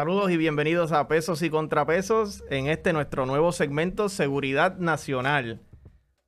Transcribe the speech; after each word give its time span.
Saludos 0.00 0.30
y 0.30 0.38
bienvenidos 0.38 0.92
a 0.92 1.08
Pesos 1.08 1.42
y 1.42 1.50
Contrapesos 1.50 2.42
en 2.48 2.68
este 2.68 2.94
nuestro 2.94 3.26
nuevo 3.26 3.52
segmento 3.52 4.08
Seguridad 4.08 4.78
Nacional. 4.78 5.60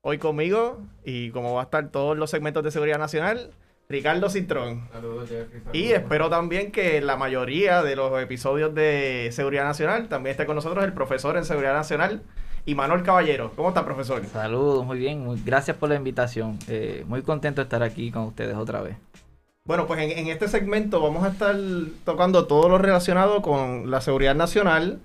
Hoy 0.03 0.19
conmigo, 0.19 0.83
y 1.07 1.31
como 1.31 1.55
va 1.55 1.63
a 1.63 1.65
estar 1.65 1.89
todos 1.89 2.19
los 2.19 2.29
segmentos 2.29 2.63
de 2.63 2.71
Seguridad 2.71 2.99
Nacional, 2.99 3.53
Ricardo 3.89 4.29
Citrón. 4.29 4.91
Saludos, 4.93 5.27
Jeffrey. 5.31 5.61
Saludos. 5.61 5.75
Y 5.75 5.91
espero 5.91 6.29
también 6.29 6.71
que 6.71 7.01
la 7.01 7.17
mayoría 7.17 7.83
de 7.83 7.97
los 7.97 8.21
episodios 8.21 8.75
de 8.75 9.31
Seguridad 9.33 9.65
Nacional 9.65 10.07
también 10.11 10.33
esté 10.33 10.45
con 10.45 10.57
nosotros 10.57 10.85
el 10.85 10.93
profesor 10.93 11.39
en 11.39 11.47
Seguridad 11.47 11.73
Nacional, 11.73 12.21
Manuel 12.67 13.03
Caballero. 13.03 13.53
¿Cómo 13.57 13.71
está, 13.71 13.87
profesor? 13.87 14.23
Saludos, 14.27 14.85
muy 14.85 14.99
bien. 14.99 15.25
Muy, 15.25 15.41
gracias 15.43 15.79
por 15.79 15.89
la 15.89 15.95
invitación. 15.95 16.59
Eh, 16.69 17.07
muy 17.09 17.23
contento 17.23 17.63
de 17.63 17.65
estar 17.65 17.83
aquí 17.83 18.11
con 18.11 18.25
ustedes 18.25 18.55
otra 18.55 18.83
vez. 18.83 18.99
Bueno, 19.65 19.87
pues 19.87 20.01
en, 20.01 20.11
en, 20.19 20.27
este 20.27 20.49
segmento 20.49 21.01
vamos 21.01 21.23
a 21.23 21.29
estar 21.29 21.55
tocando 22.05 22.47
todo 22.47 22.69
lo 22.69 22.79
relacionado 22.79 23.43
con 23.43 23.93
la 23.93 24.01
seguridad 24.01 24.35
nacional. 24.35 25.01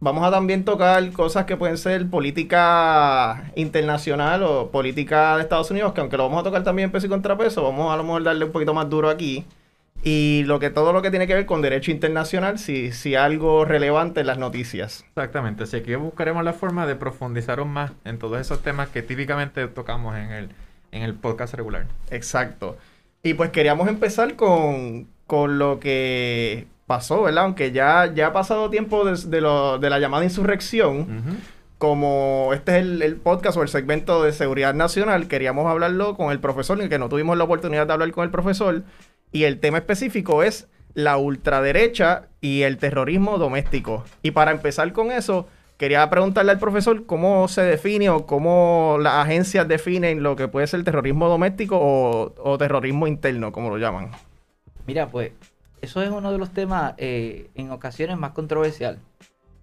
Vamos 0.00 0.26
a 0.26 0.30
también 0.30 0.64
tocar 0.64 1.12
cosas 1.12 1.44
que 1.44 1.58
pueden 1.58 1.76
ser 1.76 2.08
política 2.08 3.52
internacional 3.56 4.42
o 4.42 4.70
política 4.70 5.36
de 5.36 5.42
Estados 5.42 5.70
Unidos, 5.70 5.92
que 5.92 6.00
aunque 6.00 6.16
lo 6.16 6.24
vamos 6.24 6.40
a 6.40 6.44
tocar 6.44 6.64
también 6.64 6.86
en 6.86 6.92
peso 6.92 7.06
y 7.06 7.10
contrapeso, 7.10 7.62
vamos 7.62 7.92
a 7.92 7.96
lo 7.98 8.04
mejor 8.04 8.22
darle 8.22 8.46
un 8.46 8.52
poquito 8.52 8.72
más 8.72 8.88
duro 8.88 9.10
aquí. 9.10 9.44
Y 10.02 10.44
lo 10.46 10.58
que 10.60 10.70
todo 10.70 10.94
lo 10.94 11.02
que 11.02 11.10
tiene 11.10 11.26
que 11.26 11.34
ver 11.34 11.44
con 11.44 11.60
derecho 11.60 11.90
internacional, 11.90 12.58
si, 12.58 12.92
si 12.92 13.16
algo 13.16 13.66
relevante 13.66 14.20
en 14.20 14.28
las 14.28 14.38
noticias. 14.38 15.04
Exactamente, 15.08 15.64
así 15.64 15.82
que 15.82 15.96
buscaremos 15.96 16.42
la 16.42 16.54
forma 16.54 16.86
de 16.86 16.96
profundizar 16.96 17.62
más 17.66 17.92
en 18.06 18.18
todos 18.18 18.40
esos 18.40 18.62
temas 18.62 18.88
que 18.88 19.02
típicamente 19.02 19.68
tocamos 19.68 20.16
en 20.16 20.30
el, 20.30 20.48
en 20.90 21.02
el 21.02 21.14
podcast 21.14 21.52
regular. 21.52 21.86
Exacto. 22.10 22.78
Y 23.22 23.34
pues 23.34 23.50
queríamos 23.50 23.88
empezar 23.88 24.34
con, 24.36 25.08
con 25.26 25.58
lo 25.58 25.78
que 25.78 26.66
pasó, 26.86 27.22
¿verdad? 27.22 27.44
Aunque 27.44 27.70
ya, 27.70 28.12
ya 28.14 28.28
ha 28.28 28.32
pasado 28.32 28.70
tiempo 28.70 29.04
de, 29.04 29.16
de, 29.28 29.40
lo, 29.40 29.78
de 29.78 29.90
la 29.90 29.98
llamada 29.98 30.24
insurrección, 30.24 30.96
uh 30.98 31.04
-huh. 31.04 31.36
como 31.78 32.50
este 32.52 32.78
es 32.78 32.82
el, 32.82 33.02
el, 33.02 33.16
podcast 33.16 33.56
o 33.58 33.62
el 33.62 33.68
segmento 33.68 34.24
de 34.24 34.32
seguridad 34.32 34.74
nacional, 34.74 35.28
queríamos 35.28 35.66
hablarlo 35.70 36.16
con 36.16 36.32
el 36.32 36.40
profesor, 36.40 36.78
en 36.78 36.84
el 36.84 36.90
que 36.90 36.98
no 36.98 37.08
tuvimos 37.08 37.36
la 37.38 37.44
oportunidad 37.44 37.86
de 37.86 37.92
hablar 37.92 38.10
con 38.10 38.24
el 38.24 38.30
profesor, 38.30 38.82
y 39.30 39.44
el 39.44 39.60
tema 39.60 39.78
específico 39.78 40.42
es 40.42 40.66
la 40.94 41.16
ultraderecha 41.16 42.28
y 42.40 42.62
el 42.62 42.78
terrorismo 42.78 43.38
doméstico. 43.38 44.04
Y 44.22 44.32
para 44.32 44.50
empezar 44.50 44.92
con 44.92 45.12
eso, 45.12 45.46
quería 45.80 46.10
preguntarle 46.10 46.52
al 46.52 46.58
profesor 46.58 47.06
cómo 47.06 47.48
se 47.48 47.62
define 47.62 48.10
o 48.10 48.26
cómo 48.26 48.98
las 49.00 49.14
agencias 49.14 49.66
definen 49.66 50.22
lo 50.22 50.36
que 50.36 50.46
puede 50.46 50.66
ser 50.66 50.84
terrorismo 50.84 51.26
doméstico 51.26 51.78
o, 51.80 52.34
o 52.36 52.58
terrorismo 52.58 53.06
interno, 53.06 53.50
como 53.50 53.70
lo 53.70 53.78
llaman. 53.78 54.10
Mira, 54.86 55.08
pues 55.08 55.32
eso 55.80 56.02
es 56.02 56.10
uno 56.10 56.32
de 56.32 56.36
los 56.36 56.50
temas 56.50 56.92
eh, 56.98 57.48
en 57.54 57.70
ocasiones 57.70 58.18
más 58.18 58.32
controversial. 58.32 58.98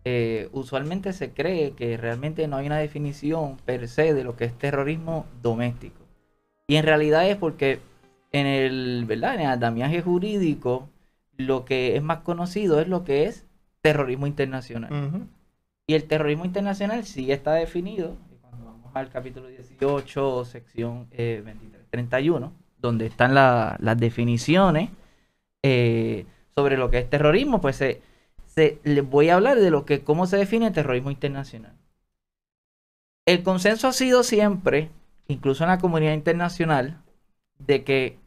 Eh, 0.05 0.49
usualmente 0.53 1.13
se 1.13 1.29
cree 1.29 1.73
que 1.73 1.97
realmente 1.97 2.47
no 2.47 2.57
hay 2.57 2.65
una 2.65 2.79
definición 2.79 3.57
per 3.63 3.87
se 3.87 4.15
de 4.15 4.23
lo 4.23 4.35
que 4.35 4.45
es 4.45 4.57
terrorismo 4.57 5.27
doméstico. 5.43 6.01
Y 6.65 6.77
en 6.77 6.85
realidad 6.85 7.29
es 7.29 7.37
porque 7.37 7.79
en 8.31 8.47
el, 8.47 9.05
¿verdad? 9.05 9.35
En 9.35 9.41
el 9.41 9.47
andamiaje 9.47 10.01
jurídico 10.01 10.89
lo 11.37 11.63
que 11.63 11.95
es 11.95 12.01
más 12.01 12.21
conocido 12.21 12.81
es 12.81 12.87
lo 12.87 13.03
que 13.03 13.25
es 13.25 13.45
terrorismo 13.81 14.25
internacional. 14.25 14.91
Uh 14.91 14.95
-huh. 14.95 15.27
Y 15.89 15.93
el 15.93 16.03
terrorismo 16.03 16.43
internacional 16.43 17.05
sí 17.05 17.31
está 17.31 17.53
definido, 17.53 18.17
cuando 18.41 18.65
vamos 18.65 18.93
al 18.93 19.09
capítulo 19.09 19.47
18, 19.47 20.43
sección 20.43 21.07
eh, 21.11 21.41
23, 21.45 21.85
31, 21.89 22.51
donde 22.77 23.05
están 23.05 23.33
la, 23.33 23.77
las 23.79 23.97
definiciones 23.97 24.89
eh, 25.63 26.25
sobre 26.53 26.75
lo 26.75 26.89
que 26.89 26.97
es 26.97 27.09
terrorismo, 27.09 27.61
pues 27.61 27.77
se, 27.77 28.01
les 28.83 29.09
voy 29.09 29.29
a 29.29 29.35
hablar 29.35 29.59
de 29.59 29.71
lo 29.71 29.85
que, 29.85 30.03
cómo 30.03 30.27
se 30.27 30.35
define 30.35 30.67
el 30.67 30.73
terrorismo 30.73 31.09
internacional. 31.09 31.73
El 33.25 33.43
consenso 33.43 33.87
ha 33.87 33.93
sido 33.93 34.23
siempre, 34.23 34.89
incluso 35.29 35.63
en 35.63 35.69
la 35.69 35.79
comunidad 35.79 36.13
internacional, 36.13 37.01
de 37.59 37.85
que 37.85 38.17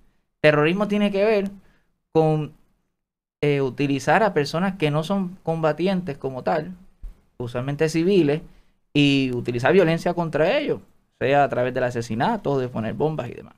terrorismo 0.40 0.88
tiene 0.88 1.12
que 1.12 1.24
ver 1.24 1.50
con 2.12 2.54
eh, 3.42 3.60
utilizar 3.60 4.22
a 4.22 4.32
personas 4.32 4.76
que 4.76 4.90
no 4.90 5.04
son 5.04 5.36
combatientes 5.42 6.16
como 6.16 6.42
tal, 6.42 6.74
usualmente 7.42 7.88
civiles, 7.88 8.42
y 8.92 9.30
utilizar 9.34 9.72
violencia 9.72 10.14
contra 10.14 10.58
ellos, 10.58 10.80
sea 11.18 11.44
a 11.44 11.48
través 11.48 11.74
del 11.74 11.84
asesinato, 11.84 12.58
de 12.58 12.68
poner 12.68 12.94
bombas 12.94 13.28
y 13.28 13.34
demás. 13.34 13.54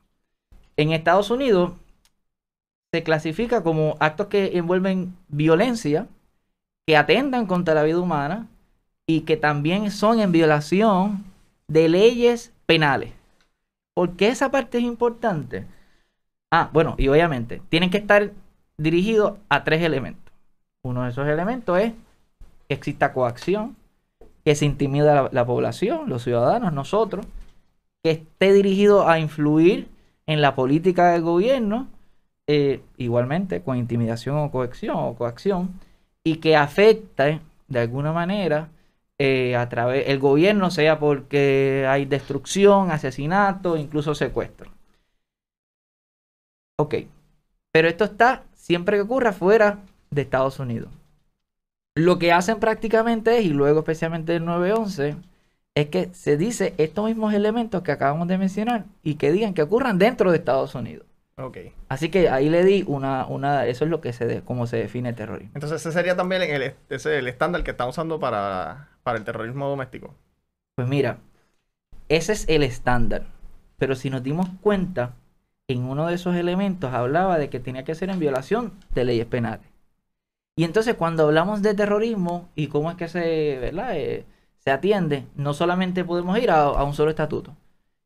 En 0.77 0.93
Estados 0.93 1.31
Unidos 1.31 1.73
se 2.93 3.03
clasifica 3.03 3.63
como 3.63 3.97
actos 4.01 4.27
que 4.27 4.59
envuelven 4.59 5.17
violencia, 5.29 6.07
que 6.87 6.97
atendan 6.97 7.47
contra 7.47 7.75
la 7.75 7.85
vida 7.85 8.01
humana 8.01 8.49
y 9.07 9.23
que 9.23 9.37
también 9.37 9.91
son 9.91 10.21
en 10.21 10.33
violación 10.33 11.25
de 11.69 11.89
leyes 11.89 12.53
penales. 12.67 13.13
¿Por 13.95 14.17
qué 14.17 14.29
esa 14.29 14.51
parte 14.51 14.79
es 14.79 14.85
importante? 14.85 15.67
Ah, 16.51 16.69
bueno, 16.73 16.95
y 16.99 17.09
obviamente 17.09 17.63
tienen 17.69 17.91
que 17.91 17.99
estar 17.99 18.33
dirigidos 18.77 19.39
a 19.49 19.65
tres 19.65 19.83
elementos. 19.83 20.33
Uno 20.83 21.05
de 21.05 21.11
esos 21.11 21.27
elementos 21.27 21.79
es 21.79 21.93
que 22.69 22.75
exista 22.75 23.13
coacción, 23.13 23.77
que 24.45 24.55
se 24.55 24.65
intimida 24.65 25.13
a 25.13 25.23
la, 25.25 25.29
la, 25.33 25.47
población, 25.47 26.09
los 26.09 26.23
ciudadanos, 26.23 26.73
nosotros, 26.73 27.27
que 28.03 28.11
esté 28.11 28.53
dirigido 28.53 29.09
a 29.09 29.19
influir 29.19 29.89
en 30.27 30.41
la 30.41 30.55
política 30.55 31.13
del 31.13 31.23
gobierno, 31.23 31.89
eh, 32.47 32.83
igualmente 32.97 33.63
con 33.63 33.77
intimidación 33.77 34.37
o 34.37 34.51
coacción 34.51 34.97
o 34.97 35.15
coacción, 35.15 35.79
y 36.25 36.37
que 36.37 36.57
afecte 36.57 37.41
de 37.69 37.81
alguna 37.81 38.13
manera 38.13 38.69
eh, 39.19 39.57
a 39.57 39.69
través 39.69 40.09
el 40.09 40.19
gobierno, 40.19 40.71
sea 40.71 40.99
porque 40.99 41.87
hay 41.89 42.05
destrucción, 42.07 42.91
asesinato, 42.91 43.77
incluso 43.77 44.15
secuestro. 44.15 44.71
Ok, 46.79 46.95
pero 47.71 47.89
esto 47.89 48.05
está 48.05 48.45
siempre 48.55 48.97
que 48.97 49.03
ocurra 49.03 49.33
fuera 49.33 49.79
de 50.11 50.23
Estados 50.23 50.59
Unidos. 50.59 50.91
Lo 51.95 52.19
que 52.19 52.33
hacen 52.33 52.59
prácticamente 52.59 53.39
es, 53.39 53.45
y 53.45 53.51
luego 53.51 53.81
especialmente 53.81 54.37
el 54.37 54.45
911, 54.45 55.17
es 55.75 55.89
que 55.89 56.13
se 56.15 56.37
dice 56.37 56.75
estos 56.79 57.07
mismos 57.07 57.35
elementos 57.35 57.83
que 57.83 57.93
acabamos 57.93 58.29
de 58.29 58.39
mencionar 58.39 58.85
y 59.03 59.15
que 59.17 59.33
digan 59.33 59.55
que 59.55 59.63
ocurran 59.63 59.99
dentro 59.99 60.31
de 60.31 60.39
Estados 60.39 60.75
Unidos. 60.75 61.07
Okay. 61.37 61.73
Así 61.89 62.11
que 62.11 62.29
ahí 62.29 62.51
le 62.51 62.63
di 62.63 62.85
una, 62.87 63.27
una 63.27 63.67
eso 63.67 63.85
es 63.85 63.91
lo 63.91 64.01
que 64.01 64.13
se 64.13 64.27
de, 64.27 64.43
cómo 64.43 64.67
se 64.67 64.77
define 64.77 65.11
el 65.11 65.15
terrorismo. 65.15 65.53
Entonces 65.55 65.81
ese 65.81 65.93
sería 65.93 66.15
también 66.15 66.43
el, 66.43 66.75
ese, 66.91 67.19
el 67.19 67.27
estándar 67.27 67.65
que 67.65 67.71
estamos 67.71 67.95
usando 67.95 68.21
para, 68.21 68.91
para 69.03 69.19
el 69.19 69.25
terrorismo 69.25 69.69
doméstico. 69.69 70.15
Pues 70.75 70.89
mira, 70.89 71.19
ese 72.09 72.33
es 72.33 72.49
el 72.49 72.63
estándar. 72.63 73.25
Pero 73.79 73.97
si 73.97 74.11
nos 74.11 74.23
dimos 74.23 74.49
cuenta, 74.61 75.15
en 75.69 75.85
uno 75.85 76.07
de 76.07 76.15
esos 76.15 76.37
elementos 76.37 76.93
hablaba 76.93 77.39
de 77.39 77.49
que 77.49 77.61
tenía 77.61 77.85
que 77.85 77.95
ser 77.95 78.11
en 78.11 78.19
violación 78.19 78.73
de 78.95 79.05
leyes 79.05 79.27
penales. 79.27 79.72
Y 80.57 80.65
entonces 80.65 80.95
cuando 80.95 81.25
hablamos 81.25 81.63
de 81.63 81.75
terrorismo 81.75 82.49
y 82.55 82.67
cómo 82.67 82.91
es 82.91 82.97
que 82.97 83.09
se, 83.09 83.59
¿verdad? 83.59 83.97
Eh, 83.97 84.27
se 84.59 84.71
atiende, 84.71 85.27
no 85.35 85.55
solamente 85.55 86.05
podemos 86.05 86.39
ir 86.39 86.51
a, 86.51 86.71
un 86.85 86.95
solo 86.95 87.11
estatuto. 87.11 87.57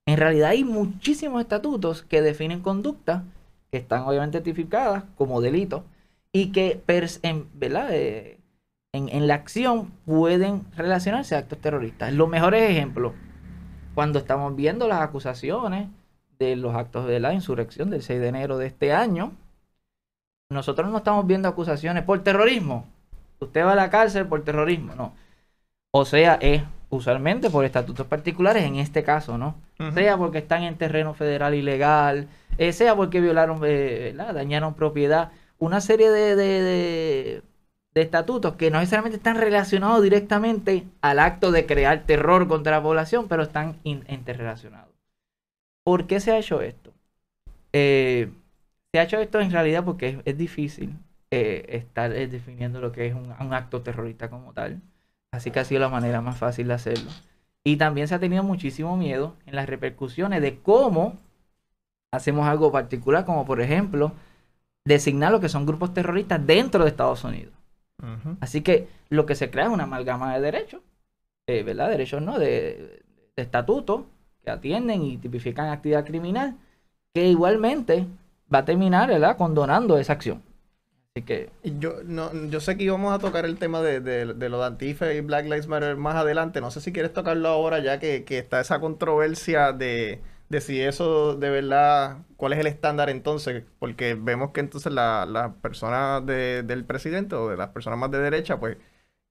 En 0.06 0.16
realidad 0.16 0.50
hay 0.50 0.64
muchísimos 0.64 1.40
estatutos 1.40 2.02
que 2.02 2.22
definen 2.22 2.60
conductas 2.60 3.22
que 3.70 3.78
están 3.78 4.02
obviamente 4.02 4.40
tipificadas 4.40 5.04
como 5.16 5.40
delitos 5.40 5.82
y 6.32 6.52
que 6.52 6.82
en, 7.22 7.48
¿verdad? 7.54 7.88
Eh, 7.90 8.38
en, 8.92 9.08
en, 9.08 9.26
la 9.26 9.34
acción 9.34 9.90
pueden 10.04 10.64
relacionarse 10.76 11.34
a 11.34 11.38
actos 11.38 11.60
terroristas. 11.60 12.12
Los 12.12 12.28
mejores 12.28 12.70
ejemplos, 12.70 13.12
cuando 13.94 14.20
estamos 14.20 14.54
viendo 14.54 14.86
las 14.86 15.00
acusaciones 15.02 15.88
de 16.38 16.56
los 16.56 16.74
actos 16.74 17.06
de 17.06 17.20
la 17.20 17.34
insurrección 17.34 17.90
del 17.90 18.02
6 18.02 18.20
de 18.20 18.28
enero 18.28 18.58
de 18.58 18.66
este 18.66 18.92
año, 18.92 19.32
nosotros 20.48 20.90
no 20.90 20.98
estamos 20.98 21.26
viendo 21.26 21.48
acusaciones 21.48 22.04
por 22.04 22.22
terrorismo. 22.22 22.86
Usted 23.40 23.64
va 23.64 23.72
a 23.72 23.76
la 23.76 23.90
cárcel 23.90 24.26
por 24.26 24.44
terrorismo, 24.44 24.94
no. 24.94 25.12
O 25.90 26.04
sea, 26.04 26.34
es 26.40 26.62
usualmente 26.90 27.50
por 27.50 27.64
estatutos 27.64 28.06
particulares, 28.06 28.64
en 28.64 28.76
este 28.76 29.02
caso, 29.02 29.38
¿no? 29.38 29.56
Uh 29.78 29.84
-huh. 29.84 29.94
Sea 29.94 30.16
porque 30.16 30.38
están 30.38 30.62
en 30.62 30.76
terreno 30.76 31.14
federal 31.14 31.54
ilegal, 31.54 32.28
eh, 32.58 32.72
sea 32.72 32.94
porque 32.94 33.20
violaron, 33.20 33.60
eh, 33.64 34.14
dañaron 34.16 34.74
propiedad, 34.74 35.32
una 35.58 35.80
serie 35.80 36.10
de, 36.10 36.36
de, 36.36 36.62
de, 36.62 37.42
de, 37.94 38.02
estatutos 38.02 38.54
que 38.56 38.70
no 38.70 38.78
necesariamente 38.78 39.16
están 39.16 39.36
relacionados 39.36 40.02
directamente 40.02 40.84
al 41.00 41.18
acto 41.18 41.50
de 41.50 41.66
crear 41.66 42.04
terror 42.04 42.46
contra 42.46 42.72
la 42.76 42.82
población, 42.82 43.26
pero 43.28 43.42
están 43.42 43.76
interrelacionados. 43.84 44.94
¿Por 45.82 46.06
qué 46.06 46.20
se 46.20 46.32
ha 46.32 46.38
hecho 46.38 46.60
esto? 46.60 46.92
Eh, 47.72 48.30
se 48.92 49.00
ha 49.00 49.04
hecho 49.04 49.18
esto 49.18 49.40
en 49.40 49.50
realidad 49.50 49.84
porque 49.84 50.08
es, 50.08 50.18
es 50.24 50.38
difícil 50.38 50.98
eh, 51.30 51.66
estar 51.70 52.12
eh, 52.12 52.28
definiendo 52.28 52.80
lo 52.80 52.92
que 52.92 53.06
es 53.06 53.14
un, 53.14 53.34
un, 53.40 53.54
acto 53.54 53.82
terrorista 53.82 54.30
como 54.30 54.52
tal. 54.52 54.80
Así 55.32 55.50
que 55.50 55.60
ha 55.60 55.64
sido 55.64 55.80
la 55.80 55.88
manera 55.88 56.20
más 56.20 56.38
fácil 56.38 56.68
de 56.68 56.74
hacerlo. 56.74 57.10
Y 57.64 57.76
también 57.76 58.06
se 58.08 58.14
ha 58.14 58.20
tenido 58.20 58.42
muchísimo 58.42 58.96
miedo 58.96 59.34
en 59.44 59.56
las 59.56 59.68
repercusiones 59.68 60.40
de 60.40 60.60
cómo 60.60 61.18
hacemos 62.12 62.46
algo 62.46 62.70
particular, 62.70 63.24
como 63.24 63.44
por 63.44 63.60
ejemplo 63.60 64.12
designar 64.84 65.32
lo 65.32 65.40
que 65.40 65.48
son 65.48 65.66
grupos 65.66 65.92
terroristas 65.92 66.46
dentro 66.46 66.84
de 66.84 66.90
Estados 66.90 67.24
Unidos. 67.24 67.52
Así 68.40 68.60
que 68.60 68.88
lo 69.08 69.26
que 69.26 69.34
se 69.34 69.50
crea 69.50 69.64
es 69.64 69.70
una 69.70 69.84
amalgama 69.84 70.34
de 70.34 70.40
derechos, 70.40 70.82
eh, 71.48 71.62
¿verdad? 71.62 71.88
Derechos 71.88 72.22
no, 72.22 72.38
de, 72.38 73.02
de 73.34 73.42
estatutos 73.42 74.02
que 74.44 74.50
atienden 74.50 75.02
y 75.02 75.16
tipifican 75.16 75.68
actividad 75.70 76.04
criminal, 76.04 76.56
que 77.14 77.26
igualmente 77.26 78.06
va 78.52 78.58
a 78.58 78.64
terminar, 78.64 79.08
¿verdad? 79.08 79.36
Condonando 79.36 79.98
esa 79.98 80.14
acción. 80.14 80.42
Así 81.14 81.24
que... 81.24 81.50
Yo, 81.64 82.02
no, 82.04 82.30
yo 82.48 82.60
sé 82.60 82.76
que 82.76 82.84
íbamos 82.84 83.14
a 83.14 83.18
tocar 83.18 83.46
el 83.46 83.58
tema 83.58 83.80
de, 83.80 84.00
de, 84.00 84.48
lo 84.48 84.60
de 84.60 84.66
Antifa 84.66 85.12
y 85.12 85.20
Black 85.20 85.44
Lives 85.46 85.66
Matter 85.66 85.96
más 85.96 86.16
adelante. 86.16 86.60
No 86.60 86.70
sé 86.70 86.80
si 86.80 86.92
quieres 86.92 87.12
tocarlo 87.12 87.48
ahora 87.48 87.78
ya 87.78 87.98
que, 87.98 88.24
que 88.24 88.38
está 88.38 88.60
esa 88.60 88.80
controversia 88.80 89.72
de, 89.72 90.20
de, 90.50 90.60
si 90.60 90.80
eso 90.80 91.34
de 91.34 91.50
verdad, 91.50 92.18
cuál 92.36 92.52
es 92.52 92.58
el 92.58 92.66
estándar 92.66 93.08
entonces, 93.08 93.64
porque 93.78 94.14
vemos 94.14 94.50
que 94.50 94.60
entonces 94.60 94.92
las 94.92 95.28
la 95.28 95.54
personas 95.54 96.24
del 96.26 96.84
presidente 96.84 97.34
o 97.34 97.48
de 97.48 97.56
las 97.56 97.70
personas 97.70 97.98
más 97.98 98.10
de 98.10 98.18
derecha, 98.18 98.60
pues 98.60 98.76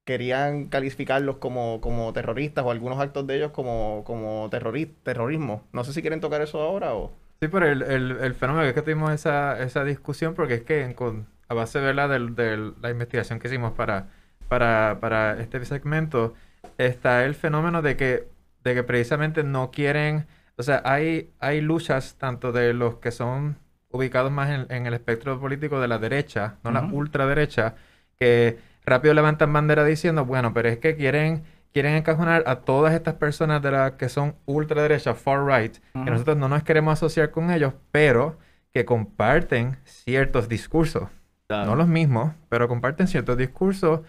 querían 0.06 0.68
calificarlos 0.70 1.38
como, 1.38 1.82
como 1.82 2.14
terroristas 2.14 2.66
o 2.66 2.72
algunos 2.72 3.00
actos 3.00 3.28
de 3.28 3.38
ellos 3.38 3.52
como, 3.52 4.04
como 4.06 4.50
terrorismo. 4.50 5.64
No 5.74 5.84
sé 5.84 5.94
si 5.94 6.02
quieren 6.02 6.22
tocar 6.22 6.42
eso 6.42 6.62
ahora 6.62 6.96
o... 6.96 7.12
Sí, 7.42 7.48
pero 7.50 7.68
el, 7.68 7.82
el, 7.84 8.12
el 8.12 8.34
fenómeno 8.34 8.66
es 8.66 8.74
que 8.74 8.82
tuvimos 8.82 9.12
esa, 9.12 9.62
esa 9.62 9.84
discusión 9.84 10.34
porque 10.36 10.56
es 10.56 10.64
que 10.64 10.94
con, 10.96 11.28
a 11.48 11.54
base 11.54 11.80
de 11.80 11.94
la, 11.94 12.08
de, 12.08 12.74
la 12.82 12.90
investigación 12.90 13.40
que 13.40 13.48
hicimos 13.48 13.74
para, 13.74 14.10
para, 14.48 15.00
para 15.00 15.40
este 15.40 15.64
segmento, 15.66 16.34
está 16.78 17.26
el 17.26 17.36
fenómeno 17.36 17.82
de 17.82 17.96
que, 17.98 18.28
de 18.64 18.74
que 18.74 18.84
precisamente 18.84 19.44
no 19.44 19.72
quieren, 19.72 20.28
o 20.58 20.64
sea, 20.64 20.82
hay, 20.86 21.32
hay 21.40 21.62
luchas 21.62 22.16
tanto 22.18 22.52
de 22.52 22.74
los 22.74 22.96
que 22.98 23.12
son 23.12 23.58
ubicados 23.90 24.32
más 24.32 24.68
en, 24.70 24.86
el 24.86 24.94
espectro 24.94 25.40
político 25.40 25.80
de 25.80 25.88
la 25.88 26.00
derecha, 26.00 26.58
no 26.64 26.72
la 26.72 26.82
ultraderecha, 26.82 27.76
que 28.20 28.58
rápido 28.86 29.14
levantan 29.14 29.54
bandera 29.54 29.86
diciendo, 29.86 30.26
bueno, 30.26 30.54
pero 30.54 30.70
es 30.70 30.80
que 30.80 30.96
quieren 30.96 31.44
quieren 31.76 31.96
encajonar 31.96 32.46
a 32.48 32.62
todas 32.62 32.94
estas 32.94 33.16
personas 33.16 33.62
de 33.62 33.70
las 33.70 33.92
que 33.96 34.08
son 34.08 34.36
ultraderecha, 34.46 35.14
far 35.14 35.46
right, 35.46 35.76
que 35.92 36.10
nosotros 36.10 36.38
no 36.38 36.48
nos 36.48 36.64
queremos 36.64 36.94
asociar 36.94 37.32
con 37.32 37.52
ellos, 37.52 37.74
pero 37.92 38.38
que 38.74 38.86
comparten 38.86 39.76
ciertos 39.84 40.48
discursos. 40.48 41.10
No 41.50 41.76
los 41.76 41.90
mismos, 41.90 42.32
pero 42.48 42.70
comparten 42.70 43.10
ciertos 43.10 43.38
discursos 43.38 44.00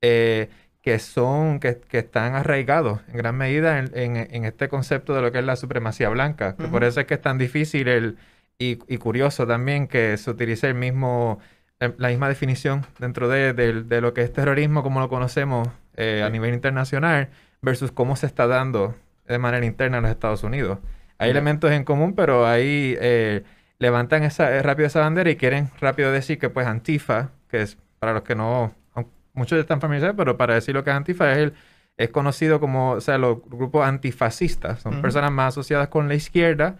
eh, 0.00 0.50
que 0.80 0.98
son, 0.98 1.60
que, 1.60 1.80
están 1.92 2.34
arraigados 2.34 3.02
en 3.06 3.18
gran 3.18 3.36
medida 3.36 3.78
en, 3.78 4.44
este 4.44 4.68
concepto 4.68 5.14
de 5.14 5.22
lo 5.22 5.30
que 5.30 5.38
es 5.38 5.44
la 5.44 5.54
supremacía 5.54 6.08
blanca. 6.08 6.56
Que 6.56 6.66
Por 6.66 6.82
eso 6.82 6.98
es 6.98 7.06
que 7.06 7.14
es 7.14 7.22
tan 7.22 7.38
difícil 7.38 7.86
el, 7.86 8.18
y, 8.58 8.74
curioso 8.98 9.46
también 9.46 9.86
que 9.86 10.16
se 10.16 10.28
utilice 10.28 10.66
el 10.66 10.74
mismo, 10.74 11.38
eh, 11.78 11.94
la 11.98 12.08
misma 12.08 12.28
definición 12.28 12.84
dentro 12.98 13.28
de, 13.28 13.52
de, 13.52 14.00
lo 14.00 14.12
que 14.12 14.22
es 14.22 14.32
terrorismo 14.32 14.82
como 14.82 14.98
lo 14.98 15.08
conocemos 15.08 15.68
eh, 15.96 16.22
a 16.24 16.30
nivel 16.30 16.54
internacional 16.54 17.30
versus 17.60 17.92
cómo 17.92 18.16
se 18.16 18.26
está 18.26 18.46
dando 18.46 18.94
de 19.26 19.38
manera 19.38 19.64
interna 19.64 19.98
en 19.98 20.02
los 20.02 20.12
Estados 20.12 20.42
Unidos. 20.42 20.78
Hay 21.18 21.30
elementos 21.30 21.70
en 21.70 21.84
común, 21.84 22.14
pero 22.14 22.46
ahí 22.46 22.96
levantan 23.82 24.22
esa, 24.22 24.54
eh, 24.54 24.62
rápido 24.62 24.86
esa 24.86 25.00
bandera 25.00 25.28
y 25.28 25.36
quieren 25.36 25.68
rápido 25.80 26.12
decir 26.12 26.38
que 26.38 26.48
pues 26.48 26.68
Antifa, 26.68 27.32
que 27.48 27.62
es 27.62 27.76
para 27.98 28.12
los 28.12 28.22
que 28.22 28.36
no, 28.36 28.72
muchos 29.34 29.58
están 29.58 29.80
familiarizados, 29.80 30.16
pero 30.16 30.36
para 30.36 30.54
decir 30.54 30.72
lo 30.72 30.84
que 30.84 30.90
es 30.90 30.96
Antifa 30.96 31.32
es 31.32 31.38
el, 31.38 31.54
es 31.96 32.10
conocido 32.10 32.60
como, 32.60 32.92
o 32.92 33.00
sea, 33.00 33.18
los 33.18 33.42
grupos 33.44 33.84
antifascistas, 33.84 34.80
son 34.80 35.02
personas 35.02 35.32
más 35.32 35.48
asociadas 35.48 35.88
con 35.88 36.06
la 36.08 36.14
izquierda, 36.14 36.76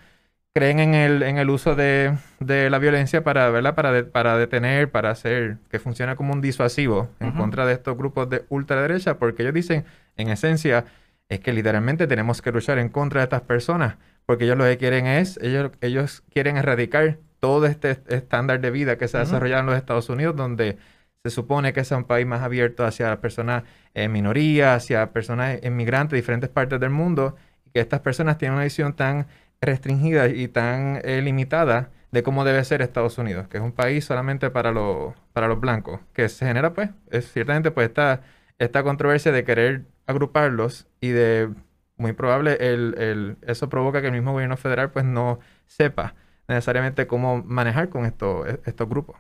creen 0.55 0.81
en 0.81 0.95
el, 0.95 1.23
en 1.23 1.39
el 1.39 1.51
uso 1.51 1.75
de, 1.75 2.17
la 2.41 2.79
violencia 2.79 3.25
para, 3.25 3.49
¿verdad? 3.51 3.75
Para, 3.75 4.05
para 4.11 4.37
detener, 4.37 4.91
para 4.91 5.11
hacer 5.11 5.59
que 5.71 5.79
funcione 5.79 6.17
como 6.17 6.33
un 6.33 6.41
disuasivo 6.41 7.09
en 7.21 7.33
contra 7.33 7.67
de 7.67 7.73
estos 7.73 7.97
grupos 7.97 8.29
de 8.29 8.45
ultraderecha, 8.49 9.19
porque 9.19 9.43
ellos 9.43 9.55
dicen, 9.55 9.85
en 10.17 10.29
esencia, 10.29 10.85
es 11.29 11.41
que 11.41 11.53
literalmente 11.53 12.07
tenemos 12.07 12.43
que 12.43 12.53
luchar 12.53 12.79
en 12.79 12.91
contra 12.91 13.21
de 13.21 13.25
estas 13.25 13.43
personas 13.43 13.97
porque 14.27 14.45
ellos 14.45 14.57
lo 14.57 14.65
que 14.65 14.79
quieren 14.79 15.07
es, 15.07 15.39
ellos, 15.43 15.73
ellos 15.81 16.23
quieren 16.31 16.57
erradicar 16.57 17.19
todo 17.41 17.67
este 17.67 17.99
estándar 18.09 18.61
de 18.61 18.71
vida 18.71 18.97
que 18.97 19.09
se 19.09 19.17
ha 19.17 19.21
desarrollado 19.21 19.61
en 19.61 19.67
los 19.67 19.77
Estados 19.77 20.09
Unidos, 20.09 20.37
donde 20.37 20.79
se 21.25 21.31
supone 21.31 21.73
que 21.73 21.81
es 21.81 21.91
un 21.91 22.05
país 22.05 22.27
más 22.27 22.43
abierto 22.43 22.85
hacia 22.85 23.09
las 23.09 23.19
personas 23.19 23.65
en 23.95 24.13
minoría, 24.13 24.75
hacia 24.75 25.13
personas 25.13 25.59
inmigrantes 25.65 26.13
de 26.13 26.17
diferentes 26.19 26.51
partes 26.51 26.79
del 26.79 26.91
mundo, 26.91 27.37
y 27.67 27.71
que 27.71 27.81
estas 27.81 28.01
personas 28.01 28.39
tienen 28.39 28.55
una 28.55 28.65
visión 28.65 28.95
tan 28.95 29.27
restringida 29.63 30.29
y 30.29 30.49
tan 30.49 31.01
eh, 31.05 31.23
limitada 31.23 31.91
de 32.11 32.23
cómo 32.23 32.45
debe 32.45 32.63
ser 32.65 32.83
Estados 32.83 33.17
Unidos, 33.17 33.49
que 33.49 33.57
es 33.57 33.63
un 33.63 33.73
país 33.73 34.05
solamente 34.05 34.51
para, 34.51 34.71
los 34.73 35.15
para 35.33 35.49
los 35.49 35.61
blancos, 35.61 36.01
que 36.13 36.29
se 36.29 36.47
genera 36.47 36.75
pues, 36.75 36.91
es 37.11 37.33
ciertamente 37.33 37.71
pues 37.71 37.89
esta, 37.89 38.21
esta 38.59 38.83
controversia 38.83 39.33
de 39.33 39.45
querer 39.45 39.87
agruparlos 40.07 40.89
y 41.01 41.09
de 41.09 41.49
muy 41.97 42.13
probable 42.13 42.57
el, 42.61 43.39
eso 43.43 43.69
provoca 43.69 44.01
que 44.01 44.09
el 44.09 44.13
mismo 44.13 44.33
gobierno 44.33 44.57
federal 44.57 44.91
pues 44.91 45.05
no 45.05 45.39
sepa 45.67 46.15
necesariamente 46.49 47.07
cómo 47.07 47.43
manejar 47.43 47.89
con 47.89 48.05
estos, 48.05 48.47
e, 48.47 48.61
estos 48.67 48.89
grupos. 48.89 49.17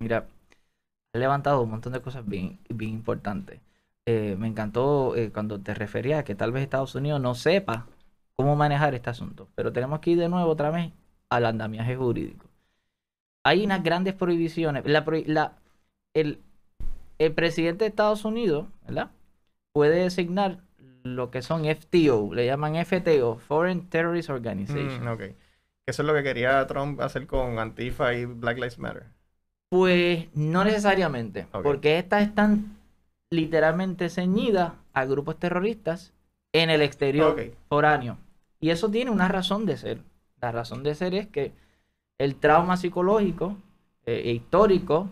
Mira, 0.00 0.26
he 1.14 1.18
levantado 1.18 1.62
un 1.62 1.70
montón 1.70 1.94
de 1.94 2.02
cosas 2.02 2.26
bien, 2.26 2.60
bien 2.68 2.92
importantes. 2.92 3.60
Eh, 4.04 4.36
me 4.38 4.46
encantó 4.46 5.16
eh, 5.16 5.32
cuando 5.32 5.60
te 5.60 5.74
refería 5.74 6.18
a 6.18 6.24
que 6.24 6.36
tal 6.36 6.52
vez 6.52 6.62
Estados 6.62 6.94
Unidos 6.94 7.20
no 7.20 7.34
sepa 7.34 7.86
cómo 8.36 8.54
manejar 8.54 8.94
este 8.94 9.10
asunto, 9.10 9.48
pero 9.54 9.72
tenemos 9.72 10.00
que 10.00 10.10
ir 10.10 10.18
de 10.18 10.28
nuevo 10.28 10.50
otra 10.50 10.70
vez 10.70 10.92
al 11.30 11.46
andamiaje 11.46 11.96
jurídico. 11.96 12.46
Hay 13.44 13.64
unas 13.64 13.82
grandes 13.82 14.14
prohibiciones. 14.14 14.84
La, 14.86 15.52
el, 16.14 16.40
el 17.18 17.32
presidente 17.32 17.84
de 17.84 17.88
Estados 17.88 18.24
Unidos, 18.24 18.66
¿verdad? 18.86 19.10
Puede 19.72 20.02
designar 20.02 20.60
lo 21.02 21.30
que 21.30 21.42
son 21.42 21.64
FTO, 21.64 22.34
le 22.34 22.46
llaman 22.46 22.74
FTO, 22.84 23.38
Foreign 23.38 23.88
Terrorist 23.88 24.30
Organization. 24.30 25.04
Mm, 25.04 25.08
ok. 25.08 25.22
Eso 25.86 26.02
es 26.02 26.06
lo 26.06 26.14
que 26.14 26.24
quería 26.24 26.66
Trump 26.66 27.00
hacer 27.00 27.26
con 27.28 27.60
Antifa 27.60 28.12
y 28.14 28.24
Black 28.24 28.56
Lives 28.56 28.78
Matter. 28.78 29.04
Pues 29.68 30.26
no 30.34 30.64
necesariamente, 30.64 31.46
porque 31.62 31.98
estas 31.98 32.22
están 32.22 32.76
literalmente 33.30 34.08
ceñidas 34.08 34.72
a 34.92 35.04
grupos 35.04 35.38
terroristas 35.38 36.12
en 36.52 36.70
el 36.70 36.82
exterior 36.82 37.36
foráneo. 37.68 38.18
Y 38.66 38.70
eso 38.70 38.90
tiene 38.90 39.12
una 39.12 39.28
razón 39.28 39.64
de 39.64 39.76
ser. 39.76 40.00
La 40.40 40.50
razón 40.50 40.82
de 40.82 40.96
ser 40.96 41.14
es 41.14 41.28
que 41.28 41.52
el 42.18 42.34
trauma 42.34 42.76
psicológico 42.76 43.56
eh, 44.04 44.22
e 44.24 44.32
histórico 44.32 45.08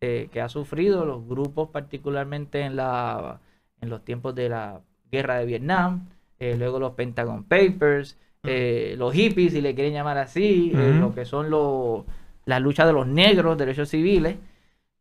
eh, 0.00 0.28
que 0.32 0.40
ha 0.40 0.48
sufrido 0.48 1.04
los 1.04 1.24
grupos, 1.24 1.68
particularmente 1.68 2.62
en, 2.62 2.74
la, 2.74 3.38
en 3.80 3.90
los 3.90 4.04
tiempos 4.04 4.34
de 4.34 4.48
la 4.48 4.80
guerra 5.08 5.38
de 5.38 5.46
Vietnam, 5.46 6.08
eh, 6.40 6.56
luego 6.58 6.80
los 6.80 6.94
Pentagon 6.94 7.44
Papers, 7.44 8.18
los 8.42 9.14
hippies, 9.14 9.52
si 9.52 9.60
le 9.60 9.76
quieren 9.76 9.92
llamar 9.92 10.18
así, 10.18 10.72
lo 10.72 11.14
que 11.14 11.26
son 11.26 11.48
los, 11.48 12.02
las 12.44 12.60
luchas 12.60 12.88
de 12.88 12.92
los 12.92 13.06
negros, 13.06 13.56
derechos 13.56 13.88
civiles, 13.88 14.34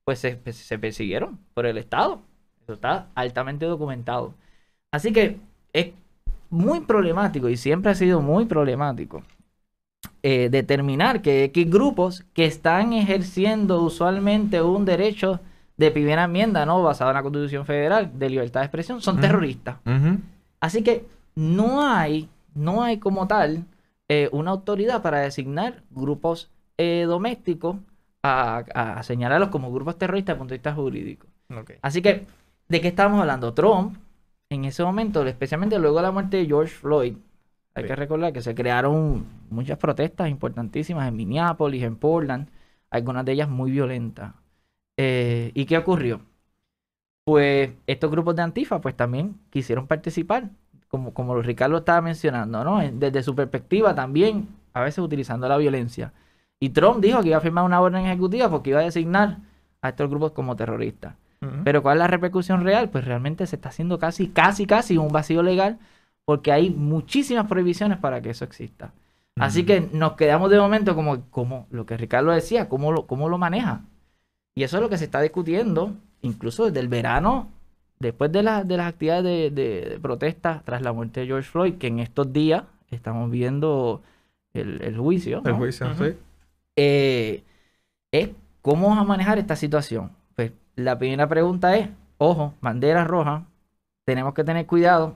pues 0.04 0.20
se, 0.20 0.40
se, 0.54 0.78
persiguieron 0.78 1.40
por 1.56 1.66
el 1.66 1.80
Estado. 1.80 2.22
Eso 2.62 2.74
está 2.74 3.10
altamente 3.16 3.66
documentado. 3.66 4.36
Así 4.92 5.12
que 5.12 5.40
es 5.74 5.94
muy 6.56 6.82
problemático 6.82 7.50
y 7.50 7.58
siempre 7.58 7.92
ha 7.92 7.96
sido 7.96 8.22
muy 8.22 8.46
problemático 8.46 9.24
determinar 10.24 11.22
que 11.22 11.44
X 11.44 11.70
grupos 11.70 12.26
que 12.34 12.46
están 12.46 12.94
ejerciendo 12.94 13.84
usualmente 13.84 14.60
un 14.60 14.84
derecho 14.84 15.40
de 15.78 15.92
primera 15.92 16.24
enmienda, 16.24 16.66
¿no? 16.66 16.82
Basada 16.82 17.12
en 17.12 17.16
la 17.16 17.24
Constitución 17.24 17.66
Federal 17.66 18.18
de 18.18 18.30
libertad 18.30 18.62
de 18.62 18.66
expresión, 18.66 19.02
son 19.02 19.20
terroristas. 19.20 19.78
Así 20.60 20.84
que 20.84 21.06
no 21.36 21.86
hay, 21.86 22.30
no 22.54 22.82
hay 22.82 22.98
como 22.98 23.28
tal 23.28 23.66
eh, 24.08 24.30
una 24.32 24.52
autoridad 24.52 25.02
para 25.02 25.20
designar 25.20 25.84
grupos 25.92 26.50
eh, 26.78 27.06
domésticos 27.08 27.78
a, 28.24 29.02
señalarlos 29.04 29.50
como 29.50 29.72
grupos 29.72 29.98
terroristas 30.00 30.34
desde 30.34 30.36
el 30.36 30.40
punto 30.40 30.52
de 30.54 30.58
vista 30.58 30.74
jurídico. 30.74 31.28
Así 31.82 32.02
que, 32.02 32.26
¿de 32.68 32.82
qué 32.82 32.88
estamos 32.88 33.20
hablando? 33.20 33.54
Trump, 33.54 33.98
en 34.50 34.66
ese 34.66 34.84
momento, 34.84 35.26
especialmente 35.26 35.80
luego 35.80 35.98
de 35.98 36.04
la 36.04 36.12
muerte 36.12 36.38
de 36.38 36.46
George 36.46 36.74
Floyd, 36.74 37.18
hay 37.74 37.84
que 37.84 37.96
recordar 37.96 38.32
que 38.32 38.42
se 38.42 38.56
crearon 38.56 39.26
muchas 39.50 39.78
protestas 39.78 40.30
importantísimas 40.30 41.10
en 41.10 41.16
Minneapolis, 41.16 41.84
en 41.84 41.98
Portland, 41.98 42.50
algunas 42.90 43.26
de 43.26 43.34
ellas 43.34 43.50
muy 43.50 43.72
violentas. 43.72 44.34
Eh, 44.98 45.52
¿Y 45.54 45.66
qué 45.66 45.78
ocurrió? 45.78 46.22
Pues 47.26 47.72
estos 47.86 48.12
grupos 48.12 48.36
de 48.36 48.44
Antifa 48.44 48.80
pues 48.80 48.96
también 48.96 49.40
quisieron 49.50 49.88
participar, 49.88 50.52
como, 50.88 51.14
como 51.14 51.42
Ricardo 51.42 51.78
estaba 51.78 52.00
mencionando, 52.02 52.64
¿no? 52.64 52.80
Desde 52.94 53.24
su 53.24 53.36
perspectiva 53.36 53.94
también, 53.94 54.48
a 54.74 54.82
veces 54.82 55.00
utilizando 55.00 55.50
la 55.50 55.58
violencia. 55.58 56.14
Y 56.60 56.70
Trump 56.70 57.02
dijo 57.02 57.22
que 57.22 57.30
iba 57.30 57.38
a 57.38 57.42
firmar 57.42 57.66
una 57.66 57.82
orden 57.82 58.06
ejecutiva 58.06 58.50
porque 58.50 58.70
iba 58.70 58.80
a 58.80 58.84
designar 58.84 59.40
a 59.82 59.90
estos 59.90 60.10
grupos 60.10 60.32
como 60.32 60.56
terroristas. 60.56 61.16
Pero 61.64 61.82
¿cuál 61.84 61.98
es 61.98 62.00
la 62.00 62.08
repercusión 62.08 62.64
real? 62.64 62.90
Pues 62.90 63.06
realmente 63.06 63.46
se 63.48 63.56
está 63.56 63.70
haciendo 63.70 64.00
casi, 64.00 64.28
casi, 64.30 64.66
casi 64.66 64.98
un 64.98 65.10
vacío 65.10 65.44
legal 65.44 65.78
porque 66.26 66.52
hay 66.52 66.70
muchísimas 66.72 67.48
prohibiciones 67.48 67.98
para 68.00 68.22
que 68.22 68.32
eso 68.32 68.46
exista. 68.46 68.94
Así 69.38 69.64
que 69.66 69.82
nos 69.82 70.14
quedamos 70.14 70.50
de 70.50 70.60
momento 70.60 70.96
como, 70.96 71.22
como 71.30 71.68
lo 71.70 71.86
que 71.86 71.98
Ricardo 71.98 72.32
decía, 72.32 72.68
¿cómo 72.70 72.92
lo, 72.92 73.06
cómo 73.06 73.30
lo 73.30 73.38
maneja? 73.38 73.82
Y 74.56 74.64
eso 74.64 74.78
es 74.78 74.82
lo 74.84 74.90
que 74.90 74.98
se 74.98 75.06
está 75.06 75.22
discutiendo 75.22 75.94
incluso 76.22 76.66
desde 76.66 76.80
el 76.80 76.88
verano, 76.88 77.50
después 78.00 78.32
de, 78.32 78.42
la- 78.44 78.64
de 78.64 78.78
las 78.78 78.88
actividades 78.88 79.24
de, 79.24 79.50
de- 79.52 79.90
de 79.90 80.00
protesta 80.00 80.62
tras 80.66 80.82
la 80.82 80.94
muerte 80.94 81.20
de 81.20 81.28
George 81.28 81.50
Floyd, 81.50 81.76
que 81.76 81.88
en 81.88 82.00
estos 82.00 82.32
días 82.34 82.64
estamos 82.90 83.30
viendo 83.30 84.02
el, 84.54 84.82
el 84.82 84.98
juicio, 84.98 85.42
El 85.46 85.54
juicio, 85.54 85.88
Ujú. 85.92 86.06
sí. 86.06 86.12
eh, 86.78 87.44
es 88.12 88.30
cómo 88.62 88.88
vamos 88.88 89.04
a 89.04 89.08
manejar 89.08 89.38
esta 89.38 89.56
situación. 89.56 90.12
La 90.76 90.98
primera 90.98 91.28
pregunta 91.28 91.76
es, 91.78 91.90
ojo, 92.18 92.54
bandera 92.62 93.04
roja, 93.06 93.46
tenemos 94.04 94.34
que 94.34 94.44
tener 94.44 94.66
cuidado, 94.66 95.16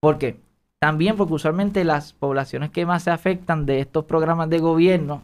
porque 0.00 0.40
también 0.78 1.16
porque 1.16 1.34
usualmente 1.34 1.84
las 1.84 2.12
poblaciones 2.12 2.70
que 2.70 2.84
más 2.84 3.04
se 3.04 3.10
afectan 3.10 3.66
de 3.66 3.80
estos 3.80 4.04
programas 4.04 4.50
de 4.50 4.58
gobierno 4.58 5.22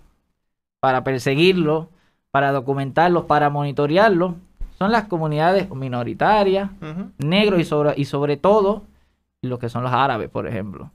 para 0.78 1.02
perseguirlos, 1.02 1.88
para 2.30 2.52
documentarlos, 2.52 3.24
para 3.24 3.50
monitorearlos, 3.50 4.34
son 4.78 4.92
las 4.92 5.08
comunidades 5.08 5.68
minoritarias, 5.70 6.70
negros 7.18 7.60
y 7.60 7.64
sobre, 7.64 7.94
y 7.96 8.04
sobre 8.04 8.36
todo 8.36 8.84
lo 9.42 9.58
que 9.58 9.68
son 9.68 9.82
los 9.82 9.92
árabes, 9.92 10.28
por 10.30 10.46
ejemplo. 10.46 10.92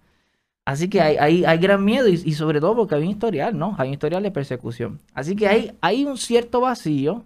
Así 0.63 0.89
que 0.89 1.01
hay, 1.01 1.17
hay, 1.17 1.43
hay 1.43 1.57
gran 1.57 1.83
miedo 1.83 2.07
y, 2.07 2.13
y 2.13 2.33
sobre 2.33 2.61
todo 2.61 2.77
porque 2.77 2.95
hay 2.95 3.03
un 3.03 3.09
historial, 3.09 3.57
¿no? 3.57 3.75
Hay 3.77 3.89
un 3.89 3.95
historial 3.95 4.23
de 4.23 4.31
persecución. 4.31 5.01
Así 5.13 5.35
que 5.35 5.49
hay, 5.49 5.77
hay 5.81 6.05
un 6.05 6.15
cierto 6.15 6.61
vacío 6.61 7.25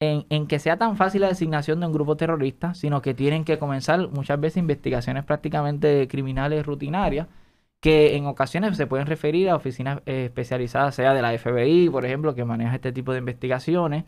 en, 0.00 0.46
que 0.46 0.58
sea 0.58 0.76
tan 0.78 0.96
fácil 0.96 1.22
la 1.22 1.28
designación 1.28 1.80
de 1.80 1.86
un 1.86 1.92
grupo 1.92 2.16
terrorista, 2.16 2.74
sino 2.74 3.02
que 3.02 3.14
tienen 3.14 3.44
que 3.44 3.58
comenzar 3.58 4.08
muchas 4.10 4.40
veces 4.40 4.58
investigaciones 4.58 5.24
prácticamente 5.24 6.06
criminales 6.08 6.64
rutinarias 6.66 7.26
que 7.80 8.16
en 8.16 8.26
ocasiones 8.26 8.76
se 8.76 8.86
pueden 8.86 9.06
referir 9.06 9.50
a 9.50 9.56
oficinas 9.56 10.00
eh, 10.06 10.26
especializadas, 10.26 10.94
sea 10.94 11.14
de 11.14 11.22
la 11.22 11.36
FBI, 11.38 11.88
por 11.90 12.04
ejemplo, 12.04 12.34
que 12.34 12.44
maneja 12.44 12.74
este 12.74 12.92
tipo 12.92 13.12
de 13.12 13.18
investigaciones. 13.20 14.04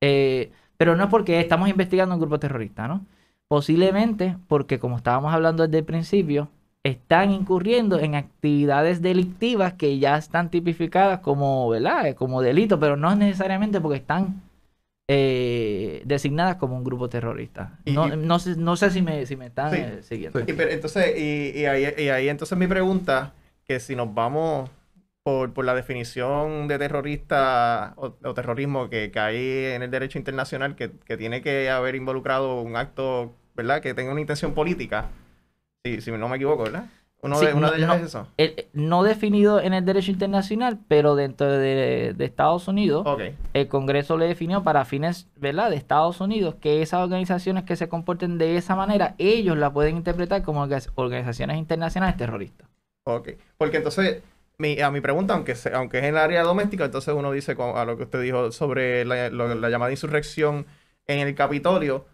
Eh, 0.00 0.52
pero 0.76 0.96
no 0.96 1.04
es 1.04 1.10
porque 1.10 1.40
estamos 1.40 1.68
investigando 1.68 2.14
un 2.14 2.20
grupo 2.20 2.38
terrorista, 2.38 2.88
¿no? 2.88 3.06
Posiblemente 3.48 4.36
porque, 4.48 4.78
como 4.78 4.96
estábamos 4.98 5.34
hablando 5.34 5.64
desde 5.66 5.78
el 5.78 5.84
principio, 5.84 6.50
están 6.84 7.32
incurriendo 7.32 7.98
en 7.98 8.14
actividades 8.14 9.02
delictivas 9.02 9.74
que 9.74 9.98
ya 9.98 10.16
están 10.16 10.50
tipificadas 10.50 11.20
como, 11.20 11.68
¿verdad? 11.70 12.14
Como 12.14 12.42
delito, 12.42 12.78
pero 12.80 12.96
no 12.96 13.14
necesariamente 13.16 13.80
porque 13.80 13.98
están 13.98 14.42
eh, 15.08 16.02
designadas 16.04 16.56
como 16.56 16.76
un 16.76 16.84
grupo 16.84 17.08
terrorista. 17.08 17.78
Y- 17.86 17.92
no, 17.92 18.08
y- 18.08 18.16
no 18.16 18.38
sé, 18.38 18.56
no 18.56 18.76
sé 18.76 18.90
si 18.90 19.00
me, 19.02 19.24
si 19.26 19.36
me 19.36 19.46
están 19.46 19.70
Sí, 19.72 19.76
eh, 19.80 20.02
siguiendo. 20.02 20.38
sí. 20.38 20.44
Y, 20.48 20.52
pero 20.52 20.70
entonces, 20.70 21.18
y, 21.18 21.64
ahí, 21.64 22.28
entonces 22.28 22.56
mi 22.58 22.66
pregunta, 22.66 23.32
que 23.64 23.80
si 23.80 23.96
nos 23.96 24.14
vamos 24.14 24.70
por, 25.22 25.52
por 25.54 25.64
la 25.64 25.74
definición 25.74 26.68
de 26.68 26.78
terrorista 26.78 27.94
o, 27.96 28.16
o 28.22 28.34
terrorismo 28.34 28.88
que, 28.90 29.10
que 29.10 29.18
hay 29.18 29.64
en 29.74 29.82
el 29.82 29.90
derecho 29.90 30.18
internacional, 30.18 30.76
que, 30.76 30.90
que 31.06 31.16
tiene 31.16 31.42
que 31.42 31.70
haber 31.70 31.94
involucrado 31.94 32.60
un 32.60 32.76
acto, 32.76 33.34
¿verdad? 33.54 33.80
Que 33.80 33.94
tenga 33.94 34.12
una 34.12 34.20
intención 34.20 34.52
política, 34.54 35.06
si, 35.84 36.00
si 36.02 36.10
no 36.12 36.28
me 36.28 36.36
equivoco, 36.36 36.64
¿verdad? 36.64 36.84
Uno 37.20 37.34
Sí, 37.36 37.46
de, 37.46 37.54
una 37.54 37.66
no- 37.66 37.72
de 37.72 37.78
ellas 37.78 37.88
no. 37.88 37.94
es 37.94 38.02
eso. 38.02 38.28
El- 38.36 38.66
no 38.74 39.02
definido 39.02 39.60
en 39.60 39.74
el 39.74 39.84
derecho 39.84 40.12
internacional, 40.12 40.78
pero 40.86 41.16
dentro 41.16 41.50
de, 41.50 42.14
de 42.16 42.24
Estados 42.24 42.68
Unidos, 42.68 43.04
el 43.54 43.66
Congreso 43.68 44.16
le 44.16 44.28
definió 44.28 44.62
para 44.62 44.84
fines, 44.84 45.28
¿verdad?, 45.36 45.70
de 45.70 45.76
Estados 45.76 46.20
Unidos 46.20 46.54
que 46.60 46.80
esas 46.80 47.00
organizaciones 47.02 47.64
que 47.64 47.74
se 47.74 47.88
comporten 47.88 48.38
de 48.38 48.56
esa 48.56 48.76
manera, 48.76 49.16
ellos 49.18 49.56
la 49.56 49.72
pueden 49.72 49.96
interpretar 49.96 50.42
como 50.44 50.64
orga- 50.64 50.90
organizaciones 50.94 51.58
internacionales 51.58 52.16
terroristas. 52.16 52.68
ok. 53.04 53.30
Porque 53.56 53.78
entonces, 53.78 54.22
mi, 54.58 54.80
a 54.80 54.90
mi 54.92 55.00
pregunta, 55.00 55.34
aunque, 55.34 55.56
se- 55.56 55.74
aunque 55.74 55.98
es 55.98 56.04
en 56.04 56.10
el 56.10 56.18
área 56.18 56.42
doméstica, 56.44 56.84
entonces 56.84 57.12
uno 57.14 57.32
dice, 57.32 57.56
a 57.58 57.84
lo 57.84 57.96
que 57.96 58.04
usted 58.04 58.22
dijo 58.22 58.52
sobre 58.52 59.04
la, 59.04 59.28
lo- 59.30 59.54
la 59.56 59.70
llamada 59.70 59.90
insurrección 59.90 60.66
en 61.08 61.26
el 61.26 61.34
Capitolio, 61.34 62.06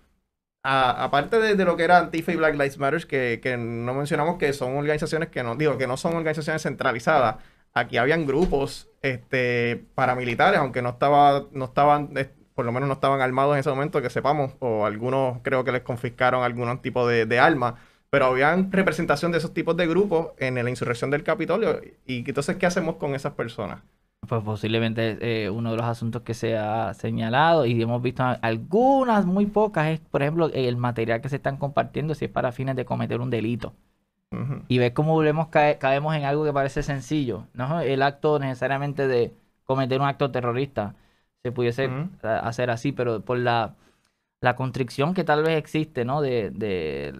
aparte 0.65 1.39
de, 1.39 1.55
de 1.55 1.65
lo 1.65 1.77
que 1.77 1.85
era 1.85 1.99
Antifa 1.99 2.33
y 2.33 2.37
Black 2.37 2.55
Lives 2.55 2.79
Matter, 2.79 3.07
que, 3.07 3.41
que 3.43 3.57
no 3.57 3.95
mencionamos 3.95 4.39
que 4.39 4.53
son 4.53 4.77
organizaciones 4.77 5.29
que 5.29 5.43
no, 5.43 5.57
digo, 5.57 5.79
que 5.79 5.87
no 5.87 5.97
son 5.97 6.15
organizaciones 6.17 6.63
centralizadas. 6.63 7.37
Aquí 7.75 7.99
habían 7.99 8.27
grupos 8.27 8.89
este, 9.03 9.85
paramilitares, 9.95 10.61
aunque 10.61 10.81
no 10.81 10.91
estaba, 10.91 11.47
no 11.53 11.67
estaban, 11.67 12.15
por 12.55 12.65
lo 12.65 12.73
menos 12.73 12.89
no 12.89 12.95
estaban 12.95 13.21
armados 13.21 13.55
en 13.55 13.61
ese 13.61 13.71
momento, 13.71 14.01
que 14.01 14.11
sepamos, 14.11 14.55
o 14.61 14.87
algunos 14.87 15.39
creo 15.43 15.65
que 15.65 15.73
les 15.73 15.83
confiscaron 15.83 16.43
algún 16.45 16.79
tipo 16.81 17.07
de, 17.07 17.27
de 17.27 17.39
arma, 17.39 17.77
pero 18.11 18.27
habían 18.27 18.71
representación 18.73 19.33
de 19.33 19.39
esos 19.39 19.53
tipos 19.53 19.77
de 19.77 19.87
grupos 19.89 20.29
en 20.39 20.55
la 20.63 20.71
insurrección 20.71 21.11
del 21.11 21.25
Capitolio. 21.25 21.81
Y 22.07 22.27
entonces, 22.29 22.57
¿qué 22.57 22.67
hacemos 22.67 22.97
con 22.97 23.15
esas 23.15 23.33
personas? 23.35 23.83
Pues 24.29 24.43
posiblemente 24.45 25.45
eh, 25.45 25.51
uno 25.51 25.73
de 25.73 25.77
los 25.77 25.87
asuntos 25.87 26.23
que 26.23 26.35
se 26.35 26.57
ha 26.57 26.95
señalado 26.95 27.67
y 27.67 27.81
hemos 27.83 28.01
visto 28.03 28.23
algunas, 28.43 29.27
muy 29.27 29.47
pocas, 29.47 29.89
es 29.89 30.01
por 30.01 30.23
ejemplo 30.23 30.51
el 30.53 30.77
material 30.77 31.21
que 31.21 31.29
se 31.29 31.37
están 31.37 31.57
compartiendo 31.57 32.15
si 32.15 32.27
es 32.27 32.31
para 32.31 32.53
fines 32.53 32.77
de 32.77 32.85
cometer 32.85 33.21
un 33.21 33.31
delito. 33.31 33.75
Y 34.69 34.79
ves 34.79 34.93
cómo 34.93 35.13
volvemos 35.15 35.49
cae- 35.49 35.79
caemos 35.79 36.15
en 36.17 36.25
algo 36.25 36.45
que 36.45 36.53
parece 36.53 36.83
sencillo, 36.83 37.49
no 37.55 37.81
el 37.81 38.03
acto 38.03 38.39
necesariamente 38.39 39.09
de 39.09 39.35
cometer 39.65 40.01
un 40.01 40.09
acto 40.09 40.31
terrorista 40.33 40.97
se 41.43 41.53
pudiese 41.53 41.97
hacer 42.23 42.71
así, 42.71 42.93
pero 42.93 43.23
por 43.25 43.39
la, 43.39 43.77
la 44.41 44.57
constricción 44.57 45.15
que 45.15 45.25
tal 45.25 45.43
vez 45.43 45.57
existe, 45.59 46.05
¿no? 46.05 46.21
De, 46.23 46.51
de 46.51 47.15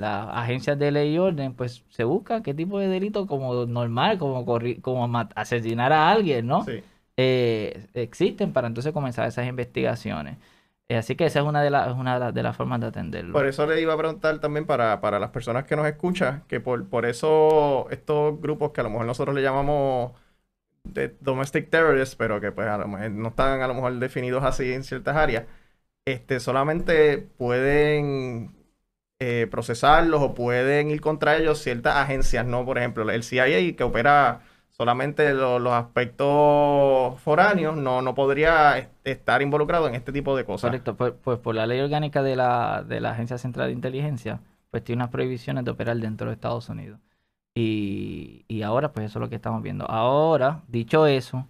las 0.00 0.28
agencias 0.32 0.78
de 0.78 0.90
ley 0.90 1.14
y 1.14 1.18
orden, 1.18 1.54
pues 1.54 1.84
se 1.90 2.04
busca 2.04 2.42
qué 2.42 2.54
tipo 2.54 2.78
de 2.80 2.88
delito 2.88 3.26
como 3.26 3.66
normal, 3.66 4.18
como 4.18 4.44
corri- 4.46 4.80
como 4.80 5.06
asesinar 5.36 5.92
a 5.92 6.10
alguien, 6.10 6.46
¿no? 6.46 6.64
Sí. 6.64 6.82
Eh, 7.16 7.86
existen 7.94 8.52
para 8.52 8.66
entonces 8.68 8.92
comenzar 8.92 9.28
esas 9.28 9.46
investigaciones. 9.46 10.38
Eh, 10.88 10.96
así 10.96 11.14
que 11.16 11.26
esa 11.26 11.40
es 11.40 11.46
una 11.46 11.62
de, 11.62 11.70
las 11.70 11.88
es 11.88 11.94
una 11.94 12.14
de, 12.14 12.20
las- 12.20 12.34
de 12.34 12.42
las 12.42 12.56
formas 12.56 12.80
de 12.80 12.86
atenderlo. 12.88 13.32
Por 13.32 13.46
eso 13.46 13.66
le 13.66 13.80
iba 13.80 13.94
a 13.94 13.96
preguntar 13.98 14.40
también 14.40 14.66
para, 14.66 15.00
para 15.00 15.18
las 15.20 15.30
personas 15.30 15.64
que 15.64 15.76
nos 15.76 15.86
escuchan, 15.86 16.42
que 16.48 16.60
por, 16.60 16.88
por 16.88 17.06
eso 17.06 17.88
estos 17.90 18.40
grupos 18.40 18.72
que 18.72 18.80
a 18.80 18.84
lo 18.84 18.90
mejor 18.90 19.06
nosotros 19.06 19.34
le 19.36 19.42
llamamos 19.42 20.12
de 20.84 21.16
domestic 21.20 21.70
terrorists, 21.70 22.16
pero 22.16 22.40
que 22.40 22.52
pues 22.52 22.68
a 22.68 22.78
lo 22.78 22.88
mejor 22.88 23.10
no 23.12 23.28
están 23.28 23.60
a 23.62 23.68
lo 23.68 23.74
mejor 23.74 23.94
definidos 23.98 24.44
así 24.44 24.72
en 24.72 24.84
ciertas 24.84 25.16
áreas, 25.16 25.44
este, 26.06 26.40
solamente 26.40 27.18
pueden 27.38 28.52
eh, 29.20 29.46
procesarlos 29.50 30.22
o 30.22 30.34
pueden 30.34 30.90
ir 30.90 31.00
contra 31.00 31.36
ellos 31.36 31.58
ciertas 31.60 31.96
agencias, 31.96 32.46
¿no? 32.46 32.64
Por 32.64 32.78
ejemplo, 32.78 33.08
el 33.10 33.22
CIA 33.22 33.76
que 33.76 33.84
opera 33.84 34.42
solamente 34.70 35.34
lo- 35.34 35.58
los 35.58 35.72
aspectos 35.74 37.20
foráneos, 37.20 37.76
no, 37.76 38.02
no 38.02 38.14
podría 38.14 38.78
est- 38.78 38.90
estar 39.04 39.42
involucrado 39.42 39.88
en 39.88 39.94
este 39.94 40.12
tipo 40.12 40.36
de 40.36 40.44
cosas. 40.44 40.70
Correcto, 40.70 40.96
pues, 40.96 41.12
pues 41.22 41.38
por 41.38 41.54
la 41.54 41.66
ley 41.66 41.80
orgánica 41.80 42.22
de 42.22 42.36
la, 42.36 42.82
de 42.86 43.00
la 43.00 43.10
Agencia 43.12 43.38
Central 43.38 43.68
de 43.68 43.74
Inteligencia, 43.74 44.40
pues 44.70 44.82
tiene 44.84 45.02
unas 45.02 45.10
prohibiciones 45.10 45.64
de 45.64 45.70
operar 45.70 45.96
dentro 45.98 46.28
de 46.28 46.34
Estados 46.34 46.68
Unidos. 46.68 46.98
Y, 47.54 48.44
y 48.48 48.62
ahora, 48.62 48.92
pues 48.92 49.06
eso 49.06 49.18
es 49.18 49.20
lo 49.22 49.28
que 49.28 49.36
estamos 49.36 49.62
viendo. 49.62 49.84
Ahora, 49.90 50.62
dicho 50.68 51.06
eso, 51.06 51.46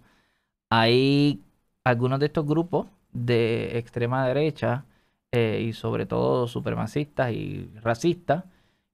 hay 0.69 1.43
algunos 1.83 2.19
de 2.19 2.27
estos 2.27 2.45
grupos 2.45 2.87
de 3.13 3.77
extrema 3.77 4.27
derecha 4.27 4.85
eh, 5.31 5.63
y 5.67 5.73
sobre 5.73 6.05
todo 6.05 6.47
supremacistas 6.47 7.31
y 7.31 7.71
racistas 7.81 8.43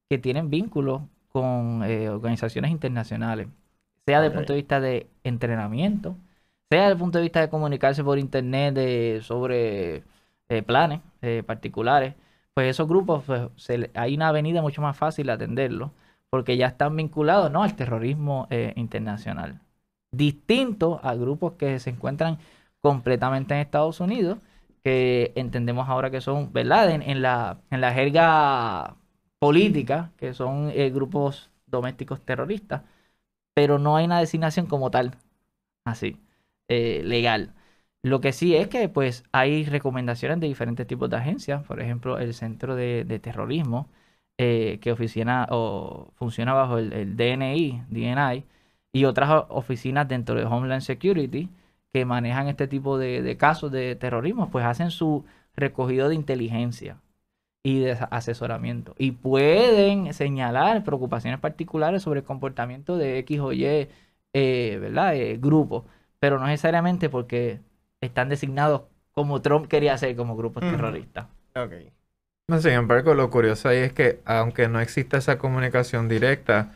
que 0.09 0.17
tienen 0.17 0.49
vínculos 0.49 1.01
con 1.37 1.83
eh, 1.83 2.09
organizaciones 2.09 2.71
internacionales, 2.71 3.47
sea 4.05 4.21
desde 4.21 4.33
el 4.33 4.37
punto 4.39 4.53
de 4.53 4.57
vista 4.57 4.79
de 4.79 5.07
entrenamiento, 5.23 6.15
sea 6.69 6.81
desde 6.81 6.93
el 6.93 6.97
punto 6.97 7.17
de 7.19 7.23
vista 7.23 7.41
de 7.41 7.49
comunicarse 7.49 8.03
por 8.03 8.17
internet 8.19 8.73
de, 8.73 9.19
sobre 9.23 10.03
eh, 10.49 10.61
planes 10.65 11.01
eh, 11.21 11.43
particulares, 11.45 12.15
pues 12.53 12.69
esos 12.69 12.87
grupos, 12.87 13.23
pues, 13.25 13.49
se 13.57 13.91
hay 13.93 14.15
una 14.15 14.29
avenida 14.29 14.61
mucho 14.61 14.81
más 14.81 14.97
fácil 14.97 15.27
de 15.27 15.33
atenderlos, 15.33 15.91
porque 16.29 16.57
ya 16.57 16.67
están 16.67 16.95
vinculados 16.95 17.51
¿no? 17.51 17.63
al 17.63 17.75
terrorismo 17.75 18.47
internacional. 18.75 19.61
Distinto 20.11 20.99
a 21.03 21.15
grupos 21.15 21.53
que 21.53 21.79
se 21.79 21.91
encuentran 21.91 22.39
completamente 22.81 23.53
en 23.53 23.61
Estados 23.61 23.99
Unidos, 24.01 24.39
que 24.87 25.33
entendemos 25.35 25.89
ahora 25.89 26.09
que 26.11 26.21
son, 26.21 26.53
¿verdad? 26.53 26.89
En, 26.91 27.21
la, 27.21 27.59
en 27.71 27.81
la 27.81 27.93
jerga 27.93 28.95
política, 29.39 30.13
que 30.17 30.33
son 30.33 30.71
eh, 30.73 30.89
grupos 30.91 31.51
domésticos 31.65 32.21
terroristas, 32.25 32.83
pero 33.53 33.79
no 33.79 33.97
hay 33.97 34.05
una 34.05 34.19
designación 34.19 34.67
como 34.67 34.91
tal, 34.91 35.17
así, 35.85 36.21
eh, 36.69 37.01
legal. 37.05 37.53
Lo 38.03 38.21
que 38.21 38.33
sí 38.33 38.55
es 38.55 38.69
que 38.69 38.89
pues 38.89 39.25
hay 39.33 39.65
recomendaciones 39.65 40.39
de 40.39 40.47
diferentes 40.47 40.87
tipos 40.87 41.09
de 41.09 41.17
agencias, 41.17 41.63
por 41.65 41.81
ejemplo, 41.81 42.19
el 42.19 42.33
Centro 42.33 42.75
de, 42.75 43.19
Terrorismo, 43.21 43.89
eh, 44.37 44.79
que 44.81 44.91
oficina 44.93 45.47
o 45.51 46.11
funciona 46.15 46.53
bajo 46.53 46.77
el, 46.77 46.93
el 46.93 47.17
DNI, 47.17 47.83
DNI, 47.89 48.45
y 48.93 49.05
otras 49.05 49.45
oficinas 49.49 50.07
dentro 50.07 50.35
de 50.35 50.45
Homeland 50.45 50.81
Security 50.81 51.49
que 51.93 52.05
manejan 52.05 52.47
este 52.47 52.67
tipo 52.67 52.97
de, 52.97 53.21
de 53.21 53.37
casos 53.37 53.71
de 53.71 53.95
terrorismo, 53.95 54.49
pues 54.49 54.65
hacen 54.65 54.91
su 54.91 55.25
recogido 55.55 56.09
de 56.09 56.15
inteligencia 56.15 56.97
y 57.63 57.79
de 57.79 57.97
asesoramiento. 58.11 58.95
Y 58.97 59.11
pueden 59.11 60.13
señalar 60.13 60.83
preocupaciones 60.85 61.39
particulares 61.39 62.01
sobre 62.01 62.21
el 62.21 62.25
comportamiento 62.25 62.97
de 62.97 63.17
X 63.19 63.39
o 63.41 63.51
Y, 63.51 63.89
eh, 64.33 64.77
¿verdad? 64.79 65.15
Eh, 65.15 65.37
grupo, 65.37 65.85
pero 66.19 66.39
no 66.39 66.47
necesariamente 66.47 67.09
porque 67.09 67.59
están 67.99 68.29
designados 68.29 68.83
como 69.11 69.41
Trump 69.41 69.67
quería 69.67 69.95
hacer 69.95 70.15
como 70.15 70.37
grupos 70.37 70.61
terroristas. 70.61 71.25
Ok. 71.55 71.73
No, 72.47 72.61
sin 72.61 72.71
embargo, 72.71 73.13
lo 73.13 73.29
curioso 73.29 73.67
ahí 73.67 73.79
es 73.79 73.91
que 73.91 74.21
aunque 74.23 74.69
no 74.69 74.79
exista 74.79 75.17
esa 75.17 75.37
comunicación 75.37 76.07
directa, 76.07 76.71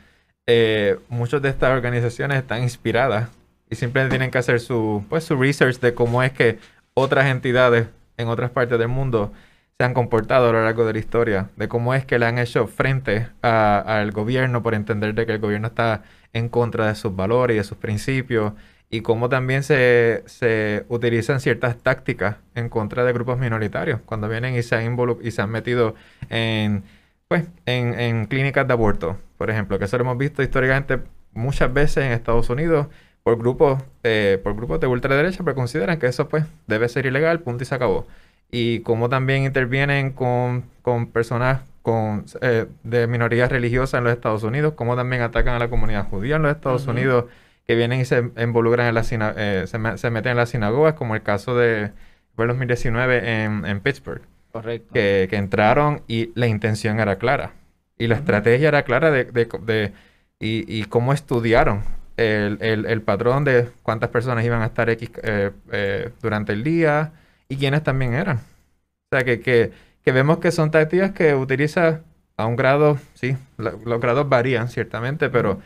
eh, 0.47 0.99
muchas 1.07 1.41
de 1.41 1.49
estas 1.49 1.71
organizaciones 1.71 2.39
están 2.39 2.63
inspiradas 2.63 3.29
y 3.71 3.75
simplemente 3.77 4.11
tienen 4.11 4.29
que 4.29 4.37
hacer 4.37 4.59
su, 4.59 5.03
pues, 5.09 5.23
su 5.23 5.35
research 5.37 5.79
de 5.79 5.95
cómo 5.95 6.21
es 6.21 6.33
que 6.33 6.59
otras 6.93 7.27
entidades 7.27 7.87
en 8.17 8.27
otras 8.27 8.51
partes 8.51 8.77
del 8.77 8.89
mundo 8.89 9.31
se 9.79 9.85
han 9.85 9.93
comportado 9.93 10.49
a 10.49 10.51
lo 10.51 10.63
largo 10.63 10.85
de 10.85 10.93
la 10.93 10.99
historia, 10.99 11.49
de 11.55 11.69
cómo 11.69 11.95
es 11.95 12.05
que 12.05 12.19
le 12.19 12.25
han 12.25 12.37
hecho 12.37 12.67
frente 12.67 13.29
al 13.41 14.11
gobierno 14.11 14.61
por 14.61 14.75
entender 14.75 15.15
de 15.15 15.25
que 15.25 15.31
el 15.31 15.39
gobierno 15.39 15.69
está 15.69 16.03
en 16.33 16.49
contra 16.49 16.87
de 16.87 16.95
sus 16.95 17.15
valores 17.15 17.55
y 17.55 17.57
de 17.59 17.63
sus 17.63 17.77
principios, 17.77 18.53
y 18.89 19.01
cómo 19.01 19.29
también 19.29 19.63
se, 19.63 20.23
se 20.25 20.85
utilizan 20.89 21.39
ciertas 21.39 21.77
tácticas 21.77 22.35
en 22.55 22.67
contra 22.67 23.05
de 23.05 23.13
grupos 23.13 23.39
minoritarios, 23.39 24.01
cuando 24.05 24.27
vienen 24.27 24.53
y 24.53 24.63
se 24.63 24.75
han, 24.75 24.97
y 25.21 25.31
se 25.31 25.41
han 25.41 25.49
metido 25.49 25.95
en, 26.29 26.83
pues, 27.29 27.45
en, 27.65 27.97
en 27.97 28.25
clínicas 28.25 28.67
de 28.67 28.73
aborto, 28.73 29.17
por 29.37 29.49
ejemplo, 29.49 29.79
que 29.79 29.85
eso 29.85 29.97
lo 29.97 30.03
hemos 30.03 30.17
visto 30.17 30.43
históricamente 30.43 30.99
muchas 31.31 31.73
veces 31.73 32.05
en 32.05 32.11
Estados 32.11 32.49
Unidos, 32.49 32.87
por 33.23 33.37
grupos, 33.37 33.81
eh, 34.03 34.39
por 34.43 34.55
grupos 34.55 34.79
de 34.79 34.87
ultraderecha, 34.87 35.43
pero 35.43 35.55
consideran 35.55 35.99
que 35.99 36.07
eso 36.07 36.27
pues 36.27 36.45
debe 36.67 36.89
ser 36.89 37.05
ilegal, 37.05 37.39
punto 37.41 37.63
y 37.63 37.67
se 37.67 37.75
acabó. 37.75 38.07
Y 38.51 38.79
cómo 38.81 39.09
también 39.09 39.43
intervienen 39.43 40.11
con, 40.11 40.65
con 40.81 41.07
personas 41.07 41.61
con, 41.81 42.25
eh, 42.41 42.67
de 42.83 43.07
minorías 43.07 43.51
religiosas 43.51 43.97
en 43.99 44.03
los 44.03 44.13
Estados 44.13 44.43
Unidos, 44.43 44.73
cómo 44.75 44.95
también 44.95 45.21
atacan 45.21 45.55
a 45.55 45.59
la 45.59 45.69
comunidad 45.69 46.07
judía 46.09 46.35
en 46.35 46.43
los 46.43 46.51
Estados 46.51 46.87
Unidos, 46.87 47.25
que 47.67 47.75
vienen 47.75 48.01
y 48.01 48.05
se 48.05 48.31
involucran 48.37 48.87
en 48.87 48.95
la 48.95 49.03
eh, 49.37 49.65
se, 49.67 49.97
se, 49.97 50.09
meten 50.09 50.31
en 50.31 50.37
las 50.37 50.49
sinagogas, 50.49 50.95
como 50.95 51.15
el 51.15 51.21
caso 51.21 51.55
de 51.55 51.91
fue 52.35 52.47
2019 52.47 53.43
en, 53.43 53.65
en 53.65 53.79
Pittsburgh. 53.81 54.21
Correcto. 54.51 54.93
Que, 54.93 55.27
que, 55.29 55.37
entraron 55.37 56.01
y 56.07 56.31
la 56.35 56.47
intención 56.47 56.99
era 56.99 57.17
clara. 57.17 57.53
Y 57.97 58.07
la 58.07 58.15
estrategia 58.15 58.67
era 58.67 58.83
clara 58.83 59.11
de, 59.11 59.25
de, 59.25 59.47
de 59.61 59.93
y, 60.39 60.65
y, 60.67 60.85
cómo 60.85 61.13
estudiaron 61.13 61.83
el, 62.17 62.57
el, 62.61 62.85
el, 62.85 63.01
patrón 63.01 63.43
de 63.43 63.69
cuántas 63.83 64.09
personas 64.09 64.45
iban 64.45 64.61
a 64.61 64.67
estar 64.67 64.89
X 64.89 65.11
eh, 65.23 65.51
eh, 65.71 66.11
durante 66.21 66.53
el 66.53 66.63
día 66.63 67.13
y 67.49 67.57
quiénes 67.57 67.83
también 67.83 68.13
eran. 68.13 68.37
O 68.37 69.15
sea, 69.15 69.23
que, 69.23 69.39
que, 69.39 69.71
que 70.03 70.11
vemos 70.11 70.39
que 70.39 70.51
son 70.51 70.71
tácticas 70.71 71.11
que 71.11 71.35
utiliza 71.35 72.01
a 72.37 72.45
un 72.45 72.55
grado, 72.55 72.97
sí, 73.13 73.35
los 73.57 73.99
grados 73.99 74.27
varían 74.29 74.67
ciertamente, 74.67 75.29
pero 75.29 75.59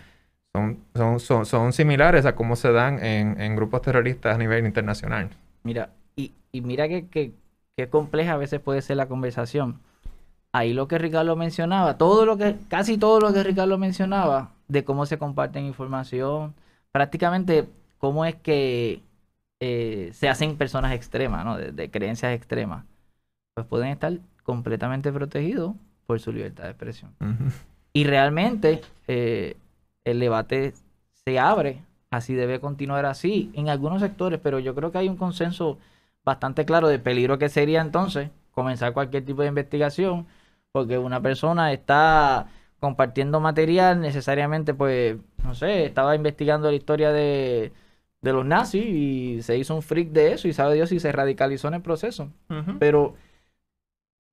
son, 0.53 0.79
son, 0.95 1.19
son, 1.19 1.45
son 1.45 1.73
similares 1.73 2.25
a 2.25 2.35
cómo 2.35 2.55
se 2.55 2.71
dan 2.71 3.03
en, 3.03 3.39
en, 3.39 3.55
grupos 3.55 3.81
terroristas 3.81 4.35
a 4.35 4.37
nivel 4.37 4.65
internacional. 4.65 5.29
Mira, 5.63 5.89
y, 6.15 6.33
y 6.51 6.61
mira 6.61 6.87
que, 6.87 7.07
que, 7.07 7.33
que 7.75 7.89
compleja 7.89 8.33
a 8.33 8.37
veces 8.37 8.59
puede 8.59 8.81
ser 8.81 8.97
la 8.97 9.07
conversación. 9.07 9.79
Ahí 10.53 10.73
lo 10.73 10.87
que 10.87 10.97
Ricardo 10.97 11.35
mencionaba, 11.35 11.97
todo 11.97 12.25
lo 12.25 12.37
que, 12.37 12.55
casi 12.69 12.97
todo 12.97 13.19
lo 13.19 13.33
que 13.33 13.43
Ricardo 13.43 13.77
mencionaba, 13.77 14.54
de 14.67 14.83
cómo 14.83 15.05
se 15.05 15.17
comparten 15.17 15.65
información, 15.65 16.53
prácticamente 16.91 17.67
cómo 17.97 18.25
es 18.25 18.35
que 18.35 19.01
eh, 19.59 20.11
se 20.13 20.29
hacen 20.29 20.57
personas 20.57 20.93
extremas, 20.93 21.45
¿no? 21.45 21.57
de, 21.57 21.71
de, 21.71 21.89
creencias 21.89 22.33
extremas, 22.33 22.85
pues 23.53 23.65
pueden 23.67 23.89
estar 23.89 24.13
completamente 24.43 25.11
protegidos 25.11 25.75
por 26.05 26.19
su 26.19 26.31
libertad 26.31 26.65
de 26.65 26.69
expresión. 26.71 27.11
Uh 27.19 27.25
-huh. 27.25 27.51
Y 27.93 28.03
realmente 28.03 28.81
eh, 29.07 29.55
el 30.03 30.19
debate 30.19 30.73
se 31.25 31.39
abre, 31.39 31.81
así 32.11 32.33
debe 32.33 32.59
continuar 32.59 33.05
así 33.05 33.51
en 33.53 33.69
algunos 33.69 34.01
sectores, 34.01 34.39
pero 34.41 34.59
yo 34.59 34.75
creo 34.75 34.91
que 34.91 34.97
hay 34.97 35.09
un 35.09 35.17
consenso 35.17 35.79
bastante 36.23 36.65
claro 36.65 36.87
de 36.87 36.99
peligro 36.99 37.37
que 37.37 37.49
sería 37.49 37.81
entonces 37.81 38.29
comenzar 38.51 38.93
cualquier 38.93 39.25
tipo 39.25 39.41
de 39.41 39.47
investigación, 39.47 40.27
porque 40.71 40.97
una 40.97 41.21
persona 41.21 41.71
está 41.71 42.47
compartiendo 42.85 43.39
material, 43.39 43.99
necesariamente, 43.99 44.75
pues, 44.75 45.17
no 45.43 45.55
sé, 45.55 45.85
estaba 45.85 46.15
investigando 46.15 46.69
la 46.69 46.77
historia 46.77 47.11
de, 47.11 47.71
de 48.21 48.31
los 48.31 48.45
nazis 48.45 48.85
y 48.85 49.41
se 49.41 49.57
hizo 49.57 49.73
un 49.73 49.81
freak 49.81 50.09
de 50.09 50.33
eso 50.33 50.47
y 50.47 50.53
sabe 50.53 50.75
Dios 50.75 50.89
si 50.89 50.99
se 50.99 51.11
radicalizó 51.11 51.67
en 51.67 51.73
el 51.73 51.81
proceso. 51.81 52.29
Uh 52.49 52.53
-huh. 52.53 52.77
Pero, 52.77 53.15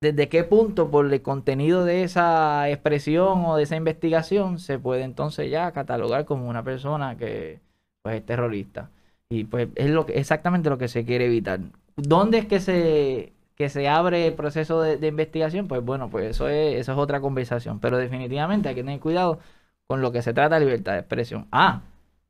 ¿desde 0.01 0.29
qué 0.29 0.43
punto, 0.43 0.91
por 0.91 1.11
el 1.11 1.21
contenido 1.23 1.83
de 1.83 2.03
esa 2.03 2.69
expresión 2.69 3.43
o 3.45 3.57
de 3.57 3.63
esa 3.63 3.75
investigación, 3.75 4.59
se 4.59 4.77
puede 4.77 5.01
entonces 5.01 5.49
ya 5.49 5.71
catalogar 5.71 6.25
como 6.25 6.47
una 6.47 6.63
persona 6.63 7.17
que, 7.17 7.59
pues, 8.03 8.17
es 8.17 8.25
terrorista? 8.25 8.91
Y, 9.29 9.45
pues, 9.45 9.69
es 9.73 9.89
lo 9.89 10.05
que, 10.05 10.13
exactamente 10.19 10.69
lo 10.69 10.77
que 10.77 10.89
se 10.89 11.05
quiere 11.05 11.25
evitar. 11.25 11.59
¿Dónde 11.95 12.37
es 12.37 12.45
que 12.45 12.59
se 12.59 13.33
que 13.63 13.69
se 13.69 13.87
abre 13.87 14.27
el 14.27 14.33
proceso 14.33 14.81
de, 14.81 14.97
de, 14.97 15.07
investigación, 15.07 15.69
pues 15.69 15.81
bueno, 15.81 16.09
pues 16.09 16.25
eso 16.31 16.49
es, 16.49 16.81
eso 16.81 16.91
es 16.91 16.97
otra 16.97 17.21
conversación. 17.21 17.79
Pero 17.79 17.97
definitivamente 17.97 18.67
hay 18.67 18.75
que 18.75 18.83
tener 18.83 18.99
cuidado 18.99 19.39
con 19.87 20.01
lo 20.01 20.11
que 20.11 20.21
se 20.21 20.33
trata 20.33 20.59
de 20.59 20.65
libertad 20.65 20.93
de 20.93 20.99
expresión. 20.99 21.47
Ah, 21.49 21.83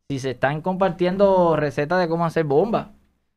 si 0.08 0.20
se 0.20 0.32
están 0.32 0.62
compartiendo 0.62 1.56
recetas 1.56 2.00
de 2.00 2.08
cómo 2.08 2.24
hacer 2.26 2.44
bombas, 2.46 2.90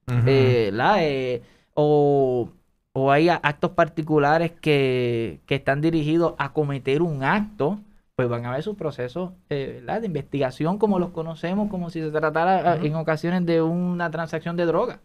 uh 0.09 0.13
-huh. 0.13 0.25
eh, 0.27 0.71
la, 0.75 1.03
eh, 1.05 1.43
o, 1.73 2.51
o, 2.93 3.11
hay 3.13 3.31
actos 3.31 3.71
particulares 3.71 4.53
que, 4.53 5.41
que, 5.47 5.55
están 5.55 5.81
dirigidos 5.81 6.35
a 6.37 6.53
cometer 6.53 7.01
un 7.01 7.25
acto, 7.25 7.81
pues 8.15 8.29
van 8.29 8.45
a 8.45 8.51
haber 8.51 8.63
sus 8.63 8.77
procesos 8.77 9.31
eh, 9.49 9.83
de 9.87 10.07
investigación 10.07 10.77
como 10.79 10.99
los 10.99 11.13
conocemos, 11.13 11.71
como 11.71 11.89
si 11.89 12.03
se 12.03 12.11
tratara 12.11 12.77
uh 12.77 12.79
-huh. 12.79 12.87
en 12.87 12.95
ocasiones 12.97 13.47
de 13.47 13.63
una 13.63 14.11
transacción 14.11 14.55
de 14.57 14.67
droga. 14.67 15.01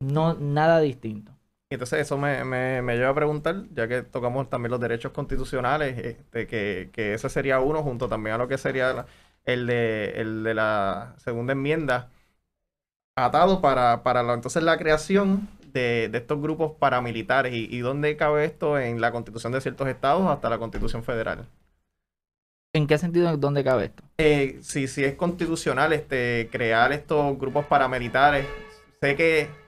No, 0.00 0.34
nada 0.34 0.78
distinto. 0.80 1.32
Entonces 1.74 2.00
eso 2.00 2.18
me, 2.18 2.44
me, 2.44 2.82
me, 2.82 2.96
lleva 2.96 3.10
a 3.10 3.14
preguntar, 3.14 3.64
ya 3.72 3.88
que 3.88 4.02
tocamos 4.02 4.48
también 4.50 4.70
los 4.70 4.80
derechos 4.80 5.12
constitucionales, 5.12 5.98
este, 5.98 6.46
que, 6.46 6.90
que, 6.92 7.14
ese 7.14 7.28
sería 7.28 7.60
uno 7.60 7.82
junto 7.82 8.08
también 8.08 8.34
a 8.34 8.38
lo 8.38 8.48
que 8.48 8.58
sería 8.58 9.06
el 9.44 9.66
de, 9.66 10.12
el 10.16 10.44
de 10.44 10.54
la 10.54 11.14
segunda 11.18 11.52
enmienda, 11.52 12.10
atado 13.16 13.60
para, 13.60 14.02
para 14.02 14.22
la, 14.22 14.34
entonces 14.34 14.62
la 14.62 14.78
creación 14.78 15.48
de, 15.72 16.08
de, 16.10 16.18
estos 16.18 16.40
grupos 16.40 16.72
paramilitares 16.78 17.52
y, 17.54 17.68
y 17.70 17.80
dónde 17.80 18.16
cabe 18.16 18.44
esto 18.44 18.78
en 18.78 19.00
la 19.00 19.12
constitución 19.12 19.52
de 19.52 19.60
ciertos 19.60 19.88
estados 19.88 20.28
hasta 20.30 20.50
la 20.50 20.58
constitución 20.58 21.02
federal. 21.02 21.46
¿En 22.74 22.86
qué 22.86 22.96
sentido 22.96 23.36
dónde 23.36 23.62
cabe 23.62 23.86
esto? 23.86 24.02
Eh, 24.16 24.58
si, 24.62 24.88
si 24.88 25.04
es 25.04 25.14
constitucional 25.14 25.92
este, 25.92 26.48
crear 26.50 26.90
estos 26.92 27.38
grupos 27.38 27.66
paramilitares, 27.66 28.46
sé 29.00 29.14
que 29.14 29.61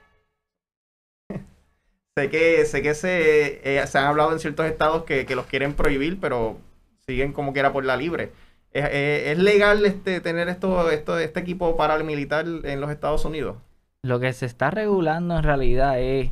sé 2.17 2.31
que, 2.31 2.65
sé 2.65 2.83
que 2.83 2.95
se, 2.95 3.79
eh, 3.79 3.87
se 3.87 3.99
han 3.99 4.07
hablado 4.07 4.33
en 4.33 4.39
ciertos 4.39 4.67
estados 4.67 5.05
que, 5.05 5.27
que, 5.27 5.35
los 5.35 5.47
quieren 5.47 5.75
prohibir, 5.75 6.19
pero 6.21 6.59
siguen 7.07 7.33
como 7.33 7.53
que 7.53 7.61
era 7.61 7.73
por 7.73 7.85
la 7.85 7.97
libre. 7.97 8.33
¿Es, 8.73 8.85
es, 8.85 9.27
es 9.29 9.39
legal 9.39 9.85
este, 9.85 10.21
tener 10.21 10.49
esto, 10.49 10.91
esto, 10.91 11.19
este 11.19 11.41
equipo 11.41 11.77
paramilitar 11.77 12.47
en 12.47 12.81
los 12.81 12.91
Estados 12.91 13.25
Unidos? 13.25 13.57
Lo 14.03 14.21
que 14.21 14.33
se 14.33 14.47
está 14.47 14.71
regulando 14.71 15.37
en 15.37 15.43
realidad 15.43 15.99
es 16.01 16.31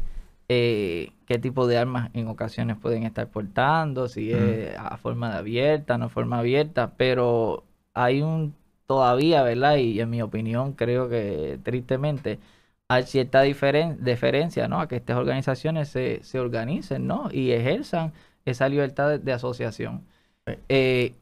eh, 0.49 1.11
qué 1.27 1.38
tipo 1.38 1.66
de 1.66 1.79
armas 1.79 2.11
en 2.14 2.29
ocasiones 2.29 2.77
pueden 2.77 3.05
estar 3.05 3.29
portando, 3.29 4.09
si 4.09 4.33
es 4.33 4.77
a 4.77 4.97
forma 4.99 5.31
de 5.33 5.38
abierta, 5.38 5.99
no 5.99 6.09
forma 6.09 6.38
abierta, 6.38 6.92
pero 6.97 7.64
hay 7.95 8.23
un 8.23 8.55
todavía, 8.87 9.42
¿verdad? 9.42 9.77
Y 9.77 10.01
en 10.01 10.11
mi 10.11 10.21
opinión 10.21 10.75
creo 10.75 11.09
que 11.09 11.59
tristemente 11.62 12.38
hay 12.92 13.05
cierta 13.05 13.42
diferen 13.42 14.05
diferencia, 14.05 14.68
¿no? 14.68 14.81
A 14.81 14.88
que 14.88 14.96
estas 14.96 15.16
organizaciones 15.16 15.88
se, 15.88 16.20
se, 16.22 16.38
organicen, 16.40 17.07
¿no? 17.07 17.28
Y 17.33 17.52
ejerzan 17.52 18.12
esa 18.44 18.68
libertad 18.68 19.09
de, 19.11 19.18
de 19.18 19.33
asociación. 19.33 20.02
Sí. 20.46 20.55
Eh, 20.68 21.14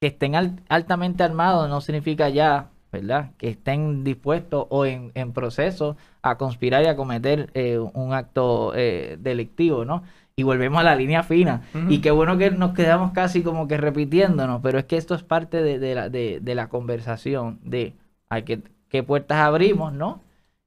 que 0.00 0.08
estén 0.08 0.34
al, 0.34 0.60
altamente 0.68 1.22
armados 1.24 1.68
no 1.68 1.80
significa 1.80 2.28
ya, 2.28 2.70
¿verdad? 2.92 3.32
Que 3.38 3.48
estén 3.50 4.04
dispuestos 4.04 4.66
o 4.70 4.86
en, 4.86 5.10
en 5.14 5.32
proceso 5.32 5.96
a 6.22 6.36
conspirar 6.38 6.84
y 6.84 6.86
a 6.86 6.96
cometer 6.96 7.50
eh, 7.54 7.78
un 7.78 8.12
acto 8.12 8.72
eh, 8.76 9.16
delictivo, 9.20 9.84
¿no? 9.84 10.02
Y 10.36 10.44
volvemos 10.44 10.80
a 10.80 10.84
la 10.84 10.94
línea 10.94 11.24
fina. 11.24 11.62
Uh 11.74 11.78
-huh. 11.78 11.92
Y 11.92 12.00
qué 12.00 12.12
bueno 12.12 12.38
que 12.38 12.50
nos 12.52 12.72
quedamos 12.74 13.12
casi 13.12 13.42
como 13.42 13.66
que 13.66 13.76
repitiéndonos, 13.76 14.60
pero 14.62 14.78
es 14.78 14.84
que 14.84 14.96
esto 14.96 15.14
es 15.16 15.24
parte 15.24 15.62
de, 15.62 15.78
de 15.80 15.94
la, 15.96 16.08
de, 16.08 16.38
de 16.40 16.54
la 16.54 16.68
conversación, 16.68 17.58
de 17.64 17.94
hay 18.28 18.42
que, 18.44 18.62
qué 18.88 19.02
puertas 19.02 19.38
abrimos, 19.38 19.92
¿no? 19.92 20.20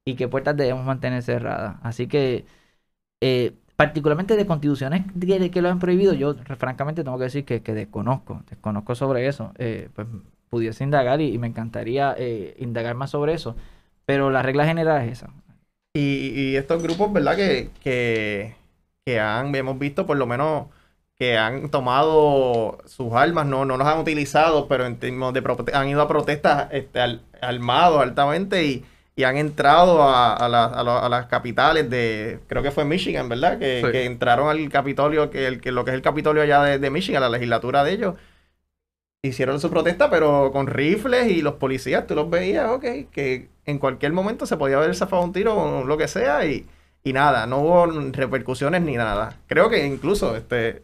Y 0.05 0.15
qué 0.15 0.27
puertas 0.27 0.57
debemos 0.57 0.85
mantener 0.85 1.23
cerradas. 1.23 1.77
Así 1.83 2.07
que, 2.07 2.45
eh, 3.21 3.53
particularmente 3.75 4.35
de 4.35 4.45
constituciones 4.45 5.05
que, 5.19 5.51
que, 5.51 5.61
lo 5.61 5.69
han 5.69 5.79
prohibido, 5.79 6.13
yo 6.13 6.35
francamente 6.57 7.03
tengo 7.03 7.17
que 7.17 7.25
decir 7.25 7.45
que, 7.45 7.61
que 7.61 7.73
desconozco, 7.73 8.43
desconozco 8.49 8.95
sobre 8.95 9.27
eso. 9.27 9.53
Eh, 9.57 9.89
pues 9.95 10.07
pudiese 10.51 10.83
indagar 10.83 11.21
y, 11.21 11.33
y 11.33 11.37
me 11.37 11.47
encantaría 11.47 12.13
eh, 12.17 12.55
indagar 12.59 12.95
más 12.95 13.11
sobre 13.11 13.33
eso, 13.33 13.55
pero 14.05 14.29
la 14.29 14.43
regla 14.43 14.65
general 14.65 15.03
es 15.03 15.13
esa. 15.13 15.29
Y, 15.93 16.29
y 16.35 16.55
estos 16.57 16.83
grupos, 16.83 17.11
¿verdad? 17.11 17.35
Que, 17.35 17.69
que, 17.81 18.55
que 19.05 19.19
han, 19.19 19.55
hemos 19.55 19.79
visto 19.79 20.05
por 20.05 20.17
lo 20.17 20.27
menos 20.27 20.67
que 21.17 21.37
han 21.37 21.69
tomado 21.69 22.79
sus 22.85 23.13
armas, 23.13 23.45
no, 23.45 23.63
no 23.63 23.77
los 23.77 23.87
han 23.87 23.99
utilizado, 23.99 24.67
pero 24.67 24.85
en 24.85 24.97
términos 24.97 25.33
de 25.33 25.43
han 25.73 25.87
ido 25.87 26.01
a 26.01 26.07
protestas 26.07 26.67
este, 26.71 26.99
al, 26.99 27.21
armados 27.41 28.01
altamente 28.01 28.65
y 28.65 28.85
y 29.15 29.23
han 29.23 29.37
entrado 29.37 30.01
a, 30.03 30.33
a, 30.35 30.47
la- 30.49 30.65
a 30.65 30.83
la- 30.83 30.99
a 30.99 31.09
las 31.09 31.25
capitales 31.27 31.89
de, 31.89 32.39
creo 32.47 32.63
que 32.63 32.71
fue 32.71 32.85
Michigan, 32.85 33.27
¿verdad? 33.29 33.59
Que, 33.59 33.81
Sí. 33.85 33.91
que 33.91 34.05
entraron 34.05 34.49
al 34.49 34.69
Capitolio, 34.69 35.29
que, 35.29 35.47
el, 35.47 35.59
que 35.61 35.71
lo 35.71 35.83
que 35.85 35.91
es 35.91 35.95
el 35.95 36.01
Capitolio 36.01 36.41
allá 36.43 36.63
de, 36.63 36.79
de 36.79 36.89
Michigan, 36.89 37.21
la 37.21 37.29
legislatura 37.29 37.83
de 37.83 37.91
ellos. 37.91 38.15
Hicieron 39.23 39.59
su 39.59 39.69
protesta, 39.69 40.09
pero 40.09 40.51
con 40.51 40.65
rifles 40.65 41.29
y 41.31 41.43
los 41.43 41.53
policías, 41.55 42.07
tú 42.07 42.15
los 42.15 42.27
veías, 42.29 42.69
ok, 42.71 42.83
que 43.11 43.49
en 43.65 43.77
cualquier 43.77 44.13
momento 44.13 44.47
se 44.47 44.57
podía 44.57 44.77
haber 44.77 44.95
zafado 44.95 45.21
un 45.21 45.31
tiro 45.31 45.55
o 45.55 45.83
lo 45.85 45.95
que 45.95 46.07
sea 46.07 46.43
y, 46.47 46.65
y 47.03 47.13
nada, 47.13 47.45
no 47.45 47.59
hubo 47.59 47.85
repercusiones 48.11 48.81
ni 48.81 48.95
nada. 48.95 49.37
Creo 49.45 49.69
que 49.69 49.85
incluso, 49.85 50.35
este, 50.35 50.81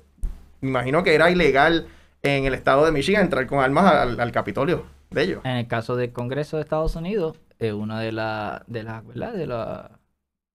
me 0.61 0.69
imagino 0.69 1.01
que 1.01 1.15
era 1.15 1.31
ilegal 1.31 1.87
en 2.21 2.45
el 2.45 2.53
estado 2.53 2.85
de 2.85 2.91
Michigan 2.91 3.23
entrar 3.23 3.47
con 3.47 3.57
armas 3.59 3.91
al, 3.91 4.19
al 4.19 4.31
Capitolio 4.31 4.85
de 5.09 5.23
ellos. 5.23 5.41
En 5.43 5.53
el 5.57 5.67
caso 5.67 5.95
del 5.95 6.11
Congreso 6.11 6.57
de 6.57 6.63
Estados 6.63 6.95
Unidos, 6.95 7.37
eh, 7.59 7.73
una 7.73 7.99
de 7.99 8.11
las 8.11 8.61
de 8.67 8.83
las 8.83 9.05
¿verdad? 9.05 9.33
de 9.33 9.47
la- 9.47 9.91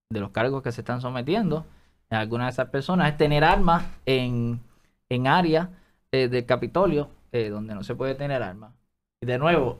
de 0.09 0.19
los 0.19 0.29
cargos 0.31 0.61
que 0.63 0.71
se 0.71 0.81
están 0.81 1.01
sometiendo 1.01 1.65
a 2.09 2.19
algunas 2.19 2.47
de 2.47 2.51
esas 2.51 2.69
personas 2.69 3.11
es 3.11 3.17
tener 3.17 3.43
armas 3.43 3.83
en, 4.05 4.59
en 5.09 5.27
áreas 5.27 5.69
eh, 6.11 6.27
del 6.27 6.45
Capitolio 6.45 7.09
eh, 7.31 7.49
donde 7.49 7.73
no 7.73 7.83
se 7.83 7.95
puede 7.95 8.13
tener 8.13 8.43
armas. 8.43 8.73
Y 9.21 9.25
de 9.25 9.39
nuevo, 9.39 9.79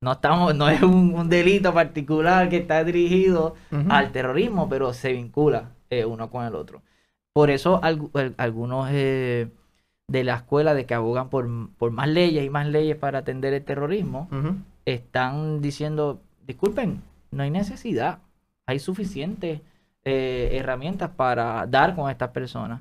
no 0.00 0.12
estamos, 0.12 0.54
no 0.54 0.70
es 0.70 0.82
un, 0.82 1.12
un 1.14 1.28
delito 1.28 1.74
particular 1.74 2.48
que 2.48 2.56
está 2.58 2.82
dirigido 2.82 3.56
al 3.90 4.10
terrorismo, 4.12 4.68
pero 4.70 4.94
se 4.94 5.12
vincula 5.12 5.72
eh, 5.90 6.06
uno 6.06 6.30
con 6.30 6.46
el 6.46 6.54
otro. 6.54 6.80
Por 7.34 7.50
eso 7.50 7.80
algu- 7.82 8.10
al- 8.18 8.34
algunos 8.38 8.88
eh, 8.90 9.50
de 10.08 10.24
la 10.24 10.36
escuela 10.36 10.72
de 10.72 10.86
que 10.86 10.94
abogan 10.94 11.28
por, 11.28 11.46
por 11.76 11.90
más 11.90 12.08
leyes 12.08 12.42
y 12.42 12.48
más 12.48 12.66
leyes 12.68 12.96
para 12.96 13.18
atender 13.18 13.52
el 13.52 13.64
terrorismo, 13.64 14.28
están 14.86 15.60
diciendo, 15.60 16.22
disculpen, 16.48 17.02
no 17.30 17.42
hay 17.44 17.50
necesidad, 17.50 18.18
hay 18.66 18.78
suficientes 18.80 19.60
eh, 20.04 20.50
herramientas 20.54 21.10
para 21.10 21.66
dar 21.66 21.94
con 21.94 22.10
estas 22.10 22.30
personas. 22.30 22.80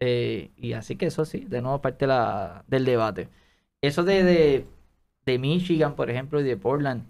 Eh, 0.00 0.50
y 0.56 0.72
así 0.72 0.96
que 0.96 1.06
eso 1.06 1.24
sí, 1.24 1.46
de 1.48 1.62
nuevo 1.62 1.80
parte 1.80 2.04
de 2.04 2.08
la- 2.08 2.64
del 2.66 2.84
debate. 2.84 3.28
Eso 3.80 4.02
de, 4.02 4.24
de, 4.24 4.66
de 5.24 5.38
Michigan, 5.38 5.94
por 5.94 6.10
ejemplo, 6.10 6.40
y 6.40 6.42
de 6.44 6.56
Portland, 6.56 7.04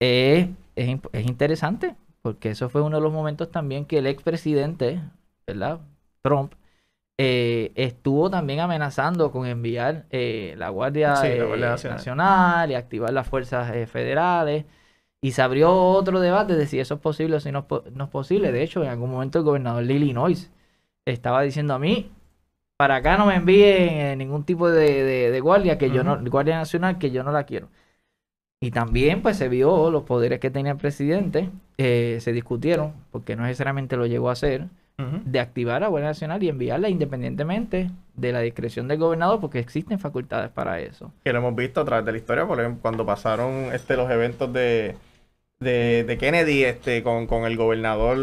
eh, 0.00 0.50
es, 0.74 1.26
interesante, 1.26 1.96
porque 2.22 2.50
eso 2.50 2.68
fue 2.70 2.82
uno 2.82 2.96
de 2.96 3.02
los 3.02 3.12
momentos 3.12 3.50
también 3.50 3.84
que 3.84 3.98
el 3.98 4.06
expresidente, 4.06 5.00
¿verdad? 5.46 5.80
Trump, 6.22 6.54
eh, 7.18 7.72
estuvo 7.74 8.30
también 8.30 8.60
amenazando 8.60 9.30
con 9.30 9.46
enviar 9.46 10.06
la 10.10 10.70
Guardia, 10.70 11.16
Sí, 11.16 11.28
la 11.38 11.44
Guardia 11.44 11.68
Nacional. 11.70 11.96
Nacional 11.98 12.70
y 12.70 12.74
activar 12.74 13.12
las 13.12 13.26
fuerzas 13.28 13.70
federales. 13.90 14.64
Y 15.20 15.32
se 15.32 15.42
abrió 15.42 15.72
otro 15.74 16.20
debate 16.20 16.54
de 16.56 16.66
si 16.66 16.78
eso 16.80 16.94
es 16.94 17.00
posible 17.00 17.36
o 17.36 17.40
si 17.40 17.50
no, 17.52 17.60
es 17.60 17.64
po- 17.66 17.84
no 17.94 18.04
es 18.04 18.10
posible. 18.10 18.52
De 18.52 18.62
hecho, 18.62 18.82
en 18.84 18.90
algún 18.90 19.10
momento 19.10 19.38
el 19.38 19.44
gobernador 19.44 19.84
de 19.86 19.94
Illinois 19.94 20.50
estaba 21.06 21.42
diciendo 21.42 21.74
a 21.74 21.78
mí, 21.78 22.12
para 22.78 22.96
acá 22.96 23.18
no 23.18 23.26
me 23.26 23.36
envíen 23.36 23.90
eh, 24.00 24.16
ningún 24.16 24.44
tipo 24.44 24.70
de, 24.70 25.04
de- 25.04 25.30
de 25.32 25.40
guardia, 25.40 25.78
que 25.78 25.90
yo 25.92 26.04
no. 26.04 26.18
Guardia 26.30 26.56
Nacional, 26.58 26.98
que 26.98 27.10
yo 27.12 27.24
no 27.24 27.32
la 27.32 27.44
quiero. 27.46 27.70
Y 28.60 28.70
también 28.70 29.22
pues 29.22 29.36
se 29.36 29.48
vio 29.48 29.90
los 29.90 30.04
poderes 30.04 30.40
que 30.40 30.50
tenía 30.50 30.72
el 30.72 30.78
presidente, 30.78 31.50
eh, 31.78 32.18
se 32.20 32.32
discutieron, 32.32 32.94
porque 33.12 33.36
no 33.36 33.42
necesariamente 33.44 33.96
lo 33.96 34.06
llegó 34.06 34.30
a 34.30 34.32
hacer, 34.32 34.68
De 34.98 35.40
activar 35.40 35.84
a 35.84 35.88
Guardia 35.88 36.08
Nacional 36.08 36.42
y 36.42 36.48
enviarla 36.48 36.88
independientemente 36.88 37.90
de 38.14 38.32
la 38.32 38.40
discreción 38.40 38.88
del 38.88 38.98
gobernador, 38.98 39.40
porque 39.40 39.58
existen 39.58 39.98
facultades 39.98 40.50
para 40.50 40.80
eso. 40.80 41.12
que 41.22 41.32
lo 41.34 41.40
hemos 41.40 41.54
visto 41.54 41.82
a 41.82 41.84
través 41.84 42.06
de 42.06 42.12
la 42.12 42.18
historia, 42.18 42.46
por 42.46 42.58
ejemplo, 42.58 42.80
cuando 42.80 43.04
pasaron 43.04 43.74
este, 43.74 43.94
los 43.94 44.10
eventos 44.10 44.50
de, 44.54 44.96
de, 45.60 46.04
de 46.04 46.16
Kennedy 46.18 46.64
este, 46.64 47.02
con, 47.02 47.26
con 47.26 47.44
el 47.44 47.58
gobernador, 47.58 48.16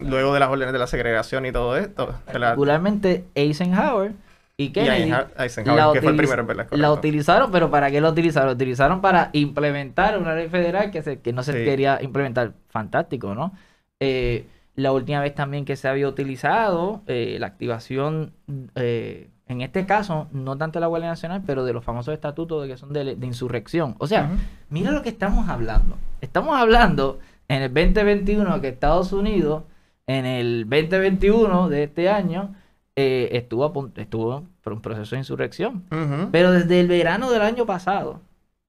luego 0.00 0.34
de 0.34 0.40
las 0.40 0.50
órdenes 0.50 0.74
de 0.74 0.78
la 0.78 0.86
segregación 0.86 1.46
y 1.46 1.52
todo 1.52 1.76
esto. 1.78 2.14
la- 2.26 2.32
Particularmente 2.48 3.24
Eisenhower 3.34 4.12
y 4.58 4.72
Kennedy. 4.72 5.04
Eisenhower, 5.04 5.26
Eisenhower, 5.38 5.78
la 5.86 5.92
que 5.94 6.02
fue 6.02 6.10
el 6.10 6.16
primero. 6.18 6.46
La 6.72 6.92
utilizaron, 6.92 7.50
pero 7.50 7.70
¿para 7.70 7.90
qué 7.90 7.98
la 8.02 8.10
utilizaron? 8.10 8.48
La 8.48 8.54
utilizaron 8.54 9.00
para 9.00 9.30
implementar 9.32 10.18
una 10.18 10.34
ley 10.34 10.48
federal 10.50 10.90
que, 10.90 11.00
se, 11.00 11.20
que 11.20 11.32
no 11.32 11.42
se 11.42 11.52
Sí. 11.54 11.64
quería 11.64 11.98
implementar. 12.02 12.52
Fantástico, 12.68 13.34
¿no? 13.34 13.52
Eh, 14.00 14.44
la 14.82 14.92
última 14.92 15.20
vez 15.20 15.34
también 15.34 15.64
que 15.64 15.76
se 15.76 15.88
había 15.88 16.08
utilizado 16.08 17.02
eh, 17.06 17.36
la 17.40 17.46
activación, 17.48 18.32
eh, 18.74 19.30
en 19.46 19.60
este 19.60 19.86
caso, 19.86 20.28
no 20.32 20.56
tanto 20.56 20.78
de 20.78 20.82
la 20.82 20.86
Guardia 20.86 21.08
Nacional, 21.08 21.42
pero 21.46 21.64
de 21.64 21.72
los 21.72 21.84
famosos 21.84 22.14
estatutos 22.14 22.62
de 22.62 22.68
que 22.68 22.76
son 22.76 22.92
de, 22.92 23.16
de 23.16 23.26
insurrección. 23.26 23.96
O 23.98 24.06
sea, 24.06 24.30
mira 24.68 24.92
lo 24.92 25.02
que 25.02 25.08
estamos 25.08 25.48
hablando. 25.48 25.96
Estamos 26.20 26.56
hablando 26.56 27.18
en 27.48 27.62
el 27.62 27.74
2021 27.74 28.60
que 28.60 28.68
Estados 28.68 29.12
Unidos, 29.12 29.64
en 30.06 30.24
el 30.24 30.68
2021 30.68 31.68
de 31.68 31.82
este 31.82 32.08
año, 32.08 32.54
eh, 32.96 33.30
estuvo, 33.32 33.64
a 33.64 34.00
estuvo 34.00 34.44
por 34.62 34.72
un 34.72 34.80
proceso 34.80 35.14
de 35.14 35.20
insurrección. 35.20 35.84
Pero 36.30 36.52
desde 36.52 36.80
el 36.80 36.88
verano 36.88 37.30
del 37.30 37.42
año 37.42 37.66
pasado, 37.66 38.20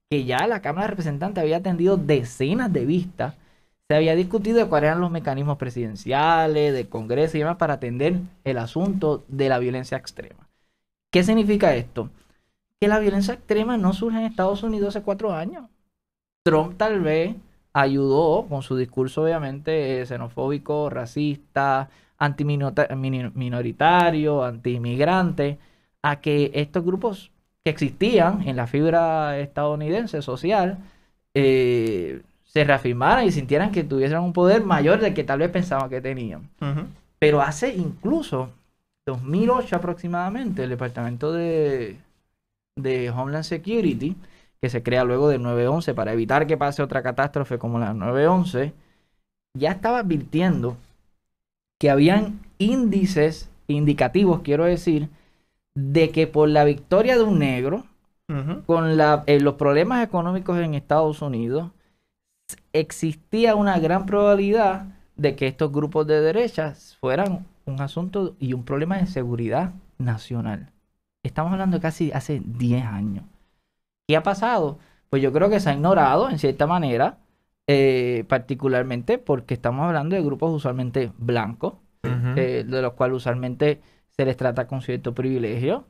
que 0.09 0.25
ya 0.25 0.47
la 0.47 0.61
Cámara 0.61 0.87
de 0.87 0.91
Representantes 0.91 1.41
había 1.41 1.57
atendido 1.57 1.97
decenas 1.97 2.71
de 2.73 2.85
vistas, 2.85 3.35
se 3.91 3.97
había 3.97 4.15
discutido 4.15 4.59
de 4.59 4.67
cuáles 4.67 4.87
eran 4.87 5.01
los 5.01 5.11
mecanismos 5.11 5.57
presidenciales, 5.57 6.71
del 6.71 6.87
Congreso 6.87 7.35
y 7.35 7.41
demás 7.41 7.57
para 7.57 7.73
atender 7.73 8.21
el 8.45 8.57
asunto 8.57 9.25
de 9.27 9.49
la 9.49 9.59
violencia 9.59 9.97
extrema. 9.97 10.47
¿Qué 11.09 11.25
significa 11.25 11.75
esto? 11.75 12.09
Que 12.79 12.87
la 12.87 12.99
violencia 12.99 13.33
extrema 13.33 13.75
no 13.75 13.91
surge 13.91 14.17
en 14.17 14.23
Estados 14.23 14.63
Unidos 14.63 14.95
hace 14.95 15.03
cuatro 15.03 15.33
años. 15.33 15.65
Trump 16.41 16.77
tal 16.77 17.01
vez 17.01 17.35
ayudó 17.73 18.45
con 18.47 18.61
su 18.61 18.77
discurso 18.77 19.23
obviamente 19.23 20.05
xenofóbico, 20.05 20.89
racista, 20.89 21.89
antiminoritario, 22.17 24.45
anti-inmigrante, 24.45 25.59
a 26.01 26.21
que 26.21 26.49
estos 26.53 26.85
grupos 26.85 27.29
que 27.65 27.71
existían 27.71 28.47
en 28.47 28.55
la 28.55 28.67
fibra 28.67 29.37
estadounidense 29.37 30.21
social 30.21 30.77
eh, 31.33 32.21
se 32.53 32.63
reafirmaran 32.63 33.25
y 33.25 33.31
sintieran 33.31 33.71
que 33.71 33.83
tuviesen 33.83 34.19
un 34.19 34.33
poder 34.33 34.63
mayor 34.63 34.99
del 34.99 35.13
que 35.13 35.23
tal 35.23 35.39
vez 35.39 35.49
pensaban 35.49 35.89
que 35.89 36.01
tenían. 36.01 36.49
Pero 37.19 37.41
hace 37.41 37.73
incluso 37.75 38.49
2008 39.05 39.75
aproximadamente, 39.75 40.63
el 40.63 40.69
Departamento 40.69 41.31
de, 41.31 41.97
de 42.75 43.09
Homeland 43.09 43.43
Security, 43.45 44.15
que 44.61 44.69
se 44.69 44.83
crea 44.83 45.03
luego 45.03 45.29
del 45.29 45.41
9-11 45.41 45.93
para 45.95 46.13
evitar 46.13 46.45
que 46.45 46.57
pase 46.57 46.83
otra 46.83 47.01
catástrofe 47.01 47.57
como 47.57 47.79
la 47.79 47.93
9-11, 47.93 48.73
ya 49.57 49.71
estaba 49.71 49.99
advirtiendo 49.99 50.77
que 51.79 51.89
habían 51.89 52.39
índices 52.57 53.49
indicativos, 53.67 54.41
quiero 54.41 54.65
decir, 54.65 55.09
de 55.73 56.09
que 56.11 56.27
por 56.27 56.49
la 56.49 56.63
victoria 56.63 57.17
de 57.17 57.23
un 57.23 57.39
negro, 57.39 57.85
con 58.65 58.97
la- 58.97 59.23
eh, 59.27 59.39
los 59.39 59.55
problemas 59.55 60.03
económicos 60.05 60.57
en 60.59 60.73
Estados 60.75 61.21
Unidos, 61.21 61.71
existía 62.73 63.55
una 63.55 63.79
gran 63.79 64.05
probabilidad 64.05 64.85
de 65.15 65.35
que 65.35 65.47
estos 65.47 65.71
grupos 65.71 66.07
de 66.07 66.21
derechas 66.21 66.97
fueran 66.99 67.45
un 67.65 67.81
asunto 67.81 68.35
y 68.39 68.53
un 68.53 68.63
problema 68.63 68.97
de 68.97 69.07
seguridad 69.07 69.73
nacional. 69.97 70.71
Estamos 71.23 71.51
hablando 71.51 71.77
de 71.77 71.81
casi 71.81 72.11
hace 72.11 72.41
10 72.43 72.85
años. 72.85 73.25
¿Qué 74.07 74.17
ha 74.17 74.23
pasado? 74.23 74.79
Pues 75.09 75.21
yo 75.21 75.31
creo 75.31 75.49
que 75.49 75.59
se 75.59 75.69
ha 75.69 75.73
ignorado 75.73 76.29
en 76.29 76.39
cierta 76.39 76.65
manera, 76.67 77.19
eh, 77.67 78.25
particularmente 78.27 79.17
porque 79.17 79.53
estamos 79.53 79.85
hablando 79.85 80.15
de 80.15 80.23
grupos 80.23 80.51
usualmente 80.51 81.11
blancos, 81.17 81.75
eh, 82.03 82.65
de 82.67 82.81
los 82.81 82.93
cuales 82.93 83.17
usualmente 83.17 83.81
se 84.09 84.25
les 84.25 84.35
trata 84.37 84.67
con 84.67 84.81
cierto 84.81 85.13
privilegio. 85.13 85.85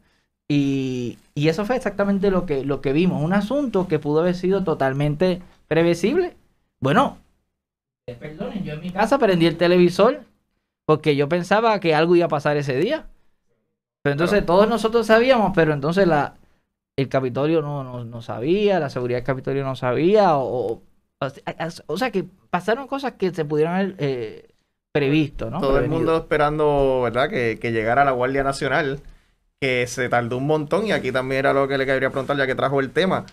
Y, 0.49 1.17
y 1.33 1.47
eso 1.47 1.63
fue 1.63 1.77
exactamente 1.77 2.29
lo 2.29 2.45
que, 2.45 2.65
lo 2.65 2.81
que 2.81 2.91
vimos. 2.91 3.23
Un 3.23 3.31
asunto 3.31 3.87
que 3.87 3.99
pudo 3.99 4.19
haber 4.19 4.35
sido 4.35 4.65
totalmente 4.65 5.41
previsible. 5.69 6.35
Bueno, 6.81 7.19
perdonen, 8.19 8.63
yo 8.63 8.73
en 8.73 8.81
mi 8.81 8.89
casa 8.91 9.17
prendí 9.17 9.45
el 9.45 9.57
televisor 9.57 10.21
porque 10.85 11.15
yo 11.15 11.29
pensaba 11.29 11.79
que 11.79 11.95
algo 11.95 12.15
iba 12.15 12.25
a 12.25 12.29
pasar 12.29 12.57
ese 12.57 12.77
día. 12.77 13.07
Pero 14.03 14.13
entonces 14.13 14.39
Claro. 14.39 14.45
todos 14.47 14.69
nosotros 14.69 15.07
sabíamos, 15.07 15.51
pero 15.55 15.73
entonces 15.73 16.07
la, 16.07 16.35
el 16.97 17.09
Capitolio 17.09 17.61
no, 17.61 17.83
no, 17.83 18.05
no 18.05 18.21
sabía, 18.21 18.79
la 18.79 18.89
seguridad 18.89 19.19
del 19.19 19.25
Capitolio 19.25 19.63
no 19.63 19.75
sabía, 19.75 20.37
o, 20.37 20.73
o, 20.73 20.83
o 21.87 21.97
sea 21.97 22.11
que 22.11 22.25
pasaron 22.49 22.87
cosas 22.87 23.13
que 23.13 23.31
se 23.33 23.45
pudieron 23.45 23.75
haber 23.75 23.95
eh, 23.99 24.49
previsto, 24.91 25.49
¿no? 25.51 25.59
Todo 25.61 25.77
el 25.79 25.89
mundo 25.89 26.17
esperando, 26.17 27.01
¿verdad? 27.03 27.29
Que, 27.29 27.59
que 27.61 27.71
llegara 27.71 28.03
la 28.05 28.11
Guardia 28.11 28.43
Nacional, 28.43 28.99
que 29.59 29.87
se 29.87 30.09
tardó 30.09 30.37
un 30.37 30.47
montón 30.47 30.87
y 30.87 30.91
aquí 30.93 31.11
también 31.11 31.39
era 31.39 31.53
lo 31.53 31.67
que 31.67 31.77
le 31.77 31.85
quería 31.85 32.09
preguntar 32.09 32.37
ya 32.37 32.47
que 32.47 32.55
trajo 32.55 32.79
el 32.79 32.91
tema. 32.91 33.25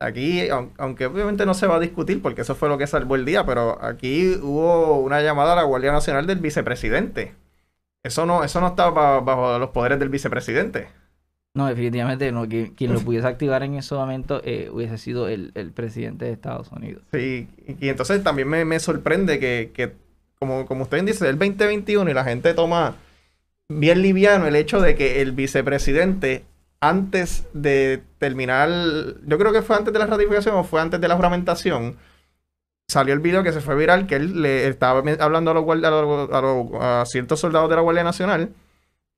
Aquí, 0.00 0.48
aun- 0.48 0.72
aunque 0.78 1.06
obviamente 1.06 1.46
no 1.46 1.54
se 1.54 1.66
va 1.66 1.76
a 1.76 1.80
discutir 1.80 2.22
porque 2.22 2.42
eso 2.42 2.54
fue 2.56 2.68
lo 2.70 2.78
que 2.78 2.86
salvó 2.86 3.16
el 3.16 3.24
día, 3.26 3.44
pero 3.46 3.82
aquí 3.84 4.34
hubo 4.42 4.98
una 5.00 5.20
llamada 5.22 5.52
a 5.52 5.56
la 5.56 5.62
Guardia 5.64 5.92
Nacional 5.92 6.26
del 6.26 6.38
vicepresidente. 6.40 7.34
Eso 8.04 8.26
no, 8.26 8.44
eso 8.44 8.60
no 8.60 8.68
estaba 8.68 8.90
ba- 8.92 9.20
bajo 9.20 9.58
los 9.58 9.70
poderes 9.70 9.98
del 10.00 10.10
vicepresidente. 10.10 10.88
No, 11.54 11.66
definitivamente 11.66 12.30
no. 12.32 12.48
Quien, 12.48 12.74
quien 12.74 12.92
lo 12.92 13.00
pudiese 13.04 13.26
activar 13.26 13.62
en 13.62 13.74
ese 13.74 13.94
momento 13.94 14.40
eh, 14.44 14.70
hubiese 14.72 14.98
sido 14.98 15.28
el, 15.28 15.50
el 15.54 15.72
presidente 15.72 16.24
de 16.26 16.32
Estados 16.32 16.70
Unidos. 16.72 17.02
Sí, 17.12 17.48
y, 17.66 17.86
y 17.86 17.88
entonces 17.88 18.22
también 18.22 18.48
me, 18.48 18.64
me 18.64 18.78
sorprende 18.78 19.40
que, 19.40 19.72
que, 19.74 19.92
como, 20.38 20.64
como 20.66 20.84
usted 20.84 21.02
dice, 21.04 21.28
el 21.28 21.38
2021 21.38 22.10
y 22.10 22.14
la 22.14 22.24
gente 22.24 22.54
toma 22.54 22.96
bien 23.68 24.02
liviano 24.02 24.46
el 24.46 24.56
hecho 24.56 24.80
de 24.80 24.94
que 24.96 25.22
el 25.22 25.32
vicepresidente, 25.32 26.44
antes 26.80 27.46
de 27.52 28.02
terminar, 28.18 28.68
yo 29.26 29.38
creo 29.38 29.52
que 29.52 29.62
fue 29.62 29.76
antes 29.76 29.92
de 29.92 29.98
la 29.98 30.06
ratificación 30.06 30.54
o 30.56 30.64
fue 30.64 30.80
antes 30.80 31.00
de 31.00 31.08
la 31.08 31.16
juramentación, 31.16 31.96
salió 32.88 33.14
el 33.14 33.20
video 33.20 33.42
que 33.42 33.52
se 33.52 33.60
fue 33.60 33.76
viral, 33.76 34.06
que 34.06 34.16
él 34.16 34.42
le 34.42 34.66
estaba 34.66 35.00
hablando 35.20 35.50
a, 35.50 35.54
los 35.54 35.64
a, 35.68 35.74
los- 35.90 36.30
a 36.32 36.40
los- 36.40 36.66
a 36.80 37.04
ciertos 37.06 37.38
soldados 37.40 37.68
de 37.70 37.76
la 37.76 37.82
Guardia 37.82 38.02
Nacional. 38.04 38.50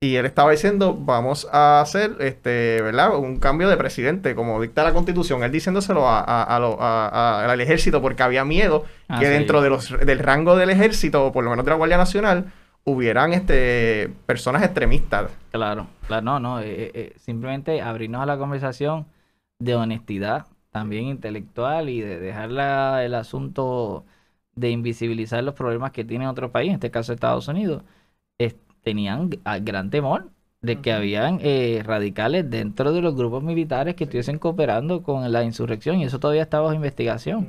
Y 0.04 0.16
él 0.16 0.26
estaba 0.26 0.50
diciendo, 0.50 0.96
vamos 0.98 1.46
a 1.52 1.80
hacer, 1.80 2.16
este, 2.18 2.82
¿verdad? 2.82 3.16
Un 3.16 3.38
cambio 3.38 3.68
de 3.68 3.76
presidente, 3.76 4.34
como 4.34 4.60
dicta 4.60 4.82
la 4.82 4.92
Constitución. 4.92 5.44
Él 5.44 5.52
diciéndoselo 5.52 6.08
a, 6.08 7.44
al 7.46 7.60
ejército 7.60 8.02
porque 8.02 8.24
había 8.24 8.44
miedo 8.44 8.84
Ah, 9.08 9.20
que 9.20 9.26
sí. 9.26 9.30
dentro 9.32 9.62
de 9.62 9.70
los, 9.70 9.90
del 10.04 10.18
rango 10.18 10.56
del 10.56 10.70
ejército, 10.70 11.26
o 11.26 11.32
por 11.32 11.44
lo 11.44 11.50
menos 11.50 11.64
de 11.64 11.70
la 11.70 11.76
Guardia 11.76 11.98
Nacional, 11.98 12.46
hubieran 12.84 13.32
este, 13.32 14.10
personas 14.26 14.62
extremistas. 14.62 15.30
Claro, 15.50 15.86
claro, 16.06 16.22
no, 16.22 16.40
no. 16.40 16.60
eh, 16.60 16.64
eh, 16.70 16.90
eh, 16.94 17.12
simplemente 17.18 17.80
abrirnos 17.80 18.22
a 18.22 18.26
la 18.26 18.38
conversación 18.38 19.06
de 19.58 19.74
honestidad, 19.76 20.46
también 20.70 21.04
intelectual 21.06 21.88
y 21.88 22.00
de 22.00 22.18
dejar 22.18 22.50
la- 22.50 23.04
el 23.04 23.14
asunto 23.14 24.04
de 24.54 24.70
invisibilizar 24.70 25.42
los 25.44 25.54
problemas 25.54 25.92
que 25.92 26.04
tiene 26.04 26.26
otro 26.28 26.50
país, 26.50 26.68
en 26.70 26.74
este 26.74 26.90
caso 26.90 27.12
Estados 27.12 27.46
Unidos. 27.48 27.82
Es- 28.38 28.56
tenían 28.82 29.30
g- 29.30 29.38
a- 29.44 29.58
gran 29.58 29.90
temor 29.90 30.30
de 30.60 30.80
que 30.80 30.92
habían 30.92 31.38
eh, 31.42 31.82
radicales 31.84 32.48
dentro 32.50 32.92
de 32.92 33.00
los 33.02 33.14
grupos 33.16 33.42
militares 33.42 33.94
que 33.94 34.04
estuviesen 34.04 34.38
cooperando 34.38 35.02
con 35.02 35.30
la 35.32 35.42
insurrección 35.44 35.98
y 36.00 36.04
eso 36.04 36.18
todavía 36.20 36.42
está 36.42 36.60
bajo 36.60 36.74
investigación. 36.74 37.48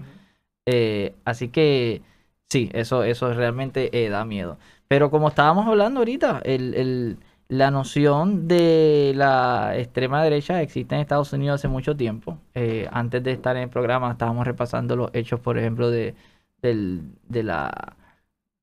Eh, 0.65 1.13
así 1.25 1.49
que 1.49 2.01
sí, 2.49 2.69
eso, 2.73 3.03
eso 3.03 3.33
realmente 3.33 4.05
eh, 4.05 4.09
da 4.09 4.25
miedo. 4.25 4.57
Pero 4.87 5.09
como 5.09 5.29
estábamos 5.29 5.67
hablando 5.67 5.99
ahorita, 6.01 6.41
el, 6.45 6.73
el- 6.75 7.17
la 7.49 7.69
noción 7.69 8.47
de 8.47 9.13
la 9.15 9.73
extrema 9.77 10.23
derecha 10.23 10.61
existe 10.61 10.95
en 10.95 11.01
Estados 11.01 11.33
Unidos 11.33 11.55
hace 11.61 11.67
mucho 11.67 11.95
tiempo. 11.95 12.37
Eh, 12.55 12.87
antes 12.91 13.21
de 13.23 13.31
estar 13.31 13.55
en 13.57 13.63
el 13.63 13.69
programa 13.69 14.11
estábamos 14.11 14.47
repasando 14.47 14.95
los 14.95 15.09
hechos, 15.13 15.39
por 15.39 15.57
ejemplo, 15.57 15.91
de, 15.91 16.15
del, 16.61 17.01
de 17.27 17.43
la, 17.43 17.95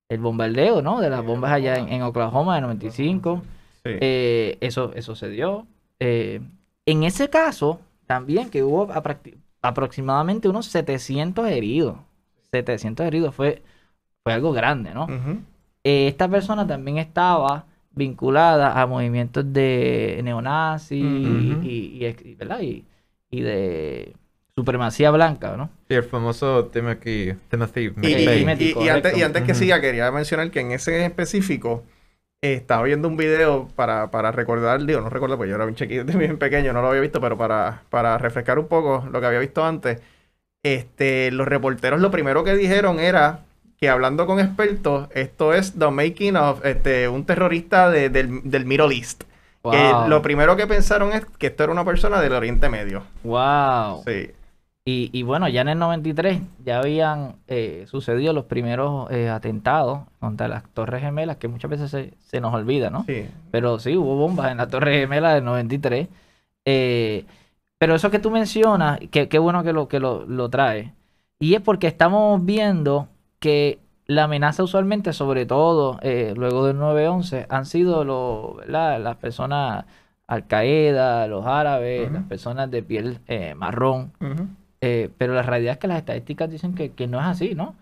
el 0.08 0.20
bombardeo, 0.20 0.82
¿no? 0.82 1.00
De 1.00 1.10
las 1.10 1.24
bombas 1.24 1.52
allá 1.52 1.76
en, 1.76 1.84
Oklahoma. 1.84 1.96
en 1.96 2.02
Oklahoma 2.02 2.58
en 2.58 2.62
95. 2.64 3.42
Sí. 3.84 3.90
Eh, 4.00 4.58
eso, 4.60 4.92
eso 4.94 5.14
se 5.16 5.28
dio. 5.30 5.66
En 6.86 7.04
ese 7.04 7.30
caso, 7.30 7.80
también 8.06 8.50
que 8.50 8.62
hubo 8.62 8.88
aproximadamente 9.62 10.48
unos 10.48 10.66
700 10.66 11.48
heridos. 11.48 11.96
700 12.52 13.06
heridos 13.06 13.34
fue, 13.34 13.62
fue 14.22 14.32
algo 14.32 14.52
grande, 14.52 14.92
¿no? 14.94 15.06
Eh, 15.84 16.08
esta 16.08 16.28
persona 16.28 16.66
también 16.66 16.98
estaba 16.98 17.66
vinculada 17.92 18.80
a 18.80 18.86
movimientos 18.86 19.50
de 19.52 20.20
neonazis 20.22 21.00
y, 21.00 21.58
y, 21.98 22.04
ex- 22.04 22.24
y- 22.24 22.34
¿verdad? 22.34 22.60
Y, 22.60 22.84
y 23.30 23.40
de 23.40 24.14
supremacía 24.54 25.10
blanca, 25.10 25.56
¿no? 25.56 25.70
Sí, 25.88 25.94
el 25.94 26.04
famoso 26.04 26.66
Timothy, 26.66 27.32
Timothy 27.48 27.92
Y, 28.02 28.08
y- 28.08 28.12
y- 28.58 28.84
y 28.84 28.88
antes, 28.88 29.16
y 29.18 29.22
antes 29.22 29.42
que 29.42 29.52
Ujú. 29.52 29.58
siga, 29.60 29.80
quería 29.80 30.10
mencionar 30.12 30.50
que 30.50 30.60
en 30.60 30.72
ese 30.72 31.04
específico 31.04 31.82
eh, 32.42 32.54
estaba 32.54 32.82
viendo 32.84 33.08
un 33.08 33.16
video 33.16 33.68
para, 33.76 34.10
para 34.10 34.32
recordar, 34.32 34.84
digo, 34.84 35.00
no 35.00 35.10
recuerdo, 35.10 35.36
pues 35.36 35.48
yo 35.50 35.56
era 35.56 35.66
un 35.66 35.74
chiquito 35.74 36.04
bien 36.18 36.38
pequeño, 36.38 36.72
no 36.72 36.82
lo 36.82 36.88
había 36.88 37.00
visto, 37.02 37.20
pero 37.20 37.36
para, 37.38 37.82
para 37.90 38.18
refrescar 38.18 38.58
un 38.58 38.68
poco 38.68 39.06
lo 39.10 39.20
que 39.20 39.26
había 39.26 39.40
visto 39.40 39.64
antes, 39.64 40.00
este, 40.62 41.30
los 41.32 41.48
reporteros 41.48 42.00
lo 42.00 42.10
primero 42.10 42.44
que 42.44 42.54
dijeron 42.56 43.00
era 43.00 43.44
que 43.80 43.88
hablando 43.88 44.26
con 44.26 44.38
expertos, 44.40 45.08
esto 45.14 45.54
es 45.54 45.78
the 45.78 45.90
making 45.90 46.36
of 46.36 46.64
este, 46.66 47.08
un 47.08 47.24
terrorista 47.24 47.88
de- 47.90 48.10
del, 48.10 48.40
del 48.50 48.66
Middle 48.66 48.94
East. 48.94 49.24
Que 49.62 49.92
lo 50.08 50.22
primero 50.22 50.56
que 50.56 50.66
pensaron 50.66 51.12
es 51.12 51.24
que 51.38 51.48
esto 51.48 51.64
era 51.64 51.72
una 51.72 51.84
persona 51.84 52.20
del 52.20 52.32
Oriente 52.32 52.68
Medio. 52.68 53.02
Wow. 53.24 54.02
Sí. 54.06 54.30
Y, 54.86 55.10
y 55.12 55.22
bueno, 55.22 55.48
ya 55.48 55.60
en 55.60 55.68
el 55.68 55.78
93 55.78 56.40
ya 56.64 56.78
habían 56.78 57.36
eh, 57.46 57.84
sucedido 57.86 58.32
los 58.32 58.46
primeros 58.46 59.10
eh, 59.10 59.28
atentados 59.28 60.00
contra 60.18 60.48
las 60.48 60.64
Torres 60.70 61.02
Gemelas, 61.02 61.36
que 61.36 61.48
muchas 61.48 61.70
veces 61.70 61.90
se, 61.90 62.14
se 62.18 62.40
nos 62.40 62.54
olvida, 62.54 62.88
¿no? 62.88 63.04
Sí. 63.04 63.26
Pero 63.50 63.78
sí, 63.78 63.96
hubo 63.96 64.16
bombas 64.16 64.50
en 64.50 64.56
la 64.58 64.68
Torre 64.68 64.98
Gemela 65.00 65.34
del 65.34 65.44
93. 65.44 66.08
Eh, 66.64 67.24
pero 67.78 67.94
eso 67.94 68.10
que 68.10 68.18
tú 68.18 68.30
mencionas, 68.30 68.98
que- 69.10 69.28
qué 69.28 69.38
bueno 69.38 69.62
que 69.62 69.72
lo, 69.74 69.88
que 69.88 70.00
lo, 70.00 70.24
lo 70.26 70.48
trae. 70.48 70.92
Y 71.38 71.54
es 71.54 71.60
porque 71.60 71.86
estamos 71.86 72.44
viendo 72.44 73.08
que 73.40 73.80
la 74.06 74.24
amenaza 74.24 74.62
usualmente, 74.62 75.12
sobre 75.12 75.46
todo 75.46 75.98
eh, 76.02 76.34
luego 76.36 76.66
del 76.66 76.76
9-11, 76.78 77.46
han 77.48 77.66
sido 77.66 78.04
lo- 78.04 78.54
¿verdad? 78.58 79.00
las 79.00 79.16
personas 79.16 79.84
Al 80.26 80.46
Qaeda, 80.46 81.26
los 81.26 81.44
árabes, 81.46 82.10
las 82.12 82.22
personas 82.24 82.70
de 82.70 82.82
piel 82.82 83.18
eh, 83.26 83.54
marrón. 83.54 84.12
Eh, 84.82 85.10
pero 85.18 85.34
la 85.34 85.42
realidad 85.42 85.72
es 85.74 85.78
que 85.78 85.88
las 85.88 85.98
estadísticas 85.98 86.50
dicen 86.50 86.74
que, 86.74 86.92
que 86.92 87.06
no 87.06 87.18
es 87.20 87.26
así, 87.26 87.54
¿no? 87.54 87.74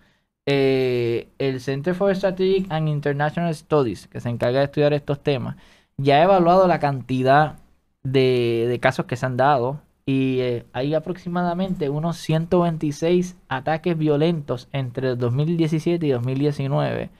El 0.45 1.61
Center 1.61 1.93
for 1.95 2.13
Strategic 2.15 2.71
and 2.71 2.89
International 2.89 3.53
Studies, 3.53 4.07
que 4.07 4.19
se 4.19 4.29
encarga 4.29 4.59
de 4.59 4.65
estudiar 4.65 4.93
estos 4.93 5.19
temas, 5.21 5.55
ya 5.97 6.15
ha 6.17 6.23
evaluado 6.23 6.67
la 6.67 6.79
cantidad 6.79 7.55
de, 8.03 8.65
de 8.67 8.79
casos 8.79 9.05
que 9.05 9.15
se 9.15 9.25
han 9.25 9.37
dado 9.37 9.79
y 10.09 10.41
eh, 10.41 10.65
hay 10.73 10.95
aproximadamente 10.95 11.87
unos 11.87 12.17
126 12.17 13.37
ataques 13.47 13.95
violentos 13.95 14.67
entre 14.71 15.09
el 15.09 15.19
2017 15.19 16.03
y 16.03 16.09
2019, 16.09 17.11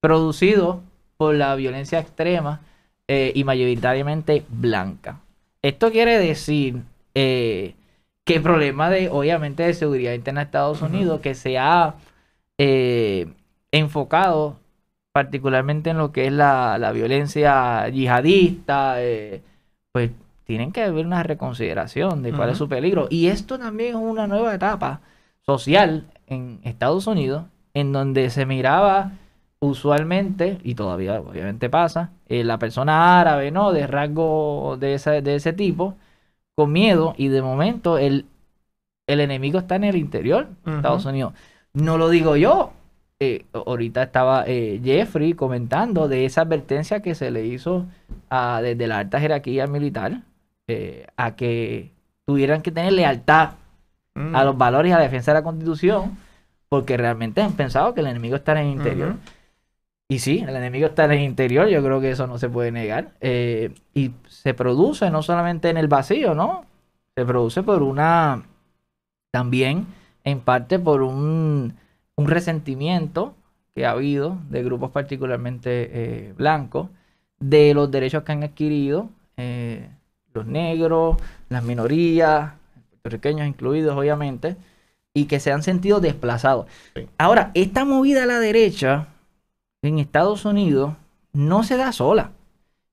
producidos 0.00 0.78
por 1.16 1.36
la 1.36 1.54
violencia 1.54 2.00
extrema 2.00 2.60
eh, 3.06 3.30
y 3.36 3.44
mayoritariamente 3.44 4.44
blanca. 4.48 5.20
Esto 5.62 5.92
quiere 5.92 6.18
decir 6.18 6.82
eh, 7.14 7.76
que 8.24 8.34
el 8.34 8.42
problema 8.42 8.90
de, 8.90 9.10
obviamente, 9.10 9.62
de 9.62 9.74
seguridad 9.74 10.12
interna 10.12 10.40
de 10.40 10.46
Estados. 10.46 10.82
Unidos, 10.82 11.20
que 11.20 11.36
se 11.36 11.56
ha 11.56 11.94
enfocado 13.70 14.58
particularmente 15.12 15.90
en 15.90 15.98
lo 15.98 16.10
que 16.10 16.26
es 16.26 16.32
la, 16.32 16.78
la 16.78 16.90
violencia 16.90 17.88
yihadista, 17.90 18.96
pues 19.92 20.10
tienen 20.44 20.72
que 20.72 20.82
haber 20.82 21.06
una 21.06 21.22
reconsideración 21.22 22.22
de 22.22 22.32
cuál 22.32 22.50
es 22.50 22.58
su 22.58 22.68
peligro. 22.68 23.06
Y 23.10 23.26
esto 23.28 23.58
también 23.58 23.90
es 23.90 24.02
una 24.02 24.26
nueva 24.26 24.54
etapa 24.54 25.00
social 25.42 26.04
en 26.26 26.60
Estados 26.64 27.06
Unidos, 27.06 27.44
en 27.74 27.92
donde 27.92 28.30
se 28.30 28.46
miraba 28.46 29.12
usualmente, 29.60 30.58
y 30.62 30.74
todavía 30.74 31.20
obviamente 31.20 31.68
pasa, 31.70 32.10
eh, 32.28 32.44
la 32.44 32.58
persona 32.58 33.20
árabe, 33.20 33.50
¿no? 33.50 33.72
De 33.72 33.86
rasgo 33.86 34.76
de 34.78 34.94
ese, 34.94 35.22
de 35.22 35.36
ese 35.36 35.52
tipo, 35.52 35.94
con 36.54 36.70
miedo, 36.72 37.14
y 37.16 37.28
de 37.28 37.42
momento 37.42 37.98
el, 37.98 38.26
el 39.06 39.20
enemigo 39.20 39.58
está 39.58 39.76
en 39.76 39.84
el 39.84 39.96
interior 39.96 40.48
de. 40.64 40.76
Estados 40.76 41.04
Unidos. 41.06 41.32
No 41.72 41.98
lo 41.98 42.08
digo 42.10 42.36
yo. 42.36 42.72
eh, 43.20 43.46
ahorita 43.54 44.02
estaba 44.02 44.44
eh, 44.46 44.80
Jeffrey 44.84 45.32
comentando 45.34 46.08
de 46.08 46.26
esa 46.26 46.42
advertencia 46.42 47.00
que 47.00 47.14
se 47.14 47.30
le 47.30 47.46
hizo 47.46 47.86
a- 48.28 48.60
desde 48.60 48.86
la 48.86 48.98
alta 48.98 49.20
jerarquía 49.20 49.66
militar 49.66 50.22
eh, 50.68 51.06
a 51.16 51.36
que 51.36 51.92
tuvieran 52.24 52.62
que 52.62 52.70
tener 52.70 52.92
lealtad 52.92 53.54
Mm. 54.14 54.34
a 54.36 54.44
los 54.44 54.56
valores 54.56 54.90
y 54.90 54.92
a 54.92 54.98
la 54.98 55.02
defensa 55.02 55.32
de 55.32 55.40
la 55.40 55.42
constitución 55.42 56.16
porque 56.68 56.96
realmente 56.96 57.42
han 57.42 57.52
pensado 57.52 57.94
que 57.94 58.00
el 58.00 58.06
enemigo 58.06 58.36
está 58.36 58.52
en 58.52 58.58
el 58.58 58.72
interior. 58.72 59.16
Y 60.08 60.18
sí, 60.18 60.44
el 60.46 60.54
enemigo 60.54 60.86
está 60.86 61.04
en 61.06 61.12
el 61.12 61.20
interior, 61.20 61.68
yo 61.68 61.82
creo 61.82 62.00
que 62.00 62.10
eso 62.10 62.26
no 62.26 62.38
se 62.38 62.48
puede 62.48 62.70
negar. 62.72 63.12
Eh, 63.20 63.72
y 63.94 64.12
se 64.28 64.54
produce 64.54 65.10
no 65.10 65.22
solamente 65.22 65.70
en 65.70 65.76
el 65.76 65.88
vacío, 65.88 66.34
¿no? 66.34 66.64
Se 67.16 67.24
produce 67.24 67.62
por 67.62 67.82
una, 67.82 68.42
también 69.30 69.86
en 70.24 70.40
parte 70.40 70.78
por 70.78 71.02
un, 71.02 71.74
un 72.16 72.26
resentimiento 72.26 73.34
que 73.74 73.86
ha 73.86 73.92
habido 73.92 74.38
de 74.48 74.62
grupos 74.62 74.90
particularmente 74.90 75.90
eh, 75.92 76.34
blancos 76.36 76.88
de 77.38 77.74
los 77.74 77.90
derechos 77.90 78.24
que 78.24 78.32
han 78.32 78.42
adquirido 78.42 79.10
los 80.34 80.46
negros, 80.46 81.16
las 81.48 81.62
minorías, 81.64 82.52
puertorriqueños 83.02 83.46
incluidos 83.46 83.96
obviamente, 83.96 84.56
y 85.14 85.26
que 85.26 85.38
se 85.40 85.52
han 85.52 85.62
sentido 85.62 86.00
desplazados. 86.00 86.66
Sí. 86.96 87.06
Ahora, 87.18 87.50
esta 87.54 87.84
movida 87.84 88.24
a 88.24 88.26
la 88.26 88.40
derecha 88.40 89.06
en 89.82 89.98
Estados 89.98 90.44
Unidos 90.44 90.94
no 91.32 91.62
se 91.62 91.76
da 91.76 91.92
sola. 91.92 92.32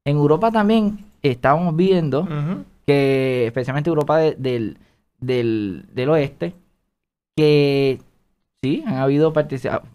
En 0.05 0.17
Europa 0.17 0.51
también 0.51 0.99
estamos 1.23 1.75
viendo 1.75 2.27
que, 2.85 3.45
especialmente 3.47 3.89
Europa 3.89 4.17
de- 4.17 4.35
del, 4.35 4.77
del, 5.19 5.85
del 5.93 6.09
oeste, 6.09 6.53
que 7.35 7.99
sí, 8.61 8.83
han 8.85 8.95
habido 8.97 9.33
participaciones. 9.33 9.89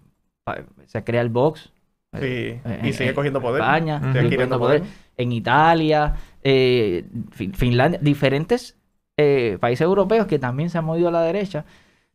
Se 0.87 1.05
crea 1.05 1.21
el 1.21 1.29
Vox. 1.29 1.71
Sí. 2.15 2.21
eh, 2.23 2.81
Y 2.85 2.93
sigue 2.93 3.15
cogiendo 3.15 3.41
poder. 3.41 3.63
España. 3.63 4.01
Sigue 4.13 4.31
cogiendo 4.31 4.59
poder. 4.59 4.83
En 5.17 5.33
Italia, 5.33 6.15
eh, 6.43 7.05
Finlandia, 7.31 7.99
diferentes 8.03 8.77
eh, 9.17 9.57
países 9.61 9.85
europeos 9.85 10.27
que 10.27 10.39
también 10.39 10.71
se 10.71 10.79
han 10.79 10.85
movido 10.85 11.09
a 11.09 11.11
la 11.11 11.23
derecha, 11.23 11.65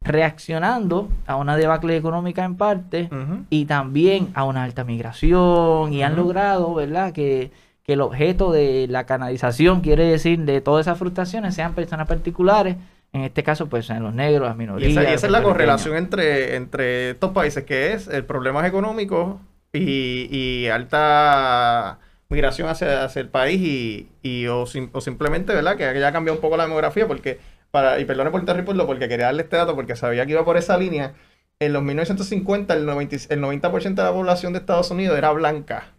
reaccionando 0.02 1.10
a 1.28 1.36
una 1.36 1.58
debacle 1.58 1.96
económica 1.96 2.44
en 2.44 2.56
parte 2.56 3.10
y 3.50 3.66
también 3.66 4.30
a 4.34 4.46
una 4.46 4.64
alta 4.64 4.84
migración 4.84 5.94
y 5.94 6.02
han 6.04 6.16
logrado, 6.16 6.74
¿verdad?, 6.74 7.14
que, 7.14 7.52
que, 7.84 7.94
el 7.94 8.02
objeto 8.02 8.52
de 8.52 8.88
la 8.88 9.06
canalización, 9.06 9.82
quiere 9.82 10.06
decir, 10.06 10.40
de 10.40 10.62
todas 10.62 10.88
esas 10.88 10.98
frustraciones 10.98 11.54
sean 11.54 11.74
personas 11.74 12.08
particulares. 12.08 12.78
En 13.14 13.22
este 13.22 13.44
caso, 13.44 13.68
pues, 13.68 13.90
en 13.90 14.02
los 14.02 14.14
negros, 14.14 14.48
las 14.48 14.56
minorías. 14.56 14.90
Y 14.90 14.94
esa, 14.94 15.04
esa 15.04 15.26
es 15.28 15.32
la 15.32 15.44
correlación 15.44 15.98
entre, 15.98 16.56
entre 16.56 17.12
estos 17.12 17.32
países, 17.32 17.66
que 17.66 17.94
es 17.94 18.08
el 18.08 18.24
problema 18.24 18.66
económico 18.66 19.42
y, 19.74 20.30
y 20.32 20.68
alta 20.68 22.00
migración 22.32 22.70
hacia, 22.70 23.04
hacia 23.04 23.22
el 23.22 23.30
país 23.30 23.62
y, 23.62 24.10
y 24.24 24.48
o, 24.48 24.62
o, 24.64 25.02
simplemente, 25.02 25.54
¿verdad? 25.54 25.76
Que 25.76 25.86
haya 25.86 26.12
cambiado 26.12 26.38
un 26.38 26.42
poco 26.42 26.58
la 26.58 26.64
demografía 26.64 27.08
porque, 27.08 27.40
para, 27.70 28.00
y 28.00 28.06
perdone 28.06 28.32
por 28.32 28.40
interrumpirlo 28.40 28.88
porque 28.88 29.08
quería 29.10 29.28
darle 29.28 29.44
este 29.44 29.58
dato 29.58 29.76
porque 29.76 29.96
sabía 29.96 30.26
que 30.26 30.32
iba 30.32 30.46
por 30.46 30.58
esa 30.58 30.78
línea. 30.78 31.14
En 31.60 31.74
los 31.74 31.84
1950 31.84 32.74
el 32.74 32.88
90%, 32.88 33.28
el 33.30 33.42
90 33.42 33.70
de 33.70 33.96
la 33.96 34.12
población 34.12 34.54
de 34.54 34.60
Estados 34.60 34.90
Unidos 34.90 35.18
era 35.18 35.32
blanca. 35.32 35.92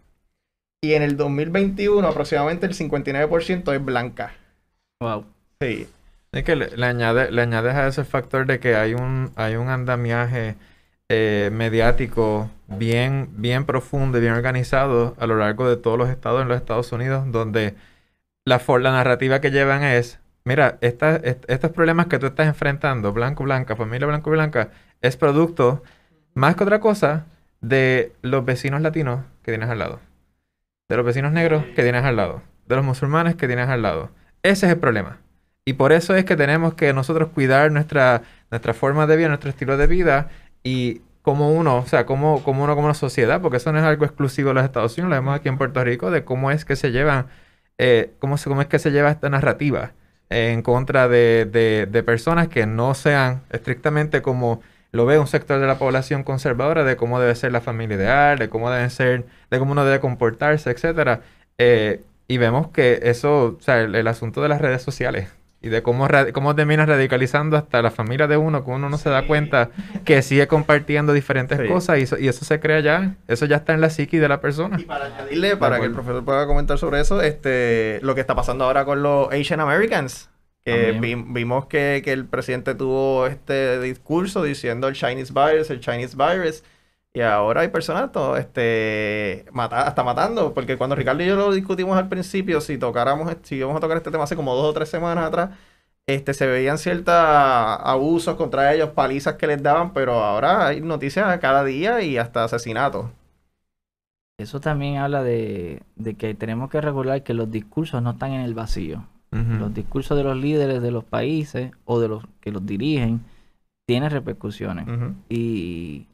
Y 0.83 0.95
en 0.95 1.03
el 1.03 1.15
2021 1.15 2.05
aproximadamente 2.05 2.65
el 2.65 2.73
59% 2.73 3.73
es 3.73 3.85
blanca. 3.85 4.33
Wow. 4.99 5.25
Sí. 5.61 5.87
Es 6.33 6.43
que 6.43 6.55
le, 6.55 6.75
le, 6.75 6.85
añade, 6.85 7.31
le 7.31 7.41
añades 7.43 7.75
a 7.75 7.87
ese 7.87 8.03
factor 8.03 8.47
de 8.47 8.59
que 8.59 8.75
hay 8.75 8.95
un, 8.95 9.31
hay 9.35 9.55
un 9.55 9.69
andamiaje 9.69 10.55
eh, 11.13 11.49
mediático 11.51 12.49
bien, 12.67 13.29
bien 13.37 13.65
profundo 13.65 14.17
y 14.17 14.21
bien 14.21 14.33
organizado 14.33 15.15
a 15.19 15.27
lo 15.27 15.37
largo 15.37 15.69
de 15.69 15.77
todos 15.77 15.97
los 15.97 16.09
estados 16.09 16.41
en 16.41 16.47
los 16.47 16.57
Estados 16.57 16.91
Unidos, 16.91 17.31
donde 17.31 17.75
la, 18.45 18.61
la 18.79 18.91
narrativa 18.91 19.39
que 19.41 19.51
llevan 19.51 19.83
es, 19.83 20.19
mira, 20.43 20.79
esta, 20.81 21.17
estos 21.17 21.71
problemas 21.71 22.07
que 22.07 22.17
tú 22.17 22.25
estás 22.25 22.47
enfrentando, 22.47 23.13
blanco, 23.13 23.43
blanca, 23.43 23.75
familia 23.75 24.07
blanco, 24.07 24.31
blanca, 24.31 24.69
es 25.01 25.15
producto, 25.15 25.83
más 26.33 26.55
que 26.55 26.63
otra 26.63 26.79
cosa, 26.79 27.25
de 27.61 28.11
los 28.23 28.43
vecinos 28.43 28.81
latinos 28.81 29.21
que 29.43 29.51
tienes 29.51 29.69
al 29.69 29.79
lado, 29.79 29.99
de 30.89 30.97
los 30.97 31.05
vecinos 31.05 31.31
negros 31.31 31.63
que 31.75 31.83
tienes 31.83 32.03
al 32.03 32.15
lado, 32.15 32.41
de 32.65 32.75
los 32.75 32.83
musulmanes 32.83 33.35
que 33.35 33.47
tienes 33.47 33.69
al 33.69 33.83
lado. 33.83 34.09
Ese 34.41 34.65
es 34.65 34.73
el 34.73 34.79
problema. 34.79 35.19
Y 35.65 35.73
por 35.73 35.93
eso 35.93 36.15
es 36.15 36.25
que 36.25 36.35
tenemos 36.35 36.73
que 36.73 36.91
nosotros 36.91 37.29
cuidar 37.29 37.71
nuestra, 37.71 38.23
nuestra 38.51 38.73
forma 38.73 39.07
de 39.07 39.15
vida, 39.15 39.29
nuestro 39.29 39.49
estilo 39.49 39.77
de 39.77 39.87
vida 39.87 40.29
y 40.63 41.01
como 41.23 41.51
uno, 41.51 41.77
o 41.77 41.85
sea, 41.85 42.05
como, 42.05 42.43
como 42.43 42.63
uno 42.63 42.75
como 42.75 42.85
una 42.87 42.93
sociedad, 42.95 43.41
porque 43.41 43.57
eso 43.57 43.71
no 43.71 43.79
es 43.79 43.85
algo 43.85 44.05
exclusivo 44.05 44.49
de 44.49 44.55
los 44.55 44.65
Estados 44.65 44.97
Unidos, 44.97 45.09
lo 45.11 45.15
vemos 45.15 45.35
aquí 45.35 45.49
en 45.49 45.57
Puerto 45.57 45.83
Rico, 45.83 46.11
de 46.11 46.25
cómo 46.25 46.51
es 46.51 46.65
que 46.65 46.75
se 46.75 46.91
llevan, 46.91 47.27
eh, 47.77 48.13
cómo, 48.19 48.35
cómo 48.43 48.61
es 48.61 48.67
que 48.67 48.79
se 48.79 48.91
lleva 48.91 49.11
esta 49.11 49.29
narrativa 49.29 49.93
en 50.29 50.61
contra 50.61 51.07
de, 51.07 51.45
de, 51.89 52.03
personas 52.03 52.47
que 52.49 52.65
no 52.65 52.93
sean 52.95 53.43
estrictamente 53.51 54.21
como 54.21 54.61
lo 54.91 55.05
ve 55.05 55.19
un 55.19 55.27
sector 55.27 55.59
de 55.59 55.67
la 55.67 55.77
población 55.77 56.23
conservadora, 56.23 56.83
de 56.83 56.97
cómo 56.97 57.19
debe 57.19 57.35
ser 57.35 57.51
la 57.51 57.61
familia 57.61 57.97
ideal, 57.97 58.39
de 58.39 58.49
cómo 58.49 58.69
deben 58.71 58.89
ser, 58.89 59.25
de 59.49 59.59
cómo 59.59 59.71
uno 59.73 59.85
debe 59.85 59.99
comportarse, 59.99 60.71
etcétera. 60.71 61.21
Eh, 61.57 62.03
y 62.27 62.37
vemos 62.37 62.69
que 62.69 62.99
eso, 63.03 63.57
o 63.59 63.61
sea, 63.61 63.81
el 63.81 64.07
asunto 64.07 64.41
de 64.41 64.49
las 64.49 64.61
redes 64.61 64.81
sociales, 64.81 65.29
y 65.63 65.69
de 65.69 65.81
cómo, 65.81 66.07
cómo 66.33 66.53
termina 66.55 66.85
radicalizando 66.85 67.55
hasta 67.55 67.81
la 67.81 67.89
familia 67.89 68.27
de 68.27 68.35
uno, 68.35 68.65
que 68.65 68.69
uno 68.69 68.89
no 68.89 68.97
se 68.97 69.09
da 69.09 69.25
cuenta 69.25 69.69
que 70.03 70.21
sigue 70.21 70.45
compartiendo 70.45 71.13
diferentes 71.13 71.57
cosas 71.69 71.99
y 71.99 72.01
eso, 72.01 72.19
y 72.19 72.27
eso 72.27 72.43
se 72.43 72.59
crea 72.59 72.81
ya, 72.81 73.15
eso 73.29 73.45
ya 73.45 73.55
está 73.55 73.73
en 73.73 73.79
la 73.79 73.89
psiqui 73.89 74.17
de 74.17 74.27
la 74.27 74.41
persona. 74.41 74.77
Y 74.77 74.83
para 74.83 75.05
añadirle, 75.05 75.55
para 75.55 75.79
que 75.79 75.85
el 75.85 75.93
profesor 75.93 76.25
pueda 76.25 76.45
comentar 76.45 76.77
sobre 76.77 76.99
eso, 76.99 77.21
este, 77.21 77.99
lo 78.03 78.13
que 78.13 78.19
está 78.19 78.35
pasando 78.35 78.65
ahora 78.65 78.83
con 78.83 79.01
los 79.01 79.31
Asian 79.31 79.61
Americans, 79.61 80.29
que 80.65 80.97
vimos 80.99 81.67
que, 81.67 82.01
que, 82.03 82.11
el 82.11 82.25
presidente 82.25 82.75
tuvo 82.75 83.27
este 83.27 83.79
discurso 83.79 84.43
diciendo 84.43 84.89
el 84.89 84.95
Chinese 84.95 85.31
virus, 85.33 85.69
el 85.69 85.79
Chinese 85.79 86.17
virus, 86.17 86.63
y 87.15 87.21
ahora 87.21 87.61
hay 87.61 87.67
personas 87.67 88.09
este, 88.39 89.45
mata, 89.51 89.87
hasta 89.87 90.03
matando, 90.03 90.53
porque 90.53 90.77
cuando 90.77 90.95
Ricardo 90.95 91.21
y 91.21 91.27
yo 91.27 91.35
lo 91.35 91.51
discutimos 91.51 91.95
al 91.95 92.09
principio, 92.09 92.59
si 92.59 92.79
tocáramos, 92.79 93.35
si 93.43 93.55
íbamos 93.55 93.77
a 93.77 93.79
tocar 93.79 93.97
este 93.97 94.09
tema 94.09 94.23
hace 94.23 94.35
como 94.35 94.55
dos 94.55 94.65
o 94.65 94.73
tres 94.73 94.89
semanas 94.89 95.25
atrás, 95.25 95.51
este, 96.07 96.33
se 96.33 96.47
veían 96.47 96.79
ciertos 96.79 97.13
abusos 97.13 98.35
contra 98.35 98.73
ellos, 98.73 98.89
palizas 98.89 99.35
que 99.35 99.45
les 99.45 99.61
daban, 99.61 99.93
pero 99.93 100.23
ahora 100.23 100.67
hay 100.67 100.81
noticias 100.81 101.39
cada 101.39 101.63
día 101.63 102.01
y 102.01 102.17
hasta 102.17 102.43
asesinatos. 102.43 103.05
Eso 104.39 104.59
también 104.59 104.97
habla 104.97 105.21
de, 105.21 105.83
de, 105.95 106.15
que 106.15 106.33
tenemos 106.33 106.71
que 106.71 106.81
recordar 106.81 107.21
que 107.21 107.35
los 107.35 107.51
discursos 107.51 108.01
no 108.01 108.11
están 108.11 108.31
en 108.31 108.41
el 108.41 108.53
vacío. 108.53 109.05
Los 109.31 109.73
discursos 109.73 110.15
de 110.15 110.23
los 110.23 110.37
líderes 110.37 110.79
de 110.83 110.91
los 110.91 111.03
países 111.03 111.71
o 111.85 111.99
de 111.99 112.07
los 112.07 112.23
que 112.39 112.51
los 112.51 112.63
dirigen 112.67 113.21
tienen 113.87 114.11
repercusiones. 114.11 114.85
Y 115.27 116.05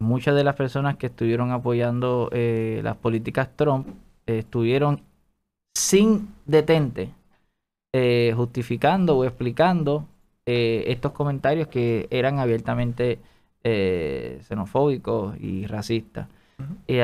muchas 0.00 0.34
de 0.34 0.42
las 0.42 0.56
personas 0.56 0.96
que 0.96 1.06
estuvieron 1.06 1.52
apoyando 1.52 2.30
eh, 2.32 2.80
las 2.82 2.96
políticas 2.96 3.50
Trump 3.54 3.86
eh, 4.26 4.38
estuvieron 4.38 5.02
sin 5.74 6.34
detente 6.46 7.10
eh, 7.92 8.32
justificando 8.34 9.16
o 9.18 9.24
explicando 9.24 10.06
estos 10.52 11.12
comentarios 11.12 11.68
que 11.68 12.08
eran 12.10 12.40
abiertamente 12.40 13.20
xenofóbicos 13.62 15.36
y 15.38 15.66
racistas. 15.66 16.26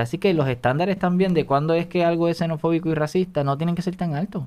así 0.00 0.18
que 0.18 0.34
los 0.34 0.48
estándares 0.48 0.98
también 0.98 1.32
de 1.32 1.46
cuándo 1.46 1.72
es 1.74 1.86
que 1.86 2.04
algo 2.04 2.26
es 2.26 2.38
xenofóbico 2.38 2.88
y 2.88 2.94
racista 2.94 3.44
no 3.44 3.56
tienen 3.56 3.76
que 3.76 3.82
ser 3.82 3.94
tan 3.94 4.16
altos, 4.16 4.42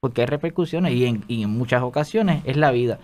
porque 0.00 0.22
hay 0.22 0.26
repercusiones 0.26 0.94
y 0.94 1.06
en, 1.06 1.22
y 1.28 1.44
en 1.44 1.50
muchas 1.50 1.84
ocasiones 1.84 2.42
es 2.44 2.56
la 2.56 2.72
vida. 2.72 2.98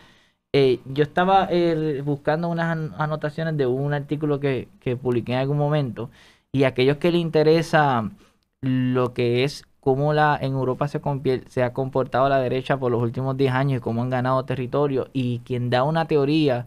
Eh, 0.59 0.81
yo 0.87 1.03
estaba 1.03 1.49
eh, 1.51 2.01
buscando 2.03 2.49
unas 2.49 2.91
anotaciones 2.99 3.59
de 3.59 3.67
un 3.67 3.93
artículo 3.93 4.41
que, 4.41 4.69
publiqué 5.03 5.33
en 5.35 5.41
algún 5.41 5.59
momento 5.59 6.11
y 6.51 6.65
aquellos 6.65 6.97
que 6.97 7.13
les 7.13 7.21
interesa 7.21 8.11
lo 8.63 9.13
que 9.13 9.45
es 9.45 9.65
cómo 9.81 10.15
la, 10.15 10.39
en 10.41 10.53
Europa 10.55 10.89
se, 10.89 11.63
ha 11.63 11.73
comportado 11.75 12.29
la 12.31 12.39
derecha 12.41 12.79
por 12.79 12.91
los 12.91 13.03
últimos 13.03 13.37
10 13.37 13.53
años 13.53 13.79
y 13.79 13.81
cómo 13.83 14.03
han 14.03 14.09
ganado 14.11 14.47
territorio 14.47 15.09
y 15.13 15.41
quien 15.41 15.69
da 15.69 15.83
una 15.85 16.07
teoría 16.07 16.67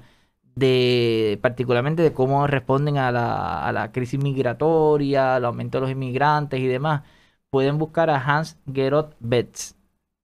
de 0.56 1.40
particularmente 1.42 2.04
de 2.04 2.14
cómo 2.14 2.46
responden 2.48 2.98
a 2.98 3.12
la, 3.12 3.66
a 3.66 3.72
la 3.72 3.92
crisis 3.92 4.22
migratoria, 4.22 5.36
al 5.36 5.46
aumento 5.46 5.78
de 5.80 5.82
los 5.82 5.92
inmigrantes 5.92 6.60
y 6.60 6.68
demás, 6.68 7.04
pueden 7.50 7.78
buscar 7.80 8.10
a 8.12 8.18
Hans 8.24 8.58
Gerot 8.72 9.16
Betz. 9.20 9.76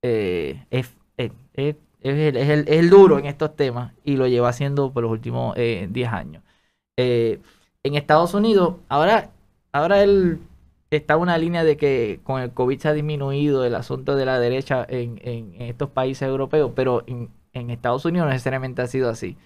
Eh, 0.03 0.65
es, 2.05 2.35
es 2.35 2.67
el, 2.67 2.89
duro 2.89 3.17
en 3.17 3.25
estos 3.25 3.55
temas 3.55 3.93
y 4.03 4.15
lo 4.15 4.27
lleva 4.27 4.49
haciendo 4.49 4.91
por 4.91 5.03
los 5.03 5.11
últimos 5.11 5.55
10 5.55 5.89
eh, 5.95 6.05
años. 6.05 6.43
Eh, 6.97 7.39
en 7.83 7.95
Estados 7.95 8.33
Unidos, 8.35 8.75
ahora, 8.89 9.31
ahora 9.71 10.03
él 10.03 10.39
está 10.91 11.17
una 11.17 11.37
línea 11.37 11.63
de 11.63 11.77
que 11.77 12.19
con 12.23 12.41
el 12.41 12.51
COVID 12.51 12.79
se 12.79 12.89
ha 12.89 12.93
disminuido 12.93 13.65
el 13.65 13.73
asunto 13.73 14.15
de 14.15 14.25
la 14.25 14.39
derecha 14.39 14.85
en, 14.87 15.55
estos 15.59 15.89
países 15.89 16.27
europeos, 16.27 16.71
pero 16.75 17.03
en, 17.07 17.29
Estados 17.71 18.05
Unidos 18.05 18.27
no 18.27 18.33
necesariamente 18.33 18.81
ha 18.81 18.87
sido 18.87 19.09
así. 19.09 19.37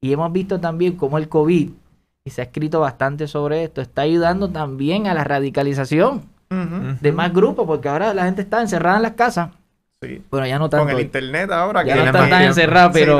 Y 0.00 0.12
hemos 0.12 0.32
visto 0.32 0.58
también 0.60 0.96
cómo 0.96 1.18
el 1.18 1.28
COVID, 1.28 1.70
y 2.24 2.30
se 2.30 2.40
ha 2.40 2.44
escrito 2.44 2.80
bastante 2.80 3.28
sobre 3.28 3.62
esto, 3.62 3.80
está 3.80 4.02
ayudando 4.02 4.50
también 4.50 5.06
a 5.06 5.14
la 5.14 5.24
radicalización 5.24 6.22
de 7.00 7.12
más 7.12 7.32
grupos, 7.32 7.66
porque 7.66 7.88
ahora 7.88 8.14
la 8.14 8.24
gente 8.24 8.42
está 8.42 8.60
encerrada 8.60 8.96
en 8.96 9.02
las 9.02 9.12
casas 9.12 9.50
Sí. 10.02 10.22
Bueno, 10.30 10.46
ya 10.46 10.58
no 10.58 10.68
tanto. 10.68 10.86
Con 10.86 10.94
el 10.94 11.00
internet 11.00 11.50
ahora 11.50 11.82
ya 11.82 11.94
que 11.94 12.00
no 12.00 12.06
están 12.06 12.30
tan 12.30 12.42
encerrados, 12.42 12.92
pero, 12.92 13.18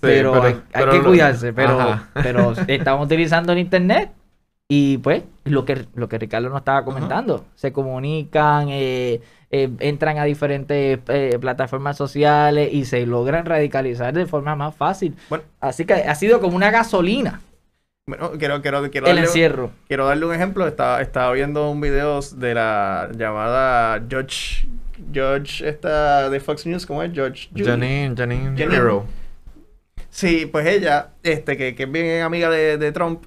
pero, 0.00 0.42
hay, 0.42 0.60
que 0.72 1.02
cuidarse. 1.02 1.52
Pero, 1.52 2.00
pero 2.14 2.54
estamos 2.68 3.04
utilizando 3.04 3.52
el 3.52 3.58
internet 3.58 4.10
y 4.72 4.98
pues 4.98 5.24
lo 5.44 5.64
que, 5.64 5.86
lo 5.94 6.08
que 6.08 6.16
Ricardo 6.16 6.48
nos 6.48 6.58
estaba 6.58 6.84
comentando. 6.84 7.44
Se 7.56 7.72
comunican, 7.72 8.68
eh, 8.70 9.20
eh, 9.50 9.68
entran 9.80 10.16
a 10.18 10.24
diferentes 10.24 11.00
eh, 11.08 11.38
plataformas 11.40 11.96
sociales 11.96 12.70
y 12.72 12.84
se 12.84 13.04
logran 13.04 13.44
radicalizar 13.44 14.14
de 14.14 14.26
forma 14.26 14.54
más 14.54 14.74
fácil. 14.74 15.16
Bueno, 15.28 15.44
Así 15.60 15.84
que 15.84 15.94
ha 15.94 16.14
sido 16.14 16.40
como 16.40 16.56
una 16.56 16.70
gasolina. 16.70 17.40
Bueno, 18.10 18.32
quiero, 18.38 18.60
quiero, 18.60 18.90
quiero, 18.90 19.06
el 19.06 19.18
encierro. 19.18 19.70
quiero 19.86 20.04
darle 20.06 20.26
un 20.26 20.34
ejemplo. 20.34 20.66
Estaba, 20.66 21.00
estaba 21.00 21.32
viendo 21.32 21.70
un 21.70 21.80
video 21.80 22.20
de 22.20 22.54
la 22.54 23.08
llamada 23.16 24.02
George 24.08 24.66
George 25.12 25.68
está 25.68 26.28
de 26.28 26.40
Fox 26.40 26.66
News, 26.66 26.86
¿cómo 26.86 27.02
es? 27.02 27.12
George. 27.12 27.48
Janine, 27.54 28.14
Janine, 28.16 28.56
Janine. 28.56 29.02
Sí, 30.08 30.46
pues 30.50 30.66
ella, 30.66 31.10
este, 31.22 31.56
que, 31.56 31.74
que 31.74 31.84
es 31.84 31.92
bien 31.92 32.22
amiga 32.22 32.50
de, 32.50 32.92
Trump, 32.92 33.24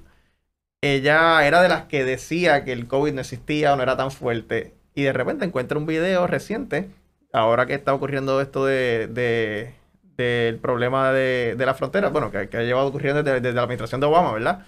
ella 0.82 1.46
era 1.46 1.62
de 1.62 1.68
las 1.68 1.84
que 1.84 2.04
decía 2.04 2.64
que 2.64 2.72
el 2.72 2.86
COVID 2.86 3.14
no 3.14 3.22
existía 3.22 3.72
o 3.72 3.76
no 3.76 3.82
era 3.82 3.96
tan 3.96 4.10
fuerte. 4.10 4.74
Y 4.94 5.02
de 5.02 5.12
repente 5.12 5.44
encuentra 5.44 5.78
un 5.78 5.86
video 5.86 6.26
reciente, 6.26 6.90
ahora 7.32 7.66
que 7.66 7.74
está 7.74 7.94
ocurriendo 7.94 8.40
esto 8.40 8.66
de, 8.66 9.08
de 9.08 9.74
del 10.16 10.58
problema 10.58 11.10
de, 11.10 11.56
de, 11.56 11.66
la 11.66 11.74
frontera, 11.74 12.10
bueno, 12.10 12.30
que, 12.30 12.48
que 12.48 12.56
ha 12.56 12.62
llevado 12.62 12.86
ocurriendo 12.86 13.22
desde, 13.24 13.40
desde, 13.40 13.54
la 13.54 13.62
administración 13.62 14.00
de 14.00 14.06
Obama, 14.06 14.32
¿verdad? 14.32 14.64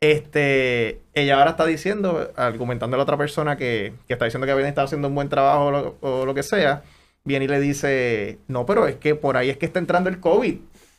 Este, 0.00 1.00
ella 1.14 1.38
ahora 1.38 1.50
está 1.52 1.64
diciendo, 1.66 2.30
argumentando 2.36 2.96
a 2.96 2.98
la 2.98 3.02
otra 3.04 3.16
persona 3.16 3.56
que, 3.56 3.94
que 4.06 4.12
está 4.12 4.26
diciendo 4.26 4.46
que 4.46 4.54
Biden 4.54 4.68
está 4.68 4.82
haciendo 4.82 5.08
un 5.08 5.14
buen 5.14 5.28
trabajo 5.28 5.64
o 5.66 5.70
lo, 5.70 5.96
o 6.00 6.26
lo 6.26 6.34
que 6.34 6.42
sea, 6.42 6.82
viene 7.24 7.46
y 7.46 7.48
le 7.48 7.60
dice, 7.60 8.38
no, 8.46 8.66
pero 8.66 8.86
es 8.86 8.96
que 8.96 9.14
por 9.14 9.36
ahí 9.36 9.50
es 9.50 9.56
que 9.56 9.66
está 9.66 9.78
entrando 9.78 10.10
el 10.10 10.20
COVID. 10.20 10.56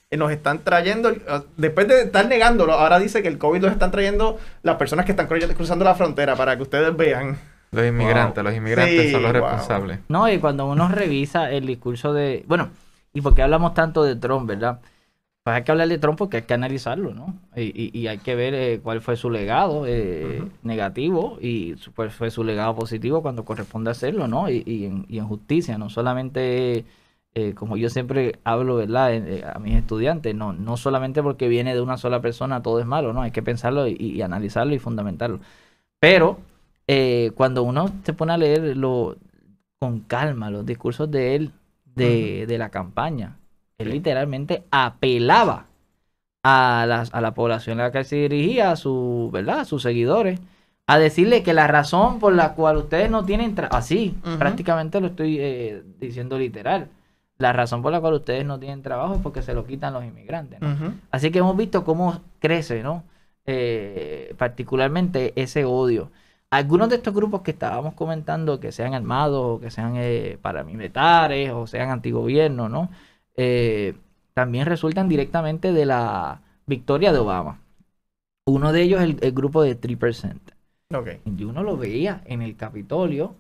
Eh, 0.10 0.18
Nos 0.18 0.32
están 0.32 0.60
trayendo, 0.64 1.14
ah, 1.28 1.44
después 1.58 1.88
de 1.88 2.02
estar 2.04 2.28
negándolo, 2.28 2.74
ahora 2.74 2.98
dice 3.00 3.22
que 3.22 3.28
el 3.28 3.38
COVID 3.38 3.62
los 3.62 3.72
están 3.72 3.92
trayendo 3.92 4.38
las 4.64 4.78
personas 4.78 5.06
que 5.06 5.12
están 5.12 5.28
cru- 5.30 5.54
cruzando 5.54 5.86
la 5.86 5.96
frontera 5.96 6.36
para 6.36 6.56
que 6.58 6.64
ustedes 6.64 6.96
vean. 6.96 7.38
Los 7.72 7.86
inmigrantes, 7.86 8.42
los 8.44 8.54
inmigrantes 8.56 9.02
Sí, 9.08 9.12
son 9.12 9.22
los 9.24 9.32
wow. 9.34 9.42
responsables. 9.42 10.00
No, 10.08 10.30
y 10.32 10.40
cuando 10.40 10.66
uno 10.66 10.88
revisa 10.88 11.52
el 11.52 11.68
discurso 11.68 12.14
de. 12.14 12.46
Bueno, 12.48 12.70
y 13.14 13.20
porque 13.20 13.42
hablamos 13.42 13.74
tanto 13.74 14.04
de 14.06 14.16
Trump, 14.16 14.48
¿verdad? 14.48 14.80
Pues 15.48 15.56
hay 15.56 15.64
que 15.64 15.72
hablar 15.72 15.88
de 15.88 15.98
Trump 15.98 16.18
porque 16.18 16.38
hay 16.38 16.44
que 16.44 16.54
analizarlo, 16.54 17.14
¿no? 17.14 17.34
Y, 17.56 17.62
y- 17.74 17.98
y 17.98 18.08
hay 18.08 18.18
que 18.18 18.36
ver 18.36 18.54
eh, 18.54 18.82
cuál 18.84 19.00
fue 19.00 19.16
su 19.16 19.30
legado 19.30 19.86
eh, 19.88 20.44
negativo 20.62 21.38
y 21.42 21.76
cuál 21.96 22.12
fue 22.12 22.32
su 22.32 22.44
legado 22.44 22.76
positivo 22.76 23.22
cuando 23.22 23.46
corresponde 23.46 23.90
hacerlo, 23.92 24.28
¿no? 24.28 24.50
Y, 24.50 24.64
y 24.66 24.86
en, 25.18 25.28
justicia, 25.28 25.78
no 25.78 25.90
solamente. 25.90 26.84
eh, 27.34 27.54
como 27.54 27.78
yo 27.78 27.90
siempre 27.90 28.40
hablo, 28.44 28.76
¿verdad? 28.76 29.14
a 29.56 29.60
mis 29.60 29.76
estudiantes, 29.76 30.36
no, 30.36 30.52
no 30.54 30.76
solamente 30.76 31.24
porque 31.24 31.48
viene 31.48 31.74
de 31.76 31.82
una 31.82 31.96
sola 31.98 32.20
persona 32.22 32.62
todo 32.62 32.80
es 32.82 32.86
malo, 32.86 33.14
¿no? 33.14 33.22
Hay 33.22 33.32
que 33.32 33.42
pensarlo 33.44 33.88
y, 33.88 34.22
analizarlo 34.22 34.74
y 34.76 34.80
fundamentarlo. 34.80 35.40
Pero 36.00 36.40
eh, 36.88 37.32
cuando 37.36 37.64
uno 37.64 37.92
se 38.04 38.14
pone 38.14 38.34
a 38.34 38.38
leer 38.38 38.78
lo, 38.78 39.18
con 39.80 40.02
calma 40.02 40.50
los 40.52 40.66
discursos 40.66 41.10
de 41.12 41.36
él 41.36 41.52
de, 41.96 42.46
de 42.48 42.58
la 42.58 42.70
campaña, 42.70 43.38
él 43.78 43.90
literalmente 43.92 44.64
apelaba 44.72 45.66
a, 46.44 46.86
las- 46.88 47.14
a 47.14 47.22
la 47.22 47.34
población 47.34 47.80
a 47.80 47.84
la 47.84 47.92
que 47.92 48.04
se 48.04 48.16
dirigía, 48.16 48.72
a, 48.72 48.76
su, 48.76 49.30
¿verdad? 49.32 49.62
a 49.62 49.66
sus 49.66 49.84
seguidores, 49.84 50.40
a 50.88 50.98
decirle 50.98 51.44
que 51.44 51.54
la 51.54 51.68
razón 51.68 52.20
por 52.20 52.34
la 52.34 52.54
cual 52.54 52.78
ustedes 52.78 53.10
no 53.12 53.26
tienen 53.26 53.56
tra- 53.56 53.68
así, 53.72 54.18
prácticamente 54.40 55.02
lo 55.02 55.08
estoy 55.08 55.38
eh, 55.40 55.84
diciendo 56.00 56.38
literal, 56.40 56.88
la 57.38 57.54
razón 57.54 57.82
por 57.82 57.92
la 57.92 58.00
cual 58.02 58.16
ustedes 58.16 58.46
no 58.46 58.58
tienen 58.60 58.82
trabajo 58.82 59.16
es 59.16 59.22
porque 59.22 59.42
se 59.42 59.54
lo 59.54 59.66
quitan 59.66 59.94
los 59.94 60.04
inmigrantes. 60.04 60.60
Así 61.12 61.30
que 61.30 61.40
hemos 61.40 61.56
visto 61.58 61.84
cómo 61.84 62.22
crece, 62.40 62.82
¿no? 62.84 63.04
Eh, 63.46 64.34
particularmente 64.38 65.34
ese 65.36 65.66
odio. 65.66 66.12
Algunos 66.50 66.90
de 66.90 66.96
estos 66.96 67.14
grupos 67.14 67.42
que 67.42 67.52
estábamos 67.52 67.94
comentando, 67.94 68.60
que 68.60 68.72
sean 68.72 68.94
armados, 68.94 69.58
o 69.58 69.60
que 69.60 69.70
sean 69.70 69.94
eh, 69.98 70.38
paramilitares, 70.42 71.52
o 71.52 71.68
sean 71.68 71.90
antigobierno, 71.92 72.70
¿no? 72.70 72.90
Eh, 73.38 73.96
también 74.34 74.66
resultan 74.68 75.10
directamente 75.10 75.74
de 75.74 75.86
la 75.86 76.42
victoria 76.66 77.14
de 77.14 77.20
Obama. 77.20 77.62
Uno 78.46 78.74
de 78.74 78.82
ellos 78.84 79.02
es 79.02 79.06
el, 79.10 79.18
el 79.22 79.32
grupo 79.34 79.64
de 79.64 79.76
3%. 79.76 80.54
Ok. 80.94 81.08
Y 81.26 81.44
uno 81.44 81.64
lo 81.64 81.78
veía 81.78 82.22
en 82.26 82.42
el 82.42 82.56
Capitolio, 82.56 83.36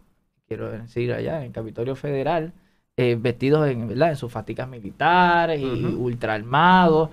quiero 0.48 0.70
decir 0.72 1.14
allá, 1.14 1.39
en 1.39 1.45
el 1.48 1.52
Capitolio 1.52 1.95
Federal, 1.95 2.54
eh, 2.98 3.18
vestidos 3.20 3.68
en, 3.70 3.88
¿verdad? 3.88 4.10
en 4.12 4.16
sus 4.18 4.32
fatigas 4.32 4.68
militares 4.68 5.62
y 5.62 5.93
ultra 5.95 6.34
armados. 6.34 7.10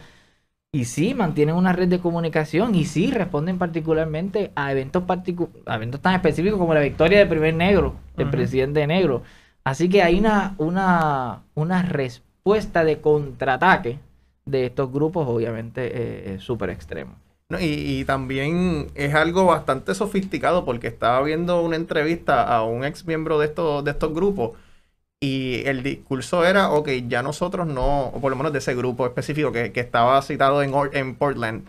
Y 0.72 0.86
sí, 0.86 1.14
mantienen 1.14 1.54
una 1.54 1.72
red 1.72 1.88
de 1.88 2.00
comunicación 2.00 2.74
y 2.74 2.84
sí 2.84 3.10
responden 3.12 3.58
particularmente 3.58 4.52
a 4.56 4.72
eventos, 4.72 5.04
particu- 5.04 5.50
a 5.66 5.76
eventos 5.76 6.00
tan 6.02 6.14
específicos 6.16 6.58
como 6.58 6.74
la 6.74 6.80
victoria 6.80 7.18
del 7.20 7.28
primer 7.28 7.54
negro, 7.54 7.96
del 8.16 8.28
presidente 8.28 8.86
negro. 8.86 9.22
Así 9.64 9.88
que 9.88 10.02
hay 10.02 10.18
una, 10.18 10.54
una, 10.58 11.44
una 11.54 11.82
respuesta 12.44 12.84
de 12.84 13.00
contraataque 13.00 13.98
de 14.44 14.66
estos 14.66 14.92
grupos, 14.92 15.26
obviamente, 15.26 16.34
eh, 16.34 16.38
súper 16.40 16.68
extremos. 16.70 17.16
No, 17.50 17.60
y, 17.60 17.64
y 18.00 18.04
también 18.04 18.90
es 18.94 19.14
algo 19.14 19.44
bastante 19.46 19.94
sofisticado 19.94 20.64
porque 20.64 20.86
estaba 20.88 21.22
viendo 21.22 21.62
una 21.62 21.76
entrevista 21.76 22.42
a 22.44 22.64
un 22.64 22.84
ex 22.84 23.06
miembro 23.06 23.38
de 23.38 23.46
estos, 23.46 23.84
de 23.84 23.90
estos 23.90 24.14
grupos 24.14 24.58
y 25.20 25.62
el 25.66 25.82
discurso 25.82 26.44
era, 26.46 26.70
ok, 26.72 26.88
ya 27.08 27.22
nosotros 27.22 27.66
no, 27.66 28.08
o 28.08 28.20
por 28.20 28.30
lo 28.30 28.36
menos 28.36 28.52
de 28.52 28.60
ese 28.60 28.74
grupo 28.74 29.06
específico 29.06 29.52
que, 29.52 29.72
que 29.72 29.80
estaba 29.80 30.20
citado 30.22 30.62
en, 30.62 30.74
Or- 30.74 30.90
en 30.96 31.16
Portland, 31.16 31.68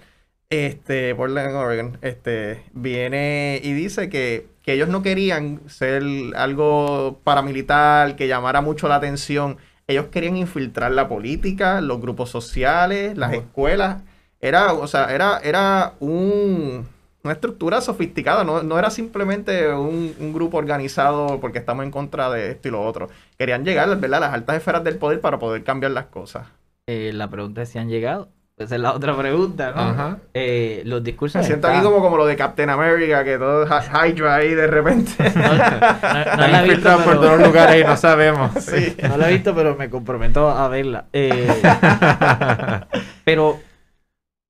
este, 0.49 1.15
Portland, 1.15 1.55
Oregon, 1.55 1.97
este, 2.01 2.63
viene 2.73 3.59
y 3.63 3.73
dice 3.73 4.09
que, 4.09 4.47
que 4.63 4.73
ellos 4.73 4.89
no 4.89 5.01
querían 5.03 5.61
ser 5.69 6.03
algo 6.35 7.19
paramilitar, 7.23 8.15
que 8.15 8.27
llamara 8.27 8.61
mucho 8.61 8.87
la 8.87 8.95
atención. 8.95 9.57
Ellos 9.87 10.07
querían 10.07 10.37
infiltrar 10.37 10.91
la 10.91 11.07
política, 11.07 11.81
los 11.81 12.01
grupos 12.01 12.29
sociales, 12.29 13.17
las 13.17 13.33
escuelas. 13.33 14.03
Era, 14.41 14.73
o 14.73 14.87
sea, 14.87 15.13
era, 15.13 15.39
era 15.43 15.93
un, 15.99 16.87
una 17.23 17.33
estructura 17.33 17.81
sofisticada, 17.81 18.43
no, 18.43 18.63
no 18.63 18.77
era 18.77 18.89
simplemente 18.89 19.71
un, 19.73 20.15
un 20.19 20.33
grupo 20.33 20.57
organizado 20.57 21.39
porque 21.39 21.59
estamos 21.59 21.85
en 21.85 21.91
contra 21.91 22.29
de 22.29 22.51
esto 22.51 22.67
y 22.67 22.71
lo 22.71 22.83
otro. 22.83 23.09
Querían 23.37 23.63
llegar, 23.63 23.87
¿verdad?, 23.99 24.23
a 24.23 24.27
las 24.27 24.33
altas 24.33 24.57
esferas 24.57 24.83
del 24.83 24.97
poder 24.97 25.21
para 25.21 25.39
poder 25.39 25.63
cambiar 25.63 25.91
las 25.91 26.05
cosas. 26.05 26.47
Eh, 26.87 27.11
la 27.13 27.29
pregunta 27.29 27.63
es 27.63 27.69
si 27.69 27.79
han 27.79 27.89
llegado. 27.89 28.29
Esa 28.57 28.75
es 28.75 28.81
la 28.81 28.93
otra 28.93 29.17
pregunta, 29.17 29.71
¿no? 29.75 29.81
Ajá. 29.81 30.17
Eh, 30.33 30.81
los 30.85 31.03
discursos. 31.03 31.41
Me 31.41 31.45
siento 31.45 31.67
están- 31.67 31.77
aquí 31.81 31.85
como, 31.85 32.01
como 32.01 32.15
lo 32.15 32.25
de 32.25 32.37
Captain 32.37 32.69
America, 32.69 33.21
que 33.25 33.37
todo 33.37 33.65
Hydra 33.65 34.35
ahí 34.35 34.53
de 34.53 34.67
repente. 34.67 35.11
No, 35.35 35.41
no- 35.41 35.57
no 35.57 36.19
Están 36.21 36.51
la 36.53 36.65
he 36.65 36.69
visto, 36.69 36.95
por 36.95 37.03
pero- 37.05 37.19
todos 37.19 37.39
los 37.39 37.47
lugares 37.49 37.83
y 37.83 37.85
no 37.85 37.97
sabemos. 37.97 38.51
Sí. 38.63 38.95
No 39.09 39.17
la 39.17 39.29
he 39.29 39.33
visto, 39.33 39.53
pero 39.53 39.75
me 39.75 39.89
comprometo 39.89 40.49
a 40.49 40.69
verla. 40.69 41.05
Eh, 41.11 41.49
pero, 43.25 43.59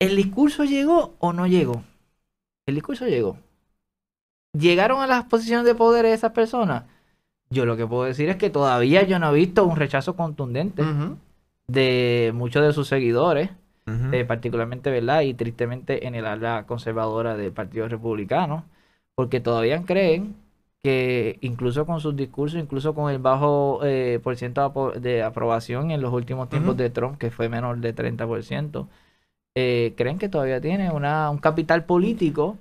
¿el 0.00 0.14
discurso 0.16 0.62
llegó 0.64 1.16
o 1.18 1.32
no 1.32 1.46
llegó? 1.48 1.82
El 2.66 2.76
discurso 2.76 3.06
llegó. 3.06 3.38
¿Llegaron 4.56 5.00
a 5.02 5.06
las 5.08 5.24
posiciones 5.24 5.66
de 5.66 5.74
poder 5.74 6.04
esas 6.06 6.30
personas? 6.32 6.84
Yo 7.50 7.66
lo 7.66 7.76
que 7.76 7.86
puedo 7.86 8.04
decir 8.04 8.28
es 8.28 8.36
que 8.36 8.50
todavía 8.50 9.02
yo 9.02 9.18
no 9.18 9.30
he 9.30 9.34
visto 9.34 9.64
un 9.64 9.76
rechazo 9.76 10.14
contundente 10.16 10.82
de 11.68 12.32
muchos 12.34 12.64
de 12.64 12.72
sus 12.72 12.88
seguidores, 12.88 13.50
Eh, 14.12 14.24
particularmente, 14.24 14.90
¿verdad? 14.90 15.20
Y 15.22 15.34
tristemente 15.34 16.06
en 16.08 16.16
el 16.16 16.26
ala 16.26 16.66
conservadora 16.66 17.36
del 17.36 17.52
Partido 17.52 17.88
Republicano, 17.88 18.64
porque 19.14 19.40
todavía 19.40 19.84
creen 19.84 20.34
que 20.82 21.38
incluso 21.40 21.86
con 21.86 22.00
sus 22.00 22.16
discursos, 22.16 22.60
incluso 22.60 22.94
con 22.94 23.12
el 23.12 23.18
bajo 23.18 23.80
eh, 23.84 24.20
por 24.22 24.36
ciento 24.36 24.92
de 25.00 25.22
aprobación 25.22 25.90
en 25.92 26.00
los 26.00 26.12
últimos 26.12 26.48
tiempos 26.48 26.76
de 26.76 26.90
Trump, 26.90 27.18
que 27.18 27.30
fue 27.30 27.48
menor 27.48 27.78
de 27.78 27.94
30%, 27.94 28.88
eh, 29.56 29.94
creen 29.96 30.18
que 30.18 30.28
todavía 30.28 30.60
tiene 30.60 30.90
una, 30.90 31.30
un 31.30 31.38
capital 31.38 31.84
político 31.84 32.58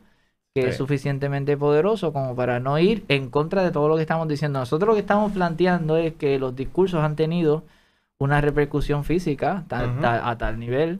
que 0.55 0.69
es 0.69 0.78
suficientemente 0.78 1.57
poderoso 1.57 2.13
como 2.13 2.36
para 2.36 2.59
no 2.61 2.80
ir 2.80 3.03
en 3.09 3.30
contra 3.30 3.63
de 3.63 3.71
todo 3.71 3.89
lo 3.89 3.95
que 3.97 4.01
estamos 4.03 4.28
diciendo. 4.28 4.59
Nosotros 4.59 4.88
lo 4.88 4.93
que 4.93 5.01
estamos 5.01 5.34
planteando 5.34 5.97
es 5.97 6.13
que 6.13 6.39
los 6.39 6.55
discursos 6.55 7.03
han 7.03 7.15
tenido 7.17 7.63
una 8.18 8.41
repercusión 8.41 9.03
física 9.03 9.66
tal- 9.68 9.91
Ujú. 9.91 10.01
tal- 10.01 10.22
a 10.24 10.38
tal 10.38 10.59
nivel 10.59 10.99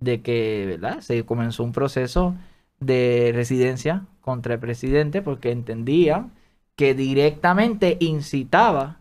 de 0.00 0.20
que 0.22 0.66
¿verdad? 0.68 1.00
se 1.00 1.24
comenzó 1.24 1.64
un 1.64 1.72
proceso 1.72 2.34
de 2.80 3.32
residencia 3.34 4.04
contra 4.20 4.54
el 4.54 4.60
presidente 4.60 5.22
porque 5.22 5.50
entendían 5.52 6.32
que 6.76 6.94
directamente 6.94 7.96
incitaba 8.00 8.98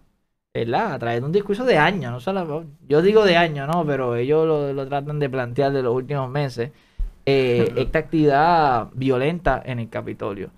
¿verdad? 0.54 0.94
a 0.94 1.00
través 1.00 1.20
de 1.20 1.26
un 1.26 1.34
discurso 1.34 1.66
de 1.66 1.78
años, 1.78 2.12
no 2.14 2.20
solo, 2.22 2.66
yo 2.88 3.02
digo 3.02 3.26
de 3.26 3.36
años, 3.36 3.68
¿no? 3.68 3.86
pero 3.86 4.16
ellos 4.16 4.48
lo, 4.48 4.72
lo 4.72 4.88
tratan 4.88 5.20
de 5.20 5.30
plantear 5.30 5.74
de 5.74 5.82
los 5.82 5.94
últimos 5.94 6.30
meses, 6.30 6.72
eh, 7.26 7.74
esta 7.76 8.00
actividad 8.00 8.88
violenta 8.94 9.62
en 9.66 9.80
el 9.80 9.90
Capitolio. 9.90 10.52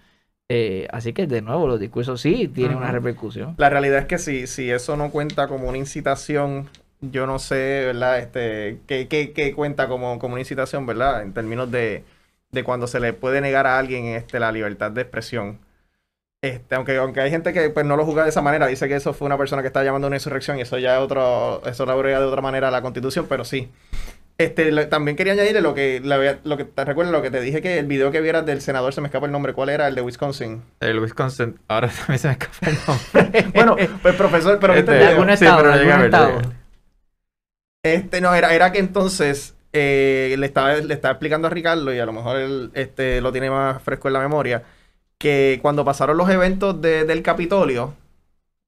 Eh, 0.49 0.87
así 0.91 1.13
que 1.13 1.27
de 1.27 1.41
nuevo 1.41 1.67
los 1.67 1.79
discursos 1.79 2.21
sí 2.21 2.47
tienen 2.47 2.77
una 2.77 2.91
repercusión. 2.91 3.55
La 3.57 3.69
realidad 3.69 3.99
es 3.99 4.05
que 4.05 4.17
si, 4.17 4.47
si 4.47 4.69
eso 4.69 4.95
no 4.95 5.09
cuenta 5.11 5.47
como 5.47 5.67
una 5.67 5.77
incitación, 5.77 6.69
yo 7.01 7.27
no 7.27 7.39
sé, 7.39 7.83
¿verdad? 7.85 8.19
Este, 8.19 8.79
¿qué, 8.87 9.07
qué- 9.07 9.33
qué 9.33 9.53
cuenta 9.53 9.87
como, 9.87 10.19
como 10.19 10.33
una 10.33 10.41
incitación, 10.41 10.85
¿verdad? 10.85 11.21
En 11.23 11.33
términos 11.33 11.71
de, 11.71 12.03
de 12.51 12.63
cuando 12.63 12.87
se 12.87 12.99
le 12.99 13.13
puede 13.13 13.41
negar 13.41 13.67
a 13.67 13.77
alguien 13.79 14.05
este, 14.07 14.39
la 14.39 14.51
libertad 14.51 14.91
de 14.91 15.01
expresión. 15.01 15.59
Este, 16.41 16.75
aunque, 16.75 16.95
aunque 16.97 17.19
hay 17.21 17.31
gente 17.31 17.51
que 17.51 17.69
pues, 17.71 17.85
no 17.85 17.97
lo 17.97 18.05
juzga 18.05 18.23
de 18.23 18.29
esa 18.29 18.41
manera, 18.43 18.67
dice 18.67 18.87
que 18.87 18.95
eso 18.95 19.13
fue 19.13 19.25
una 19.25 19.37
persona 19.37 19.63
que 19.63 19.67
está 19.67 19.83
llamando 19.83 20.07
a 20.07 20.09
una 20.09 20.17
insurrección 20.17 20.57
y 20.59 20.61
eso 20.61 20.77
ya 20.77 20.97
es 20.97 21.01
otro, 21.01 21.63
eso 21.65 21.85
lo 21.85 22.01
de 22.03 22.15
otra 22.17 22.41
manera 22.41 22.67
a 22.67 22.71
la 22.71 22.81
constitución, 22.83 23.25
pero 23.27 23.43
sí. 23.43 23.71
Este, 24.37 24.71
también 24.85 25.17
quería 25.17 25.33
añadirle 25.33 25.61
lo 25.61 25.73
que, 25.73 25.99
la 26.03 26.37
lo 26.43 26.57
que 26.57 26.65
te 26.65 26.85
recuerdo, 26.85 27.11
lo 27.11 27.23
que 27.23 27.31
te 27.31 27.41
dije 27.41 27.61
que 27.61 27.79
el 27.79 27.87
video 27.87 28.11
que 28.11 28.21
vieras 28.21 28.45
del 28.45 28.61
senador, 28.61 28.93
se 28.93 29.01
me 29.01 29.07
escapa 29.07 29.25
el 29.25 29.31
nombre, 29.31 29.53
¿cuál 29.53 29.69
era? 29.69 29.87
El 29.87 29.95
de 29.95 30.01
Wisconsin. 30.01 30.61
El 30.79 30.99
Wisconsin, 30.99 31.59
ahora 31.67 31.89
también 31.89 32.19
se 32.19 32.27
me 32.27 32.33
escapa 32.33 32.69
el 32.69 32.77
nombre. 32.87 33.45
Bueno, 33.55 33.75
pues 34.03 34.15
profesor, 34.15 34.59
pero 34.59 34.73
Este, 34.73 35.05
algún 35.05 35.35
sí, 35.35 35.45
pero 35.57 35.73
estado. 36.03 36.41
Este, 37.95 38.21
no, 38.21 38.33
era, 38.35 38.53
era 38.53 38.71
que 38.71 38.79
entonces 38.79 39.55
eh, 39.73 40.35
le, 40.37 40.45
estaba, 40.45 40.73
le 40.75 40.93
estaba 40.93 41.13
explicando 41.13 41.47
a 41.47 41.51
Ricardo, 41.51 41.93
y 41.93 41.99
a 41.99 42.05
lo 42.05 42.13
mejor 42.13 42.37
él 42.37 42.71
este, 42.73 43.21
lo 43.21 43.31
tiene 43.31 43.49
más 43.49 43.81
fresco 43.81 44.07
en 44.07 44.13
la 44.13 44.19
memoria, 44.19 44.63
que 45.17 45.59
cuando 45.61 45.83
pasaron 45.85 46.17
los 46.17 46.29
eventos 46.29 46.81
de- 46.81 47.05
del 47.05 47.21
Capitolio, 47.23 47.93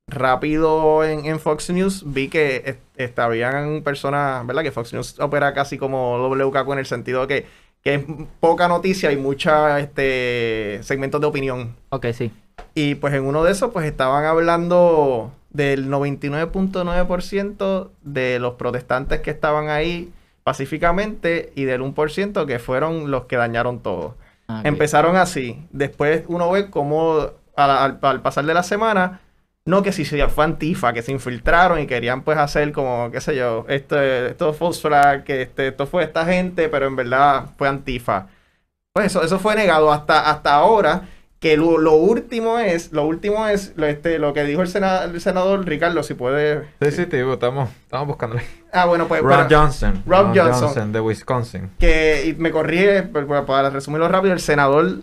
rápido 0.08 1.04
en, 1.04 1.26
en 1.26 1.40
Fox 1.40 1.70
News 1.70 2.04
vi 2.06 2.30
que 2.30 2.64
est- 2.66 2.80
estaban 2.98 3.82
personas, 3.84 4.46
¿verdad? 4.46 4.64
Que 4.64 4.72
Fox 4.72 4.94
News 4.94 5.20
opera 5.20 5.54
casi 5.54 5.78
como 5.78 6.18
WKQ 6.18 6.74
en 6.74 6.80
el 6.80 6.86
sentido 6.86 7.28
de 7.28 7.28
que, 7.28 7.48
que 7.84 7.94
es 7.96 8.04
poca 8.40 8.68
noticia 8.68 9.12
y 9.12 9.18
mucha 9.18 9.80
este 9.80 10.80
segmentos 10.84 11.22
de 11.22 11.28
opinión. 11.28 11.76
Ok, 11.90 12.08
sí. 12.14 12.32
Y 12.74 12.96
pues 12.96 13.14
en 13.14 13.24
uno 13.26 13.44
de 13.44 13.52
esos 13.52 13.72
pues 13.72 13.86
estaban 13.86 14.26
hablando 14.26 15.32
del 15.50 15.90
99.9% 15.90 17.90
de 18.02 18.40
los 18.40 18.56
protestantes 18.56 19.22
que 19.22 19.32
estaban 19.32 19.70
ahí 19.70 20.12
pacíficamente 20.44 21.52
y 21.56 21.66
del 21.66 21.82
1% 21.82 22.46
que 22.46 22.60
fueron 22.60 23.12
los 23.12 23.26
que 23.26 23.36
dañaron 23.36 23.80
todo. 23.80 24.16
Ah. 24.48 24.62
Empezaron 24.64 25.16
así. 25.16 25.66
Después 25.72 26.24
uno 26.28 26.50
ve 26.52 26.70
cómo 26.70 27.32
al, 27.56 28.00
pasar 28.22 28.46
de 28.46 28.54
la 28.54 28.64
semana, 28.64 29.22
no 29.66 29.84
que 29.84 29.92
si 29.92 30.06
se 30.06 30.28
fue 30.28 30.46
Antifa, 30.46 30.94
que 30.94 31.02
se 31.02 31.12
infiltraron 31.12 31.80
y 31.80 31.88
querían 31.88 32.24
pues 32.24 32.38
hacer 32.38 32.72
como, 32.72 33.12
qué 33.12 33.22
sé 33.22 33.36
yo, 33.36 33.66
esto, 33.68 34.02
esto 34.02 34.54
false 34.54 34.82
flag, 34.82 35.24
que 35.24 35.44
este, 35.44 35.68
esto 35.68 35.86
fue 35.86 36.04
esta 36.04 36.26
gente, 36.26 36.70
pero 36.70 36.88
en 36.88 36.96
verdad 36.96 37.46
fue 37.58 37.68
Antifa. 37.68 38.28
Pues 38.94 39.08
eso, 39.08 39.22
eso 39.22 39.40
fue 39.40 39.56
negado 39.56 39.92
hasta, 39.92 40.30
hasta 40.30 40.56
ahora. 40.56 41.04
Que 41.40 41.56
lo, 41.56 41.78
lo 41.78 41.94
último 41.94 42.60
es, 42.60 42.92
lo 42.92 43.06
último 43.06 43.48
es 43.48 43.72
lo, 43.78 43.86
este, 43.86 44.20
lo 44.20 44.34
que 44.34 44.44
dijo 44.44 44.62
el, 44.62 44.68
sena- 44.68 45.06
el 45.06 45.22
senador 45.22 45.66
Ricardo, 45.66 46.04
si 46.04 46.14
puede. 46.14 46.66
Sí, 46.82 46.92
sí, 46.92 47.06
te 47.06 47.16
digo, 47.18 47.34
estamos, 47.36 47.70
estamos 47.84 48.08
buscándolo. 48.08 48.42
Ah, 48.74 48.86
bueno, 48.86 49.08
pues. 49.08 49.22
Rob 49.22 49.48
Johnson. 49.50 50.04
Rob 50.06 50.36
Johnson. 50.36 50.92
de 50.92 51.00
Wisconsin. 51.00 51.70
que 51.80 52.26
y 52.28 52.34
me 52.34 52.52
corrí, 52.52 52.86
pues, 53.12 53.26
para, 53.26 53.46
para 53.46 53.70
resumirlo 53.70 54.10
rápido, 54.10 54.34
el 54.34 54.42
senador 54.42 54.98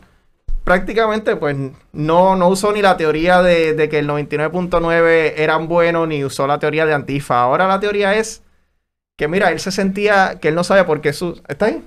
prácticamente 0.63 1.37
pues 1.37 1.57
no, 1.93 2.35
no 2.37 2.49
usó 2.49 2.73
ni 2.73 2.83
la 2.83 2.97
teoría 2.97 3.41
de, 3.41 3.75
de 3.75 3.89
que 3.89 4.01
el 4.01 4.09
99.9 4.09 5.35
eran 5.37 5.69
buenos, 5.69 6.09
ni 6.09 6.25
usó 6.25 6.47
la 6.47 6.59
teoría 6.59 6.85
de 6.87 6.93
Antifa. 6.95 7.41
Ahora 7.41 7.67
la 7.69 7.81
teoría 7.81 8.15
es 8.17 8.43
que, 9.17 9.29
mira, 9.29 9.53
él 9.53 9.61
se 9.61 9.71
sentía 9.71 10.39
que 10.41 10.49
él 10.49 10.55
no 10.55 10.65
sabe 10.65 10.85
por 10.85 11.01
qué 11.01 11.13
su... 11.13 11.41
¿Está 11.49 11.67
ahí? 11.67 11.83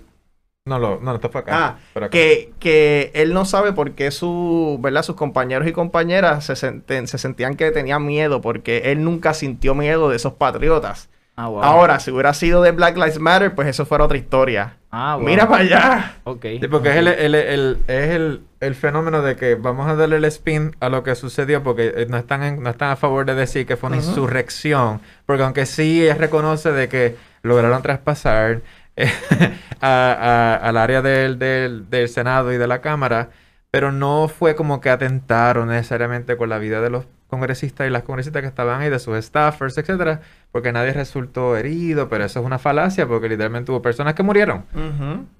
No, 0.69 0.79
lo, 0.79 0.99
no, 1.01 1.15
esto 1.15 1.29
fue 1.29 1.41
acá. 1.41 1.51
Ah, 1.53 1.75
por 1.93 2.03
acá. 2.05 2.11
Que, 2.11 2.53
que 2.59 3.11
él 3.15 3.33
no 3.33 3.43
sabe 3.43 3.73
por 3.73 3.91
qué 3.91 4.11
su, 4.11 4.77
¿verdad? 4.81 5.03
sus 5.03 5.15
compañeros 5.15 5.67
y 5.67 5.71
compañeras 5.73 6.45
se, 6.45 6.53
senten- 6.53 7.07
se 7.07 7.17
sentían 7.17 7.55
que 7.55 7.71
tenían 7.71 8.05
miedo, 8.05 8.39
porque 8.39 8.83
él 8.91 9.03
nunca 9.03 9.33
sintió 9.33 9.75
miedo 9.75 10.09
de 10.09 10.15
esos 10.15 10.33
patriotas. 10.33 11.09
Ah, 11.35 11.47
wow. 11.47 11.63
Ahora, 11.63 11.99
si 12.01 12.11
hubiera 12.11 12.33
sido 12.33 12.61
de 12.61 12.71
Black 12.71 12.97
Lives 12.97 13.17
Matter, 13.19 13.55
pues 13.55 13.67
eso 13.69 13.85
fuera 13.85 14.03
otra 14.03 14.17
historia. 14.17 14.75
Ah, 14.91 15.15
wow. 15.15 15.25
Mira 15.25 15.47
para 15.47 15.63
allá. 15.63 16.15
Ok. 16.25 16.45
Sí, 16.59 16.67
porque 16.69 16.89
es, 16.89 16.95
el, 16.97 17.07
el- 17.07 17.35
el- 17.35 17.77
es 17.87 18.09
el, 18.09 18.41
el 18.59 18.75
fenómeno 18.75 19.21
de 19.21 19.37
que 19.37 19.55
vamos 19.55 19.87
a 19.87 19.95
darle 19.95 20.17
el 20.17 20.25
spin 20.25 20.75
a 20.81 20.89
lo 20.89 21.01
que 21.03 21.15
sucedió 21.15 21.63
porque 21.63 21.93
eh, 21.95 22.07
no 22.09 22.17
están, 22.17 22.43
en- 22.43 22.61
no 22.61 22.69
están 22.69 22.91
a 22.91 22.97
favor 22.97 23.25
de 23.25 23.35
decir 23.35 23.65
que 23.65 23.77
fue 23.77 23.87
una 23.87 23.95
insurrección. 23.97 24.99
Porque 25.25 25.43
aunque 25.43 25.65
sí 25.65 26.05
él 26.05 26.17
reconoce 26.17 26.71
de 26.73 26.89
que 26.89 27.15
lograron 27.41 27.81
traspasar 27.81 28.59
a- 29.81 30.13
a- 30.13 30.55
al 30.55 30.77
área 30.77 31.01
del, 31.01 31.39
del, 31.39 31.89
del 31.89 32.09
Senado 32.09 32.51
y 32.53 32.57
de 32.57 32.67
la 32.67 32.81
Cámara, 32.81 33.29
pero 33.71 33.91
no 33.91 34.27
fue 34.27 34.55
como 34.55 34.81
que 34.81 34.89
atentaron 34.89 35.69
necesariamente 35.69 36.37
con 36.37 36.49
la 36.49 36.57
vida 36.57 36.81
de 36.81 36.89
los 36.89 37.05
congresistas 37.27 37.85
y 37.87 37.91
las 37.91 38.01
congresistas 38.03 38.41
que 38.41 38.47
estaban 38.47 38.81
ahí, 38.81 38.89
de 38.89 38.97
sus 38.97 39.15
staffers, 39.23 39.77
etcétera, 39.77 40.21
porque 40.51 40.71
nadie 40.71 40.93
resultó 40.93 41.55
herido, 41.55 42.09
pero 42.09 42.25
eso 42.25 42.39
es 42.39 42.45
una 42.45 42.57
falacia 42.57 43.05
porque 43.07 43.29
literalmente 43.29 43.71
hubo 43.71 43.83
personas 43.83 44.15
que 44.15 44.23
murieron. 44.23 44.65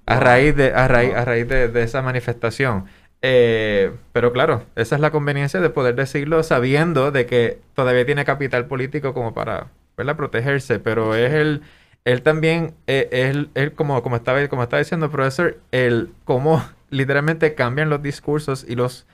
A 0.06 0.20
raíz 0.20 0.54
de, 0.54 0.72
a 0.72 0.86
raíz, 0.86 1.12
a 1.14 1.24
raíz 1.24 1.48
de, 1.48 1.66
de 1.68 1.82
esa 1.82 2.00
manifestación. 2.02 2.84
Eh, 3.22 3.90
pero 4.12 4.32
claro, 4.32 4.62
esa 4.76 4.94
es 4.94 5.00
la 5.00 5.10
conveniencia 5.10 5.60
de 5.60 5.68
poder 5.68 5.94
decirlo 5.96 6.42
sabiendo 6.44 7.10
de 7.10 7.26
que 7.26 7.58
todavía 7.74 8.06
tiene 8.06 8.24
capital 8.24 8.66
político 8.66 9.12
como 9.12 9.34
para 9.34 9.66
¿verdad? 9.96 10.16
protegerse. 10.16 10.78
Pero 10.78 11.14
es 11.16 11.32
el, 11.32 11.62
él 12.04 12.22
también, 12.22 12.74
eh, 12.86 13.08
él, 13.12 13.50
él 13.54 13.72
como, 13.72 14.02
como, 14.02 14.16
estaba, 14.16 14.46
como 14.48 14.62
estaba 14.62 14.78
diciendo 14.78 15.06
el 15.06 15.12
profesor, 15.12 15.58
el 15.70 16.10
cómo 16.24 16.64
literalmente 16.90 17.54
cambian 17.54 17.90
los 17.90 18.02
discursos 18.02 18.64
y 18.68 18.74
los 18.74 19.06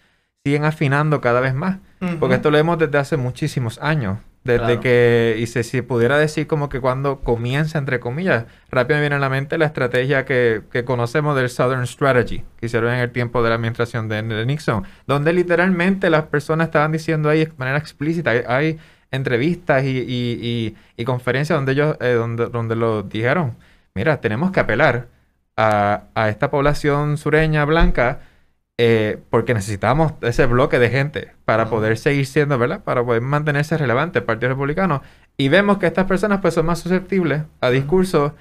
siguen 0.44 0.64
afinando 0.64 1.20
cada 1.20 1.40
vez 1.40 1.54
más. 1.54 1.78
Porque 2.20 2.36
esto 2.36 2.50
lo 2.50 2.58
vemos 2.58 2.78
desde 2.78 2.98
hace 2.98 3.16
muchísimos 3.16 3.78
años. 3.80 4.18
Desde 4.44 4.64
Claro. 4.64 4.80
que, 4.80 5.36
y 5.40 5.46
se, 5.48 5.64
si 5.64 5.82
pudiera 5.82 6.18
decir 6.18 6.46
como 6.46 6.68
que 6.68 6.80
cuando 6.80 7.18
comienza, 7.18 7.78
entre 7.78 7.98
comillas, 7.98 8.44
rápido 8.70 8.98
me 8.98 9.00
viene 9.00 9.16
a 9.16 9.18
la 9.18 9.28
mente 9.28 9.58
la 9.58 9.64
estrategia 9.64 10.24
que, 10.24 10.62
que 10.70 10.84
conocemos 10.84 11.34
del 11.34 11.50
Southern 11.50 11.84
Strategy, 11.84 12.44
que 12.56 12.66
hicieron 12.66 12.92
en 12.92 13.00
el 13.00 13.10
tiempo 13.10 13.42
de 13.42 13.48
la 13.48 13.56
administración 13.56 14.08
de, 14.08 14.22
de 14.22 14.46
Nixon, 14.46 14.84
donde 15.08 15.32
literalmente 15.32 16.10
las 16.10 16.26
personas 16.26 16.68
estaban 16.68 16.92
diciendo 16.92 17.28
ahí 17.28 17.46
de 17.46 17.52
manera 17.56 17.78
explícita, 17.78 18.30
hay, 18.30 18.42
hay 18.46 18.78
entrevistas 19.10 19.84
y, 19.84 19.88
y- 19.88 20.38
y- 20.42 20.76
y 20.96 21.04
conferencias 21.04 21.56
donde 21.56 21.72
ellos, 21.72 21.96
eh, 22.00 22.12
donde, 22.12 22.46
donde 22.46 22.76
lo 22.76 23.02
dijeron, 23.02 23.54
mira, 23.94 24.20
tenemos 24.20 24.50
que 24.50 24.60
apelar 24.60 25.08
a, 25.56 26.04
a 26.14 26.28
esta 26.28 26.50
población 26.50 27.16
sureña 27.16 27.64
blanca 27.64 28.20
eh, 28.78 29.18
porque 29.30 29.54
necesitamos 29.54 30.12
ese 30.20 30.44
bloque 30.44 30.78
de 30.78 30.90
gente 30.90 31.32
para 31.46 31.70
poder 31.70 31.96
seguir 31.96 32.26
siendo, 32.26 32.58
¿verdad? 32.58 32.84
Para 32.84 33.02
poder 33.02 33.22
mantenerse 33.22 33.78
relevante 33.78 34.18
el 34.18 34.24
Partido 34.26 34.50
Republicano. 34.50 35.02
Y 35.38 35.48
vemos 35.48 35.78
que 35.78 35.86
estas 35.86 36.04
personas 36.06 36.40
pues 36.42 36.52
son 36.52 36.66
más 36.66 36.80
susceptibles 36.80 37.42
a 37.62 37.70
discursos 37.70 38.32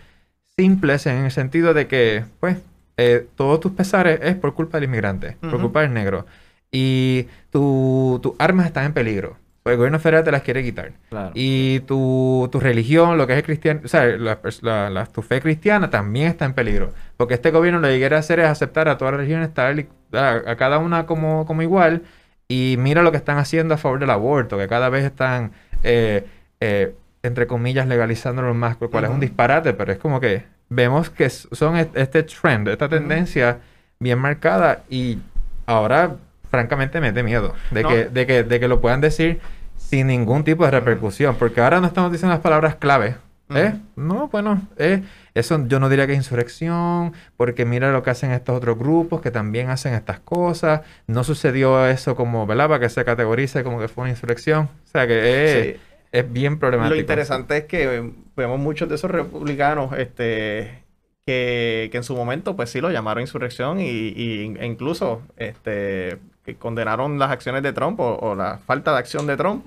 simples 0.58 1.06
en 1.06 1.26
el 1.26 1.32
sentido 1.32 1.74
de 1.74 1.88
que, 1.88 2.26
pues, 2.42 2.58
eh, 2.98 3.28
todos 3.36 3.60
tus 3.62 3.72
pesares 3.74 4.20
es 4.24 4.36
por 4.36 4.54
culpa 4.54 4.78
del 4.78 4.86
inmigrante, 4.90 5.38
por 5.40 5.60
culpa 5.62 5.82
del 5.82 5.94
negro. 5.94 6.26
Y 6.72 7.28
tu- 7.50 8.20
tus 8.22 8.34
armas 8.40 8.66
están 8.66 8.86
en 8.86 8.94
peligro. 8.94 9.38
Pues 9.66 9.74
el 9.74 9.78
gobierno 9.78 9.98
federal 9.98 10.24
te 10.24 10.32
las 10.32 10.44
quiere 10.44 10.62
quitar. 10.64 10.92
Claro. 11.10 11.32
Y 11.34 11.80
tu, 11.88 12.48
tu 12.52 12.60
religión, 12.60 13.18
lo 13.18 13.26
que 13.26 13.34
es 13.34 13.40
el 13.40 13.44
cristiano, 13.46 13.82
o 13.84 13.88
sea, 13.88 14.06
la, 14.06 14.38
la- 14.62 14.90
la- 14.92 15.06
tu 15.08 15.24
fe 15.24 15.42
cristiana 15.42 15.90
también 15.90 16.28
está 16.28 16.46
en 16.46 16.54
peligro. 16.54 16.92
Porque 17.18 17.34
este 17.34 17.50
gobierno 17.50 17.80
lo 17.80 17.88
que 17.88 17.98
quiere 17.98 18.16
hacer 18.16 18.40
es 18.40 18.46
aceptar 18.46 18.88
a 18.90 19.00
todas 19.00 19.14
las 19.14 19.22
religiones, 19.22 19.52
tal 19.56 19.88
a, 20.14 20.30
a 20.46 20.56
cada 20.56 20.78
una 20.78 21.08
como, 21.08 21.48
como 21.48 21.64
igual. 21.64 22.04
Y 22.48 22.76
mira 22.78 23.02
lo 23.02 23.10
que 23.10 23.18
están 23.18 23.40
haciendo 23.40 23.74
a 23.74 23.78
favor 23.78 23.98
del 23.98 24.12
aborto, 24.12 24.56
que 24.56 24.68
cada 24.68 24.90
vez 24.90 25.04
están, 25.04 25.52
eh, 25.82 26.28
eh, 26.60 26.94
entre 27.24 27.48
comillas, 27.48 27.88
legalizándolo 27.88 28.54
más, 28.54 28.78
lo 28.80 28.92
cual 28.92 29.06
es 29.06 29.10
un 29.10 29.20
disparate, 29.20 29.74
pero 29.74 29.92
es 29.92 29.98
como 29.98 30.20
que 30.20 30.44
vemos 30.70 31.10
que 31.10 31.28
son 31.32 31.76
est- 31.78 31.98
este 31.98 32.22
trend, 32.22 32.68
esta 32.68 32.88
tendencia 32.88 33.58
bien 33.98 34.20
marcada 34.20 34.84
y 34.92 35.18
ahora, 35.66 36.18
francamente, 36.56 37.00
me 37.02 37.12
da 37.12 37.22
miedo 37.24 37.54
de, 37.72 37.84
No. 37.84 37.90
que, 37.90 38.06
de, 38.06 38.26
que, 38.26 38.44
de 38.44 38.60
que 38.60 38.68
lo 38.68 38.80
puedan 38.82 39.02
decir 39.02 39.40
sin 39.78 40.08
ningún 40.08 40.44
tipo 40.44 40.66
de 40.66 40.72
repercusión, 40.72 41.36
porque 41.36 41.62
ahora 41.62 41.80
no 41.82 41.88
estamos 41.88 42.12
diciendo 42.12 42.34
las 42.34 42.42
palabras 42.42 42.76
clave. 42.76 43.16
¿Eh? 43.54 43.74
No, 43.96 44.28
bueno, 44.30 44.60
eh, 44.78 45.04
eso 45.36 45.68
yo 45.68 45.80
no 45.80 45.88
diría 45.88 46.08
que 46.08 46.14
es 46.14 46.18
insurrección, 46.18 47.14
porque 47.38 47.64
mira 47.64 47.92
lo 47.92 48.02
que 48.02 48.10
hacen 48.10 48.32
estos 48.32 48.58
otros 48.58 48.76
grupos 48.80 49.22
que 49.22 49.30
también 49.30 49.70
hacen 49.70 49.94
estas 49.94 50.20
cosas. 50.20 50.82
No 51.06 51.24
sucedió 51.24 51.86
eso 51.88 52.16
como, 52.16 52.48
¿verdad? 52.48 52.68
Para 52.70 52.80
que 52.80 52.90
se 52.90 53.06
categorice 53.06 53.64
como 53.64 53.80
que 53.80 53.88
fue 53.88 54.02
una 54.04 54.10
insurrección. 54.10 54.70
O 54.86 54.88
sea 54.88 55.06
que 55.06 55.20
es, 55.46 55.76
Sí. 55.76 55.82
es 56.12 56.34
bien 56.34 56.58
problemático. 56.58 56.96
Lo 56.96 57.00
interesante 57.02 57.58
es 57.58 57.64
que 57.66 57.98
eh, 57.98 58.12
vemos 58.36 58.60
muchos 58.60 58.90
de 58.90 58.96
esos 58.96 59.12
republicanos 59.12 59.94
este, 59.96 60.82
que, 61.28 61.90
que 61.92 61.98
en 61.98 62.04
su 62.04 62.16
momento 62.16 62.56
pues 62.56 62.72
sí 62.72 62.82
lo 62.82 62.90
llamaron 62.90 63.22
insurrección 63.22 63.80
y, 63.80 63.86
y- 63.90 64.56
e 64.60 64.66
incluso 64.66 65.22
este, 65.38 66.18
que 66.46 66.56
condenaron 66.58 67.20
las 67.20 67.32
acciones 67.32 67.64
de 67.64 67.74
Trump 67.74 68.00
o, 68.00 68.36
la 68.36 68.60
falta 68.60 68.94
de 68.94 69.00
acción 69.00 69.28
de 69.28 69.38
Trump, 69.38 69.66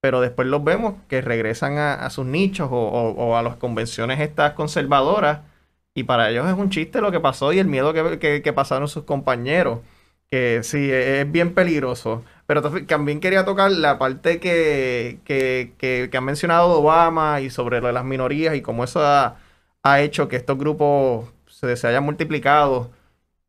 pero 0.00 0.20
después 0.20 0.48
los 0.48 0.62
vemos 0.64 0.94
que 1.08 1.20
regresan 1.20 1.78
a, 1.78 2.08
sus 2.10 2.26
nichos 2.26 2.68
o, 2.72 3.36
a 3.36 3.42
las 3.42 3.56
convenciones 3.56 4.20
estas 4.20 4.52
conservadoras 4.54 5.40
y 5.94 6.04
para 6.04 6.30
ellos 6.30 6.46
es 6.48 6.54
un 6.54 6.70
chiste 6.70 7.00
lo 7.00 7.10
que 7.10 7.20
pasó 7.20 7.52
y 7.52 7.58
el 7.58 7.66
miedo 7.66 7.92
que, 7.92 8.42
que- 8.42 8.52
pasaron 8.52 8.86
sus 8.88 9.04
compañeros, 9.04 9.80
que 10.30 10.60
sí, 10.62 10.90
e, 10.90 11.22
es 11.22 11.32
bien 11.32 11.54
peligroso. 11.54 12.22
Pero 12.46 12.62
también 12.86 13.18
quería 13.20 13.44
tocar 13.44 13.70
la 13.72 13.98
parte 13.98 14.38
que, 14.40 15.18
que, 15.24 15.72
que, 15.78 16.08
que 16.10 16.16
han 16.16 16.24
mencionado 16.24 16.70
Obama 16.80 17.40
y 17.40 17.50
sobre 17.50 17.80
lo 17.80 17.88
de 17.88 17.92
las 17.94 18.04
minorías 18.04 18.54
y 18.54 18.62
cómo 18.62 18.84
eso 18.84 19.00
ha, 19.04 19.36
ha 19.82 20.00
hecho 20.00 20.28
que 20.28 20.36
estos 20.36 20.58
grupos 20.58 21.26
se, 21.48 21.76
se 21.76 21.86
hayan 21.88 22.04
multiplicado. 22.04 22.90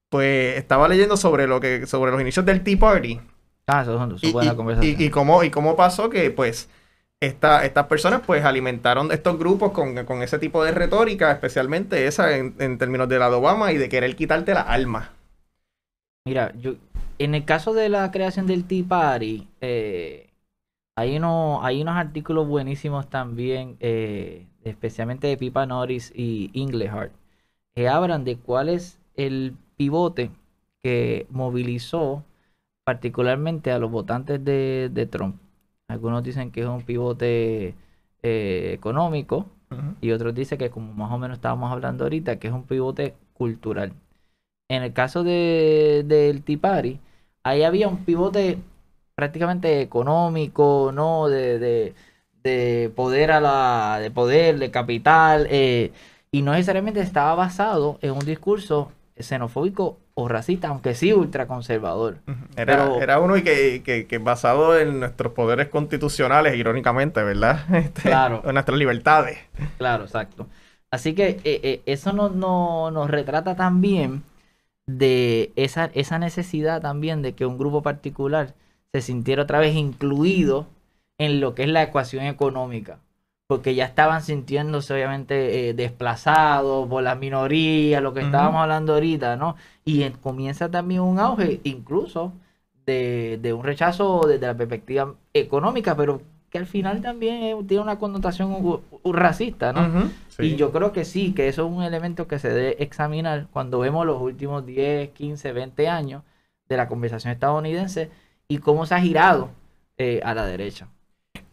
Pues 0.09 0.57
estaba 0.57 0.87
leyendo 0.87 1.17
sobre 1.17 1.47
lo 1.47 1.59
que, 1.59 1.85
sobre 1.85 2.11
los 2.11 2.21
inicios 2.21 2.45
del 2.45 2.63
Tea 2.63 2.77
Party. 2.79 3.19
Ah, 3.67 3.81
eso 3.81 3.95
es 3.95 3.97
una 4.01 4.31
buena 4.31 4.51
y- 4.51 4.55
conversación. 4.55 5.01
y- 5.01 5.05
y 5.05 5.09
cómo, 5.09 5.43
y 5.43 5.49
cómo 5.51 5.75
pasó 5.75 6.09
que 6.09 6.31
pues 6.31 6.69
esta, 7.19 7.65
estas 7.65 7.87
personas 7.87 8.21
pues 8.25 8.45
alimentaron 8.45 9.11
estos 9.11 9.37
grupos 9.37 9.71
con, 9.71 10.05
con 10.05 10.21
ese 10.23 10.39
tipo 10.39 10.63
de 10.63 10.71
retórica, 10.71 11.31
especialmente 11.31 12.07
esa 12.07 12.37
en, 12.37 12.55
en 12.59 12.77
términos 12.77 13.09
de 13.09 13.19
la 13.19 13.29
de 13.29 13.35
Obama 13.35 13.71
y 13.73 13.77
de 13.77 13.89
querer 13.89 14.15
quitarte 14.15 14.53
la 14.53 14.61
alma. 14.61 15.11
Mira, 16.25 16.53
yo, 16.57 16.75
en 17.19 17.35
el 17.35 17.45
caso 17.45 17.73
de 17.73 17.89
la 17.89 18.11
creación 18.11 18.47
del 18.47 18.65
Tea 18.65 18.83
Party, 18.87 19.47
eh, 19.61 20.29
hay, 20.95 21.17
uno, 21.17 21.63
hay 21.63 21.81
unos 21.81 21.95
artículos 21.95 22.47
buenísimos 22.47 23.09
también, 23.09 23.77
eh, 23.79 24.47
especialmente 24.63 25.27
de 25.27 25.37
Pipa 25.37 25.65
Norris 25.65 26.11
y 26.15 26.49
Inglehart, 26.53 27.13
que 27.75 27.89
hablan 27.89 28.25
de 28.25 28.37
cuál 28.37 28.69
es 28.69 28.99
el 29.15 29.55
pivote 29.77 30.31
que 30.81 31.27
movilizó 31.29 32.23
particularmente 32.83 33.71
a 33.71 33.79
los 33.79 33.91
votantes 33.91 34.43
de, 34.43 34.89
de 34.91 35.05
Trump. 35.05 35.37
Algunos 35.87 36.23
dicen 36.23 36.51
que 36.51 36.61
es 36.61 36.67
un 36.67 36.81
pivote 36.83 37.75
eh, 38.23 38.71
económico, 38.73 39.45
y 39.99 40.11
otros 40.11 40.33
dicen 40.33 40.57
que 40.57 40.69
como 40.69 40.93
más 40.93 41.11
o 41.11 41.17
menos 41.17 41.37
estábamos 41.37 41.71
hablando 41.71 42.05
ahorita, 42.05 42.39
que 42.39 42.47
es 42.47 42.53
un 42.53 42.63
pivote 42.63 43.15
cultural. 43.33 43.91
En 44.69 44.83
el 44.83 44.93
caso 44.93 45.23
de, 45.23 46.03
del 46.05 46.43
Tea 46.43 46.57
Party, 46.57 46.99
ahí 47.43 47.63
había 47.63 47.89
un 47.89 48.05
pivote 48.05 48.59
prácticamente 49.15 49.81
económico, 49.81 50.91
¿no? 50.93 51.27
De, 51.27 51.59
de, 51.59 51.95
de 52.43 52.91
poder 52.95 53.31
a 53.31 53.41
la, 53.41 53.99
de 53.99 54.11
poder, 54.11 54.57
de 54.59 54.71
capital, 54.71 55.47
eh, 55.49 55.91
y 56.31 56.41
no 56.41 56.53
necesariamente 56.53 57.01
estaba 57.01 57.35
basado 57.35 57.97
en 58.01 58.11
un 58.11 58.25
discurso 58.25 58.91
xenofóbico 59.19 59.99
o 60.13 60.27
racista, 60.27 60.69
aunque 60.69 60.95
sí 60.95 61.13
ultraconservador. 61.13 62.17
Era, 62.55 62.77
Pero- 62.85 63.01
era 63.01 63.19
uno 63.19 63.37
y 63.37 63.43
que, 63.43 63.81
que- 63.83 64.07
que 64.07 64.17
basado 64.17 64.77
en 64.77 64.99
nuestros 64.99 65.33
poderes 65.33 65.67
constitucionales, 65.69 66.55
irónicamente, 66.55 67.21
¿verdad? 67.23 67.59
Este, 67.75 68.01
Claro. 68.03 68.41
En 68.45 68.53
nuestras 68.53 68.77
libertades. 68.77 69.37
Claro, 69.77 70.03
exacto. 70.05 70.47
Así 70.91 71.13
que 71.13 71.39
eh, 71.43 71.59
eh, 71.63 71.81
eso 71.85 72.13
no, 72.13 72.29
no- 72.29 72.91
nos 72.91 73.09
retrata 73.09 73.55
también 73.55 74.23
de 74.85 75.51
esa, 75.55 75.85
esa 75.93 76.17
necesidad 76.19 76.81
también 76.81 77.21
de 77.21 77.33
que 77.33 77.45
un 77.45 77.57
grupo 77.57 77.81
particular 77.81 78.53
se 78.93 79.01
sintiera 79.01 79.43
otra 79.43 79.59
vez 79.59 79.75
incluido 79.75 80.65
en 81.17 81.41
lo 81.41 81.55
que 81.55 81.63
es 81.63 81.69
la 81.69 81.83
ecuación 81.83 82.23
económica. 82.25 82.99
Porque 83.47 83.75
ya 83.75 83.85
estaban 83.85 84.21
sintiéndose 84.23 84.93
obviamente 84.93 85.69
eh, 85.69 85.73
desplazados 85.73 86.87
por 86.89 87.01
las 87.03 87.17
minorías, 87.17 88.01
lo 88.03 88.13
que 88.13 88.21
estábamos 88.21 88.61
hablando 88.61 88.93
ahorita, 88.93 89.37
¿no? 89.37 89.55
Y 89.85 90.03
en- 90.03 90.13
comienza 90.13 90.69
también 90.69 91.01
un 91.01 91.17
auge 91.19 91.61
incluso 91.63 92.33
de, 92.85 93.39
de 93.41 93.53
un 93.53 93.63
rechazo 93.63 94.27
desde 94.27 94.47
la 94.47 94.55
perspectiva 94.57 95.15
económica, 95.33 95.95
pero 95.95 96.21
que 96.49 96.57
al 96.57 96.65
final 96.65 97.01
también 97.01 97.65
tiene 97.67 97.83
una 97.83 97.99
connotación 97.99 98.81
racista, 99.05 99.73
¿no? 99.73 99.81
Sí. 100.29 100.43
Y 100.43 100.55
yo 100.55 100.71
creo 100.71 100.91
que 100.91 101.05
sí, 101.05 101.33
que 101.33 101.47
eso 101.47 101.65
es 101.65 101.71
un 101.71 101.83
elemento 101.83 102.27
que 102.27 102.39
se 102.39 102.49
debe 102.49 102.81
examinar 102.83 103.47
cuando 103.51 103.79
vemos 103.79 104.05
los 104.05 104.21
últimos 104.21 104.65
10, 104.65 105.09
15, 105.11 105.51
20 105.53 105.87
años 105.87 106.23
de 106.69 106.77
la 106.77 106.87
conversación 106.87 107.31
estadounidense 107.33 108.09
y 108.47 108.59
cómo 108.59 108.85
se 108.85 108.95
ha 108.95 108.99
girado 109.01 109.49
eh, 109.97 110.21
a 110.23 110.33
la 110.33 110.45
derecha. 110.45 110.89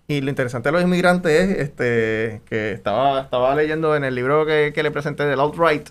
Y 0.07 0.21
lo 0.21 0.29
interesante 0.31 0.69
de 0.69 0.73
los 0.73 0.83
inmigrantes 0.83 1.33
es 1.51 1.59
este, 1.59 2.43
que 2.47 2.73
estaba, 2.73 3.23
estaba 3.23 3.55
leyendo 3.55 3.97
en 3.97 4.05
el 4.05 4.15
libro 4.15 4.45
que, 4.45 4.73
que 4.75 4.83
le 4.83 4.91
presenté 4.91 5.25
del 5.25 5.41
Outright, 5.41 5.89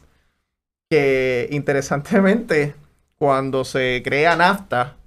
que 0.89 1.47
interesantemente, 1.51 2.75
cuando 3.17 3.65
se 3.65 4.01
crea 4.03 4.35
NAFTA, 4.35 4.97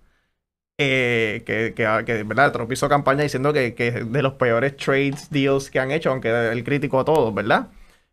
eh, 0.78 1.42
que, 1.46 1.74
que, 1.74 2.04
que, 2.06 2.22
¿verdad? 2.24 2.52
Trump 2.52 2.72
hizo 2.72 2.88
campaña 2.88 3.22
diciendo 3.22 3.52
que, 3.52 3.74
que 3.74 3.92
de 3.92 4.22
los 4.22 4.34
peores 4.34 4.76
trades 4.76 5.30
deals 5.30 5.70
que 5.70 5.80
han 5.80 5.90
hecho, 5.92 6.10
aunque 6.10 6.30
él 6.52 6.64
criticó 6.64 7.00
a 7.00 7.04
todos, 7.04 7.34
¿verdad? 7.34 7.68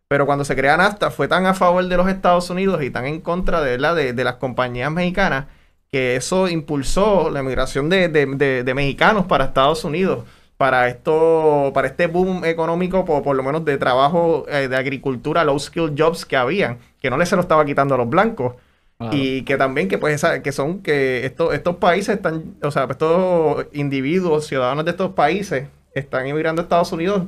Pero 0.07 0.25
cuando 0.25 0.45
se 0.45 0.55
crea 0.55 0.77
NAFTA 0.77 1.11
fue 1.11 1.27
tan 1.27 1.45
a 1.47 1.53
favor 1.55 1.85
de 1.87 1.97
los 1.97 2.07
Estados 2.09 2.49
Unidos 2.49 2.83
y 2.83 2.91
tan 2.91 3.05
en 3.05 3.21
contra 3.21 3.61
de, 3.61 3.71
¿verdad? 3.71 3.95
de, 3.95 4.13
de 4.13 4.23
las 4.23 4.35
compañías 4.35 4.91
mexicanas 4.91 5.45
que 5.91 6.15
eso 6.15 6.47
impulsó 6.49 7.29
la 7.29 7.43
migración 7.43 7.89
de- 7.89 8.09
de- 8.09 8.63
de 8.63 8.73
mexicanos 8.73 9.25
para 9.25 9.45
Estados 9.45 9.83
Unidos 9.85 10.25
para 10.63 10.87
esto, 10.87 11.71
para 11.73 11.87
este 11.89 12.07
boom 12.07 12.45
económico, 12.45 13.03
por, 13.03 13.21
por 13.21 13.35
lo 13.35 13.43
menos 13.43 13.65
de 13.65 13.77
trabajo 13.77 14.45
eh, 14.47 14.69
de 14.69 14.77
agricultura, 14.77 15.43
low 15.43 15.59
skill 15.59 15.93
jobs 15.97 16.25
que 16.25 16.37
habían, 16.37 16.77
que 17.01 17.09
no 17.09 17.17
les 17.17 17.27
se 17.27 17.35
lo 17.35 17.41
estaba 17.41 17.65
quitando 17.65 17.95
a 17.95 17.97
los 17.97 18.07
blancos. 18.09 18.55
Y 19.11 19.41
que 19.43 19.57
también 19.57 19.89
que 19.89 19.97
pues 19.97 20.15
esa- 20.15 20.41
que 20.41 20.53
son 20.53 20.81
que 20.81 21.25
estos, 21.25 21.53
estos 21.53 21.75
países 21.75 22.15
están, 22.15 22.55
o 22.63 22.71
sea, 22.71 22.85
estos 22.89 23.65
individuos, 23.73 24.47
ciudadanos 24.47 24.85
de 24.85 24.91
estos 24.91 25.11
países, 25.11 25.67
están 25.93 26.25
emigrando 26.27 26.61
a 26.61 26.63
Estados 26.63 26.93
Unidos, 26.93 27.23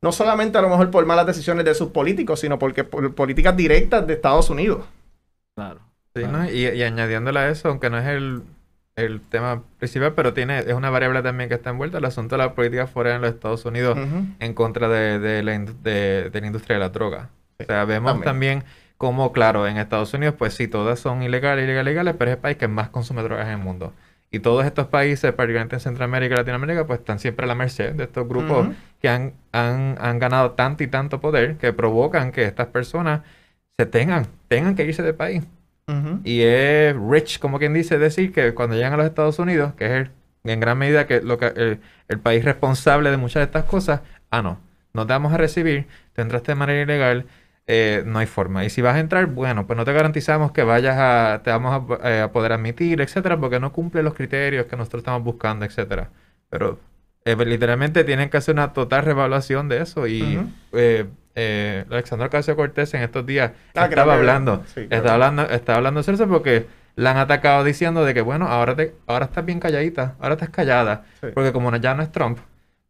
no 0.00 0.12
solamente 0.12 0.56
a 0.58 0.62
lo 0.62 0.68
mejor 0.68 0.92
por 0.92 1.04
malas 1.06 1.26
decisiones 1.26 1.64
de 1.64 1.74
sus 1.74 1.88
políticos, 1.88 2.38
sino 2.38 2.60
porque 2.60 2.84
por 2.84 3.12
políticas 3.16 3.56
directas 3.56 4.06
de 4.06 4.12
Estados 4.14 4.48
Unidos. 4.48 4.84
Claro. 5.56 5.80
Sí, 6.14 6.22
claro. 6.22 6.38
¿no? 6.38 6.44
Y, 6.48 6.68
y 6.68 6.82
añadiéndole 6.84 7.40
a 7.40 7.48
eso, 7.50 7.68
aunque 7.70 7.90
no 7.90 7.98
es 7.98 8.06
el, 8.06 8.42
el 8.96 9.20
tema 9.20 9.62
principal, 9.78 10.14
pero 10.14 10.32
tiene, 10.32 10.60
es 10.60 10.72
una 10.72 10.88
variable 10.88 11.22
también 11.22 11.48
que 11.50 11.54
está 11.54 11.68
envuelta, 11.70 11.98
el 11.98 12.04
asunto 12.06 12.36
de 12.36 12.42
la 12.42 12.54
política 12.54 12.86
fuera 12.86 13.14
en 13.14 13.20
los 13.20 13.30
Estados 13.30 13.64
Unidos 13.66 13.98
en 14.40 14.54
contra 14.54 14.88
de, 14.88 15.18
de 15.18 15.42
la, 15.42 15.58
de, 15.58 16.30
de 16.30 16.40
la 16.40 16.46
industria 16.46 16.76
de 16.76 16.80
la 16.80 16.88
droga. 16.88 17.28
O 17.60 17.64
sea, 17.64 17.84
vemos 17.84 18.12
también. 18.12 18.24
también 18.60 18.64
como, 18.96 19.32
claro, 19.32 19.66
en 19.66 19.76
Estados 19.76 20.14
Unidos, 20.14 20.34
pues 20.38 20.54
sí, 20.54 20.66
todas 20.66 20.98
son 20.98 21.22
ilegales, 21.22 21.64
ilegales, 21.64 21.92
ilegales, 21.92 22.14
pero 22.18 22.30
es 22.30 22.36
el 22.36 22.40
país 22.40 22.56
que 22.56 22.68
más 22.68 22.88
consume 22.88 23.22
drogas 23.22 23.46
en 23.46 23.52
el 23.52 23.58
mundo. 23.58 23.92
Y 24.30 24.38
todos 24.40 24.64
estos 24.64 24.86
países, 24.86 25.30
particularmente 25.32 25.76
en 25.76 25.80
Centroamérica 25.80 26.34
y 26.34 26.38
Latinoamérica, 26.38 26.86
pues 26.86 27.00
están 27.00 27.18
siempre 27.18 27.44
a 27.44 27.48
la 27.48 27.54
merced 27.54 27.92
de 27.92 28.04
estos 28.04 28.26
grupos 28.26 28.66
Ujú. 28.68 28.74
que 29.00 29.10
han, 29.10 29.34
han, 29.52 29.98
han 30.00 30.18
ganado 30.18 30.52
tanto 30.52 30.82
y 30.82 30.86
tanto 30.86 31.20
poder 31.20 31.56
que 31.58 31.74
provocan 31.74 32.32
que 32.32 32.44
estas 32.44 32.68
personas 32.68 33.20
se 33.78 33.84
tengan, 33.84 34.26
tengan 34.48 34.74
que 34.74 34.84
irse 34.86 35.02
del 35.02 35.14
país. 35.14 35.44
Y 36.24 36.42
es 36.42 36.96
rich, 36.96 37.38
como 37.38 37.58
quien 37.58 37.72
dice, 37.72 37.98
decir 37.98 38.32
que 38.32 38.54
cuando 38.54 38.74
llegan 38.74 38.94
a 38.94 38.96
los 38.96 39.06
Estados 39.06 39.38
Unidos, 39.38 39.74
que 39.74 39.84
es 39.86 39.90
el- 39.92 40.10
en 40.44 40.60
gran 40.60 40.78
medida 40.78 41.06
que, 41.06 41.20
lo 41.20 41.38
que 41.38 41.46
el, 41.46 41.80
el 42.08 42.18
país 42.20 42.44
responsable 42.44 43.10
de 43.10 43.16
muchas 43.16 43.40
de 43.40 43.44
estas 43.44 43.64
cosas, 43.64 44.00
ah, 44.30 44.42
no, 44.42 44.58
no 44.92 45.06
te 45.06 45.12
vamos 45.12 45.32
a 45.32 45.36
recibir, 45.36 45.86
te 46.12 46.22
entraste 46.22 46.52
de 46.52 46.56
manera 46.56 46.82
ilegal, 46.82 47.26
eh, 47.68 48.02
no 48.06 48.18
hay 48.18 48.26
forma. 48.26 48.64
Y 48.64 48.70
si 48.70 48.80
vas 48.82 48.94
a 48.96 49.00
entrar, 49.00 49.26
bueno, 49.26 49.66
pues 49.66 49.76
no 49.76 49.84
te 49.84 49.92
garantizamos 49.92 50.52
que 50.52 50.62
vayas 50.62 50.96
a, 50.98 51.40
te 51.44 51.50
vamos 51.50 51.82
a, 52.00 52.08
eh, 52.10 52.20
a 52.22 52.32
poder 52.32 52.52
admitir, 52.52 53.00
etcétera, 53.00 53.36
porque 53.38 53.58
no 53.60 53.72
cumple 53.72 54.02
los 54.02 54.14
criterios 54.14 54.66
que 54.66 54.76
nosotros 54.76 55.00
estamos 55.00 55.22
buscando, 55.24 55.64
etcétera. 55.64 56.10
Pero 56.48 56.78
eh, 57.24 57.36
literalmente 57.44 58.04
tienen 58.04 58.30
que 58.30 58.36
hacer 58.36 58.54
una 58.54 58.72
total 58.72 59.04
revaluación 59.04 59.68
de 59.68 59.82
eso 59.82 60.06
y 60.06 60.38
eh, 60.72 61.06
eh, 61.36 61.84
Alexandra 61.90 62.26
Ocasio 62.26 62.56
Cortés 62.56 62.92
en 62.94 63.02
estos 63.02 63.24
días 63.24 63.52
Ah, 63.76 63.84
estaba 63.84 64.14
hablando, 64.14 64.64
sí, 64.74 64.80
estaba 64.90 65.12
hablando, 65.12 65.42
estaba 65.48 65.76
hablando 65.78 66.02
porque 66.28 66.66
la 66.96 67.12
han 67.12 67.18
atacado 67.18 67.62
diciendo 67.62 68.04
de 68.04 68.14
que 68.14 68.22
bueno, 68.22 68.48
ahora 68.48 68.74
te, 68.74 68.94
ahora 69.06 69.26
estás 69.26 69.44
bien 69.44 69.60
calladita, 69.60 70.14
ahora 70.18 70.34
estás 70.34 70.48
callada, 70.50 71.04
Sí. 71.20 71.28
porque 71.34 71.52
como 71.52 71.74
ya 71.76 71.94
no 71.94 72.02
es 72.02 72.10
Trump, 72.10 72.38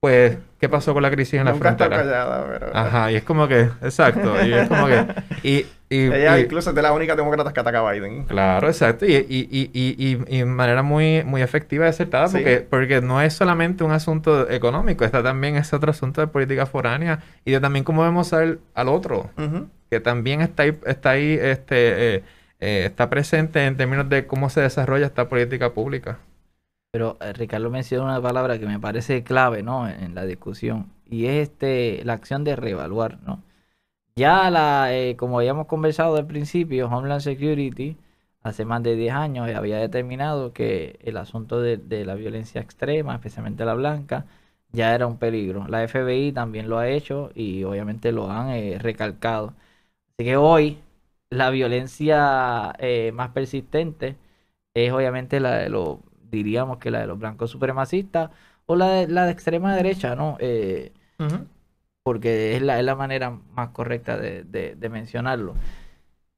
pues 0.00 0.38
¿qué 0.60 0.68
pasó 0.68 0.94
con 0.94 1.02
la 1.02 1.10
crisis 1.10 1.34
en 1.40 1.46
la 1.46 1.52
Nunca 1.52 1.70
está 1.70 1.86
frontera? 1.86 2.04
callada, 2.10 2.46
pero... 2.52 2.76
Ajá, 2.76 3.10
y 3.12 3.16
es 3.16 3.24
como 3.24 3.48
que, 3.48 3.62
exacto, 3.82 4.46
y 4.46 4.52
es 4.52 4.68
como 4.68 4.86
que, 4.86 5.06
y, 5.42 5.66
y, 5.88 6.06
Ella 6.06 6.38
y- 6.38 6.42
incluso 6.42 6.70
es 6.70 6.76
de 6.76 6.82
las 6.82 6.92
únicas 6.92 7.16
demócratas 7.16 7.52
que 7.52 7.60
ataca 7.60 7.86
a 7.86 7.92
Biden. 7.92 8.24
Claro, 8.24 8.66
exacto. 8.68 9.06
Y, 9.06 9.14
y, 9.14 9.48
y, 9.50 9.70
y, 9.72 9.94
y, 9.98 10.18
y 10.28 10.38
de 10.38 10.44
manera 10.44 10.82
muy, 10.82 11.22
muy 11.24 11.42
efectiva 11.42 11.86
y 11.86 11.88
acertada, 11.88 12.28
Sí. 12.28 12.38
porque, 12.38 12.66
porque 12.68 13.00
no 13.00 13.20
es 13.22 13.34
solamente 13.34 13.84
un 13.84 13.92
asunto 13.92 14.50
económico, 14.50 15.04
está 15.04 15.22
también 15.22 15.56
ese 15.56 15.76
otro 15.76 15.90
asunto 15.90 16.20
de 16.20 16.26
política 16.26 16.66
foránea 16.66 17.20
y 17.44 17.52
de 17.52 17.60
también 17.60 17.84
cómo 17.84 18.02
vemos 18.02 18.32
al, 18.32 18.58
al 18.74 18.88
otro, 18.88 19.30
que 19.90 20.00
también 20.00 20.40
está 20.40 20.64
ahí, 20.64 20.76
está 20.86 21.10
ahí, 21.10 21.38
este, 21.40 22.16
eh, 22.16 22.22
eh, 22.58 22.84
está 22.86 23.08
presente 23.08 23.64
en 23.64 23.76
términos 23.76 24.08
de 24.08 24.26
cómo 24.26 24.50
se 24.50 24.60
desarrolla 24.62 25.06
esta 25.06 25.28
política 25.28 25.72
pública. 25.72 26.18
Pero 26.92 27.16
eh, 27.20 27.32
Ricardo 27.34 27.70
menciona 27.70 28.04
una 28.04 28.22
palabra 28.22 28.58
que 28.58 28.66
me 28.66 28.80
parece 28.80 29.22
clave, 29.22 29.62
¿no? 29.62 29.88
En, 29.88 30.02
en 30.02 30.14
la 30.14 30.24
discusión. 30.24 30.86
Y 31.08 31.26
es 31.26 31.48
este, 31.50 32.00
la 32.04 32.14
acción 32.14 32.42
de 32.42 32.56
reevaluar, 32.56 33.18
¿no? 33.22 33.42
Ya 34.18 34.50
la, 34.50 34.94
eh, 34.94 35.14
como 35.16 35.38
habíamos 35.38 35.66
conversado 35.66 36.16
al 36.16 36.26
principio, 36.26 36.88
Homeland 36.88 37.20
Security 37.20 37.98
hace 38.42 38.64
más 38.64 38.82
de 38.82 38.96
10 38.96 39.12
años 39.14 39.48
había 39.54 39.78
determinado 39.78 40.52
que 40.54 40.98
el 41.02 41.18
asunto 41.18 41.60
de, 41.60 42.04
la 42.04 42.14
violencia 42.14 42.60
extrema, 42.62 43.14
especialmente 43.14 43.64
la 43.66 43.74
blanca, 43.74 44.24
ya 44.72 44.94
era 44.94 45.06
un 45.06 45.18
peligro. 45.18 45.66
La 45.68 45.86
FBI 45.86 46.32
también 46.32 46.68
lo 46.68 46.78
ha 46.78 46.88
hecho 46.88 47.30
y 47.34 47.64
obviamente 47.64 48.12
lo 48.12 48.30
han 48.30 48.50
eh, 48.50 48.78
recalcado. 48.78 49.54
Así 50.18 50.24
que 50.24 50.36
hoy 50.36 50.78
la 51.30 51.50
violencia 51.50 52.74
eh, 52.78 53.12
más 53.12 53.30
persistente 53.30 54.16
es 54.74 54.92
obviamente 54.92 55.40
la 55.40 55.56
de 55.58 55.68
los, 55.70 55.98
diríamos 56.30 56.78
que 56.78 56.90
la 56.90 57.00
de 57.00 57.06
los 57.08 57.18
blancos 57.18 57.50
supremacistas 57.50 58.30
o 58.66 58.76
la 58.76 58.88
de, 58.90 59.08
la 59.08 59.26
de 59.26 59.32
extrema 59.32 59.76
derecha, 59.76 60.16
¿no? 60.16 60.36
Eh. 60.40 60.92
Porque 62.06 62.54
es 62.56 62.62
la, 62.62 62.78
es 62.78 62.84
la 62.84 62.94
manera 62.94 63.30
más 63.56 63.70
correcta 63.70 64.16
de, 64.16 64.44
de- 64.44 64.76
de 64.76 64.88
mencionarlo. 64.88 65.54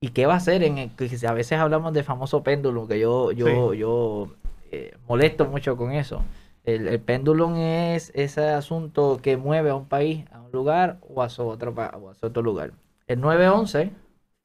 ¿Y 0.01 0.11
qué 0.11 0.27
va 0.27 0.35
a 0.35 0.37
hacer? 0.39 0.63
En 0.63 0.79
el, 0.79 0.91
a 1.29 1.33
veces 1.35 1.59
hablamos 1.59 1.93
de 1.93 2.03
famoso 2.05 2.43
péndulo, 2.43 2.87
que 2.89 2.99
yo, 3.01 3.33
yo, 3.33 3.75
yo 3.75 4.29
eh, 4.73 4.97
molesto 5.09 5.45
mucho 5.47 5.77
con 5.77 5.93
eso. 5.93 6.23
El, 6.65 6.89
el 6.89 7.01
péndulo 7.01 7.55
es 7.57 8.11
ese 8.15 8.49
asunto 8.49 9.19
que 9.23 9.37
mueve 9.37 9.71
a 9.71 9.75
un 9.75 9.87
país 9.89 10.25
a 10.33 10.41
un 10.41 10.53
lugar 10.53 10.99
o 11.03 11.23
a 11.23 11.29
su 11.29 11.43
otro, 11.47 11.73
o 11.75 12.11
a 12.11 12.15
su 12.15 12.27
otro 12.27 12.43
lugar. 12.43 12.73
El 13.07 13.21
9-11 13.21 13.91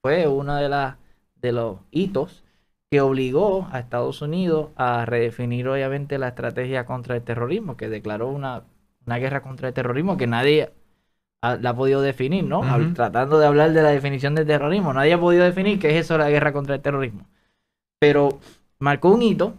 fue 0.02 0.28
uno 0.28 0.56
de, 0.56 0.70
las 0.70 0.98
de 1.36 1.52
los 1.54 1.78
hitos 1.92 2.44
que 2.92 3.02
obligó 3.02 3.68
a 3.72 3.80
Estados 3.80 4.22
Unidos 4.22 4.70
a 4.76 5.06
redefinir 5.06 5.68
obviamente 5.68 6.18
la 6.18 6.30
estrategia 6.30 6.86
contra 6.86 7.16
el 7.16 7.24
terrorismo, 7.24 7.78
que 7.78 7.90
declaró 7.90 8.30
una, 8.30 8.64
una 9.06 9.18
guerra 9.20 9.42
contra 9.42 9.70
el 9.70 9.74
terrorismo 9.74 10.18
que 10.18 10.28
nadie 10.28 10.72
ha- 11.44 11.58
la 11.58 11.72
ha 11.72 11.76
podido 11.76 12.02
definir, 12.02 12.44
¿no? 12.46 12.62
Tratando 12.96 13.40
de 13.40 13.46
hablar 13.48 13.74
de 13.74 13.84
la 13.84 13.90
definición 13.92 14.36
de 14.36 14.46
terrorismo, 14.46 14.94
nadie 14.94 15.14
ha 15.14 15.20
podido 15.20 15.44
definir 15.46 15.80
qué 15.80 15.92
es 15.92 16.06
eso 16.06 16.18
la 16.18 16.30
guerra 16.32 16.54
contra 16.54 16.76
el 16.76 16.82
terrorismo. 16.82 17.28
Pero 18.00 18.40
marcó 18.80 19.12
un 19.12 19.22
hito 19.22 19.56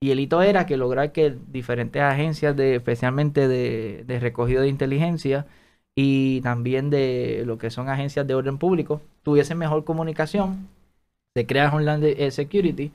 y 0.00 0.10
el 0.12 0.20
hito 0.20 0.42
era 0.42 0.66
que 0.66 0.76
lograr 0.76 1.12
que 1.12 1.36
diferentes 1.52 2.02
agencias, 2.02 2.56
de, 2.56 2.76
especialmente 2.76 3.48
de, 3.48 4.04
de 4.06 4.20
recogido 4.20 4.62
de 4.62 4.68
inteligencia 4.68 5.46
y 5.94 6.40
también 6.42 6.90
de 6.90 7.42
lo 7.46 7.58
que 7.58 7.70
son 7.70 7.88
agencias 7.88 8.26
de 8.26 8.34
orden 8.34 8.58
público, 8.58 9.02
tuviesen 9.22 9.58
mejor 9.58 9.84
comunicación 9.84 10.68
se 11.34 11.46
crea 11.46 11.70
Homeland 11.72 12.30
Security 12.30 12.92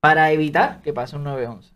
para 0.00 0.32
evitar 0.32 0.82
que 0.82 0.92
pase 0.92 1.16
un 1.16 1.24
911. 1.24 1.72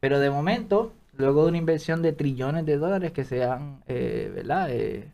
Pero 0.00 0.18
de 0.20 0.30
momento, 0.30 0.92
luego 1.16 1.42
de 1.44 1.48
una 1.50 1.58
inversión 1.58 2.02
de 2.02 2.12
trillones 2.12 2.66
de 2.66 2.76
dólares 2.78 3.12
que 3.12 3.24
se 3.24 3.44
han, 3.44 3.82
eh, 3.88 4.30
¿verdad? 4.34 4.68
Eh, 4.70 5.08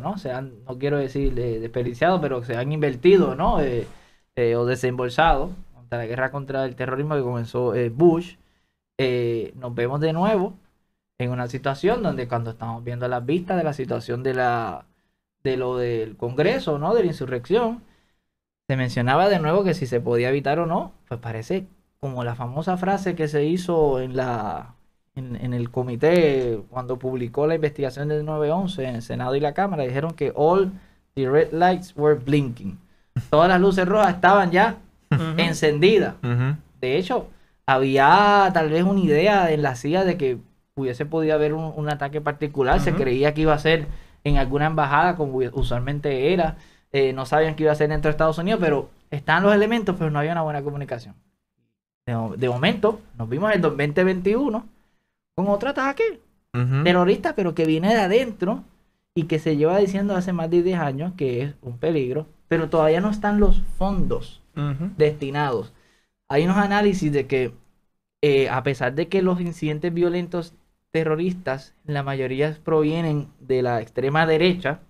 ¿no? 0.00 0.18
Se 0.18 0.32
han, 0.32 0.64
no 0.64 0.78
quiero 0.78 0.98
decir 0.98 1.34
desperdiciado, 1.34 2.20
pero 2.20 2.42
se 2.44 2.56
han 2.56 2.72
invertido, 2.72 3.34
¿no? 3.34 3.56
o 3.56 4.66
desembolsado 4.66 5.50
contra 5.74 5.98
la 5.98 6.06
guerra 6.06 6.30
contra 6.30 6.64
el 6.64 6.74
terrorismo 6.76 7.14
que 7.16 7.22
comenzó 7.22 7.74
Bush. 7.92 8.36
nos 9.54 9.74
vemos 9.74 10.00
de 10.00 10.12
nuevo 10.12 10.54
en 11.18 11.30
una 11.30 11.48
situación 11.48 12.02
donde 12.02 12.28
cuando 12.28 12.50
estamos 12.52 12.84
viendo 12.84 13.08
las 13.08 13.24
vistas 13.24 13.56
de 13.56 13.64
la 13.64 13.72
situación 13.72 14.22
de 14.22 14.34
la 14.34 14.86
de 15.42 15.56
lo 15.56 15.76
del 15.76 16.16
Congreso, 16.16 16.78
¿no? 16.78 16.94
De 16.94 17.00
la 17.02 17.06
insurrección, 17.08 17.82
se 18.68 18.76
mencionaba 18.76 19.28
de 19.28 19.38
nuevo 19.40 19.64
que 19.64 19.74
si 19.74 19.86
se 19.86 20.00
podía 20.00 20.30
evitar 20.30 20.58
o 20.58 20.66
no, 20.66 20.92
pues 21.08 21.20
parece 21.20 21.66
como 22.00 22.24
la 22.24 22.34
famosa 22.34 22.76
frase 22.76 23.14
que 23.16 23.28
se 23.28 23.44
hizo 23.44 24.00
en 24.00 24.16
la 24.16 24.74
en, 25.14 25.52
el 25.52 25.70
comité 25.70 26.60
cuando 26.70 26.98
publicó 26.98 27.46
la 27.46 27.54
investigación 27.54 28.08
del 28.08 28.24
911 28.24 28.84
en 28.84 28.94
el 28.96 29.02
Senado 29.02 29.36
y 29.36 29.40
la 29.40 29.52
Cámara, 29.52 29.82
dijeron 29.82 30.12
que 30.12 30.32
all 30.34 30.72
the 31.14 31.28
red 31.28 31.52
lights 31.52 31.94
were 31.96 32.14
blinking. 32.14 32.78
Todas 33.30 33.48
las 33.48 33.60
luces 33.60 33.86
rojas 33.86 34.14
estaban 34.14 34.50
ya 34.50 34.76
encendidas. 35.36 36.14
De 36.80 36.96
hecho, 36.96 37.28
había 37.66 38.50
tal 38.54 38.70
vez 38.70 38.84
una 38.84 39.00
idea 39.00 39.52
en 39.52 39.62
la 39.62 39.76
CIA 39.76 40.04
de 40.04 40.16
que 40.16 40.38
hubiese 40.74 41.04
podido 41.04 41.34
haber 41.34 41.52
un, 41.52 41.88
ataque 41.90 42.20
particular. 42.20 42.80
Se 42.80 42.94
creía 42.94 43.34
que 43.34 43.42
iba 43.42 43.52
a 43.52 43.58
ser 43.58 43.86
en 44.24 44.38
alguna 44.38 44.66
embajada, 44.66 45.16
como 45.16 45.38
usualmente 45.52 46.32
era. 46.32 46.56
Eh, 46.92 47.12
no 47.12 47.26
sabían 47.26 47.54
que 47.54 47.64
iba 47.64 47.72
a 47.72 47.76
ser 47.76 47.88
dentro 47.88 48.08
de 48.08 48.12
Estados 48.12 48.38
Unidos, 48.38 48.60
pero 48.62 48.90
están 49.10 49.42
los 49.42 49.54
elementos, 49.54 49.94
pero 49.98 50.10
no 50.10 50.18
había 50.18 50.32
una 50.32 50.42
buena 50.42 50.62
comunicación. 50.62 51.14
De, 52.04 52.48
momento, 52.48 53.00
nos 53.16 53.28
vimos 53.28 53.50
en 53.50 53.56
el 53.56 53.62
2021 53.62 54.66
con 55.34 55.48
otro 55.48 55.70
ataque 55.70 56.20
terrorista, 56.84 57.34
pero 57.34 57.54
que 57.54 57.64
viene 57.64 57.94
de 57.94 58.00
adentro 58.00 58.64
y 59.14 59.24
que 59.24 59.38
se 59.38 59.56
lleva 59.56 59.78
diciendo 59.78 60.14
hace 60.14 60.32
más 60.32 60.50
de 60.50 60.62
10 60.62 60.78
años 60.78 61.12
que 61.16 61.42
es 61.42 61.54
un 61.62 61.78
peligro, 61.78 62.26
pero 62.48 62.68
todavía 62.68 63.00
no 63.00 63.10
están 63.10 63.40
los 63.40 63.62
fondos 63.78 64.42
destinados. 64.98 65.72
Hay 66.28 66.44
unos 66.44 66.58
análisis 66.58 67.10
de 67.10 67.26
que 67.26 67.52
eh, 68.22 68.48
a 68.48 68.62
pesar 68.62 68.94
de 68.94 69.08
que 69.08 69.20
los 69.20 69.40
incidentes 69.40 69.92
violentos 69.92 70.54
terroristas, 70.92 71.74
la 71.84 72.04
mayoría 72.04 72.56
provienen 72.62 73.28
de 73.40 73.62
la 73.62 73.80
extrema 73.80 74.26
derecha. 74.26 74.80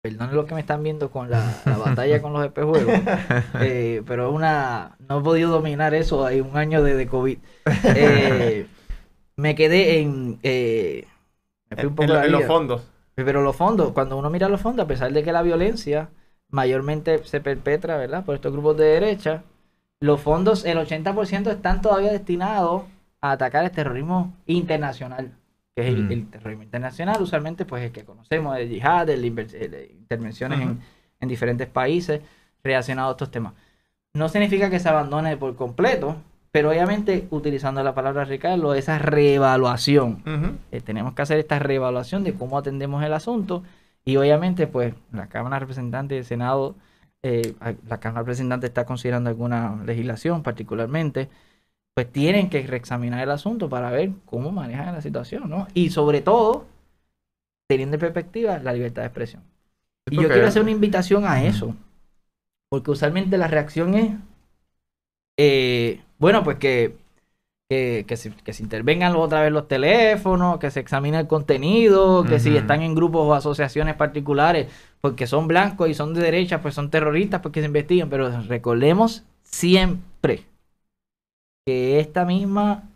Perdón 0.00 0.34
lo 0.34 0.46
que 0.46 0.54
me 0.54 0.60
están 0.60 0.82
viendo 0.82 1.10
con 1.10 1.30
la, 1.30 1.62
batalla 1.64 2.22
con 2.22 2.32
los 2.32 2.44
espejuelos. 2.44 2.90
Eh, 3.60 4.02
pero 4.06 4.32
una. 4.32 4.96
No 5.08 5.20
he 5.20 5.22
podido 5.22 5.50
dominar 5.50 5.94
eso. 5.94 6.24
Hay 6.24 6.40
un 6.40 6.56
año 6.56 6.82
de, 6.82 7.06
COVID. 7.06 7.38
Eh, 7.84 8.66
me 9.42 9.56
quedé 9.56 9.98
en. 9.98 10.38
Eh, 10.44 11.04
en, 11.70 12.30
los 12.30 12.44
fondos. 12.44 12.88
Pero 13.16 13.42
los 13.42 13.56
fondos, 13.56 13.92
cuando 13.92 14.16
uno 14.16 14.30
mira 14.30 14.48
los 14.48 14.60
fondos, 14.60 14.84
a 14.84 14.86
pesar 14.86 15.12
de 15.12 15.22
que 15.24 15.32
la 15.32 15.42
violencia 15.42 16.10
mayormente 16.48 17.24
se 17.24 17.40
perpetra, 17.40 17.96
¿verdad? 17.96 18.24
Por 18.24 18.36
estos 18.36 18.52
grupos 18.52 18.76
de 18.76 18.84
derecha, 18.84 19.42
los 20.00 20.20
fondos, 20.20 20.64
el 20.64 20.78
80% 20.78 21.50
están 21.50 21.82
todavía 21.82 22.12
destinados 22.12 22.84
a 23.20 23.32
atacar 23.32 23.64
el 23.64 23.72
terrorismo 23.72 24.32
internacional, 24.46 25.32
que 25.74 25.82
es 25.82 25.88
el, 25.88 26.04
mm. 26.04 26.30
terrorismo 26.30 26.62
internacional, 26.62 27.20
usualmente 27.20 27.64
pues 27.64 27.82
el 27.82 27.90
que 27.90 28.04
conocemos, 28.04 28.56
el 28.56 28.68
yihad, 28.68 29.08
el, 29.10 29.24
intervenciones 29.24 30.60
en, 30.60 31.28
diferentes 31.28 31.66
países 31.68 32.20
relacionados 32.62 33.10
a 33.10 33.12
estos 33.12 33.30
temas. 33.30 33.54
No 34.14 34.28
significa 34.28 34.70
que 34.70 34.78
se 34.78 34.88
abandone 34.88 35.36
por 35.36 35.56
completo, 35.56 36.16
pero 36.52 36.70
obviamente 36.70 37.26
utilizando 37.30 37.82
la 37.82 37.94
palabra 37.94 38.24
Ricardo, 38.24 38.74
esa 38.74 38.98
reevaluación. 38.98 40.22
Eh, 40.70 40.80
tenemos 40.80 41.14
que 41.14 41.22
hacer 41.22 41.38
esta 41.38 41.58
reevaluación 41.58 42.22
de 42.22 42.34
cómo 42.34 42.58
atendemos 42.58 43.02
el 43.02 43.14
asunto 43.14 43.62
y 44.04 44.16
obviamente 44.16 44.66
pues 44.66 44.94
la 45.12 45.28
Cámara 45.28 45.56
de 45.56 45.60
Representantes 45.60 46.16
del 46.16 46.24
Senado, 46.24 46.76
eh, 47.22 47.54
la 47.88 47.98
Cámara 47.98 48.20
de 48.20 48.26
Representantes 48.26 48.68
está 48.68 48.84
considerando 48.84 49.30
alguna 49.30 49.82
legislación 49.84 50.42
particularmente 50.42 51.28
pues 51.94 52.10
tienen 52.10 52.48
que 52.48 52.66
reexaminar 52.66 53.22
el 53.22 53.30
asunto 53.30 53.68
para 53.68 53.90
ver 53.90 54.12
cómo 54.24 54.50
manejan 54.50 54.94
la 54.94 55.02
situación, 55.02 55.48
¿no? 55.50 55.68
Y 55.74 55.90
sobre 55.90 56.22
todo, 56.22 56.66
teniendo 57.68 57.96
en 57.96 58.00
perspectiva 58.00 58.58
la 58.58 58.72
libertad 58.72 59.02
de 59.02 59.08
expresión. 59.08 59.42
Y 60.10 60.16
yo 60.16 60.28
quiero 60.28 60.46
hacer 60.46 60.62
una 60.62 60.70
invitación 60.70 61.26
a 61.26 61.44
eso, 61.44 61.76
porque 62.70 62.90
usualmente 62.90 63.36
la 63.36 63.46
reacción 63.46 63.94
es, 63.94 64.12
eh, 65.44 66.00
bueno, 66.18 66.44
pues 66.44 66.56
que, 66.58 66.94
que, 67.68 68.04
se, 68.16 68.30
que, 68.30 68.52
se, 68.52 68.62
intervengan 68.62 69.16
otra 69.16 69.42
vez 69.42 69.50
los 69.50 69.66
teléfonos, 69.66 70.58
que 70.60 70.70
se 70.70 70.78
examine 70.78 71.18
el 71.18 71.26
contenido, 71.26 72.22
que 72.22 72.38
si 72.38 72.56
están 72.56 72.80
en 72.82 72.94
grupos 72.94 73.26
o 73.26 73.34
asociaciones 73.34 73.96
particulares, 73.96 74.68
porque 75.00 75.26
son 75.26 75.48
blancos 75.48 75.88
y 75.88 75.94
son 75.94 76.14
de 76.14 76.20
derecha, 76.20 76.62
pues 76.62 76.76
son 76.76 76.90
terroristas, 76.90 77.40
pues 77.40 77.52
que 77.52 77.58
se 77.58 77.66
investiguen, 77.66 78.08
pero 78.08 78.30
recordemos 78.42 79.24
siempre 79.42 80.44
que 81.66 81.98
esta 81.98 82.24
misma 82.24 82.88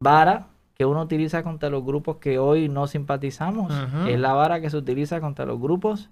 vara 0.00 0.48
que 0.74 0.86
uno 0.86 1.02
utiliza 1.02 1.44
contra 1.44 1.70
los 1.70 1.84
grupos 1.84 2.16
que 2.16 2.40
hoy 2.40 2.68
no 2.68 2.88
simpatizamos 2.88 3.72
es 4.08 4.18
la 4.18 4.32
vara 4.32 4.60
que 4.60 4.70
se 4.70 4.76
utiliza 4.76 5.20
contra 5.20 5.46
los 5.46 5.60
grupos 5.60 6.10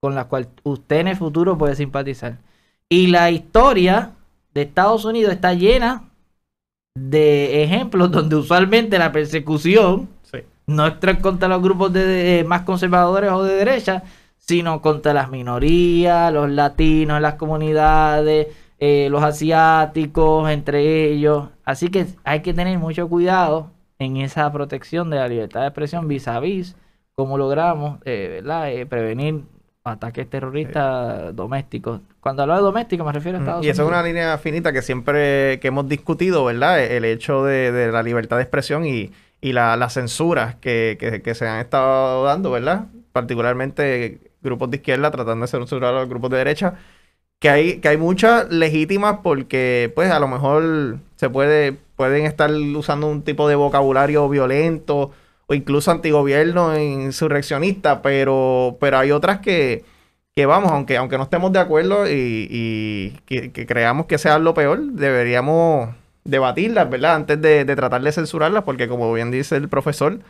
con 0.00 0.16
la 0.16 0.24
cual 0.24 0.48
usted 0.64 0.96
en 0.96 1.08
el 1.08 1.16
futuro 1.16 1.56
puede 1.56 1.76
simpatizar. 1.76 2.38
Y 2.88 3.06
la 3.06 3.30
historia 3.30 4.12
de 4.54 4.62
Estados 4.62 5.04
Unidos 5.04 5.32
está 5.32 5.52
llena 5.52 6.10
de 6.94 7.64
ejemplos 7.64 8.10
donde 8.10 8.36
usualmente 8.36 8.98
la 8.98 9.12
persecución 9.12 10.08
no 10.66 10.86
es 10.86 10.94
contra 11.20 11.48
los 11.48 11.62
grupos 11.62 11.92
de, 11.92 12.44
más 12.46 12.62
conservadores 12.62 13.30
o 13.32 13.42
de 13.42 13.54
derecha, 13.54 14.02
sino 14.38 14.80
contra 14.80 15.12
las 15.12 15.30
minorías, 15.30 16.32
los 16.32 16.50
latinos, 16.50 17.20
las 17.20 17.34
comunidades, 17.34 18.48
eh, 18.78 19.08
los 19.10 19.22
asiáticos, 19.22 20.48
entre 20.50 21.12
ellos. 21.12 21.48
Así 21.64 21.88
que 21.88 22.06
hay 22.24 22.40
que 22.40 22.54
tener 22.54 22.78
mucho 22.78 23.08
cuidado 23.08 23.72
en 23.98 24.16
esa 24.16 24.50
protección 24.52 25.10
de 25.10 25.16
la 25.16 25.28
libertad 25.28 25.60
de 25.60 25.66
expresión 25.68 26.08
vis 26.08 26.28
a 26.28 26.40
vis, 26.40 26.76
cómo 27.14 27.38
logramos 27.38 27.98
eh, 28.04 28.42
eh, 28.44 28.86
prevenir 28.86 29.44
ataques 29.84 30.28
terroristas 30.30 31.36
domésticos. 31.36 32.00
Cuando 32.20 32.42
hablo 32.42 32.56
de 32.56 32.62
doméstico 32.62 33.04
me 33.04 33.12
refiero 33.12 33.36
a 33.36 33.40
Estados 33.40 33.58
Unidos. 33.58 33.66
Y 33.66 33.70
eso 33.70 33.82
es 33.82 33.88
una 33.88 34.02
línea 34.02 34.38
finita 34.38 34.72
que 34.72 34.80
siempre 34.80 35.60
que 35.60 35.68
hemos 35.68 35.86
discutido, 35.86 36.42
¿verdad? 36.42 36.82
El 36.82 37.04
hecho 37.04 37.44
de, 37.44 37.90
la 37.92 38.02
libertad 38.02 38.38
de 38.38 38.42
expresión 38.42 38.86
y, 38.86 39.12
las 39.42 39.92
censuras 39.92 40.54
que, 40.54 40.96
que, 41.22 41.34
se 41.34 41.46
han 41.46 41.60
estado 41.60 42.24
dando, 42.24 42.50
¿verdad? 42.50 42.86
Particularmente 43.12 44.20
grupos 44.42 44.70
de 44.70 44.78
izquierda 44.78 45.10
tratando 45.10 45.44
de 45.44 45.48
censurar 45.48 45.94
a 45.94 46.00
los 46.00 46.08
grupos 46.08 46.30
de 46.30 46.38
derecha 46.38 46.76
que 47.38 47.50
hay, 47.50 47.78
que 47.80 47.88
hay 47.88 47.98
muchas 47.98 48.50
legítimas 48.50 49.18
porque, 49.22 49.92
pues, 49.94 50.10
a 50.10 50.18
lo 50.18 50.28
mejor 50.28 50.96
se 51.16 51.28
puede, 51.28 51.76
pueden 51.94 52.24
estar 52.24 52.50
usando 52.50 53.06
un 53.06 53.20
tipo 53.20 53.48
de 53.48 53.54
vocabulario 53.54 54.30
violento 54.30 55.10
o 55.46 55.54
incluso 55.54 55.90
antigobierno, 55.90 56.78
insurreccionista, 56.78 58.02
pero, 58.02 58.76
pero 58.80 58.98
hay 58.98 59.10
otras 59.10 59.40
que, 59.40 59.84
que 60.34 60.46
vamos, 60.46 60.72
aunque, 60.72 60.96
aunque 60.96 61.16
no 61.16 61.24
estemos 61.24 61.52
de 61.52 61.58
acuerdo 61.58 62.04
y, 62.08 63.18
que, 63.26 63.50
creamos 63.66 64.06
que 64.06 64.18
sea 64.18 64.38
lo 64.38 64.54
peor, 64.54 64.80
deberíamos 64.92 65.90
debatirlas, 66.24 66.88
¿verdad? 66.90 67.16
Antes 67.16 67.40
de, 67.40 67.64
tratar 67.64 68.02
de 68.02 68.12
censurarlas, 68.12 68.64
porque 68.64 68.88
como 68.88 69.12
bien 69.12 69.30
dice 69.30 69.56
el 69.56 69.68
profesor, 69.68 70.20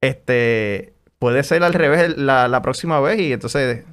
este 0.00 0.92
puede 1.18 1.42
ser 1.42 1.62
al 1.62 1.72
revés 1.72 2.18
la, 2.18 2.48
la 2.48 2.60
próxima 2.60 3.00
vez 3.00 3.18
y 3.18 3.32
entonces 3.32 3.84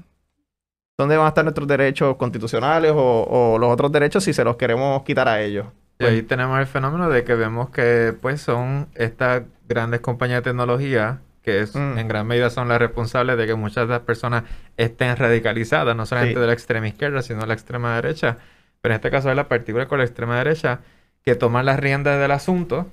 dónde 1.02 1.18
van 1.18 1.26
a 1.26 1.30
estar 1.30 1.44
nuestros 1.44 1.68
derechos 1.68 2.16
constitucionales 2.16 2.92
o, 2.96 3.58
los 3.60 3.70
otros 3.70 3.92
derechos 3.92 4.24
si 4.24 4.34
se 4.34 4.44
los 4.44 4.56
queremos 4.56 5.04
quitar 5.04 5.28
a 5.28 5.42
ellos. 5.42 5.68
Y 6.00 6.06
ahí 6.06 6.22
tenemos 6.24 6.60
el 6.60 6.66
fenómeno 6.66 7.10
de 7.10 7.24
que 7.24 7.36
vemos 7.36 7.70
que 7.70 8.16
pues 8.20 8.42
son 8.42 8.88
estas 8.96 9.44
grandes 9.72 10.02
compañías 10.02 10.44
de 10.44 10.52
tecnología 10.52 11.22
que 11.42 11.66
mm. 11.74 11.98
en 11.98 12.08
gran 12.08 12.28
medida 12.28 12.50
son 12.50 12.68
las 12.68 12.80
responsables 12.80 13.38
de 13.38 13.48
que 13.48 13.56
muchas 13.56 13.88
de 13.88 13.94
las 13.94 14.02
personas 14.02 14.44
estén 14.78 15.16
radicalizadas, 15.16 15.96
no 15.96 16.06
solamente 16.06 16.40
de 16.40 16.48
la 16.48 16.54
extrema 16.54 16.88
izquierda, 16.88 17.22
sino 17.22 17.42
de 17.42 17.48
la 17.48 17.54
extrema 17.54 17.96
derecha. 17.96 18.38
Pero 18.82 18.94
en 18.94 18.98
este 18.98 19.10
caso 19.10 19.30
es 19.30 19.36
la 19.36 19.48
partícula 19.48 19.88
con 19.88 19.98
la 20.00 20.06
extrema 20.06 20.38
derecha 20.38 20.82
que 21.24 21.36
toman 21.36 21.66
las 21.66 21.80
riendas 21.80 22.20
del 22.20 22.32
asunto 22.32 22.88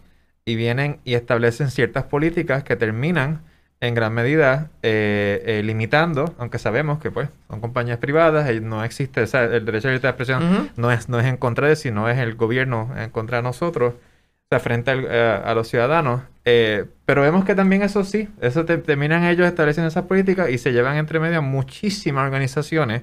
y 0.45 0.57
vienen 0.57 1.01
y 1.05 1.14
establecen 1.14 1.70
ciertas 1.70 2.05
políticas 2.05 2.64
que 2.64 2.76
terminan 2.76 3.43
en 3.81 3.95
gran 3.95 4.12
medida 4.12 4.70
eh, 4.83 5.43
eh, 5.47 5.62
limitando, 5.62 6.35
aunque 6.39 6.59
sabemos 6.59 6.99
que 6.99 7.11
pues 7.11 7.29
son 7.49 7.61
compañías 7.61 7.99
privadas 7.99 8.51
y 8.51 8.61
no 8.61 8.83
existe, 8.83 9.22
el 9.22 9.64
derecho 9.64 9.89
a 9.89 9.93
libertad 9.93 10.09
de 10.09 10.11
expresión 10.11 10.70
no, 10.76 10.91
es, 10.91 11.09
no 11.09 11.20
es 11.20 11.26
en 11.26 11.37
contra 11.37 11.68
de 11.68 11.76
sino 11.76 12.09
es 12.09 12.18
el 12.18 12.35
gobierno 12.35 12.93
en 12.97 13.11
contra 13.11 13.37
de 13.37 13.45
nosotros, 13.45 13.95
o 13.95 14.49
sea, 14.51 14.59
frente 14.59 14.91
a 14.91 15.55
los 15.55 15.68
ciudadanos, 15.68 16.22
Eh, 16.51 16.86
pero 17.05 17.20
vemos 17.20 17.44
que 17.44 17.55
también 17.55 17.82
eso 17.82 18.05
sí, 18.05 18.26
eso 18.40 18.64
te- 18.64 18.78
terminan 18.78 19.24
ellos 19.24 19.46
estableciendo 19.46 19.88
esas 19.88 20.05
políticas 20.05 20.49
y 20.49 20.57
se 20.57 20.72
llevan 20.72 20.96
entre 20.96 21.20
medio 21.20 21.42
muchísimas 21.42 22.24
organizaciones 22.24 23.03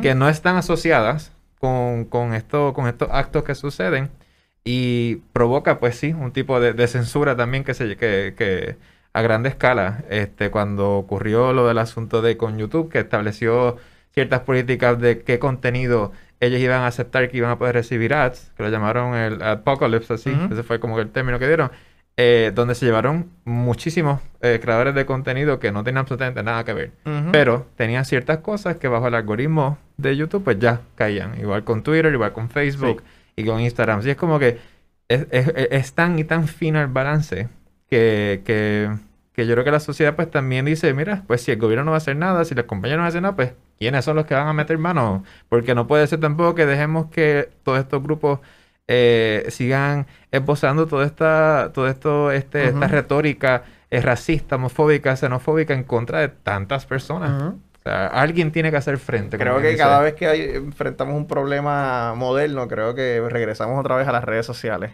que 0.00 0.14
no 0.14 0.30
están 0.30 0.56
asociadas 0.56 1.30
con, 1.60 2.06
con, 2.06 2.32
esto, 2.32 2.72
con 2.72 2.86
estos 2.86 3.08
actos 3.12 3.44
que 3.44 3.54
suceden 3.54 4.08
y 4.64 5.16
provoca, 5.34 5.78
pues 5.78 5.96
sí, 5.98 6.14
un 6.14 6.32
tipo 6.32 6.58
de, 6.58 6.72
de 6.72 6.86
censura 6.88 7.36
también 7.36 7.64
que, 7.64 7.74
se, 7.74 7.96
que, 7.96 8.34
que 8.36 8.76
a 9.12 9.20
grande 9.20 9.50
escala, 9.50 10.04
este, 10.08 10.50
cuando 10.50 10.92
ocurrió 10.96 11.52
lo 11.52 11.68
del 11.68 11.78
asunto 11.78 12.22
de 12.22 12.36
con 12.38 12.56
YouTube, 12.56 12.90
que 12.90 13.00
estableció 13.00 13.76
ciertas 14.14 14.40
políticas 14.40 14.98
de 14.98 15.20
qué 15.22 15.38
contenido 15.38 16.12
ellos 16.40 16.60
iban 16.60 16.80
a 16.82 16.86
aceptar 16.86 17.28
que 17.28 17.36
iban 17.36 17.50
a 17.50 17.58
poder 17.58 17.74
recibir 17.74 18.14
ads, 18.14 18.52
que 18.56 18.62
lo 18.62 18.70
llamaron 18.70 19.14
el 19.14 19.42
apocalypse, 19.42 20.14
así, 20.14 20.30
ese 20.50 20.62
fue 20.62 20.80
como 20.80 20.98
el 20.98 21.10
término 21.10 21.38
que 21.38 21.46
dieron, 21.46 21.70
eh, 22.16 22.50
donde 22.54 22.74
se 22.74 22.86
llevaron 22.86 23.30
muchísimos 23.44 24.20
eh, 24.40 24.58
creadores 24.62 24.94
de 24.94 25.04
contenido 25.04 25.58
que 25.58 25.70
no 25.72 25.84
tenían 25.84 26.00
absolutamente 26.02 26.42
nada 26.42 26.64
que 26.64 26.72
ver. 26.72 26.90
Pero 27.32 27.66
tenían 27.76 28.04
ciertas 28.04 28.38
cosas 28.38 28.76
que 28.76 28.88
bajo 28.88 29.08
el 29.08 29.14
algoritmo 29.14 29.78
de 29.96 30.16
YouTube 30.16 30.44
pues 30.44 30.58
ya 30.58 30.80
caían. 30.94 31.38
Igual 31.38 31.64
con 31.64 31.82
Twitter, 31.82 32.12
igual 32.12 32.32
con 32.32 32.48
Facebook 32.48 33.02
y 33.36 33.44
con 33.44 33.60
Instagram. 33.60 33.98
Así 34.00 34.10
es 34.10 34.16
como 34.16 34.38
que 34.38 34.58
es, 35.08 35.26
es- 35.30 35.48
es- 35.48 35.68
es 35.70 35.92
tan 35.92 36.18
y 36.18 36.24
tan 36.24 36.48
fino 36.48 36.80
el 36.80 36.86
balance 36.88 37.48
que, 37.90 38.42
que, 38.44 38.90
que 39.34 39.46
yo 39.46 39.52
creo 39.54 39.64
que 39.64 39.70
la 39.70 39.80
sociedad 39.80 40.16
pues 40.16 40.30
también 40.30 40.64
dice, 40.64 40.92
mira, 40.94 41.22
pues 41.26 41.42
si 41.42 41.52
el 41.52 41.58
gobierno 41.58 41.84
no 41.84 41.90
va 41.92 41.96
a 41.96 41.98
hacer 41.98 42.16
nada, 42.16 42.44
si 42.46 42.54
las 42.54 42.64
compañías 42.64 42.96
no 42.96 43.02
van 43.02 43.06
a 43.06 43.08
hacer 43.08 43.22
nada, 43.22 43.36
pues 43.36 43.52
¿quiénes 43.78 44.04
son 44.04 44.16
los 44.16 44.24
que 44.26 44.34
van 44.34 44.48
a 44.48 44.52
meter 44.54 44.78
mano? 44.78 45.22
Porque 45.50 45.74
no 45.74 45.86
puede 45.86 46.06
ser 46.06 46.18
tampoco 46.20 46.54
que 46.54 46.64
dejemos 46.66 47.06
que 47.10 47.50
todos 47.62 47.78
estos 47.78 48.02
grupos 48.02 48.40
eh, 48.88 49.46
sigan 49.50 50.06
esbozando 50.30 50.86
toda 50.86 51.04
esta, 51.06 51.70
todo 51.74 51.88
esto, 51.88 52.30
este, 52.30 52.66
esta 52.68 52.88
retórica 52.88 53.64
eh, 53.90 54.00
racista, 54.00 54.56
homofóbica, 54.56 55.16
xenofóbica 55.16 55.74
en 55.74 55.84
contra 55.84 56.20
de 56.20 56.28
tantas 56.28 56.86
personas. 56.86 57.42
Ujú. 57.42 57.50
O 57.78 57.82
sea, 57.88 58.08
alguien 58.08 58.50
tiene 58.50 58.70
que 58.72 58.76
hacer 58.78 58.98
frente. 58.98 59.38
Creo 59.38 59.60
que 59.60 59.68
dice. 59.68 59.78
cada 59.78 60.00
vez 60.00 60.14
que 60.14 60.26
hay- 60.26 60.50
enfrentamos 60.56 61.14
un 61.14 61.26
problema 61.28 62.14
moderno, 62.14 62.66
creo 62.66 62.94
que 62.94 63.22
regresamos 63.28 63.78
otra 63.78 63.96
vez 63.96 64.08
a 64.08 64.12
las 64.12 64.24
redes 64.24 64.44
sociales. 64.46 64.90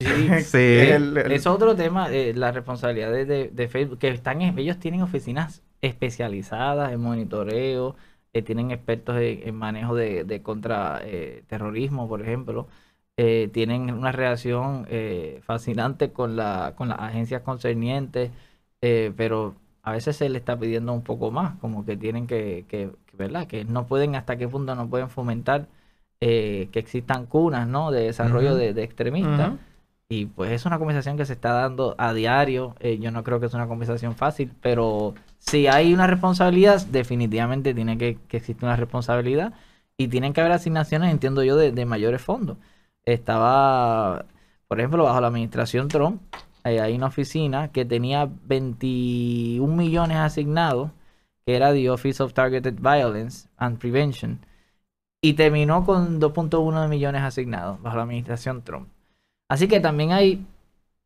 Sí, 0.00 0.06
Sí. 0.44 0.56
El- 0.58 1.16
el- 1.16 1.32
Es 1.32 1.46
otro 1.46 1.74
tema, 1.76 2.10
eh, 2.12 2.32
la 2.34 2.52
responsabilidad 2.52 3.12
de, 3.12 3.24
de- 3.24 3.48
de 3.52 3.68
Facebook, 3.68 3.98
que 3.98 4.08
están 4.08 4.42
ellos 4.42 4.78
tienen 4.78 5.02
oficinas 5.02 5.62
especializadas 5.80 6.92
en 6.92 7.00
monitoreo, 7.00 7.96
eh, 8.32 8.42
tienen 8.42 8.70
expertos 8.70 9.16
en, 9.16 9.48
en 9.48 9.54
manejo 9.54 9.94
de, 9.94 10.24
de 10.24 10.42
contra 10.42 11.00
eh, 11.04 11.42
terrorismo, 11.46 12.08
por 12.08 12.22
ejemplo, 12.22 12.68
eh, 13.16 13.48
tienen 13.52 13.92
una 13.92 14.12
relación 14.12 14.86
eh, 14.90 15.40
fascinante 15.44 16.12
con 16.12 16.36
la 16.36 16.74
con 16.76 16.88
las 16.88 16.98
agencias 17.00 17.42
concernientes, 17.42 18.30
eh, 18.82 19.12
pero 19.16 19.54
a 19.82 19.92
veces 19.92 20.16
se 20.16 20.28
le 20.28 20.38
está 20.38 20.58
pidiendo 20.58 20.92
un 20.92 21.02
poco 21.02 21.30
más, 21.30 21.56
como 21.60 21.84
que 21.84 21.96
tienen 21.96 22.26
que, 22.26 22.64
que, 22.68 22.90
que, 23.06 23.16
¿verdad? 23.16 23.46
Que 23.46 23.64
no 23.64 23.86
pueden, 23.86 24.16
hasta 24.16 24.36
qué 24.36 24.48
punto 24.48 24.74
no 24.74 24.88
pueden 24.88 25.08
fomentar 25.10 25.68
eh, 26.20 26.68
que 26.72 26.78
existan 26.80 27.26
cunas, 27.26 27.68
¿no? 27.68 27.90
De 27.90 28.02
desarrollo 28.02 28.54
de, 28.56 28.74
de 28.74 28.82
extremistas. 28.82 29.52
Y 30.08 30.26
pues 30.26 30.52
es 30.52 30.66
una 30.66 30.78
conversación 30.78 31.16
que 31.16 31.24
se 31.24 31.32
está 31.32 31.52
dando 31.52 31.94
a 31.98 32.12
diario. 32.14 32.76
Eh, 32.80 32.98
yo 32.98 33.10
no 33.10 33.24
creo 33.24 33.40
que 33.40 33.46
es 33.46 33.54
una 33.54 33.66
conversación 33.68 34.14
fácil, 34.14 34.52
pero 34.60 35.14
si 35.38 35.66
hay 35.66 35.92
una 35.94 36.06
responsabilidad, 36.06 36.84
definitivamente 36.86 37.74
tiene 37.74 37.98
que, 37.98 38.18
que 38.28 38.36
existir 38.38 38.64
una 38.64 38.76
responsabilidad 38.76 39.52
y 39.96 40.08
tienen 40.08 40.32
que 40.32 40.40
haber 40.40 40.52
asignaciones, 40.52 41.10
entiendo 41.10 41.42
yo, 41.42 41.56
de, 41.56 41.72
de 41.72 41.84
mayores 41.86 42.22
fondos. 42.22 42.56
Estaba, 43.06 44.26
por 44.68 44.80
ejemplo, 44.80 45.04
bajo 45.04 45.20
la 45.20 45.28
administración 45.28 45.88
Trump, 45.88 46.20
eh, 46.64 46.80
hay 46.80 46.96
una 46.96 47.06
oficina 47.06 47.68
que 47.68 47.84
tenía 47.84 48.28
21 48.46 49.76
millones 49.76 50.16
asignados, 50.16 50.90
que 51.44 51.54
era 51.54 51.72
the 51.72 51.88
Office 51.88 52.20
of 52.20 52.32
Targeted 52.32 52.74
Violence 52.80 53.48
and 53.56 53.78
Prevention, 53.78 54.40
y 55.22 55.34
terminó 55.34 55.84
con 55.84 56.20
2.1 56.20 56.82
de 56.82 56.88
millones 56.88 57.22
asignados 57.22 57.80
bajo 57.80 57.96
la 57.96 58.02
administración 58.02 58.62
Trump. 58.62 58.88
Así 59.48 59.68
que 59.68 59.78
también 59.78 60.10
hay, 60.10 60.44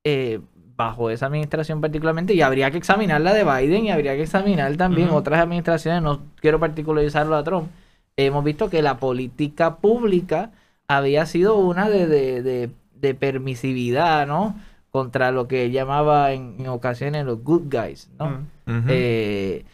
eh, 0.04 0.40
bajo 0.76 1.10
esa 1.10 1.26
administración 1.26 1.82
particularmente, 1.82 2.32
y 2.32 2.40
habría 2.40 2.70
que 2.70 2.78
examinar 2.78 3.20
la 3.20 3.34
de 3.34 3.44
Biden 3.44 3.84
y 3.84 3.90
habría 3.90 4.16
que 4.16 4.22
examinar 4.22 4.74
también 4.78 5.10
otras 5.10 5.40
administraciones, 5.40 6.02
no 6.02 6.22
quiero 6.40 6.58
particularizarlo 6.58 7.36
a 7.36 7.44
Trump. 7.44 7.68
Hemos 8.16 8.42
visto 8.42 8.70
que 8.70 8.80
la 8.80 8.96
política 8.96 9.76
pública 9.76 10.52
había 10.96 11.26
sido 11.26 11.56
una 11.56 11.88
de, 11.88 12.06
de, 12.06 12.42
de- 12.42 12.70
de 12.94 13.14
permisividad, 13.14 14.26
¿no? 14.26 14.54
Contra 14.90 15.30
lo 15.30 15.46
que 15.48 15.64
él 15.66 15.72
llamaba 15.72 16.32
en, 16.32 16.56
en 16.58 16.66
ocasiones 16.68 17.24
los 17.24 17.42
good 17.42 17.62
guys, 17.70 18.10
¿no? 18.18 18.26
Ujú. 18.66 18.86
Eh, 18.88 19.64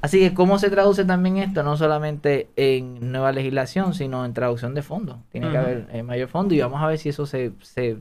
así 0.00 0.20
que, 0.20 0.32
¿cómo 0.34 0.58
se 0.58 0.70
traduce 0.70 1.04
también 1.04 1.36
esto? 1.38 1.62
No 1.62 1.76
solamente 1.76 2.48
en 2.56 3.10
nueva 3.12 3.32
legislación, 3.32 3.92
sino 3.92 4.24
en 4.24 4.32
traducción 4.32 4.74
de 4.74 4.82
fondos. 4.82 5.18
Tiene 5.32 5.50
que 5.50 5.56
haber 5.58 5.86
eh, 5.92 6.02
mayor 6.02 6.28
fondo 6.28 6.54
y 6.54 6.60
vamos 6.60 6.80
a 6.82 6.86
ver 6.86 6.98
si 6.98 7.08
eso 7.10 7.26
se, 7.26 7.52
se, 7.60 7.96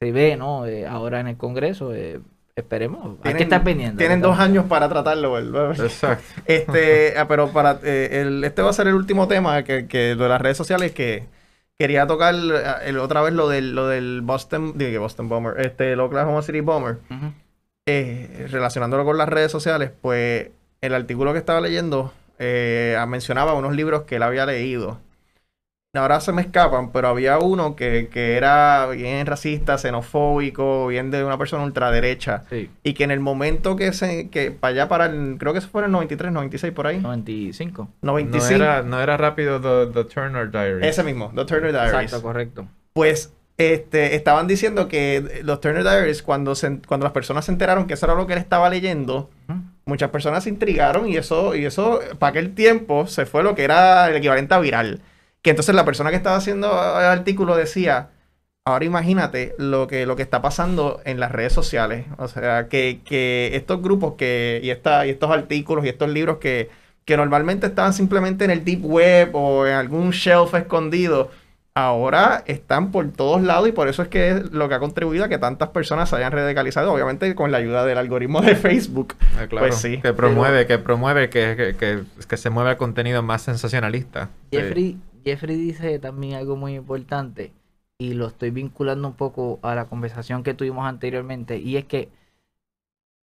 se 0.00 0.12
ve, 0.12 0.36
¿no? 0.36 0.66
Eh, 0.66 0.86
ahora 0.86 1.20
en 1.20 1.28
el 1.28 1.36
Congreso. 1.36 1.94
eh, 1.94 2.20
esperemos. 2.56 3.04
Hay 3.04 3.16
que 3.16 3.22
Tienen- 3.22 3.42
estar 3.44 3.64
pendiente. 3.64 3.98
Tienen 3.98 4.20
dos 4.20 4.38
años 4.38 4.64
para 4.66 4.88
tratarlo, 4.88 5.32
¿verdad? 5.32 5.70
Exacto. 5.80 6.24
Este, 6.46 7.14
ah, 7.16 7.26
pero 7.28 7.48
para 7.52 7.78
eh, 7.84 8.20
el- 8.22 8.42
este 8.44 8.62
va 8.62 8.70
a 8.70 8.72
ser 8.74 8.88
el 8.88 8.94
último 8.94 9.28
tema 9.28 9.62
que, 9.62 9.86
que 9.86 10.14
lo 10.16 10.24
de 10.24 10.28
las 10.28 10.40
redes 10.40 10.56
sociales 10.56 10.92
que 10.92 11.24
quería 11.82 12.06
tocar 12.06 12.32
el- 12.84 12.98
otra 12.98 13.22
vez 13.22 13.34
lo 13.34 13.48
del 13.48 13.74
lo 13.74 13.88
del 13.88 14.20
Boston, 14.22 14.74
digo 14.76 14.92
que 14.92 14.98
Boston 14.98 15.28
Bomber, 15.28 15.60
este 15.66 15.92
el 15.94 15.98
Oklahoma 16.00 16.40
City 16.42 16.60
Bomber, 16.60 16.98
eh, 17.86 18.46
relacionándolo 18.50 19.04
con 19.04 19.18
las 19.18 19.28
redes 19.28 19.50
sociales, 19.50 19.90
pues 20.00 20.50
el 20.80 20.94
artículo 20.94 21.32
que 21.32 21.40
estaba 21.40 21.60
leyendo 21.60 22.12
eh, 22.38 22.96
mencionaba 23.08 23.54
unos 23.54 23.74
libros 23.74 24.02
que 24.02 24.16
él 24.16 24.22
había 24.22 24.46
leído. 24.46 25.00
Ahora 25.94 26.22
se 26.22 26.32
me 26.32 26.40
escapan, 26.40 26.90
pero 26.90 27.08
había 27.08 27.38
uno 27.38 27.76
que, 27.76 28.08
que 28.10 28.38
era 28.38 28.86
bien 28.86 29.26
racista, 29.26 29.76
xenofóbico, 29.76 30.86
bien 30.86 31.10
de 31.10 31.22
una 31.22 31.36
persona 31.36 31.64
ultraderecha. 31.64 32.44
Sí, 32.48 32.70
Y 32.82 32.94
que 32.94 33.04
en 33.04 33.10
el 33.10 33.20
momento 33.20 33.76
que 33.76 33.92
se, 33.92 34.30
que 34.30 34.52
para 34.52 34.70
allá, 34.72 34.88
para 34.88 35.04
el, 35.04 35.36
creo 35.38 35.52
que 35.52 35.58
eso 35.58 35.68
fue 35.68 35.82
en 35.82 35.86
el 35.86 35.92
93, 35.92 36.32
96 36.32 36.72
por 36.72 36.86
ahí. 36.86 36.98
95. 36.98 37.90
95. 38.00 38.58
No 38.58 38.64
era, 38.64 38.82
no 38.82 39.02
era 39.02 39.18
rápido 39.18 39.60
The, 39.60 39.92
the 39.92 40.04
Turner 40.08 40.50
Diary. 40.50 40.86
Ese 40.86 41.04
mismo, 41.04 41.30
The 41.36 41.44
Turner 41.44 41.72
Diaries. 41.72 41.92
Exacto, 41.92 42.22
correcto. 42.22 42.66
Pues 42.94 43.34
este, 43.58 44.16
estaban 44.16 44.46
diciendo 44.46 44.88
que 44.88 45.42
los 45.44 45.60
Turner 45.60 45.82
Diaries, 45.82 46.22
cuando, 46.22 46.54
se, 46.54 46.78
cuando 46.86 47.04
las 47.04 47.12
personas 47.12 47.44
se 47.44 47.52
enteraron 47.52 47.86
que 47.86 47.92
eso 47.92 48.06
era 48.06 48.14
lo 48.14 48.26
que 48.26 48.32
él 48.32 48.38
estaba 48.38 48.70
leyendo, 48.70 49.28
muchas 49.84 50.08
personas 50.08 50.44
se 50.44 50.48
intrigaron 50.48 51.06
y 51.06 51.18
eso, 51.18 51.54
y 51.54 51.66
eso 51.66 52.00
para 52.18 52.30
aquel 52.30 52.54
tiempo 52.54 53.06
se 53.06 53.26
fue 53.26 53.42
lo 53.42 53.54
que 53.54 53.64
era 53.64 54.08
el 54.08 54.16
equivalente 54.16 54.54
a 54.54 54.58
viral. 54.58 55.02
Que 55.42 55.50
entonces 55.50 55.74
la 55.74 55.84
persona 55.84 56.10
que 56.10 56.16
estaba 56.16 56.36
haciendo 56.36 56.68
el 56.68 57.04
artículo 57.04 57.56
decía, 57.56 58.10
ahora 58.64 58.84
imagínate 58.84 59.54
lo 59.58 59.86
que, 59.88 60.06
lo 60.06 60.16
que 60.16 60.22
está 60.22 60.40
pasando 60.40 61.00
en 61.04 61.18
las 61.20 61.32
redes 61.32 61.52
sociales. 61.52 62.06
O 62.18 62.28
sea, 62.28 62.68
que, 62.68 63.00
que 63.04 63.50
estos 63.54 63.82
grupos 63.82 64.14
que, 64.14 64.60
y, 64.62 64.70
esta, 64.70 65.06
y 65.06 65.10
estos 65.10 65.30
artículos 65.30 65.84
y 65.84 65.88
estos 65.88 66.08
libros 66.10 66.38
que, 66.38 66.70
que 67.04 67.16
normalmente 67.16 67.66
estaban 67.66 67.92
simplemente 67.92 68.44
en 68.44 68.50
el 68.50 68.64
deep 68.64 68.84
web 68.84 69.30
o 69.34 69.66
en 69.66 69.74
algún 69.74 70.10
shelf 70.10 70.54
escondido, 70.54 71.30
ahora 71.74 72.44
están 72.46 72.92
por 72.92 73.10
todos 73.10 73.42
lados 73.42 73.68
y 73.68 73.72
por 73.72 73.88
eso 73.88 74.02
es 74.02 74.08
que 74.08 74.30
es 74.30 74.52
lo 74.52 74.68
que 74.68 74.74
ha 74.74 74.78
contribuido 74.78 75.24
a 75.24 75.28
que 75.28 75.38
tantas 75.38 75.70
personas 75.70 76.10
se 76.10 76.16
hayan 76.16 76.30
radicalizado, 76.30 76.92
obviamente 76.92 77.34
con 77.34 77.50
la 77.50 77.58
ayuda 77.58 77.84
del 77.84 77.98
algoritmo 77.98 78.42
de 78.42 78.54
Facebook. 78.54 79.14
Ah, 79.36 79.46
claro. 79.48 79.66
Pues 79.66 79.80
sí. 79.80 80.00
Que 80.00 80.12
promueve, 80.12 80.66
que 80.66 80.78
promueve 80.78 81.30
que, 81.30 81.56
que, 81.56 81.76
que, 81.76 82.26
que 82.28 82.36
se 82.36 82.50
mueva 82.50 82.72
el 82.72 82.76
contenido 82.76 83.22
más 83.22 83.42
sensacionalista. 83.42 84.28
Sí. 84.52 84.98
Jeffrey, 85.24 85.56
dice 85.56 85.98
también 85.98 86.34
algo 86.34 86.56
muy 86.56 86.74
importante 86.74 87.52
y 87.98 88.14
lo 88.14 88.26
estoy 88.26 88.50
vinculando 88.50 89.08
un 89.08 89.14
poco 89.14 89.58
a 89.62 89.74
la 89.74 89.86
conversación 89.86 90.42
que 90.42 90.54
tuvimos 90.54 90.86
anteriormente 90.86 91.58
y 91.58 91.76
es 91.76 91.84
que 91.84 92.08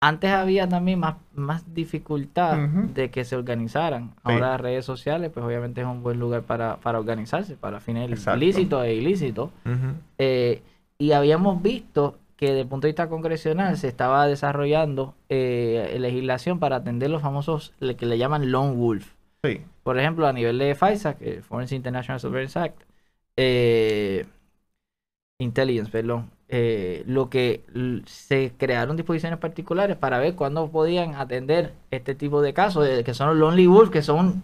antes 0.01 0.31
había 0.31 0.69
también 0.69 1.01
más, 1.01 1.17
más 1.35 1.73
dificultad 1.75 2.59
de 2.69 3.11
que 3.11 3.25
se 3.25 3.35
organizaran. 3.35 4.11
Sí. 4.11 4.15
Ahora 4.25 4.51
las 4.51 4.61
redes 4.61 4.85
sociales 4.85 5.31
pues 5.33 5.45
obviamente 5.45 5.81
es 5.81 5.87
un 5.87 6.03
buen 6.03 6.21
lugar 6.21 6.43
para, 6.43 6.77
para 6.77 6.99
organizarse, 6.99 7.57
para 7.57 7.81
fines 7.81 8.11
Exacto. 8.11 8.39
lícitos 8.39 8.85
e 8.85 8.95
ilícitos. 8.95 9.51
Eh, 10.19 10.63
y 10.99 11.13
habíamos 11.13 11.63
visto 11.63 12.19
que 12.37 12.47
desde 12.49 12.61
el 12.63 12.67
punto 12.69 12.87
de 12.87 12.91
vista 12.91 13.09
congresional 13.09 13.79
se 13.79 13.89
estaba 13.89 14.27
desarrollando 14.27 15.15
eh, 15.31 15.97
legislación 15.99 16.59
para 16.59 16.77
atender 16.77 17.09
los 17.11 17.23
famosos, 17.23 17.73
le- 17.81 17.97
que 17.97 18.05
le 18.05 18.19
llaman 18.19 18.51
lone 18.53 18.75
wolf. 18.75 19.15
Sí. 19.47 19.61
Por 19.83 19.99
ejemplo, 19.99 20.27
a 20.27 20.33
nivel 20.33 20.59
de 20.59 20.75
FISA, 20.75 21.17
que 21.17 21.39
es 21.39 21.47
Foreign 21.47 21.73
International 21.75 22.21
Surveillance 22.21 22.59
Act, 22.59 22.83
eh, 23.37 24.27
Intelligence, 25.39 25.91
perdón, 25.91 26.31
eh, 26.49 27.03
lo 27.07 27.29
que 27.29 27.63
se 28.07 28.53
crearon 28.57 28.97
disposiciones 28.97 29.39
particulares 29.39 29.97
para 29.97 30.19
ver 30.19 30.35
cuándo 30.35 30.71
podían 30.71 31.15
atender 31.15 31.75
este 31.91 32.15
tipo 32.15 32.41
de 32.41 32.55
casos, 32.55 32.87
de- 32.87 33.05
que 33.05 33.13
son 33.13 33.29
los 33.29 33.37
lonely 33.37 33.67
wolf, 33.67 33.91
que 33.91 34.01
son 34.03 34.43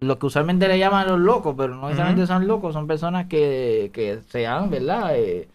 lo 0.00 0.18
que 0.18 0.26
usualmente 0.26 0.68
le 0.68 0.78
llaman 0.78 1.08
los 1.08 1.18
locos, 1.20 1.54
pero 1.56 1.74
no 1.74 1.86
necesariamente 1.88 2.26
son 2.26 2.46
locos, 2.46 2.74
son 2.74 2.86
personas 2.86 3.26
que, 3.26 3.90
que 3.94 4.20
se 4.28 4.46
han, 4.46 4.68
¿verdad? 4.70 5.16
Eh, 5.16 5.48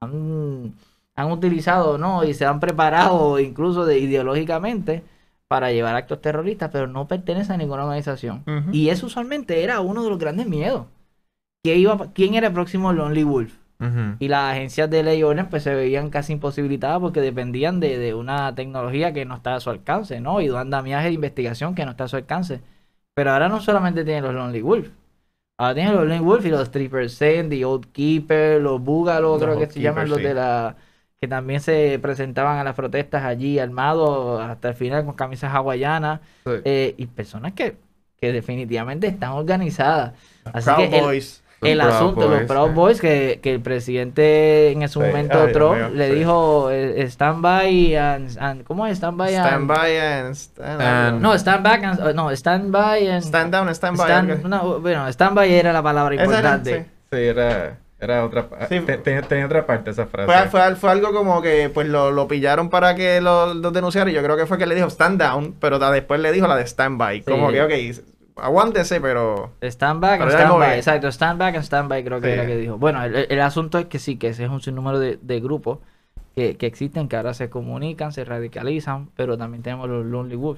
han, 0.00 0.74
han 1.16 1.32
utilizado, 1.32 1.98
¿no? 1.98 2.24
Y 2.24 2.34
se 2.34 2.46
han 2.46 2.60
preparado 2.60 3.38
incluso 3.40 3.84
de, 3.86 3.98
ideológicamente 3.98 5.02
para 5.50 5.72
llevar 5.72 5.96
actos 5.96 6.20
terroristas, 6.20 6.70
pero 6.72 6.86
no 6.86 7.08
pertenecen 7.08 7.54
a 7.54 7.56
ninguna 7.58 7.82
organización. 7.84 8.44
Y 8.70 8.90
eso 8.90 9.06
usualmente 9.06 9.64
era 9.64 9.80
uno 9.80 10.04
de 10.04 10.10
los 10.10 10.18
grandes 10.20 10.46
miedos. 10.46 10.86
¿Quién, 11.64 11.80
iba, 11.80 12.12
quién 12.12 12.34
era 12.34 12.46
el 12.48 12.52
próximo 12.52 12.92
Lonely 12.92 13.24
Wolf? 13.24 13.54
Y 14.20 14.28
las 14.28 14.52
agencias 14.52 14.88
de 14.90 15.02
ley 15.02 15.24
orden 15.24 15.48
pues 15.48 15.64
se 15.64 15.74
veían 15.74 16.10
casi 16.10 16.34
imposibilitadas 16.34 17.00
porque 17.00 17.20
dependían 17.20 17.80
de, 17.80 17.98
de 17.98 18.14
una 18.14 18.54
tecnología 18.54 19.12
que 19.12 19.24
no 19.24 19.34
está 19.36 19.56
a 19.56 19.60
su 19.60 19.70
alcance, 19.70 20.20
¿no? 20.20 20.40
Y 20.40 20.46
de 20.46 20.52
un 20.52 20.58
andamiaje 20.58 21.08
de 21.08 21.14
investigación 21.14 21.74
que 21.74 21.84
no 21.84 21.90
está 21.92 22.04
a 22.04 22.08
su 22.08 22.16
alcance. 22.16 22.60
Pero 23.14 23.32
ahora 23.32 23.48
no 23.48 23.60
solamente 23.60 24.04
tienen 24.04 24.22
los 24.22 24.34
Lonely 24.34 24.62
Wolf. 24.62 24.90
Ahora 25.58 25.74
tienen 25.74 25.94
los 25.94 26.04
Lonely 26.04 26.20
Wolf 26.20 26.46
y 26.46 26.50
los 26.50 26.70
3%, 26.70 27.48
The 27.50 27.64
Old 27.64 27.86
Keeper, 27.92 28.60
los 28.62 28.80
Boogaloo, 28.82 29.32
Los 29.32 29.42
creo 29.42 29.58
que 29.58 29.70
se 29.70 29.80
llaman 29.80 30.08
los 30.08 30.22
de 30.22 30.34
la... 30.34 30.76
Que 31.20 31.28
también 31.28 31.60
se 31.60 31.98
presentaban 32.00 32.56
a 32.56 32.64
las 32.64 32.74
protestas 32.74 33.24
allí 33.24 33.58
armados 33.58 34.40
hasta 34.40 34.68
el 34.70 34.74
final 34.74 35.04
con 35.04 35.12
camisas 35.14 35.52
hawaianas. 35.54 36.20
Sí. 36.46 36.52
eh, 36.64 36.94
y 36.96 37.06
personas 37.08 37.52
que, 37.52 37.76
que 38.18 38.32
definitivamente 38.32 39.06
están 39.08 39.32
organizadas. 39.32 40.14
Así 40.50 40.64
Proud 40.70 40.88
que 40.88 40.96
el- 40.98 41.04
Boys. 41.04 41.42
Los 41.60 41.70
el 41.72 41.78
Proud 41.78 41.92
asunto, 41.92 42.28
los 42.28 42.42
Proud. 42.44 42.70
Boys, 42.70 43.00
que, 43.02 43.38
que 43.42 43.52
el 43.52 43.60
presidente 43.60 44.70
en 44.72 44.80
ese 44.82 44.94
Sí, 44.94 44.98
momento, 44.98 45.42
ay, 45.46 45.52
Trump, 45.52 45.76
mío, 45.76 45.88
le 45.90 46.08
sí. 46.08 46.14
dijo, 46.20 46.70
eh, 46.70 47.02
stand 47.02 47.42
by 47.42 47.94
and, 47.96 48.38
and- 48.40 48.64
¿cómo 48.64 48.86
es? 48.86 48.96
Stand 48.96 49.18
by 49.18 49.34
and... 49.34 49.46
Stand 49.46 49.68
by 49.68 49.98
and 49.98 50.34
stand, 50.34 50.80
And- 50.80 51.20
No, 51.20 51.34
stand 51.38 51.62
back 51.62 51.84
and, 51.84 52.00
uh, 52.00 52.12
no, 52.14 52.30
stand 52.34 52.72
by 52.72 53.06
and... 53.08 53.22
stand 53.22 53.52
down, 53.52 53.68
stand 53.74 53.98
by. 53.98 54.06
stand- 54.06 54.42
no, 54.44 54.80
bueno, 54.80 55.06
stand 55.12 55.34
by 55.36 55.52
era 55.52 55.70
la 55.74 55.82
palabra 55.82 56.14
era, 56.14 56.24
importante. 56.24 56.78
sí. 56.78 56.90
Sí, 57.12 57.18
era, 57.18 57.76
era 58.00 58.24
otra 58.24 58.48
Sí. 58.68 58.80
te- 58.80 58.98
tenía, 58.98 59.22
tenía 59.22 59.46
otra 59.46 59.66
parte 59.66 59.90
esa 59.90 60.06
frase. 60.06 60.26
Fue, 60.32 60.48
fue, 60.48 60.76
fue 60.76 60.90
algo 60.90 61.12
como 61.12 61.42
que 61.42 61.70
pues 61.72 61.86
lo, 61.88 62.10
lo 62.10 62.26
pillaron 62.28 62.70
para 62.70 62.94
que 62.94 63.20
lo, 63.20 63.52
lo 63.54 63.70
denunciara 63.70 64.10
y 64.10 64.14
yo 64.14 64.22
creo 64.22 64.36
que 64.36 64.46
fue 64.46 64.58
que 64.58 64.66
le 64.66 64.74
dijo 64.74 64.88
stand 64.88 65.20
down, 65.22 65.54
pero 65.60 65.78
después 65.78 66.20
le 66.20 66.32
dijo 66.32 66.46
la 66.46 66.56
de 66.56 66.62
stand 66.66 66.98
by. 66.98 67.22
Como 67.22 67.50
que, 67.50 67.62
ok, 67.62 67.72
aguántese, 68.36 69.00
pero... 69.00 69.52
Stand 69.62 70.00
back 70.00 70.18
Pero 70.18 70.30
and 70.30 70.40
stand 70.40 70.58
by, 70.58 70.76
exacto, 70.78 71.08
stand 71.08 71.38
back 71.38 71.54
and 71.56 71.64
stand 71.64 71.88
by 71.88 72.04
creo 72.04 72.20
que 72.20 72.28
Sí. 72.28 72.32
era 72.32 72.46
que 72.46 72.56
dijo. 72.56 72.78
Bueno, 72.78 73.04
el, 73.04 73.26
el 73.28 73.40
asunto 73.40 73.78
es 73.78 73.86
que 73.86 73.98
sí, 73.98 74.16
que 74.16 74.28
ese 74.28 74.44
es 74.44 74.50
un 74.50 74.60
sinnúmero 74.62 74.98
de, 74.98 75.18
de 75.20 75.40
grupos 75.40 75.78
que, 76.34 76.56
que 76.56 76.66
existen, 76.66 77.08
que 77.08 77.16
ahora 77.16 77.34
se 77.34 77.50
comunican, 77.50 78.12
se 78.12 78.24
radicalizan, 78.24 79.10
pero 79.16 79.36
también 79.36 79.62
tenemos 79.62 79.88
los 79.88 80.06
Lonely. 80.06 80.36
Ujú. 80.36 80.56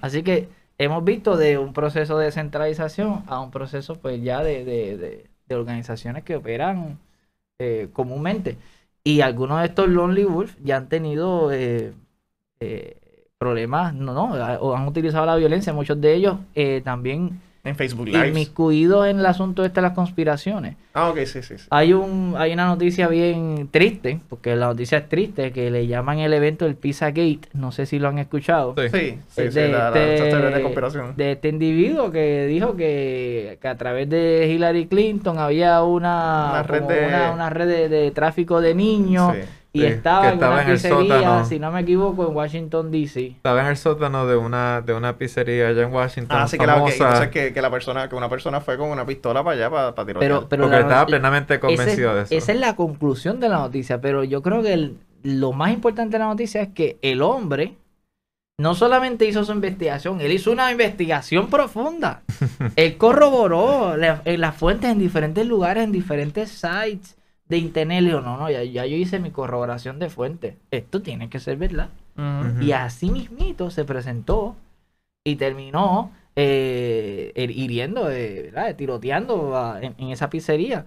Así 0.00 0.22
que 0.22 0.48
hemos 0.78 1.04
visto 1.04 1.36
de 1.36 1.58
un 1.58 1.72
proceso 1.72 2.16
de 2.18 2.30
centralización 2.32 3.24
a 3.26 3.40
un 3.40 3.50
proceso 3.50 3.96
pues 3.96 4.22
ya 4.22 4.42
de, 4.42 4.64
de- 4.64 4.96
de- 4.96 5.26
de 5.48 5.54
organizaciones 5.54 6.24
que 6.24 6.36
operan 6.36 6.98
eh, 7.58 7.88
comúnmente. 7.92 8.58
Y 9.04 9.20
algunos 9.22 9.60
de 9.60 9.66
estos 9.66 9.88
Lonely 9.88 10.24
Wolf 10.24 10.56
ya 10.62 10.76
han 10.76 10.88
tenido 10.88 11.52
eh, 11.52 11.92
eh, 12.60 13.26
problemas, 13.38 13.94
no, 13.94 14.12
no, 14.14 14.32
o 14.60 14.76
han 14.76 14.86
utilizado 14.86 15.26
la 15.26 15.36
violencia, 15.36 15.72
muchos 15.72 16.00
de 16.00 16.14
ellos 16.14 16.38
también 16.84 17.40
En 17.68 17.76
Facebook 17.76 18.08
Live. 18.08 18.28
inmiscuidos 18.28 19.06
en 19.06 19.18
el 19.20 19.26
asunto 19.26 19.64
este 19.64 19.76
de 19.80 19.82
las 19.82 19.92
conspiraciones. 19.92 20.76
Ah, 20.94 21.10
ok, 21.10 21.18
sí, 21.26 21.42
sí, 21.42 21.58
sí. 21.58 21.66
Hay 21.70 21.92
un 21.92 22.34
hay 22.36 22.52
una 22.52 22.66
noticia 22.66 23.06
bien 23.08 23.68
triste, 23.70 24.18
porque 24.28 24.56
la 24.56 24.66
noticia 24.66 24.98
es 24.98 25.08
triste, 25.08 25.52
que 25.52 25.70
le 25.70 25.86
llaman 25.86 26.18
el 26.18 26.32
evento 26.32 26.66
el 26.66 26.74
Pizza 26.74 27.06
Gate, 27.10 27.42
no 27.52 27.70
sé 27.70 27.86
si 27.86 27.98
lo 27.98 28.08
han 28.08 28.18
escuchado 28.18 28.74
Sí. 28.76 28.88
Sí, 28.88 29.18
sí, 29.28 29.42
es 29.42 29.54
sí, 29.54 29.60
de, 29.60 29.68
la, 29.68 29.90
la, 29.90 30.02
este- 30.14 30.28
teorías 30.30 30.54
de 30.54 30.62
conspiración. 30.62 31.14
de 31.16 31.32
este 31.32 31.48
individuo 31.48 32.10
que 32.10 32.46
dijo 32.46 32.74
que, 32.76 33.58
que 33.62 33.68
a 33.68 33.76
través 33.76 34.08
de 34.10 34.50
Hillary 34.52 34.86
Clinton 34.86 35.38
había 35.38 35.82
una, 35.82 36.48
Una 36.50 36.62
red 36.64 36.82
de- 36.82 37.06
una, 37.06 37.30
una 37.32 37.50
red 37.50 37.68
de, 37.68 37.88
de 37.88 38.10
tráfico 38.10 38.60
de 38.60 38.74
niños 38.74 39.34
Sí. 39.34 39.40
Y 39.72 39.80
Sí, 39.80 39.86
estaba 39.86 40.30
en 40.32 40.38
una 40.38 40.62
en 40.62 40.68
el 40.70 40.74
pizzería, 40.76 41.18
sótano. 41.18 41.44
si 41.44 41.58
no 41.58 41.70
me 41.70 41.80
equivoco, 41.80 42.26
en 42.26 42.34
Washington 42.34 42.90
D.C. 42.90 43.26
Estaba 43.36 43.60
en 43.60 43.66
el 43.66 43.76
sótano 43.76 44.26
de 44.26 44.36
una, 44.36 44.80
de 44.80 44.94
una 44.94 45.18
pizzería 45.18 45.68
allá 45.68 45.82
en 45.82 45.92
Washington. 45.92 46.38
Ah, 46.40 46.48
sí, 46.48 46.56
que, 46.58 46.66
la, 46.66 46.82
que, 46.84 46.92
entonces 46.94 47.28
que, 47.28 47.52
que 47.52 47.60
la 47.62 47.70
persona, 47.70 48.08
que 48.08 48.14
una 48.14 48.28
persona 48.30 48.60
fue 48.62 48.78
con 48.78 48.88
una 48.88 49.04
pistola 49.04 49.44
para 49.44 49.56
allá 49.56 49.70
para, 49.70 49.94
para 49.94 50.06
tirotear. 50.06 50.30
Pero, 50.32 50.48
pero 50.48 50.62
porque 50.64 50.76
la 50.76 50.82
estaba 50.82 51.06
plenamente 51.06 51.54
ese- 51.54 51.60
convencido 51.60 52.14
de 52.14 52.22
eso. 52.22 52.34
Esa 52.34 52.52
es 52.52 52.58
la 52.60 52.76
conclusión 52.76 53.40
de 53.40 53.48
la 53.50 53.58
noticia, 53.58 54.00
pero 54.00 54.24
yo 54.24 54.42
creo 54.42 54.62
que 54.62 54.72
el- 54.72 54.96
lo 55.22 55.52
más 55.52 55.72
importante 55.72 56.12
de 56.12 56.20
la 56.20 56.26
noticia 56.30 56.62
es 56.62 56.68
que 56.68 56.98
el 57.02 57.20
hombre 57.22 57.76
no 58.60 58.74
solamente 58.74 59.26
hizo 59.26 59.44
su 59.44 59.52
investigación, 59.52 60.20
él 60.20 60.32
hizo 60.32 60.50
una 60.50 60.72
investigación 60.72 61.48
profunda. 61.48 62.22
él 62.76 62.96
corroboró 62.96 63.96
la- 63.98 64.22
en 64.24 64.40
las 64.40 64.56
fuentes 64.56 64.90
en 64.90 64.98
diferentes 64.98 65.46
lugares, 65.46 65.84
en 65.84 65.92
diferentes 65.92 66.50
sites 66.50 67.17
de 67.48 67.58
internet. 67.58 68.02
Le 68.02 68.10
no, 68.12 68.20
no, 68.36 68.50
ya, 68.50 68.62
ya 68.64 68.86
yo 68.86 68.96
hice 68.96 69.18
mi 69.18 69.30
corroboración 69.30 69.98
de 69.98 70.10
fuentes. 70.10 70.56
Esto 70.70 71.02
tiene 71.02 71.28
que 71.30 71.40
ser 71.40 71.56
verdad. 71.56 71.90
Y 72.60 72.72
así 72.72 73.10
mismito 73.10 73.70
se 73.70 73.84
presentó 73.84 74.56
y 75.24 75.36
terminó 75.36 76.12
eh, 76.36 77.32
her- 77.36 77.50
hiriendo, 77.50 78.10
eh, 78.10 78.50
¿verdad? 78.52 78.76
tiroteando 78.76 79.56
a- 79.56 79.80
en, 79.82 79.94
en 79.98 80.10
esa 80.10 80.30
pizzería. 80.30 80.86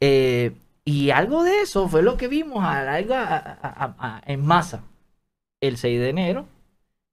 Eh, 0.00 0.52
y 0.84 1.10
algo 1.10 1.42
de 1.44 1.62
eso 1.62 1.88
fue 1.88 2.02
lo 2.02 2.16
que 2.16 2.28
vimos 2.28 2.64
a 2.64 2.82
larga, 2.82 3.24
a- 3.26 3.58
a- 3.62 3.96
a- 3.98 4.22
en 4.26 4.44
masa 4.44 4.82
el 5.60 5.76
6 5.78 6.00
de 6.00 6.10
enero, 6.10 6.46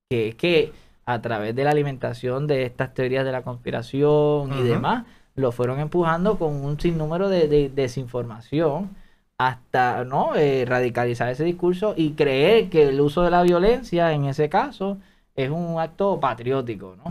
que 0.09 0.29
es 0.29 0.35
que 0.35 0.73
a 1.05 1.21
través 1.21 1.55
de 1.55 1.63
la 1.63 1.71
alimentación 1.71 2.47
de 2.47 2.63
estas 2.63 2.93
teorías 2.93 3.25
de 3.25 3.31
la 3.31 3.41
conspiración 3.43 4.53
y 4.53 4.63
demás, 4.63 5.05
lo 5.35 5.51
fueron 5.51 5.79
empujando 5.79 6.37
con 6.37 6.63
un 6.63 6.79
sinnúmero 6.79 7.29
de, 7.29 7.47
de 7.47 7.69
desinformación 7.69 8.95
hasta 9.37 10.03
no 10.05 10.35
Eh, 10.35 10.65
radicalizar 10.65 11.29
ese 11.29 11.43
discurso 11.43 11.93
y 11.97 12.13
creer 12.13 12.69
que 12.69 12.83
el 12.89 13.01
uso 13.01 13.23
de 13.23 13.31
la 13.31 13.41
violencia 13.43 14.13
en 14.13 14.25
ese 14.25 14.49
caso 14.49 14.97
es 15.35 15.49
un 15.49 15.79
acto 15.79 16.19
patriótico, 16.19 16.95
¿no? 16.97 17.05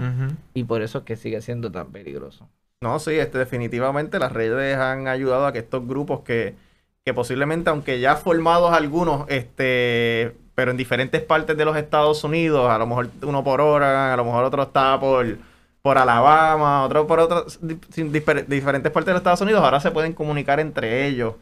Y 0.55 0.65
por 0.65 0.83
eso 0.83 0.99
es 0.99 1.05
que 1.05 1.17
sigue 1.17 1.41
siendo 1.43 1.71
tan 1.71 1.91
peligroso. 1.93 2.49
No, 2.81 2.99
sí, 2.99 3.13
este, 3.13 3.39
definitivamente 3.39 4.19
las 4.19 4.33
redes 4.33 4.77
han 4.77 5.07
ayudado 5.07 5.47
a 5.47 5.53
que 5.53 5.61
estos 5.61 5.87
grupos 5.87 6.21
que, 6.21 6.57
que 7.05 7.15
posiblemente, 7.15 7.71
aunque 7.71 8.01
ya 8.01 8.17
formados 8.17 8.73
algunos, 8.73 9.25
este, 9.29 10.37
pero 10.55 10.73
en 10.73 10.77
diferentes 10.77 11.23
partes 11.23 11.57
de 11.57 11.65
los 11.65 11.77
Estados 11.77 12.25
Unidos, 12.25 12.69
a 12.71 12.79
lo 12.79 12.87
mejor 12.87 13.11
uno 13.23 13.45
por 13.45 13.61
Oregon, 13.61 13.95
a 13.95 14.17
lo 14.17 14.25
mejor 14.25 14.45
otro 14.45 14.63
está 14.65 14.99
por, 14.99 15.39
por 15.83 15.99
Alabama, 15.99 16.85
otro 16.85 17.07
por 17.07 17.21
otros, 17.21 17.59
diferentes 17.63 18.93
partes 18.93 19.07
de 19.07 19.13
los 19.13 19.21
Estados 19.21 19.41
Unidos, 19.41 19.63
ahora 19.65 19.81
se 19.81 19.91
pueden 19.91 20.13
comunicar 20.15 20.61
entre 20.61 21.07
ellos. 21.09 21.35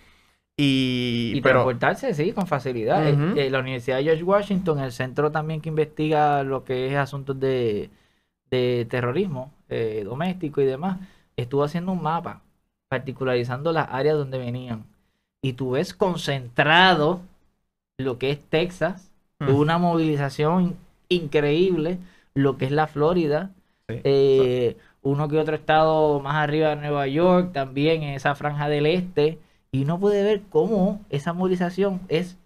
Y, 0.57 1.33
Y 1.37 1.41
pero, 1.41 1.61
transportarse, 1.65 2.15
sí, 2.15 2.33
con 2.33 2.47
facilidad. 2.47 3.07
Eh, 3.09 3.47
eh, 3.47 3.51
la 3.51 3.61
Universidad 3.61 3.99
de 3.99 4.05
George 4.05 4.23
Washington, 4.25 4.81
el 4.81 4.93
centro 4.93 5.31
también 5.33 5.61
que 5.61 5.69
investiga 5.71 6.43
lo 6.43 6.65
que 6.65 6.89
es 6.89 6.97
asuntos 6.97 7.39
de, 7.41 7.91
de 8.51 8.87
terrorismo 8.91 9.53
eh, 9.69 10.03
doméstico 10.05 10.61
y 10.61 10.67
demás, 10.67 10.99
estuvo 11.37 11.65
haciendo 11.65 11.93
un 11.93 12.03
mapa, 12.03 12.43
particularizando 12.89 13.73
las 13.73 13.89
áreas 13.91 14.17
donde 14.17 14.39
venían. 14.39 14.85
Y 15.43 15.55
tú 15.55 15.73
ves 15.73 15.95
concentrado 15.95 17.23
lo 17.99 18.19
que 18.19 18.31
es 18.31 18.41
Texas, 18.51 19.07
Mm. 19.43 19.55
una 19.55 19.79
movilización 19.79 20.77
increíble, 21.09 21.99
lo 22.35 22.59
que 22.59 22.67
es 22.67 22.73
la 22.73 22.87
Florida, 22.87 23.51
Sí. 23.91 24.01
eh, 24.05 24.77
uno 25.03 25.29
que 25.29 25.39
otro 25.39 25.55
estado 25.55 26.21
más 26.21 26.37
arriba 26.37 26.71
de 26.71 26.77
Nueva 26.77 27.07
York, 27.07 27.53
también 27.53 28.03
en 28.03 28.15
esa 28.15 28.35
franja 28.35 28.69
del 28.69 28.87
este, 28.87 29.39
y 29.73 29.83
uno 29.85 29.99
puede 29.99 30.23
ver 30.23 30.43
cómo 30.51 31.01
esa 31.09 31.33
movilización 31.33 32.01
es, 32.09 32.37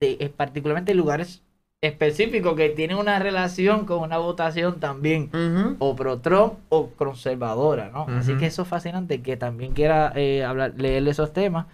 de, 0.00 0.16
es 0.20 0.30
particularmente 0.30 0.92
en 0.92 0.98
lugares 0.98 1.42
específicos 1.82 2.56
que 2.56 2.68
tienen 2.70 2.98
una 2.98 3.18
relación 3.18 3.86
con 3.86 4.00
una 4.00 4.18
votación 4.18 4.80
también 4.80 5.30
o 5.78 5.96
pro 5.96 6.18
Trump 6.18 6.54
o 6.68 6.88
conservadora, 6.90 7.90
¿no? 7.90 8.06
Así 8.08 8.34
que 8.36 8.46
eso 8.46 8.62
es 8.62 8.68
fascinante, 8.68 9.22
que 9.22 9.36
también 9.36 9.72
quiera 9.72 10.12
eh, 10.14 10.44
hablar, 10.44 10.74
leer 10.76 11.06
esos 11.08 11.32
temas. 11.32 11.66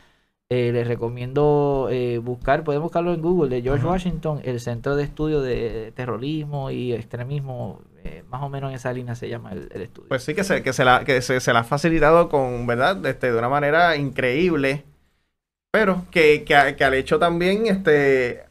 eh, 0.48 0.70
les 0.72 0.86
recomiendo 0.86 1.88
eh, 1.90 2.18
buscar, 2.18 2.62
pueden 2.62 2.80
buscarlo 2.80 3.12
en 3.12 3.20
Google, 3.20 3.48
de 3.48 3.62
George. 3.62 3.84
Washington, 3.84 4.40
el 4.44 4.60
Centro 4.60 4.94
de 4.94 5.02
Estudio 5.02 5.40
de 5.40 5.92
Terrorismo 5.96 6.70
y 6.70 6.92
Extremismo, 6.92 7.80
más 8.28 8.42
o 8.42 8.48
menos 8.48 8.70
en 8.70 8.76
esa 8.76 8.92
línea 8.92 9.14
se 9.14 9.28
llama 9.28 9.52
el, 9.52 9.82
estudio. 9.82 10.08
Pues 10.08 10.22
sí, 10.22 10.34
que 10.34 10.44
se, 10.44 10.62
que 10.62 10.72
se, 10.72 10.84
la, 10.84 11.04
que 11.04 11.20
se, 11.22 11.40
se 11.40 11.52
la 11.52 11.60
ha 11.60 11.64
facilitado 11.64 12.28
con, 12.28 12.66
¿verdad? 12.66 13.04
Este, 13.06 13.32
de 13.32 13.38
una 13.38 13.48
manera 13.48 13.96
increíble. 13.96 14.84
Pero 15.70 16.06
que, 16.10 16.44
que, 16.44 16.54
al 16.54 16.94
hecho 16.94 17.18
también, 17.18 17.66
este, 17.66 18.44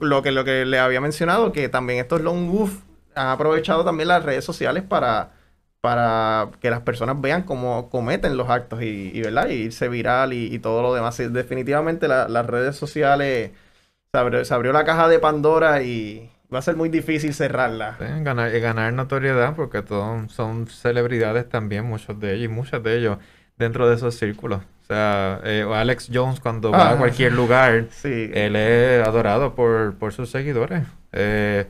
lo 0.00 0.22
que, 0.22 0.32
lo 0.32 0.44
que 0.44 0.64
le 0.64 0.78
había 0.78 1.00
mencionado, 1.00 1.52
que 1.52 1.68
también 1.68 2.00
estos 2.00 2.22
long 2.22 2.50
wolf 2.50 2.82
han 3.14 3.28
aprovechado 3.28 3.84
también 3.84 4.08
las 4.08 4.24
redes 4.24 4.44
sociales 4.44 4.82
para, 4.82 5.32
para 5.80 6.50
que 6.60 6.70
las 6.70 6.80
personas 6.80 7.20
vean 7.20 7.42
cómo 7.42 7.90
cometen 7.90 8.36
los 8.36 8.48
actos 8.48 8.82
y, 8.82 9.20
¿verdad? 9.20 9.48
Y 9.50 9.54
irse 9.54 9.88
viral 9.88 10.32
y, 10.32 10.58
todo 10.58 10.82
lo 10.82 10.94
demás. 10.94 11.18
Definitivamente 11.18 12.08
la- 12.08 12.28
las 12.28 12.46
redes 12.46 12.76
sociales 12.76 13.50
abrió, 14.12 14.44
se 14.44 14.54
abrió 14.54 14.72
la 14.72 14.84
caja 14.84 15.08
de 15.08 15.18
Pandora 15.18 15.82
y 15.82 16.30
va 16.52 16.58
a 16.58 16.62
ser 16.62 16.76
muy 16.76 16.88
difícil 16.88 17.32
cerrarla. 17.34 17.96
Sí, 17.98 18.04
ganar, 18.22 18.54
y 18.54 18.60
ganar 18.60 18.92
notoriedad 18.92 19.54
porque 19.54 19.82
todos 19.82 20.32
son 20.32 20.66
celebridades 20.68 21.48
también, 21.48 21.84
muchos 21.84 22.18
de 22.20 22.34
ellos 22.34 22.44
y 22.46 22.48
muchas 22.48 22.82
de 22.82 22.96
ellos 22.98 23.18
dentro 23.56 23.88
de 23.88 23.96
esos 23.96 24.14
círculos. 24.16 24.60
O 24.82 24.86
sea, 24.92 25.40
eh, 25.44 25.64
Alex 25.72 26.10
Jones 26.12 26.40
cuando 26.40 26.72
va 26.72 26.88
a 26.88 26.92
Ah, 26.92 26.96
cualquier 26.96 27.32
lugar, 27.32 27.84
Sí. 27.90 28.30
él 28.34 28.56
es 28.56 29.06
adorado 29.06 29.54
por, 29.54 29.94
por 29.94 30.12
sus 30.12 30.30
seguidores. 30.30 30.82
Eh, 31.12 31.66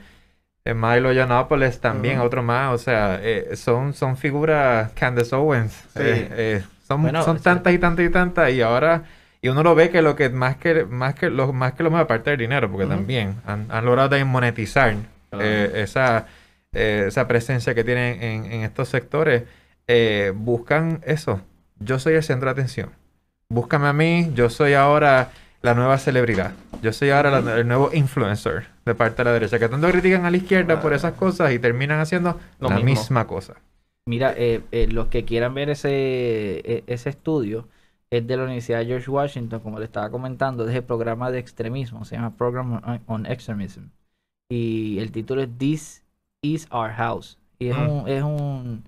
eh, 0.64 0.74
Milo 0.74 1.12
Yiannopoulos 1.12 1.80
también, 1.80 2.20
otro 2.20 2.42
más. 2.42 2.74
O 2.74 2.78
sea, 2.78 3.18
eh, 3.22 3.56
son, 3.56 3.92
son 3.92 4.16
figuras 4.16 4.92
Candace 4.92 5.34
Owens. 5.36 5.72
Sí. 5.72 6.00
Eh, 6.02 6.28
eh, 6.32 6.62
son 6.86 7.02
Bueno, 7.02 7.22
son 7.22 7.38
tantas 7.40 7.72
y 7.74 7.78
tantas 7.78 8.06
y 8.06 8.10
tantas. 8.10 8.50
Y 8.52 8.62
ahora, 8.62 9.04
y 9.42 9.48
uno 9.48 9.62
lo 9.62 9.74
ve 9.74 9.90
que 9.90 10.02
lo 10.02 10.16
que 10.16 10.28
más 10.30 10.56
que 10.56 10.84
más 10.84 11.14
que 11.14 11.30
lo 11.30 11.52
más 11.52 11.72
que 11.74 11.82
lo 11.82 11.90
más 11.90 12.02
aparte 12.02 12.30
del 12.30 12.38
dinero, 12.40 12.70
porque 12.70 12.86
también 12.86 13.36
han, 13.46 13.66
han 13.70 13.84
logrado 13.84 14.10
también 14.10 14.28
monetizar 14.28 14.94
eh, 15.32 15.70
esa, 15.76 16.26
eh, 16.72 17.04
esa 17.08 17.26
presencia 17.28 17.74
que 17.74 17.84
tienen 17.84 18.22
en, 18.22 18.44
en 18.52 18.60
estos 18.62 18.88
sectores. 18.88 19.44
Eh, 19.88 20.32
buscan 20.34 21.00
eso. 21.04 21.40
Yo 21.78 21.98
soy 21.98 22.14
el 22.14 22.22
centro 22.22 22.46
de 22.46 22.52
atención. 22.52 22.90
Búscame 23.48 23.88
a 23.88 23.92
mí, 23.92 24.30
yo 24.34 24.50
soy 24.50 24.74
ahora 24.74 25.30
la 25.62 25.74
nueva 25.74 25.98
celebridad. 25.98 26.52
Yo 26.82 26.92
soy 26.92 27.10
ahora 27.10 27.40
la- 27.40 27.56
el 27.58 27.66
nuevo 27.66 27.90
influencer 27.92 28.66
de 28.84 28.94
parte 28.94 29.16
de 29.18 29.24
la 29.24 29.32
derecha. 29.32 29.58
Que 29.58 29.68
tanto 29.68 29.90
critican 29.90 30.24
a 30.26 30.30
la 30.30 30.36
izquierda 30.36 30.80
por 30.80 30.92
esas 30.92 31.14
cosas 31.14 31.52
y 31.52 31.58
terminan 31.58 31.98
haciendo 32.00 32.38
Lo 32.60 32.68
la 32.68 32.76
mismo. 32.76 32.90
misma 33.00 33.26
cosa. 33.26 33.54
Mira, 34.06 34.32
eh, 34.36 34.60
eh, 34.72 34.86
los 34.90 35.08
que 35.08 35.24
quieran 35.24 35.54
ver 35.54 35.70
ese, 35.70 35.90
e- 36.64 36.84
ese 36.86 37.10
estudio 37.10 37.68
es 38.10 38.26
de 38.26 38.36
la 38.36 38.44
Universidad 38.44 38.80
de 38.80 38.86
George 38.86 39.10
Washington, 39.10 39.60
como 39.60 39.78
le 39.78 39.86
estaba 39.86 40.10
comentando, 40.10 40.68
es 40.68 40.74
el 40.74 40.84
programa 40.84 41.30
de 41.30 41.38
extremismo, 41.38 42.04
se 42.04 42.16
llama 42.16 42.36
Program 42.36 42.80
on- 43.06 43.26
Extremism. 43.26 43.84
Y 44.48 44.98
el 44.98 45.12
título 45.12 45.42
es 45.42 45.48
This 45.58 46.04
is 46.42 46.68
Our 46.72 46.90
House. 46.92 47.38
Y 47.58 47.68
es 47.68 47.76
Mm. 47.76 47.90
un, 47.90 48.08
es 48.08 48.22
un 48.22 48.84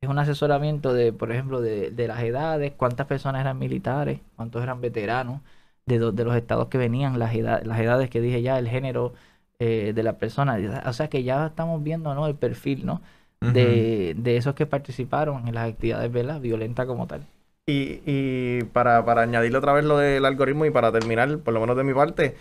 es 0.00 0.08
un 0.08 0.18
asesoramiento 0.18 0.94
de, 0.94 1.12
por 1.12 1.30
ejemplo, 1.32 1.60
de, 1.60 1.90
de 1.90 2.08
las 2.08 2.22
edades, 2.22 2.72
cuántas 2.76 3.06
personas 3.06 3.40
eran 3.42 3.58
militares, 3.58 4.20
cuántos 4.36 4.62
eran 4.62 4.80
veteranos, 4.80 5.42
de, 5.86 5.98
do- 5.98 6.12
de 6.12 6.24
los 6.24 6.34
estados 6.36 6.68
que 6.68 6.78
venían, 6.78 7.18
las, 7.18 7.34
edad- 7.34 7.62
las 7.64 7.78
edades 7.80 8.10
que 8.10 8.20
dije 8.20 8.42
ya, 8.42 8.58
el 8.58 8.68
género 8.68 9.14
eh, 9.58 9.92
de 9.94 10.02
la 10.02 10.18
persona. 10.18 10.58
O 10.86 10.92
sea 10.94 11.08
que 11.10 11.22
ya 11.24 11.46
estamos 11.48 11.82
viendo 11.82 12.14
¿no? 12.14 12.26
el 12.26 12.34
perfil, 12.36 12.86
¿no? 12.86 13.02
de, 13.48 14.14
de 14.18 14.36
esos 14.36 14.54
que 14.54 14.66
participaron 14.66 15.48
en 15.48 15.54
las 15.54 15.70
actividades 15.70 16.10
¿verdad? 16.12 16.40
violentas 16.40 16.86
como 16.86 17.06
tal. 17.06 17.26
Y, 18.06 18.64
para, 18.72 19.04
para 19.04 19.22
añadirle 19.22 19.58
otra 19.58 19.72
vez 19.72 19.84
lo 19.84 19.98
del 19.98 20.24
algoritmo 20.24 20.64
y 20.66 20.70
para 20.70 20.92
terminar, 20.92 21.38
por 21.38 21.54
lo 21.54 21.60
menos 21.60 21.76
de 21.76 21.84
mi 21.84 21.94
parte, 21.94 22.36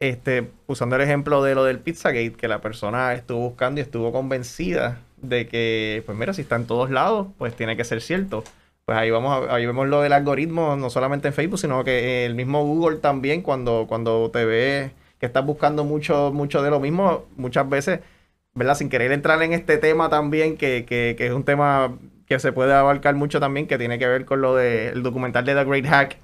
este, 0.00 0.50
usando 0.66 0.96
el 0.96 1.02
ejemplo 1.02 1.42
de 1.42 1.54
lo 1.54 1.64
del 1.64 1.78
Pizzagate, 1.78 2.32
que 2.32 2.48
la 2.48 2.60
persona 2.60 3.12
estuvo 3.14 3.40
buscando 3.40 3.80
y 3.80 3.82
estuvo 3.82 4.12
convencida 4.12 5.00
de 5.18 5.46
que, 5.46 6.02
pues 6.06 6.18
mira, 6.18 6.34
si 6.34 6.42
está 6.42 6.56
en 6.56 6.66
todos 6.66 6.90
lados, 6.90 7.28
pues 7.38 7.54
tiene 7.54 7.76
que 7.76 7.84
ser 7.84 8.00
cierto. 8.02 8.42
Pues 8.84 8.98
ahí 8.98 9.10
vamos, 9.10 9.48
a- 9.48 9.54
ahí 9.54 9.64
vemos 9.66 9.86
lo 9.88 10.00
del 10.02 10.12
algoritmo, 10.12 10.76
no 10.76 10.90
solamente 10.90 11.28
en 11.28 11.34
Facebook, 11.34 11.58
sino 11.60 11.84
que 11.84 12.26
el 12.26 12.34
mismo 12.34 12.64
Google 12.64 12.98
también, 12.98 13.42
cuando, 13.42 13.86
cuando 13.88 14.30
te 14.32 14.44
ve 14.44 14.90
que 15.20 15.26
estás 15.26 15.44
buscando 15.46 15.84
mucho, 15.84 16.32
mucho 16.32 16.62
de 16.62 16.70
lo 16.70 16.80
mismo, 16.80 17.26
muchas 17.36 17.68
veces, 17.68 18.00
¿verdad? 18.54 18.74
Sin 18.74 18.88
querer 18.88 19.12
entrar 19.12 19.42
en 19.42 19.52
este 19.52 19.78
tema 19.78 20.08
también, 20.10 20.56
que, 20.56 20.84
que, 20.84 21.14
que 21.16 21.26
es 21.26 21.32
un 21.32 21.44
tema 21.44 21.96
que 22.32 22.40
se 22.40 22.52
puede 22.52 22.72
abarcar 22.72 23.14
mucho 23.14 23.40
también, 23.40 23.66
que 23.66 23.78
tiene 23.78 23.98
que 23.98 24.06
ver 24.06 24.24
con 24.24 24.40
lo 24.40 24.54
del 24.56 25.02
documental 25.02 25.44
de 25.44 25.54
The 25.54 25.64
Great 25.64 25.86
Hack. 25.86 26.18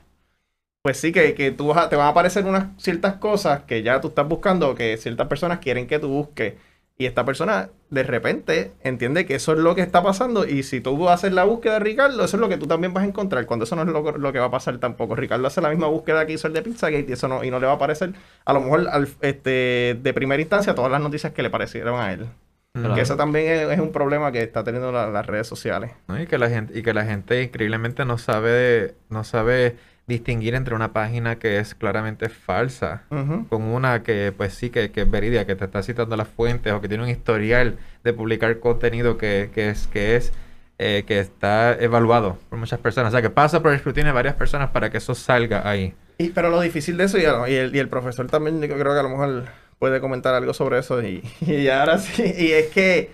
Pues 0.83 0.99
sí, 0.99 1.13
que, 1.13 1.35
que 1.35 1.51
tú 1.51 1.69
vas 1.69 1.91
te 1.91 1.97
van 1.97 2.07
a 2.07 2.11
aparecer 2.11 2.47
unas 2.47 2.69
ciertas 2.83 3.17
cosas 3.17 3.65
que 3.65 3.83
ya 3.83 4.01
tú 4.01 4.09
estás 4.09 4.27
buscando, 4.29 4.75
que 4.75 4.97
ciertas 4.97 5.29
personas 5.29 5.59
quieren 5.59 5.87
que 5.87 5.99
tú 5.99 6.09
busques. 6.09 6.55
Y 6.97 7.07
esta 7.07 7.25
persona 7.25 7.71
de 7.91 8.03
repente 8.03 8.73
entiende 8.83 9.27
que 9.27 9.37
eso 9.37 9.53
es 9.53 9.59
lo 9.59 9.75
que 9.75 9.83
está 9.83 10.03
pasando. 10.03 10.47
Y 10.47 10.63
si 10.63 10.81
tú 10.81 11.09
haces 11.09 11.33
la 11.33 11.45
búsqueda 11.45 11.75
de 11.75 11.81
Ricardo, 11.81 12.25
eso 12.25 12.37
es 12.37 12.41
lo 12.41 12.49
que 12.49 12.57
tú 12.57 12.67
también 12.67 12.95
vas 12.95 13.05
a 13.05 13.07
encontrar. 13.07 13.47
Cuando 13.47 13.65
eso 13.65 13.77
no 13.77 13.83
es 13.83 13.89
lo, 13.89 14.19
lo 14.19 14.33
que 14.33 14.39
va 14.39 14.47
a 14.47 14.51
pasar 14.51 14.79
tampoco. 14.79 15.15
Ricardo 15.15 15.47
hace 15.47 15.61
la 15.61 15.71
misma 15.71 15.89
búsqueda 15.89 16.27
que 16.27 16.33
hizo 16.33 16.49
el 16.49 16.55
de 16.55 16.63
Pizzagate 16.63 17.07
y 17.09 17.13
eso 17.13 17.29
no, 17.29 17.45
y 17.45 17.51
no 17.51 17.61
le 17.61 17.67
va 17.67 17.73
a 17.73 17.77
aparecer, 17.77 18.15
a 18.45 18.53
lo 18.53 18.61
mejor 18.61 18.89
este, 19.21 19.99
de 20.01 20.15
primera 20.15 20.41
instancia, 20.41 20.75
todas 20.75 20.91
las 20.91 21.01
noticias 21.01 21.33
que 21.33 21.43
le 21.43 21.51
parecieron 21.51 22.01
a 22.01 22.13
él. 22.13 22.27
Ujú. 22.75 22.95
Que 22.95 23.01
eso 23.01 23.17
también 23.17 23.47
es, 23.51 23.69
es 23.71 23.79
un 23.81 23.93
problema 23.93 24.31
que 24.31 24.43
está 24.43 24.63
teniendo 24.63 24.93
la- 24.93 25.09
las 25.09 25.27
redes 25.27 25.47
sociales. 25.47 25.93
¿no? 26.07 26.21
Y 26.21 26.27
que 26.27 26.39
la 26.39 26.49
gente, 26.49 26.79
y 26.79 26.83
que 26.83 26.95
la 26.95 27.05
gente 27.05 27.43
increíblemente 27.43 28.05
no 28.05 28.19
sabe, 28.19 28.95
no 29.09 29.25
sabe 29.25 29.77
distinguir 30.07 30.55
entre 30.55 30.75
una 30.75 30.93
página 30.93 31.39
que 31.39 31.59
es 31.59 31.75
claramente 31.75 32.29
falsa 32.31 33.03
Ujú. 33.11 33.47
con 33.49 33.63
una 33.63 34.03
que 34.03 34.33
pues 34.37 34.55
sí 34.55 34.71
que, 34.71 34.91
que 34.91 35.03
es 35.03 35.11
verídica, 35.11 35.45
que 35.45 35.55
te 35.55 35.65
está 35.67 35.83
citando 35.83 36.17
las 36.17 36.29
fuentes 36.29 36.73
o 36.73 36.81
que 36.81 36.89
tiene 36.89 37.05
un 37.05 37.11
historial 37.11 37.77
de 38.05 38.13
publicar 38.15 38.59
contenido 38.61 39.19
que, 39.19 39.51
que 39.55 39.69
es, 39.71 39.87
que 39.87 40.17
es 40.17 40.33
eh, 40.79 41.05
que 41.07 41.19
está 41.19 41.75
evaluado 41.79 42.39
por 42.49 42.59
muchas 42.59 42.79
personas. 42.79 43.09
O 43.09 43.13
sea 43.13 43.21
que 43.23 43.31
pasa 43.31 43.61
por 43.61 43.73
el 43.73 43.77
escrutinio 43.77 44.07
de 44.07 44.13
varias 44.15 44.35
personas 44.37 44.71
para 44.71 44.91
que 44.91 44.99
eso 44.99 45.15
salga 45.15 45.69
ahí. 45.69 45.95
Y, 46.19 46.31
pero 46.31 46.49
lo 46.51 46.61
difícil 46.61 46.97
de 46.97 47.05
eso, 47.05 47.19
y 47.19 47.55
el, 47.55 47.75
y 47.75 47.79
el 47.79 47.89
profesor 47.89 48.27
también, 48.29 48.61
yo 48.63 48.79
creo 48.79 48.93
que 48.93 48.99
a 49.01 49.03
lo 49.03 49.09
mejor 49.11 49.45
puede 49.79 50.01
comentar 50.01 50.35
algo 50.35 50.55
sobre 50.55 50.79
eso. 50.79 51.03
Y, 51.03 51.23
y 51.41 51.69
ahora 51.69 51.99
sí, 51.99 52.23
y 52.37 52.53
es 52.53 52.69
que, 52.69 53.11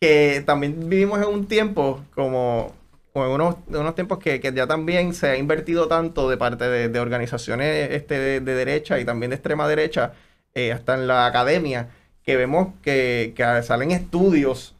que 0.00 0.42
también 0.46 0.88
vivimos 0.88 1.18
en 1.20 1.26
un 1.28 1.46
tiempo 1.46 2.04
como, 2.14 2.74
como 3.12 3.26
en 3.26 3.32
unos, 3.32 3.56
unos 3.68 3.94
tiempos 3.94 4.18
que, 4.18 4.40
que 4.40 4.52
ya 4.52 4.66
también 4.66 5.14
se 5.14 5.28
ha 5.28 5.36
invertido 5.36 5.88
tanto 5.88 6.28
de 6.28 6.36
parte 6.36 6.68
de, 6.68 6.88
de 6.88 7.00
organizaciones 7.00 7.90
este, 7.92 8.18
de, 8.18 8.40
de 8.40 8.54
derecha 8.54 8.98
y 9.00 9.04
también 9.04 9.30
de 9.30 9.36
extrema 9.36 9.68
derecha, 9.68 10.12
eh, 10.54 10.72
hasta 10.72 10.94
en 10.94 11.06
la 11.06 11.26
academia, 11.26 11.90
que 12.22 12.36
vemos 12.36 12.74
que, 12.82 13.32
que 13.36 13.62
salen 13.62 13.90
estudios 13.92 14.76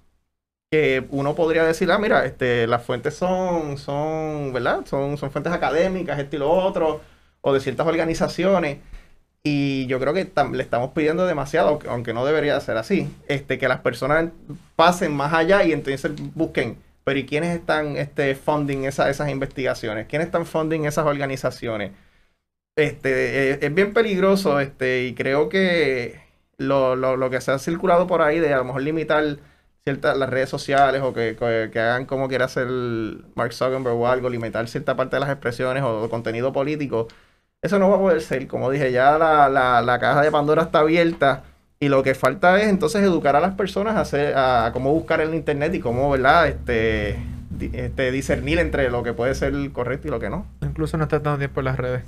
que 0.70 1.06
uno 1.10 1.34
podría 1.34 1.64
decir, 1.64 1.90
ah, 1.92 1.98
mira, 1.98 2.24
este, 2.26 2.66
las 2.66 2.82
fuentes 2.84 3.14
son, 3.14 3.78
son, 3.78 4.52
¿verdad? 4.52 4.84
Son, 4.86 5.16
son 5.16 5.30
fuentes 5.30 5.52
académicas, 5.52 6.18
esto 6.18 6.36
y 6.36 6.38
lo 6.40 6.50
otro, 6.50 7.00
o 7.40 7.52
de 7.52 7.60
ciertas 7.60 7.86
organizaciones. 7.86 8.78
Y 9.48 9.86
yo 9.86 10.00
creo 10.00 10.12
que 10.12 10.28
le 10.52 10.62
estamos 10.64 10.90
pidiendo 10.90 11.24
demasiado, 11.24 11.78
aunque- 11.88 12.12
no 12.12 12.24
debería 12.26 12.58
ser 12.58 12.78
así, 12.78 13.08
este, 13.28 13.58
que 13.58 13.68
las 13.68 13.78
personas 13.80 14.30
pasen 14.74 15.14
más 15.14 15.32
allá 15.32 15.62
y 15.62 15.70
entonces 15.70 16.10
busquen, 16.34 16.78
pero 17.04 17.16
¿y 17.20 17.26
quiénes 17.26 17.56
están 17.56 17.96
este, 17.96 18.34
funding 18.34 18.82
esa- 18.86 19.08
esas 19.08 19.28
investigaciones? 19.30 20.08
¿Quiénes 20.08 20.26
están 20.26 20.46
funding 20.46 20.84
esas 20.86 21.06
organizaciones? 21.06 21.92
Este, 22.76 23.52
eh, 23.52 23.58
es 23.62 23.72
bien 23.72 23.92
peligroso, 23.94 24.58
este, 24.58 25.04
y 25.04 25.14
creo 25.14 25.48
que 25.48 26.20
lo, 26.58 26.96
lo, 26.96 27.16
lo 27.16 27.30
que 27.30 27.40
se 27.40 27.52
ha 27.52 27.58
circulado 27.60 28.08
por 28.08 28.22
ahí 28.22 28.40
de 28.40 28.52
a 28.52 28.56
lo 28.58 28.64
mejor 28.64 28.82
limitar 28.82 29.36
ciertas 29.84 30.16
las 30.18 30.28
redes 30.28 30.48
sociales 30.48 31.02
o 31.02 31.12
que- 31.14 31.36
que 31.72 31.78
hagan 31.78 32.06
como 32.06 32.26
quiera 32.28 32.46
hacer 32.46 32.66
Mark 33.36 33.52
Zuckerberg 33.52 33.94
o 33.96 34.08
algo, 34.08 34.28
limitar 34.28 34.66
cierta 34.66 34.96
parte 34.96 35.14
de 35.16 35.20
las 35.20 35.30
expresiones 35.30 35.84
o 35.84 36.10
contenido 36.10 36.52
político, 36.52 37.06
eso 37.62 37.78
no 37.78 37.90
va 37.90 37.96
a 37.96 38.00
poder 38.00 38.20
ser. 38.20 38.46
Como 38.46 38.70
dije, 38.70 38.92
ya 38.92 39.18
la, 39.18 39.48
la, 39.48 39.82
la 39.82 39.98
caja 39.98 40.22
de 40.22 40.30
Pandora 40.30 40.62
está 40.62 40.80
abierta 40.80 41.44
y 41.80 41.88
lo 41.88 42.02
que 42.02 42.14
falta 42.14 42.60
es 42.60 42.68
entonces 42.68 43.02
educar 43.02 43.36
a 43.36 43.40
las 43.40 43.54
personas 43.54 43.96
a, 43.96 44.00
hacer, 44.00 44.34
a, 44.36 44.70
cómo 44.72 44.92
buscar 44.92 45.20
en 45.20 45.34
internet 45.34 45.74
y 45.74 45.80
cómo, 45.80 46.10
¿verdad? 46.10 46.48
Este, 46.48 47.18
di- 47.50 47.70
este, 47.74 48.10
discernir 48.12 48.58
entre 48.58 48.88
lo 48.90 49.02
que 49.02 49.12
puede 49.12 49.34
ser 49.34 49.52
correcto 49.72 50.08
y 50.08 50.10
lo 50.10 50.18
que 50.20 50.30
no. 50.30 50.46
Incluso 50.62 50.96
no 50.96 51.04
está 51.04 51.18
dando 51.18 51.38
tiempo 51.38 51.60
en 51.60 51.64
las 51.66 51.76
redes. 51.76 52.02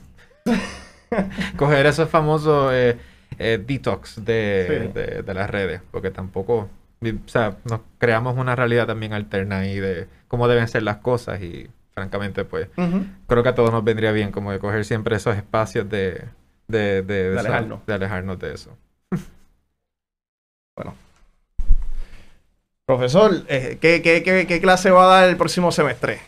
Coger 1.56 1.86
esos 1.86 2.08
famosos 2.08 2.70
eh, 2.74 2.96
eh, 3.38 3.62
detox 3.66 4.24
de, 4.24 4.66
Sí. 4.86 4.92
de- 4.94 5.22
de 5.22 5.34
las 5.34 5.50
redes, 5.50 5.80
porque 5.90 6.10
tampoco, 6.10 6.68
o 7.02 7.28
sea, 7.28 7.56
nos 7.64 7.80
creamos 7.98 8.36
una 8.36 8.54
realidad 8.56 8.86
también 8.86 9.12
alterna 9.12 9.58
ahí 9.58 9.78
de 9.80 10.06
cómo 10.28 10.48
deben 10.48 10.68
ser 10.68 10.82
las 10.82 10.98
cosas 10.98 11.40
y 11.42 11.68
francamente 11.98 12.44
pues 12.44 12.68
creo 13.26 13.42
que 13.42 13.48
a 13.48 13.54
todos 13.54 13.72
nos 13.72 13.82
vendría 13.82 14.12
bien 14.12 14.30
como 14.30 14.52
de 14.52 14.58
coger 14.58 14.84
siempre 14.84 15.16
esos 15.16 15.36
espacios 15.36 15.88
de, 15.88 16.24
de, 16.68 17.02
de, 17.02 17.38
alejarnos. 17.38 17.84
de 17.86 17.94
alejarnos 17.94 18.38
de 18.38 18.54
eso. 18.54 18.76
Profesor, 22.86 23.42
eh, 23.48 23.76
¿qué, 23.80 24.00
qué, 24.00 24.22
qué, 24.22 24.46
qué 24.46 24.60
clase 24.60 24.90
va 24.90 25.04
a 25.04 25.20
dar 25.20 25.28
el 25.28 25.36
próximo 25.36 25.70
semestre? 25.72 26.20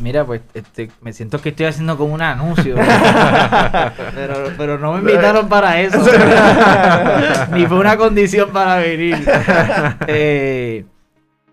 Mira, 0.00 0.24
pues 0.24 0.42
este, 0.54 0.90
me 1.00 1.12
siento 1.12 1.40
que 1.40 1.50
estoy 1.50 1.66
haciendo 1.66 1.96
como 1.96 2.14
un 2.14 2.22
anuncio. 2.22 2.76
pero, 4.14 4.52
pero 4.56 4.78
no 4.78 4.92
me 4.94 4.98
invitaron 4.98 5.48
para 5.48 5.80
eso. 5.80 5.98
Ni 7.52 7.66
fue 7.66 7.78
una 7.78 7.96
condición 7.96 8.50
para 8.50 8.76
venir. 8.76 9.16
Eh, 10.06 10.84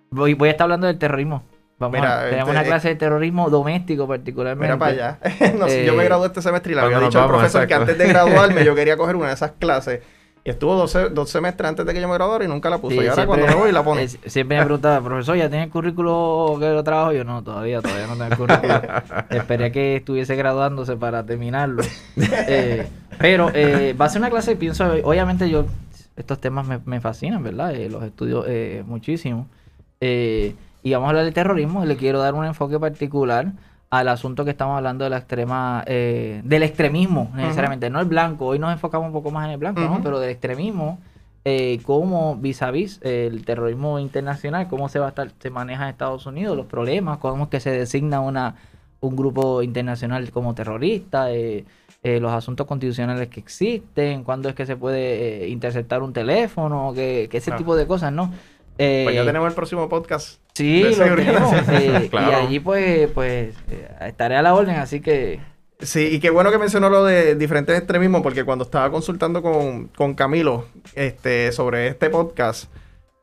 voy, 0.10 0.34
voy 0.34 0.50
a 0.50 0.52
estar 0.52 0.66
hablando 0.66 0.88
del 0.88 0.98
terrorismo. 0.98 1.44
Vamos 1.80 1.98
Mira, 2.00 2.20
a, 2.20 2.24
tenemos 2.26 2.50
este, 2.50 2.52
una 2.52 2.64
clase 2.64 2.88
de 2.90 2.96
terrorismo 2.96 3.50
doméstico 3.50 4.08
particularmente. 4.08 4.74
Mira 4.76 4.78
para 4.78 4.92
allá. 4.92 5.54
no 5.58 5.68
sé, 5.70 5.86
yo 5.86 5.94
me 5.94 6.04
Eh, 6.04 6.06
gradué 6.06 6.28
este 6.28 6.42
semestre 6.42 6.74
y 6.74 6.76
le 6.76 6.82
había 6.82 7.00
dicho 7.00 7.22
al 7.22 7.28
profesor 7.30 7.66
que 7.68 7.74
antes 7.74 7.98
de 7.98 8.08
graduarme 8.10 8.66
yo 8.66 8.76
quería 8.76 8.98
coger 8.98 9.16
una 9.16 9.28
de 9.30 9.34
esas 9.34 9.52
clases. 9.54 10.02
Y 10.44 10.50
estuvo 10.52 10.74
dos, 10.76 10.98
dos 11.12 11.30
semestres 11.30 11.68
antes 11.70 11.86
de 11.86 11.94
que 11.94 12.00
yo 12.00 12.08
me 12.08 12.14
graduara 12.14 12.44
y 12.46 12.48
nunca 12.48 12.70
la 12.70 12.78
puso. 12.78 12.96
Sí, 12.96 13.04
y 13.04 13.08
ahora 13.08 13.16
siempre- 13.16 13.40
cuando 13.42 13.48
me 13.58 13.62
voy 13.64 13.72
la 13.74 13.84
pone. 13.84 14.04
eh, 14.04 14.08
siempre 14.08 14.58
me 14.58 14.64
preguntaba, 14.66 15.02
profesor, 15.04 15.36
¿ya 15.38 15.50
tiene 15.50 15.66
el 15.66 15.70
currículo 15.70 16.56
que 16.60 16.70
lo 16.70 16.84
trabajo? 16.84 17.12
Yo 17.12 17.24
no, 17.26 17.44
todavía, 17.44 17.82
todavía 17.82 18.08
no 18.08 18.14
tengo 18.14 18.26
el 18.32 18.38
currículo. 18.38 18.82
Esperé 19.30 19.72
que 19.72 19.98
estuviese 19.98 20.36
graduándose 20.38 20.96
para 20.96 21.26
terminarlo. 21.26 21.84
Eh, 22.18 22.88
pero 23.20 23.52
eh, 23.54 23.94
va 24.00 24.06
a 24.06 24.10
ser 24.10 24.22
una 24.22 24.30
clase, 24.30 24.56
pienso, 24.56 24.86
obviamente 25.04 25.50
yo, 25.50 25.66
estos 26.16 26.40
temas 26.40 26.66
me, 26.66 26.80
me 26.86 27.02
fascinan, 27.02 27.44
¿verdad? 27.44 27.74
Eh, 27.76 27.90
los 27.90 28.02
estudio 28.04 28.46
eh, 28.48 28.84
muchísimo. 28.88 29.48
Eh, 30.02 30.56
y 30.84 30.94
vamos 30.94 31.08
a 31.08 31.10
hablar 31.10 31.26
del 31.26 31.34
terrorismo, 31.34 31.86
le 31.86 31.98
quiero 31.98 32.20
dar 32.20 32.34
un 32.34 32.46
enfoque 32.46 32.80
particular 32.80 33.52
al 33.90 34.08
asunto 34.08 34.46
que 34.46 34.52
estamos 34.52 34.78
hablando 34.78 35.04
de 35.04 35.10
la 35.10 35.18
extrema, 35.18 35.84
eh, 35.88 36.42
del 36.44 36.64
extremismo, 36.64 37.32
necesariamente, 37.34 37.90
no 37.90 38.00
el 38.00 38.06
blanco, 38.06 38.46
hoy 38.46 38.60
nos 38.60 38.72
enfocamos 38.72 39.08
un 39.08 39.14
poco 39.14 39.32
más 39.32 39.46
en 39.46 39.52
el 39.52 39.58
blanco, 39.58 39.82
¿no? 39.82 40.02
pero 40.04 40.20
del 40.20 40.30
extremismo, 40.30 41.00
eh, 41.46 41.80
cómo 41.84 42.36
vis 42.36 42.62
a 42.62 42.70
vis 42.70 43.00
el 43.02 43.46
terrorismo 43.46 43.98
internacional, 43.98 44.68
cómo 44.68 44.90
se 44.90 45.00
va 45.00 45.08
a 45.08 45.10
estar, 45.10 45.32
se 45.40 45.50
maneja 45.50 45.84
en 45.84 45.90
Estados 45.90 46.26
Unidos, 46.28 46.56
los 46.56 46.68
problemas, 46.68 47.18
cómo 47.18 47.46
es 47.46 47.50
que 47.50 47.60
se 47.60 47.72
designa 47.72 48.20
una 48.20 48.56
un 49.02 49.16
grupo 49.16 49.64
internacional 49.64 50.30
como 50.32 50.54
terrorista, 50.54 51.32
eh, 51.32 51.66
eh, 52.04 52.20
los 52.20 52.32
asuntos 52.32 52.68
constitucionales 52.68 53.30
que 53.30 53.40
existen, 53.40 54.24
cuándo 54.24 54.50
es 54.50 54.56
que 54.56 54.66
se 54.66 54.76
puede 54.76 55.48
interceptar 55.48 56.04
un 56.04 56.14
teléfono, 56.14 56.92
que, 56.94 57.30
ese 57.32 57.52
tipo 57.54 57.76
de 57.76 57.88
cosas, 57.88 58.12
¿no? 58.12 58.32
pues 58.76 59.14
ya 59.14 59.26
tenemos 59.26 59.50
el 59.50 59.56
próximo 59.56 59.90
podcast. 59.90 60.40
Sí, 60.60 60.84
lo 60.96 61.16
tenemos. 61.16 61.54
Y 62.12 62.18
allí 62.18 62.60
pues, 62.60 63.10
pues 63.12 63.56
estaré 64.02 64.36
a 64.36 64.42
la 64.42 64.54
orden, 64.54 64.76
así 64.76 65.00
que 65.00 65.40
Sí, 65.82 66.10
y 66.12 66.20
qué 66.20 66.30
bueno 66.30 66.52
que 66.52 66.58
mencionó 66.58 66.90
lo 66.90 67.06
de 67.06 67.36
diferentes 67.36 67.78
extremismos, 67.78 68.22
porque 68.22 68.44
cuando 68.44 68.66
estaba 68.66 68.92
consultando 68.92 69.42
con, 69.42 69.88
con 69.88 70.14
Camilo 70.14 70.66
este, 70.94 71.54
sobre 71.54 71.88
este 71.88 72.10
podcast, 72.10 72.70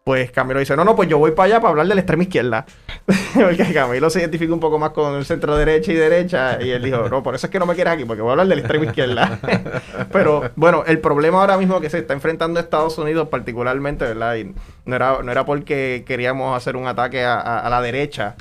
pues 0.06 0.30
Camilo 0.30 0.60
dice, 0.60 0.76
no, 0.76 0.84
no, 0.84 0.94
pues 0.94 1.08
yo 1.08 1.18
voy 1.18 1.32
para 1.32 1.46
allá 1.46 1.60
para 1.60 1.70
hablar 1.70 1.88
de 1.88 1.96
la 1.96 2.00
extrema 2.00 2.22
izquierda. 2.22 2.64
porque 3.34 3.74
Camilo 3.74 4.08
se 4.08 4.20
identifica 4.20 4.54
un 4.54 4.60
poco 4.60 4.78
más 4.78 4.90
con 4.90 5.16
el 5.16 5.24
centro 5.24 5.56
derecha 5.56 5.90
y 5.90 5.96
derecha. 5.96 6.62
Y 6.62 6.70
él 6.70 6.80
dijo, 6.84 7.08
no, 7.08 7.24
por 7.24 7.34
eso 7.34 7.48
es 7.48 7.50
que 7.50 7.58
no 7.58 7.66
me 7.66 7.74
quieres 7.74 7.94
aquí, 7.94 8.04
porque 8.04 8.22
voy 8.22 8.28
a 8.28 8.32
hablar 8.34 8.46
de 8.46 8.54
la 8.54 8.60
extrema 8.60 8.84
izquierda. 8.84 9.40
Pero 10.12 10.52
bueno, 10.54 10.84
el 10.86 11.00
problema 11.00 11.40
ahora 11.40 11.58
mismo 11.58 11.80
que 11.80 11.90
se 11.90 11.98
está 11.98 12.14
enfrentando 12.14 12.60
Estados 12.60 12.96
Unidos 12.98 13.26
particularmente, 13.30 14.04
¿verdad? 14.04 14.36
Y 14.36 14.54
no 14.84 14.94
era, 14.94 15.24
no 15.24 15.32
era 15.32 15.44
porque 15.44 16.04
queríamos 16.06 16.56
hacer 16.56 16.76
un 16.76 16.86
ataque 16.86 17.24
a, 17.24 17.40
a 17.40 17.68
la 17.68 17.82
derecha 17.82 18.36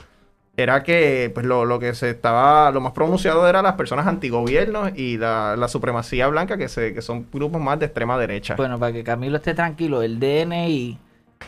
era 0.57 0.83
que 0.83 1.31
pues 1.33 1.45
lo, 1.45 1.65
lo, 1.65 1.79
que 1.79 1.93
se 1.93 2.11
estaba, 2.11 2.71
lo 2.71 2.79
más 2.79 2.93
pronunciado 2.93 3.47
era 3.47 3.61
las 3.61 3.73
personas 3.73 4.07
antigobiernos 4.07 4.91
y 4.95 5.17
la, 5.17 5.55
la 5.57 5.67
supremacía 5.67 6.27
blanca, 6.27 6.57
que, 6.57 6.69
se, 6.69 6.93
que 6.93 7.01
son 7.01 7.27
grupos 7.31 7.59
más 7.59 7.79
de 7.79 7.87
extrema 7.87 8.17
derecha. 8.17 8.55
Bueno, 8.55 8.79
para 8.79 8.93
que 8.93 9.03
Camilo 9.03 9.37
esté 9.37 9.53
tranquilo, 9.53 10.01
el 10.01 10.19
DNI, 10.19 10.97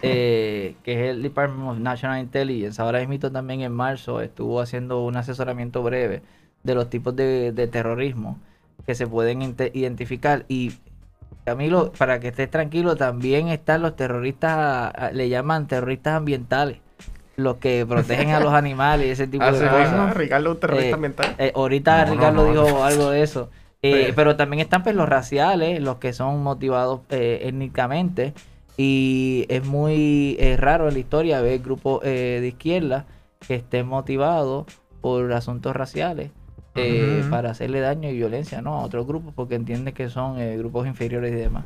eh, 0.02 0.76
que 0.84 0.94
es 0.94 1.10
el 1.11 1.22
Department 1.24 1.69
of 1.69 1.80
National 1.80 2.19
Intelligence, 2.19 2.82
ahora 2.82 3.06
mismo 3.06 3.32
también 3.32 3.61
en 3.61 3.72
marzo 3.72 4.22
estuvo 4.22 4.61
haciendo 4.61 5.03
un 5.03 5.18
asesoramiento 5.18 5.84
breve 5.84 6.22
de 6.64 6.76
los 6.76 6.90
tipos 6.90 7.15
de, 7.15 7.52
de 7.52 7.68
terrorismo 7.68 8.40
que 8.86 8.95
se 8.95 9.07
pueden 9.07 9.41
identificar 9.74 10.45
y 10.48 10.74
Camilo, 11.48 11.94
para 11.98 12.19
que 12.19 12.28
estés 12.28 12.52
tranquilo, 12.52 12.98
también 12.98 13.48
están 13.48 13.82
los 13.82 13.95
terroristas, 13.95 15.14
le 15.14 15.30
llaman 15.30 15.65
terroristas 15.65 16.15
ambientales 16.15 16.80
los 17.38 17.57
que 17.57 17.86
protegen 17.88 18.32
a 18.32 18.41
los 18.41 18.53
animales 18.53 19.07
y 19.07 19.10
ese 19.11 19.28
tipo 19.28 19.45
de 19.45 19.52
cosas. 19.52 20.14
Ricardo, 20.14 20.52
un 20.52 20.60
terrorista 20.60 20.90
eh, 20.90 20.94
ambiental. 20.94 21.36
Eh, 21.38 21.52
ahorita 21.56 22.03
Ricardo 22.06 22.52
dijo 22.52 22.84
algo 22.84 23.11
de 23.11 23.22
eso. 23.22 23.49
Eh, 23.82 24.11
pero 24.15 24.36
también 24.36 24.60
están 24.60 24.84
pues, 24.84 24.95
los 24.95 25.07
raciales, 25.07 25.80
los 25.80 25.98
que 25.98 26.11
son 26.11 26.44
motivados 26.44 27.02
étnicamente. 27.10 28.34
Y 28.77 29.45
es 29.49 29.65
muy 29.65 30.37
raro 30.57 30.87
en 30.87 30.93
la 30.93 30.99
historia 30.99 31.41
ver 31.41 31.59
grupos 31.59 32.01
de 32.03 32.47
izquierda 32.47 33.05
que 33.39 33.55
estén 33.55 33.87
motivados 33.87 34.65
por 35.01 35.31
asuntos 35.33 35.75
raciales. 35.75 36.31
para 37.31 37.49
hacerle 37.49 37.79
daño 37.79 38.07
y 38.09 38.13
violencia 38.13 38.61
¿no? 38.61 38.75
a 38.75 38.83
otros 38.83 39.07
grupos 39.07 39.33
porque 39.33 39.55
entienden 39.55 39.95
que 39.95 40.09
son 40.09 40.37
grupos 40.59 40.85
inferiores 40.85 41.31
y 41.31 41.35
demás. 41.35 41.65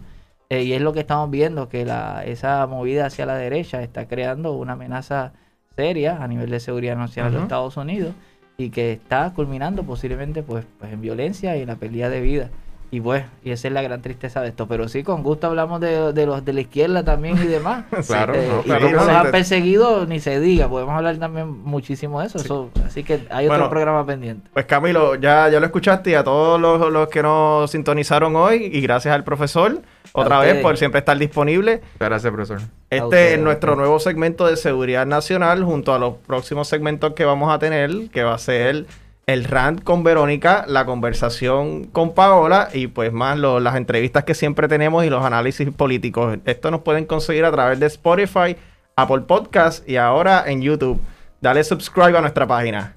y 0.49 0.71
es 0.71 0.81
lo 0.81 0.93
que 0.93 1.01
estamos 1.01 1.29
viendo, 1.29 1.67
que 1.67 1.83
la, 1.83 2.23
esa 2.23 2.65
movida 2.65 3.07
hacia 3.07 3.25
la 3.25 3.35
derecha 3.35 3.83
está 3.83 4.07
creando 4.07 4.53
una 4.53 4.73
amenaza 4.73 5.33
seria 5.75 6.23
a 6.23 6.27
nivel 6.27 6.49
de 6.49 6.59
seguridad 6.59 6.95
nacional 6.95 7.33
de 7.33 7.39
Estados 7.39 7.77
Unidos 7.77 8.13
y 8.57 8.69
que 8.69 8.93
está 8.93 9.33
culminando 9.33 9.83
posiblemente 9.83 10.43
pues, 10.43 10.65
pues 10.79 10.93
en 10.93 11.01
violencia 11.01 11.57
y 11.57 11.61
en 11.61 11.67
la 11.67 11.75
pelea 11.75 12.09
de 12.09 12.21
vida. 12.21 12.49
Y 12.93 12.99
pues, 12.99 13.23
y 13.41 13.51
esa 13.51 13.69
es 13.69 13.73
la 13.73 13.81
gran 13.81 14.01
tristeza 14.01 14.41
de 14.41 14.49
esto. 14.49 14.67
Pero 14.67 14.89
sí, 14.89 15.01
con 15.01 15.23
gusto 15.23 15.47
hablamos 15.47 15.79
de, 15.79 16.11
de 16.11 16.25
los 16.25 16.43
de 16.43 16.51
la 16.51 16.59
izquierda 16.59 17.05
también 17.05 17.37
y 17.37 17.47
demás. 17.47 17.85
claro, 18.07 18.33
eh, 18.35 18.49
y 18.65 18.69
cómo 18.69 18.89
los 18.89 19.07
han 19.07 19.31
perseguido, 19.31 20.05
ni 20.05 20.19
se 20.19 20.41
diga. 20.41 20.67
Podemos 20.67 20.93
hablar 20.93 21.17
también 21.17 21.47
muchísimo 21.47 22.19
de 22.19 22.27
eso. 22.27 22.69
así 22.85 23.05
que 23.05 23.21
hay 23.29 23.47
otro 23.47 23.69
programa 23.69 24.05
pendiente. 24.05 24.49
Pues 24.51 24.65
Camilo, 24.65 25.15
ya, 25.15 25.47
ya 25.47 25.61
lo 25.61 25.65
escuchaste 25.65 26.11
y 26.11 26.13
a 26.15 26.23
todos 26.25 26.59
los, 26.59 26.91
los 26.91 27.07
que 27.07 27.23
nos 27.23 27.71
sintonizaron 27.71 28.35
hoy 28.35 28.69
y 28.73 28.81
gracias 28.81 29.15
al 29.15 29.23
profesor 29.23 29.81
otra 30.11 30.39
vez 30.39 30.61
por 30.61 30.75
siempre 30.77 30.99
estar 30.99 31.17
disponible. 31.17 31.81
Gracias, 31.97 32.31
profesor. 32.31 32.59
Este 32.89 33.35
es 33.35 33.39
nuestro 33.39 33.77
nuevo 33.77 33.99
segmento 33.99 34.47
de 34.47 34.57
seguridad 34.57 35.05
nacional 35.05 35.63
junto 35.63 35.93
a 35.93 35.99
los 35.99 36.15
próximos 36.15 36.67
segmentos 36.67 37.13
que 37.13 37.23
vamos 37.23 37.53
a 37.53 37.59
tener, 37.59 38.09
que 38.09 38.23
va 38.23 38.33
a 38.33 38.37
ser 38.37 38.85
el 39.31 39.45
rant 39.45 39.83
con 39.83 40.03
Verónica, 40.03 40.65
la 40.67 40.85
conversación 40.85 41.85
con 41.85 42.13
Paola 42.13 42.69
y 42.73 42.87
pues 42.87 43.13
más 43.13 43.37
las 43.37 43.75
entrevistas 43.75 44.23
que 44.23 44.33
siempre 44.33 44.67
tenemos 44.67 45.05
y 45.05 45.09
los 45.09 45.23
análisis 45.23 45.69
políticos. 45.71 46.37
Esto 46.45 46.71
nos 46.71 46.81
pueden 46.81 47.05
conseguir 47.05 47.45
a 47.45 47.51
través 47.51 47.79
de 47.79 47.85
Spotify, 47.85 48.57
Apple 48.95 49.21
Podcast 49.21 49.87
y 49.87 49.97
ahora 49.97 50.43
en 50.47 50.61
YouTube. 50.61 50.99
Dale 51.39 51.63
subscribe 51.63 52.17
a 52.17 52.21
nuestra 52.21 52.45
página. 52.45 52.95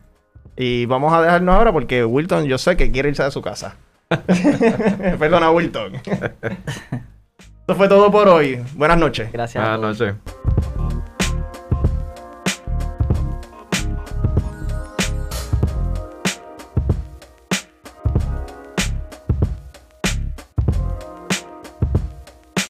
Y 0.56 0.86
vamos 0.86 1.12
a 1.12 1.22
dejarnos 1.22 1.54
ahora 1.54 1.72
porque 1.72 2.04
Wilton 2.04 2.44
yo 2.44 2.58
sé 2.58 2.76
que 2.76 2.90
quiere 2.90 3.08
irse 3.08 3.22
de 3.22 3.30
su 3.30 3.42
casa. 3.42 3.76
Perdona, 5.18 5.50
Wilton. 5.50 5.94
Esto 5.94 7.74
fue 7.76 7.88
todo 7.88 8.10
por 8.10 8.28
hoy. 8.28 8.62
Buenas 8.74 8.98
noches. 8.98 9.32
Gracias. 9.32 9.62
Buenas 9.62 9.80
noches. 9.98 11.13